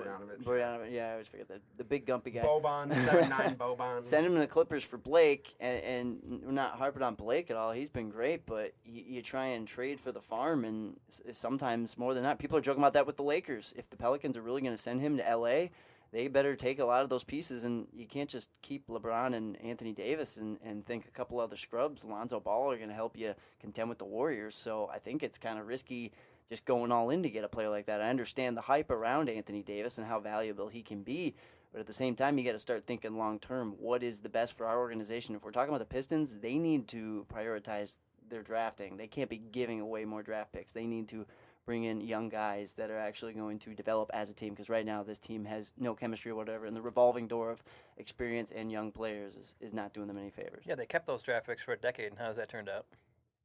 Bogdanovic, 0.44 0.92
Yeah, 0.92 1.08
I 1.08 1.12
always 1.12 1.26
forget 1.26 1.48
that 1.48 1.62
the 1.78 1.84
big 1.84 2.04
gumpy 2.04 2.34
guy. 2.34 2.42
Boban 2.42 2.94
seven 3.06 3.30
nine 3.30 3.56
Boban. 3.56 4.04
Send 4.04 4.26
him 4.26 4.34
to 4.34 4.40
the 4.40 4.46
Clippers 4.46 4.84
for 4.84 4.98
Blake, 4.98 5.54
and, 5.58 5.82
and 5.82 6.42
we're 6.44 6.52
not 6.52 6.72
harping 6.72 7.02
on 7.02 7.14
Blake 7.14 7.50
at 7.50 7.56
all. 7.56 7.72
He's 7.72 7.88
been 7.88 8.10
great, 8.10 8.44
but 8.44 8.74
you, 8.84 9.04
you 9.06 9.22
try 9.22 9.46
and 9.46 9.66
trade 9.66 9.98
for 9.98 10.12
the 10.12 10.20
farm, 10.20 10.66
and 10.66 10.96
sometimes 11.32 11.96
more 11.96 12.12
than 12.12 12.24
that, 12.24 12.38
people 12.38 12.58
are 12.58 12.60
joking 12.60 12.82
about 12.82 12.92
that 12.92 13.06
with 13.06 13.16
the 13.16 13.22
Lakers. 13.22 13.72
If 13.74 13.88
the 13.88 13.96
Pelicans 13.96 14.36
are 14.36 14.42
really 14.42 14.60
going 14.60 14.76
to 14.76 14.82
send 14.82 15.00
him 15.00 15.16
to 15.16 15.26
L.A., 15.26 15.70
they 16.12 16.26
better 16.26 16.56
take 16.56 16.80
a 16.80 16.84
lot 16.84 17.02
of 17.02 17.08
those 17.08 17.22
pieces, 17.22 17.64
and 17.64 17.86
you 17.94 18.06
can't 18.06 18.28
just 18.28 18.48
keep 18.62 18.88
LeBron 18.88 19.34
and 19.34 19.56
Anthony 19.62 19.92
Davis 19.92 20.38
and, 20.38 20.58
and 20.64 20.84
think 20.84 21.06
a 21.06 21.10
couple 21.10 21.38
other 21.38 21.56
scrubs, 21.56 22.04
Lonzo 22.04 22.40
Ball, 22.40 22.72
are 22.72 22.76
going 22.76 22.88
to 22.88 22.94
help 22.94 23.16
you 23.16 23.34
contend 23.60 23.88
with 23.88 23.98
the 23.98 24.04
Warriors. 24.04 24.56
So 24.56 24.90
I 24.92 24.98
think 24.98 25.22
it's 25.22 25.38
kind 25.38 25.58
of 25.58 25.68
risky 25.68 26.10
just 26.50 26.64
going 26.64 26.90
all 26.90 27.10
in 27.10 27.22
to 27.22 27.30
get 27.30 27.44
a 27.44 27.48
player 27.48 27.68
like 27.68 27.86
that. 27.86 28.02
I 28.02 28.10
understand 28.10 28.56
the 28.56 28.62
hype 28.62 28.90
around 28.90 29.30
Anthony 29.30 29.62
Davis 29.62 29.98
and 29.98 30.06
how 30.06 30.18
valuable 30.18 30.68
he 30.68 30.82
can 30.82 31.02
be, 31.02 31.34
but 31.72 31.80
at 31.80 31.86
the 31.86 31.92
same 31.92 32.16
time, 32.16 32.36
you 32.36 32.44
got 32.44 32.52
to 32.52 32.58
start 32.58 32.84
thinking 32.84 33.16
long 33.16 33.38
term. 33.38 33.76
What 33.78 34.02
is 34.02 34.20
the 34.20 34.28
best 34.28 34.56
for 34.56 34.66
our 34.66 34.78
organization? 34.78 35.36
If 35.36 35.44
we're 35.44 35.52
talking 35.52 35.68
about 35.68 35.78
the 35.78 35.94
Pistons, 35.94 36.38
they 36.38 36.58
need 36.58 36.88
to 36.88 37.24
prioritize 37.32 37.98
their 38.28 38.42
drafting. 38.42 38.96
They 38.96 39.06
can't 39.06 39.30
be 39.30 39.38
giving 39.38 39.80
away 39.80 40.04
more 40.04 40.22
draft 40.22 40.52
picks. 40.52 40.72
They 40.72 40.86
need 40.86 41.08
to 41.08 41.24
bring 41.66 41.84
in 41.84 42.00
young 42.00 42.28
guys 42.28 42.72
that 42.72 42.90
are 42.90 42.98
actually 42.98 43.32
going 43.32 43.58
to 43.60 43.74
develop 43.74 44.10
as 44.12 44.28
a 44.30 44.34
team 44.34 44.54
because 44.54 44.68
right 44.68 44.86
now 44.86 45.04
this 45.04 45.20
team 45.20 45.44
has 45.44 45.72
no 45.78 45.94
chemistry 45.94 46.32
or 46.32 46.34
whatever, 46.34 46.66
and 46.66 46.76
the 46.76 46.82
revolving 46.82 47.28
door 47.28 47.50
of 47.50 47.62
experience 47.96 48.50
and 48.50 48.72
young 48.72 48.90
players 48.90 49.36
is, 49.36 49.54
is 49.60 49.72
not 49.72 49.94
doing 49.94 50.08
them 50.08 50.18
any 50.18 50.30
favors. 50.30 50.64
Yeah, 50.66 50.74
they 50.74 50.86
kept 50.86 51.06
those 51.06 51.22
draft 51.22 51.46
picks 51.46 51.62
for 51.62 51.72
a 51.72 51.76
decade, 51.76 52.10
and 52.10 52.18
how 52.18 52.26
has 52.26 52.36
that 52.36 52.48
turned 52.48 52.68
out? 52.68 52.86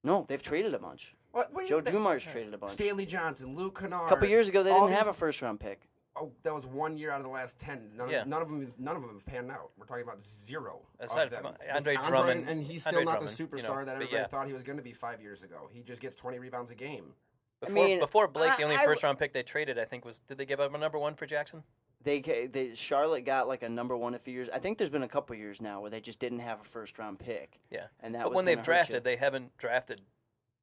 No, 0.04 0.26
they've 0.28 0.42
traded 0.42 0.74
a 0.74 0.80
bunch. 0.80 1.14
What, 1.36 1.54
what 1.54 1.68
Joe 1.68 1.76
you 1.78 1.82
think? 1.82 1.94
Dumars 1.98 2.24
traded 2.26 2.54
a 2.54 2.58
bunch. 2.58 2.72
Stanley 2.72 3.06
Johnson, 3.06 3.58
Luke 3.58 3.78
Kennard. 3.78 4.06
A 4.06 4.10
couple 4.10 4.26
years 4.30 4.48
ago, 4.48 4.64
they 4.64 4.70
all 4.72 4.88
didn't 4.88 4.98
have 5.00 5.08
a 5.08 5.14
first 5.14 5.42
round 5.42 5.60
pick. 5.60 5.82
Oh, 6.16 6.32
that 6.44 6.56
was 6.56 6.66
one 6.66 6.98
year 6.98 7.12
out 7.12 7.18
of 7.18 7.24
the 7.26 7.30
last 7.30 7.60
ten. 7.60 7.90
None, 7.98 8.10
Yeah. 8.10 8.22
of, 8.22 8.28
none 8.30 8.42
of 8.42 8.48
them, 8.48 8.74
none 8.78 8.96
of 8.96 9.02
them 9.02 9.12
have 9.12 9.26
panned 9.26 9.52
out. 9.52 9.72
We're 9.78 9.86
talking 9.86 10.04
about 10.04 10.24
zero. 10.24 10.80
Aside 11.02 11.24
of 11.24 11.32
them. 11.32 11.42
from 11.44 11.56
This 11.60 11.76
Andre 11.76 11.96
Drummond- 11.98 12.48
and 12.48 12.64
he's 12.64 12.84
still 12.84 12.92
Andre 13.00 13.04
not 13.04 13.12
Drummond, 13.20 13.38
the 13.38 13.44
you 13.44 13.50
superstar 13.50 13.64
know, 13.64 13.76
that 13.80 13.86
but 13.86 13.92
everybody 13.96 14.16
yeah. 14.16 14.28
thought 14.28 14.48
he 14.48 14.54
was 14.54 14.64
going 14.64 14.78
to 14.78 14.84
be 14.84 14.94
five 14.94 15.20
years 15.22 15.44
ago. 15.44 15.68
He 15.74 15.82
just 15.82 16.00
gets 16.02 16.16
twenty 16.16 16.40
rebounds 16.40 16.72
a 16.72 16.76
game. 16.76 17.14
Before, 17.60 17.76
mean, 17.76 18.00
before 18.00 18.30
Blake, 18.30 18.56
the 18.56 18.64
only 18.64 18.78
I- 18.78 18.84
I- 18.84 18.86
first 18.86 19.04
round 19.04 19.20
pick 19.20 19.34
they 19.34 19.44
traded, 19.44 19.78
I 19.78 19.84
think, 19.84 20.06
was 20.06 20.20
did 20.20 20.38
they 20.38 20.46
give 20.46 20.62
up 20.62 20.74
a 20.74 20.78
number 20.78 20.98
one 20.98 21.16
for 21.16 21.26
Jackson? 21.26 21.64
They, 22.02 22.22
ca- 22.22 22.48
they 22.48 22.76
Charlotte 22.76 23.26
got 23.26 23.50
like 23.50 23.62
a 23.64 23.68
number 23.70 23.98
one 23.98 24.14
a 24.14 24.20
few 24.20 24.34
years. 24.34 24.48
I 24.54 24.60
think 24.60 24.78
there's 24.78 24.90
been 24.92 25.04
a 25.04 25.08
couple 25.10 25.36
years 25.36 25.62
now 25.62 25.82
where 25.82 25.90
they 25.90 26.00
just 26.00 26.20
didn't 26.20 26.40
have 26.40 26.62
a 26.62 26.64
first 26.64 26.98
round 26.98 27.20
pick. 27.20 27.60
Yeah, 27.72 27.88
And 28.00 28.16
that 28.16 28.24
but 28.24 28.30
was 28.30 28.36
when 28.38 28.46
gonna 28.46 28.56
they've 28.56 28.66
hurt 28.66 28.72
you. 28.72 28.74
drafted, 28.74 29.04
they 29.04 29.16
haven't 29.18 29.58
drafted. 29.58 30.02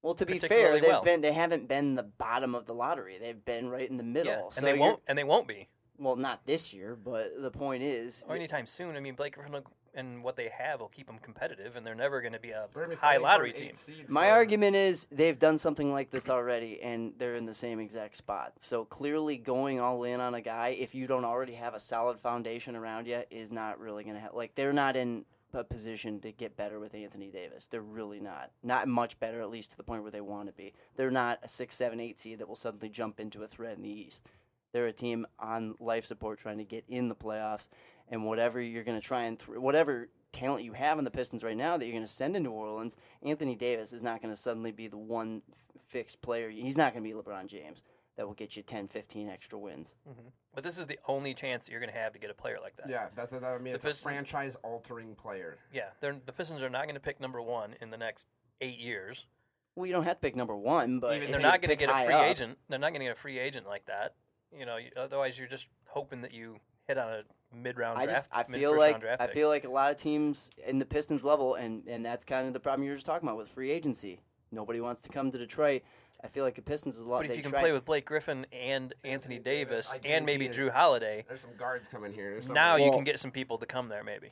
Well, 0.02 0.14
to 0.14 0.26
be 0.26 0.38
fair, 0.38 0.72
they've 0.80 0.88
well. 0.88 1.02
been 1.02 1.20
they 1.20 1.32
haven't 1.32 1.68
been 1.68 1.94
the 1.94 2.02
bottom 2.02 2.54
of 2.54 2.66
the 2.66 2.74
lottery. 2.74 3.18
They've 3.20 3.44
been 3.44 3.68
right 3.68 3.88
in 3.88 3.96
the 3.96 4.02
middle. 4.02 4.32
Yeah, 4.32 4.48
so 4.50 4.58
and 4.58 4.66
they 4.66 4.78
won't, 4.78 5.00
and 5.06 5.16
they 5.16 5.24
won't 5.24 5.46
be, 5.46 5.68
Well, 5.96 6.16
not 6.16 6.44
this 6.44 6.74
year, 6.74 6.96
but 6.96 7.40
the 7.40 7.50
point 7.50 7.82
is, 7.84 8.24
or 8.28 8.34
anytime 8.34 8.66
soon. 8.66 8.96
I 8.96 9.00
mean, 9.00 9.14
Blake 9.14 9.34
Griffin 9.34 9.62
and 9.94 10.24
what 10.24 10.36
they 10.36 10.48
have 10.48 10.80
will 10.80 10.88
keep 10.88 11.06
them 11.06 11.18
competitive, 11.18 11.76
and 11.76 11.86
they're 11.86 11.94
never 11.94 12.20
going 12.20 12.32
to 12.32 12.38
be 12.40 12.50
a 12.50 12.66
They're 12.72 12.84
gonna 12.84 12.96
be 12.96 13.00
high 13.00 13.18
lottery 13.18 13.52
team. 13.52 13.72
my 14.08 14.26
for- 14.26 14.32
argument 14.32 14.74
is 14.74 15.06
they've 15.12 15.38
done 15.38 15.58
something 15.58 15.92
like 15.92 16.10
this 16.10 16.28
already, 16.30 16.80
and 16.82 17.12
they're 17.18 17.36
in 17.36 17.44
the 17.44 17.54
same 17.54 17.78
exact 17.78 18.16
spot. 18.16 18.54
So 18.58 18.84
clearly, 18.84 19.36
going 19.36 19.80
all 19.80 20.04
in 20.04 20.20
on 20.20 20.34
a 20.34 20.40
guy 20.40 20.68
if 20.70 20.94
you 20.94 21.06
don't 21.06 21.24
already 21.24 21.54
have 21.54 21.74
a 21.74 21.80
solid 21.80 22.18
foundation 22.18 22.74
around 22.74 23.06
you 23.06 23.22
is 23.30 23.52
not 23.52 23.78
really 23.78 24.02
going 24.02 24.16
to 24.16 24.20
help. 24.20 24.34
Like 24.34 24.54
they're 24.54 24.72
not 24.72 24.96
in 24.96 25.24
a 25.54 25.64
position 25.64 26.20
to 26.20 26.32
get 26.32 26.56
better 26.56 26.78
with 26.80 26.94
Anthony 26.94 27.30
Davis. 27.30 27.68
They're 27.68 27.80
really 27.80 28.20
not. 28.20 28.50
Not 28.62 28.88
much 28.88 29.18
better, 29.20 29.40
at 29.40 29.50
least 29.50 29.72
to 29.72 29.76
the 29.76 29.82
point 29.82 30.02
where 30.02 30.10
they 30.10 30.20
want 30.20 30.48
to 30.48 30.52
be. 30.52 30.72
They're 30.96 31.10
not 31.10 31.40
a 31.42 31.48
six, 31.48 31.76
seven, 31.76 32.00
eight 32.00 32.18
seed 32.18 32.38
that 32.38 32.48
will 32.48 32.56
suddenly 32.56 32.88
jump 32.88 33.20
into 33.20 33.42
a 33.42 33.46
threat 33.46 33.76
in 33.76 33.82
the 33.82 33.90
East. 33.90 34.26
They're 34.72 34.86
a 34.86 34.92
team 34.92 35.26
on 35.38 35.74
life 35.78 36.04
support 36.06 36.38
trying 36.38 36.58
to 36.58 36.64
get 36.64 36.84
in 36.88 37.08
the 37.08 37.14
playoffs, 37.14 37.68
and 38.08 38.24
whatever 38.24 38.60
you're 38.60 38.84
going 38.84 39.00
to 39.00 39.06
try 39.06 39.24
and 39.24 39.38
th- 39.38 39.58
whatever 39.58 40.08
talent 40.32 40.64
you 40.64 40.72
have 40.72 40.98
in 40.98 41.04
the 41.04 41.10
Pistons 41.10 41.44
right 41.44 41.56
now 41.56 41.76
that 41.76 41.84
you're 41.84 41.92
going 41.92 42.02
to 42.04 42.10
send 42.10 42.36
into 42.36 42.48
New 42.48 42.54
Orleans, 42.56 42.96
Anthony 43.22 43.54
Davis 43.54 43.92
is 43.92 44.02
not 44.02 44.22
going 44.22 44.32
to 44.32 44.40
suddenly 44.40 44.72
be 44.72 44.88
the 44.88 44.96
one 44.96 45.42
f- 45.50 45.82
fixed 45.86 46.22
player. 46.22 46.48
He's 46.48 46.76
not 46.78 46.94
going 46.94 47.04
to 47.04 47.08
be 47.08 47.14
LeBron 47.14 47.46
James 47.46 47.82
that 48.16 48.26
will 48.26 48.34
get 48.34 48.56
you 48.56 48.62
10, 48.62 48.88
15 48.88 49.28
extra 49.28 49.58
wins. 49.58 49.94
Mm-hmm. 50.08 50.28
But 50.54 50.64
this 50.64 50.76
is 50.76 50.86
the 50.86 50.98
only 51.08 51.32
chance 51.32 51.64
that 51.64 51.70
you're 51.72 51.80
going 51.80 51.92
to 51.92 51.98
have 51.98 52.12
to 52.12 52.18
get 52.18 52.30
a 52.30 52.34
player 52.34 52.58
like 52.62 52.76
that. 52.76 52.88
Yeah, 52.88 53.06
that's 53.16 53.32
what 53.32 53.42
I 53.42 53.56
mean. 53.56 53.72
The 53.72 53.88
It's 53.88 54.00
a 54.00 54.02
franchise-altering 54.02 55.14
player. 55.14 55.56
Yeah, 55.72 55.88
they're, 56.00 56.16
the 56.26 56.32
Pistons 56.32 56.60
are 56.62 56.68
not 56.68 56.84
going 56.84 56.94
to 56.94 57.00
pick 57.00 57.20
number 57.20 57.40
one 57.40 57.74
in 57.80 57.90
the 57.90 57.96
next 57.96 58.26
eight 58.60 58.78
years. 58.78 59.26
Well, 59.74 59.86
you 59.86 59.92
don't 59.92 60.04
have 60.04 60.16
to 60.16 60.20
pick 60.20 60.36
number 60.36 60.54
one, 60.54 60.98
but 61.00 61.16
Even 61.16 61.30
They're 61.30 61.40
not 61.40 61.62
going 61.62 61.70
to 61.70 61.76
get 61.76 61.88
a 61.88 62.04
free 62.04 62.12
up- 62.14 62.26
agent. 62.26 62.58
They're 62.68 62.78
not 62.78 62.90
going 62.90 63.00
to 63.00 63.06
get 63.06 63.12
a 63.16 63.20
free 63.20 63.38
agent 63.38 63.66
like 63.66 63.86
that. 63.86 64.14
You 64.56 64.66
know, 64.66 64.76
you- 64.76 64.90
otherwise 64.96 65.38
you're 65.38 65.48
just 65.48 65.68
hoping 65.86 66.20
that 66.22 66.34
you 66.34 66.56
hit 66.86 66.98
on 66.98 67.08
a 67.08 67.22
mid-round 67.56 67.98
I 67.98 68.04
draft. 68.04 68.30
just 68.30 68.36
I 68.36 68.42
feel 68.42 68.76
like 68.76 69.02
I 69.18 69.26
feel 69.28 69.48
like 69.48 69.64
a 69.64 69.70
lot 69.70 69.90
of 69.90 69.96
teams 69.96 70.50
in 70.66 70.78
the 70.78 70.84
Pistons 70.84 71.24
level, 71.24 71.54
and 71.54 71.86
and 71.88 72.04
that's 72.04 72.24
kind 72.24 72.46
of 72.46 72.52
the 72.52 72.60
problem 72.60 72.84
you 72.84 72.90
were 72.90 72.96
just 72.96 73.06
talking 73.06 73.26
about 73.26 73.38
with 73.38 73.48
free 73.48 73.70
agency. 73.70 74.20
Nobody 74.50 74.80
wants 74.82 75.00
to 75.02 75.08
come 75.08 75.30
to 75.30 75.38
Detroit. 75.38 75.82
I 76.24 76.28
feel 76.28 76.44
like 76.44 76.54
the 76.54 76.62
Pistons 76.62 76.94
is 76.96 77.04
a 77.04 77.08
lot. 77.08 77.18
But 77.18 77.26
if 77.26 77.30
they 77.32 77.36
you 77.38 77.42
can 77.42 77.50
try- 77.50 77.60
play 77.60 77.72
with 77.72 77.84
Blake 77.84 78.04
Griffin 78.04 78.46
and 78.52 78.94
Anthony 79.04 79.38
Davis 79.38 79.92
I 79.92 80.00
and 80.04 80.24
maybe 80.24 80.48
Drew 80.48 80.68
it. 80.68 80.72
Holiday, 80.72 81.24
There's 81.26 81.40
some 81.40 81.56
guards 81.56 81.88
coming 81.88 82.12
here. 82.12 82.32
There's 82.32 82.46
some- 82.46 82.54
now 82.54 82.76
you 82.76 82.90
can 82.92 83.04
get 83.04 83.18
some 83.18 83.30
people 83.32 83.58
to 83.58 83.66
come 83.66 83.88
there 83.88 84.04
maybe. 84.04 84.30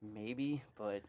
maybe, 0.00 0.62
but 0.76 1.02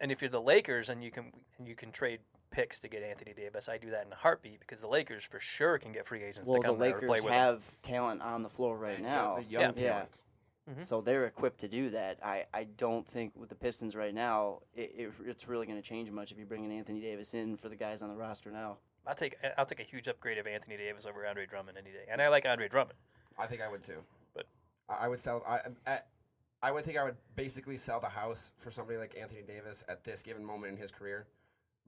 And 0.00 0.12
if 0.12 0.20
you're 0.20 0.30
the 0.30 0.40
Lakers 0.40 0.88
and 0.88 1.02
you 1.02 1.10
can 1.10 1.32
and 1.58 1.66
you 1.66 1.74
can 1.74 1.90
trade 1.90 2.20
picks 2.50 2.78
to 2.80 2.88
get 2.88 3.02
Anthony 3.02 3.32
Davis, 3.34 3.68
I 3.68 3.78
do 3.78 3.90
that 3.90 4.06
in 4.06 4.12
a 4.12 4.16
heartbeat 4.16 4.60
because 4.60 4.80
the 4.80 4.88
Lakers 4.88 5.24
for 5.24 5.40
sure 5.40 5.78
can 5.78 5.92
get 5.92 6.06
free 6.06 6.22
agents 6.22 6.48
well, 6.48 6.58
to 6.60 6.62
the 6.62 6.68
come 6.74 6.78
there 6.78 6.92
to 6.92 6.98
play 6.98 7.08
Lakers 7.08 7.24
with 7.24 7.32
them. 7.32 7.40
have 7.40 7.82
talent 7.82 8.22
on 8.22 8.42
the 8.42 8.50
floor 8.50 8.76
right 8.76 9.00
now. 9.00 9.36
the 9.36 9.44
young 9.44 9.62
Yeah. 9.76 9.82
Yeah. 9.82 9.90
talent. 9.92 10.10
Mhm. 10.70 10.84
So 10.84 11.00
they're 11.00 11.26
equipped 11.26 11.60
to 11.60 11.68
do 11.68 11.90
that. 11.90 12.18
I, 12.24 12.46
I 12.52 12.64
don't 12.64 13.06
think 13.06 13.32
with 13.36 13.48
the 13.48 13.54
Pistons 13.54 13.94
right 13.94 14.12
now, 14.12 14.62
it, 14.74 14.92
it, 14.96 15.12
it's 15.24 15.46
really 15.48 15.64
going 15.66 15.80
to 15.80 15.88
change 15.88 16.10
much 16.10 16.32
if 16.32 16.38
you 16.38 16.44
bring 16.44 16.64
in 16.64 16.72
Anthony 16.72 17.00
Davis 17.00 17.34
in 17.34 17.56
for 17.56 17.68
the 17.68 17.76
guys 17.76 18.02
on 18.02 18.08
the 18.08 18.16
roster 18.16 18.50
now. 18.50 18.78
I'll 19.06 19.14
take 19.14 19.36
I'll 19.56 19.66
take 19.66 19.80
a 19.80 19.84
huge 19.84 20.08
upgrade 20.08 20.38
of 20.38 20.46
Anthony 20.46 20.76
Davis 20.76 21.06
over 21.06 21.26
Andre 21.26 21.46
Drummond 21.46 21.78
any 21.78 21.90
day, 21.90 22.04
and 22.10 22.20
I 22.20 22.28
like 22.28 22.46
Andre 22.46 22.68
Drummond. 22.68 22.98
I 23.38 23.46
think 23.46 23.62
I 23.62 23.68
would 23.68 23.82
too. 23.84 24.02
But- 24.34 24.46
I 24.88 25.04
I 25.04 25.08
would 25.08 25.20
sell. 25.20 25.42
I, 25.46 25.60
I 25.86 25.98
I 26.62 26.70
would 26.72 26.84
think 26.84 26.98
I 26.98 27.04
would 27.04 27.16
basically 27.36 27.76
sell 27.76 28.00
the 28.00 28.08
house 28.08 28.52
for 28.56 28.70
somebody 28.70 28.98
like 28.98 29.16
Anthony 29.20 29.42
Davis 29.42 29.84
at 29.88 30.02
this 30.04 30.22
given 30.22 30.44
moment 30.44 30.72
in 30.72 30.78
his 30.78 30.90
career. 30.90 31.26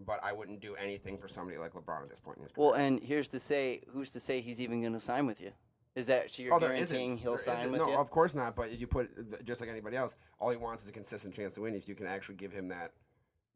But 0.00 0.22
I 0.22 0.32
wouldn't 0.32 0.60
do 0.60 0.76
anything 0.76 1.18
for 1.18 1.26
somebody 1.26 1.58
like 1.58 1.72
LeBron 1.72 2.02
at 2.02 2.08
this 2.08 2.20
point 2.20 2.36
in 2.36 2.44
his 2.44 2.52
career. 2.52 2.66
Well, 2.68 2.76
and 2.76 3.02
here's 3.02 3.26
to 3.28 3.40
say, 3.40 3.80
who's 3.92 4.10
to 4.12 4.20
say 4.20 4.40
he's 4.40 4.60
even 4.60 4.80
going 4.80 4.92
to 4.92 5.00
sign 5.00 5.26
with 5.26 5.40
you? 5.40 5.50
Is 5.96 6.06
that 6.06 6.30
so? 6.30 6.44
You're 6.44 6.54
Oh, 6.54 6.60
there 6.60 6.72
isn't. 6.72 6.94
guaranteeing 6.96 7.16
he'll 7.18 7.32
There 7.32 7.38
sign 7.38 7.56
isn't. 7.56 7.72
with 7.72 7.80
no, 7.80 7.88
you? 7.88 7.94
of 7.96 8.08
course 8.08 8.32
not. 8.32 8.54
But 8.54 8.78
you 8.78 8.86
put 8.86 9.44
just 9.44 9.60
like 9.60 9.68
anybody 9.68 9.96
else, 9.96 10.14
all 10.38 10.50
he 10.50 10.56
wants 10.56 10.84
is 10.84 10.90
a 10.90 10.92
consistent 10.92 11.34
chance 11.34 11.54
to 11.54 11.62
win. 11.62 11.74
If 11.74 11.88
you 11.88 11.96
can 11.96 12.06
actually 12.06 12.36
give 12.36 12.52
him 12.52 12.68
that 12.68 12.92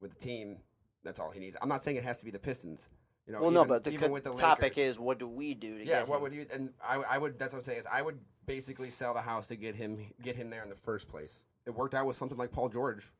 with 0.00 0.14
the 0.14 0.18
team, 0.18 0.56
that's 1.04 1.20
all 1.20 1.30
he 1.30 1.38
needs. 1.38 1.56
I'm 1.62 1.68
not 1.68 1.84
saying 1.84 1.96
it 1.96 2.02
has 2.02 2.18
to 2.18 2.24
be 2.24 2.32
the 2.32 2.40
Pistons. 2.40 2.88
You 3.26 3.32
know, 3.34 3.40
well, 3.40 3.50
no, 3.50 3.64
but 3.64 3.84
the 3.84 3.96
co- 3.96 4.18
the 4.18 4.30
topic 4.30 4.76
Lakers. 4.76 4.96
is 4.96 4.98
what 4.98 5.18
do 5.18 5.28
we 5.28 5.54
do 5.54 5.78
to 5.78 5.84
yeah. 5.84 6.00
get 6.00 6.08
What 6.08 6.16
him? 6.16 6.22
would 6.22 6.32
you? 6.34 6.46
And 6.52 6.70
I, 6.84 6.96
I 6.96 7.18
would. 7.18 7.38
That's 7.38 7.52
what 7.52 7.60
I'm 7.60 7.64
saying 7.64 7.78
is 7.80 7.86
I 7.90 8.02
would 8.02 8.18
basically 8.46 8.90
sell 8.90 9.14
the 9.14 9.20
house 9.20 9.46
to 9.48 9.56
get 9.56 9.76
him 9.76 9.98
get 10.22 10.34
him 10.34 10.50
there 10.50 10.62
in 10.64 10.68
the 10.68 10.74
first 10.76 11.08
place. 11.08 11.42
It 11.66 11.70
worked 11.70 11.94
out 11.94 12.06
with 12.06 12.16
something 12.16 12.36
like 12.38 12.50
Paul 12.50 12.68
George. 12.68 13.12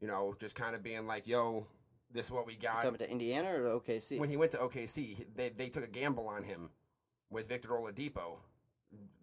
You 0.00 0.08
know, 0.08 0.34
just 0.40 0.56
kind 0.56 0.74
of 0.74 0.82
being 0.82 1.06
like, 1.06 1.28
"Yo, 1.28 1.66
this 2.12 2.26
is 2.26 2.32
what 2.32 2.46
we 2.46 2.56
got. 2.56 2.82
talking 2.82 2.98
to 2.98 3.10
Indiana 3.10 3.48
or 3.54 3.80
OKC? 3.80 4.18
When 4.18 4.28
he 4.28 4.36
went 4.36 4.50
to 4.52 4.58
OKC, 4.58 5.24
they 5.36 5.50
they 5.50 5.68
took 5.68 5.84
a 5.84 5.88
gamble 5.88 6.26
on 6.26 6.42
him 6.42 6.70
with 7.30 7.48
Victor 7.48 7.70
Oladipo. 7.70 8.38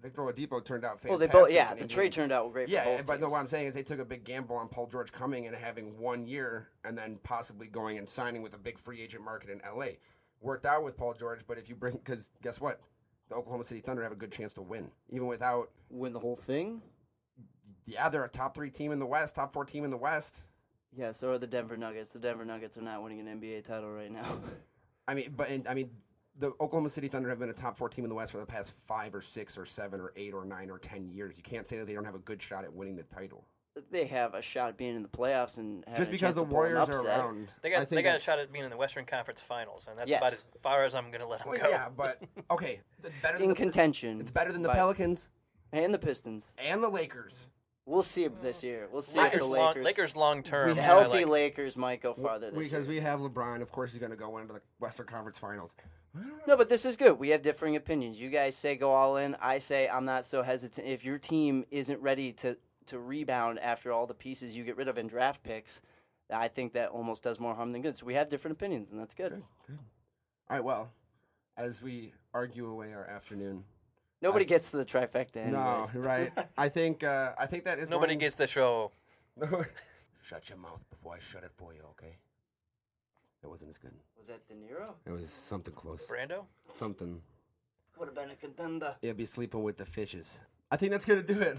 Victor 0.02 0.22
Oladipo 0.22 0.64
turned 0.64 0.84
out 0.84 1.00
fantastic. 1.00 1.10
well, 1.10 1.20
they 1.20 1.28
both. 1.28 1.52
Yeah, 1.52 1.74
the 1.74 1.88
trade 1.88 2.12
turned 2.12 2.32
out 2.32 2.52
great. 2.52 2.70
Yeah, 2.70 2.84
for 2.84 2.98
both 2.98 3.08
but 3.08 3.22
no, 3.22 3.30
what 3.30 3.40
I'm 3.40 3.48
saying 3.48 3.68
is 3.68 3.74
they 3.74 3.84
took 3.84 4.00
a 4.00 4.06
big 4.06 4.24
gamble 4.24 4.56
on 4.56 4.68
Paul 4.68 4.88
George 4.88 5.12
coming 5.12 5.48
and 5.48 5.56
having 5.56 5.98
one 6.00 6.26
year 6.26 6.70
and 6.84 6.98
then 6.98 7.20
possibly 7.24 7.68
going 7.68 7.98
and 7.98 8.08
signing 8.08 8.42
with 8.42 8.54
a 8.54 8.58
big 8.58 8.78
free 8.78 9.02
agent 9.02 9.24
market 9.24 9.50
in 9.50 9.62
LA. 9.78 9.86
Worked 10.42 10.66
out 10.66 10.84
with 10.84 10.98
Paul 10.98 11.14
George, 11.14 11.42
but 11.48 11.58
if 11.58 11.70
you 11.70 11.76
bring, 11.76 11.94
because 11.94 12.32
guess 12.42 12.60
what? 12.60 12.82
The 13.30 13.36
Oklahoma 13.36 13.64
City 13.64 13.80
Thunder 13.80 14.04
have 14.04 14.12
a 14.12 14.16
good 14.16 14.32
chance 14.32 14.54
to 14.56 14.62
win. 14.62 14.89
Even 15.10 15.28
without, 15.28 15.70
win 15.89 16.14
the 16.14 16.20
whole 16.20 16.36
thing. 16.36 16.82
yeah, 17.86 18.10
they're 18.10 18.26
a 18.26 18.30
top 18.30 18.56
three 18.56 18.70
team 18.70 18.92
in 18.92 19.00
the 19.00 19.06
West, 19.06 19.36
top 19.36 19.54
four 19.54 19.66
team 19.66 19.84
in 19.84 19.92
the 19.92 19.98
West. 19.98 20.42
Yeah, 20.96 21.12
so 21.12 21.32
are 21.32 21.38
the 21.38 21.48
Denver 21.48 21.78
Nuggets. 21.78 22.12
The 22.12 22.20
Denver 22.20 22.44
Nuggets 22.44 22.78
are 22.78 22.82
not 22.82 23.02
winning 23.02 23.26
an 23.26 23.39
NBA 23.39 23.64
title 23.64 23.92
right 23.92 24.12
now. 24.12 24.39
I 25.08 25.14
mean, 25.14 25.34
but 25.36 25.50
in, 25.50 25.66
I 25.68 25.74
mean, 25.74 25.89
the 26.38 26.48
Oklahoma 26.60 26.89
City 26.89 27.08
Thunder 27.08 27.30
have 27.30 27.39
been 27.39 27.50
a 27.50 27.54
top 27.54 27.78
four 27.78 27.88
team 27.88 28.04
in 28.04 28.10
the 28.10 28.16
West 28.16 28.32
for 28.32 28.39
the 28.39 28.46
past 28.46 28.72
five 28.72 29.14
or 29.16 29.22
six 29.22 29.58
or 29.58 29.66
seven 29.66 30.02
or 30.02 30.12
eight 30.16 30.34
or 30.34 30.44
nine 30.44 30.70
or 30.70 30.80
ten 30.80 31.08
years. 31.08 31.38
You 31.38 31.44
can't 31.44 31.68
say 31.68 31.78
that 31.78 31.88
they 31.88 31.94
don't 31.94 32.06
have 32.06 32.16
a 32.16 32.20
good 32.20 32.42
shot 32.42 32.64
at 32.64 32.74
winning 32.74 32.96
the 32.96 33.04
title. 33.04 33.46
They 33.90 34.06
have 34.06 34.34
a 34.34 34.42
shot 34.42 34.70
at 34.70 34.78
being 34.78 34.96
in 34.96 35.02
the 35.02 35.08
playoffs 35.08 35.58
and 35.58 35.84
having 35.88 35.98
Just 35.98 36.10
a 36.10 36.12
because 36.12 36.20
chance 36.22 36.36
the 36.36 36.42
to 36.42 36.48
pull 36.48 36.64
an 36.64 36.74
Warriors 36.74 36.90
are 36.90 37.00
upset. 37.00 37.20
around, 37.20 37.48
They 37.62 37.70
I 37.70 37.72
got 37.72 37.80
think 37.80 37.90
they 37.90 37.96
got 38.04 38.10
a 38.10 38.12
that's- 38.14 38.24
shot 38.24 38.40
at 38.40 38.52
being 38.52 38.66
in 38.66 38.72
the 38.72 38.78
Western 38.78 39.06
Conference 39.06 39.40
Finals, 39.42 39.88
and 39.90 39.98
that's 39.98 40.10
Yes. 40.10 40.20
about 40.20 40.34
as 40.34 40.46
far 40.62 40.84
as 40.86 40.94
I'm 40.96 41.10
going 41.10 41.22
to 41.22 41.28
let 41.28 41.40
them 41.40 41.50
Well, 41.50 41.60
go. 41.60 41.70
yeah, 41.70 41.90
but 41.90 42.22
okay, 42.52 42.82
it's 43.04 43.14
better 43.22 43.38
than 43.38 43.44
in 43.44 43.50
the, 43.50 43.56
contention. 43.56 44.20
It's 44.20 44.32
better 44.32 44.52
than 44.52 44.62
the 44.62 44.70
by- 44.70 44.76
Pelicans 44.76 45.30
and 45.72 45.94
the 45.94 46.00
Pistons. 46.00 46.54
and 46.58 46.84
the 46.84 46.90
Lakers. 46.90 47.48
We'll 47.86 48.04
see 48.04 48.28
this 48.28 48.64
year. 48.64 48.88
We'll 48.92 49.02
see 49.02 49.18
if 49.20 49.24
Lakers, 49.26 49.40
the 49.40 49.46
long, 49.48 49.68
Lakers. 49.70 49.86
Lakers 49.86 50.16
long 50.16 50.44
term. 50.44 50.76
We 50.76 50.82
healthy 50.82 51.20
like- 51.26 51.28
Lakers 51.28 51.76
might 51.78 52.02
go 52.02 52.14
farther 52.14 52.52
this 52.52 52.70
because 52.70 52.86
year. 52.88 52.96
we 52.98 53.02
have 53.02 53.20
LeBron. 53.22 53.62
Of 53.62 53.72
course, 53.72 53.92
he's 53.92 54.00
going 54.00 54.12
to 54.12 54.18
go 54.18 54.38
into 54.38 54.54
the 54.54 54.62
Western 54.80 55.08
Conference 55.08 55.38
Finals. 55.40 55.74
No, 56.46 56.58
but 56.58 56.68
this 56.70 56.86
is 56.86 56.96
good. 56.98 57.18
We 57.20 57.30
have 57.30 57.42
differing 57.42 57.78
opinions. 57.78 58.20
You 58.22 58.30
guys 58.30 58.56
say 58.56 58.76
go 58.76 58.92
all 58.92 59.16
in. 59.18 59.36
I 59.42 59.58
say 59.60 59.88
I'm 59.90 60.06
not 60.06 60.26
so 60.26 60.44
hesitant. 60.44 60.86
If 60.86 61.04
your 61.06 61.18
team 61.18 61.66
isn't 61.72 62.00
ready 62.02 62.34
to 62.34 62.58
to 62.88 63.00
rebound 63.00 63.60
after 63.60 63.92
all 63.92 64.06
the 64.06 64.14
pieces 64.14 64.56
you 64.56 64.64
get 64.64 64.78
rid 64.78 64.88
of 64.88 64.98
in 64.98 65.08
draft 65.08 65.44
picks, 65.44 65.82
I 66.32 66.48
think 66.48 66.74
that 66.74 66.90
almost 66.90 67.24
does 67.24 67.40
more 67.40 67.54
harm 67.56 67.72
than 67.72 67.82
good. 67.82 67.96
So 67.98 68.06
we 68.06 68.14
have 68.16 68.30
different 68.30 68.58
opinions, 68.58 68.92
and 68.92 69.00
that's 69.00 69.14
good. 69.14 69.32
Good, 69.32 69.44
good. 69.68 69.80
All 70.50 70.58
right, 70.58 70.64
well, 70.64 70.90
as 71.58 71.82
we 71.82 72.14
argue 72.34 72.68
away 72.70 72.94
our 72.94 73.06
afternoon. 73.06 73.64
Nobody 74.22 74.46
I- 74.46 74.48
gets 74.48 74.70
to 74.72 74.78
the 74.78 74.86
trifecta 74.86 75.38
anyways. 75.38 75.94
No, 75.94 76.00
right. 76.00 76.32
I 76.58 76.70
think 76.70 77.04
uh, 77.04 77.32
I 77.40 77.46
think 77.48 77.66
that 77.66 77.80
is 77.80 77.90
Nobody 77.90 78.14
going- 78.14 78.20
gets 78.20 78.36
the 78.36 78.48
show. 78.48 78.92
shut 80.22 80.50
your 80.50 80.58
mouth 80.58 80.84
before 80.90 81.16
I 81.16 81.20
shut 81.20 81.44
it 81.44 81.52
for 81.56 81.74
you, 81.74 81.82
okay? 81.92 82.18
That 83.42 83.50
wasn't 83.50 83.72
as 83.72 83.78
good. 83.80 83.94
Was 84.20 84.28
that 84.28 84.48
De 84.48 84.54
Niro? 84.54 84.94
It 85.08 85.12
was 85.12 85.30
something 85.30 85.74
close. 85.74 86.06
Brando. 86.08 86.46
Something. 86.72 87.22
Would 87.98 88.08
have 88.10 88.16
been 88.16 88.30
a 88.30 88.36
contender. 88.36 88.96
Yeah, 89.02 89.14
be 89.14 89.26
sleeping 89.26 89.64
with 89.64 89.78
the 89.78 89.86
fishes. 89.86 90.40
I 90.70 90.78
think 90.78 90.92
that's 90.92 91.06
gonna 91.06 91.24
do 91.24 91.40
it 91.40 91.58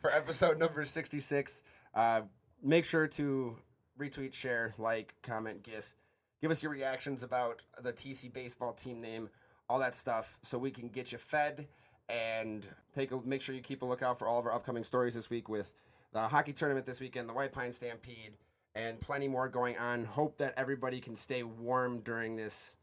for 0.00 0.10
episode 0.12 0.58
number 0.58 0.84
sixty-six. 0.84 1.62
Uh, 1.94 2.22
make 2.62 2.84
sure 2.84 3.06
to 3.06 3.56
retweet, 3.98 4.32
share, 4.32 4.72
like, 4.78 5.14
comment, 5.22 5.62
gif, 5.62 5.94
give 6.40 6.50
us 6.50 6.62
your 6.62 6.72
reactions 6.72 7.22
about 7.22 7.60
the 7.82 7.92
TC 7.92 8.32
baseball 8.32 8.72
team 8.72 9.00
name, 9.00 9.28
all 9.68 9.78
that 9.78 9.94
stuff, 9.94 10.38
so 10.42 10.56
we 10.56 10.70
can 10.70 10.88
get 10.88 11.12
you 11.12 11.18
fed 11.18 11.66
and 12.08 12.66
take 12.94 13.12
a 13.12 13.20
make 13.22 13.42
sure 13.42 13.54
you 13.54 13.60
keep 13.60 13.82
a 13.82 13.84
lookout 13.84 14.18
for 14.18 14.26
all 14.26 14.38
of 14.38 14.46
our 14.46 14.54
upcoming 14.54 14.84
stories 14.84 15.14
this 15.14 15.30
week 15.30 15.48
with 15.48 15.70
the 16.12 16.20
hockey 16.20 16.52
tournament 16.52 16.86
this 16.86 17.00
weekend, 17.00 17.28
the 17.28 17.32
White 17.34 17.52
Pine 17.52 17.72
Stampede, 17.72 18.32
and 18.74 19.00
plenty 19.00 19.28
more 19.28 19.48
going 19.48 19.78
on. 19.78 20.04
Hope 20.04 20.38
that 20.38 20.54
everybody 20.56 21.00
can 21.00 21.14
stay 21.14 21.42
warm 21.42 22.00
during 22.00 22.36
this 22.36 22.74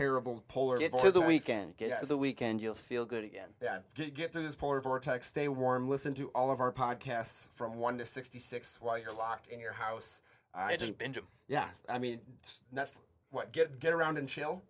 terrible 0.00 0.42
polar 0.48 0.76
vortex. 0.76 0.80
Get 0.80 0.90
vortex. 0.92 1.08
to 1.08 1.12
the 1.20 1.26
weekend. 1.26 1.76
Get 1.76 1.88
Yes. 1.90 2.00
to 2.00 2.06
the 2.06 2.16
weekend. 2.16 2.60
You'll 2.60 2.74
feel 2.74 3.04
good 3.04 3.24
again. 3.24 3.48
Yeah, 3.62 3.78
get, 3.94 4.14
get 4.14 4.32
through 4.32 4.42
this 4.44 4.54
polar 4.54 4.80
vortex. 4.80 5.26
Stay 5.26 5.48
warm. 5.48 5.88
Listen 5.88 6.14
to 6.14 6.28
all 6.34 6.50
of 6.50 6.60
our 6.60 6.72
podcasts 6.72 7.48
from 7.54 7.76
one 7.76 7.98
to 7.98 8.04
sixty-six 8.04 8.78
while 8.80 8.98
you're 8.98 9.12
locked 9.12 9.48
in 9.48 9.60
your 9.60 9.72
house. 9.72 10.22
Uh, 10.54 10.58
I 10.58 10.70
Yeah, 10.72 10.76
just 10.76 10.84
think- 10.90 10.98
binge 10.98 11.14
them. 11.16 11.26
yeah. 11.48 11.68
I 11.88 11.98
mean, 11.98 12.20
Netflix. 12.74 12.98
What? 13.30 13.52
Get 13.52 13.78
get 13.80 13.92
around 13.92 14.18
and 14.18 14.28
chill. 14.28 14.62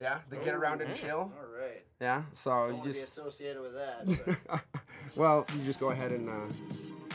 Yeah, 0.00 0.18
the 0.28 0.36
get 0.36 0.54
around 0.54 0.82
and 0.82 0.94
chill. 0.94 1.32
All 1.38 1.58
right. 1.58 1.82
Yeah. 2.00 2.24
So 2.34 2.50
Don't 2.50 2.68
you 2.68 2.72
want 2.74 2.82
to 2.82 2.88
be 2.88 2.92
just 2.94 3.18
associated 3.18 3.62
with 3.62 3.74
that. 3.74 4.62
well, 5.16 5.46
you 5.56 5.64
just 5.64 5.80
go 5.80 5.90
ahead 5.90 6.12
and 6.12 6.28
uh, 6.28 6.32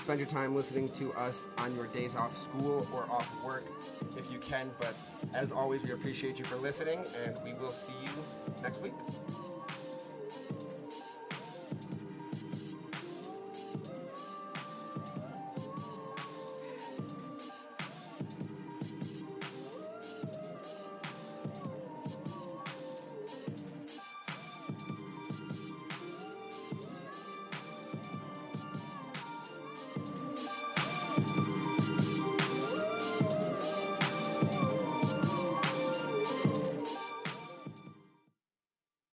spend 0.10 0.20
your 0.20 0.28
time 0.28 0.55
listening 0.55 0.89
to 0.89 1.14
us 1.14 1.45
on 1.60 1.76
your 1.76 1.86
days 1.86 2.16
off 2.16 2.36
school 2.36 2.88
or 2.91 3.03
off 3.12 3.32
work 3.43 3.64
if 4.18 4.32
you 4.32 4.39
can. 4.39 4.72
But 4.80 4.95
as 5.36 5.51
always, 5.51 5.84
we 5.84 5.91
appreciate 5.91 6.39
you 6.39 6.45
for 6.45 6.55
listening, 6.55 7.05
and 7.24 7.38
we 7.43 7.53
will 7.53 7.72
see 7.72 7.93
you 8.03 8.10
next 8.64 8.82
week. 8.82 8.93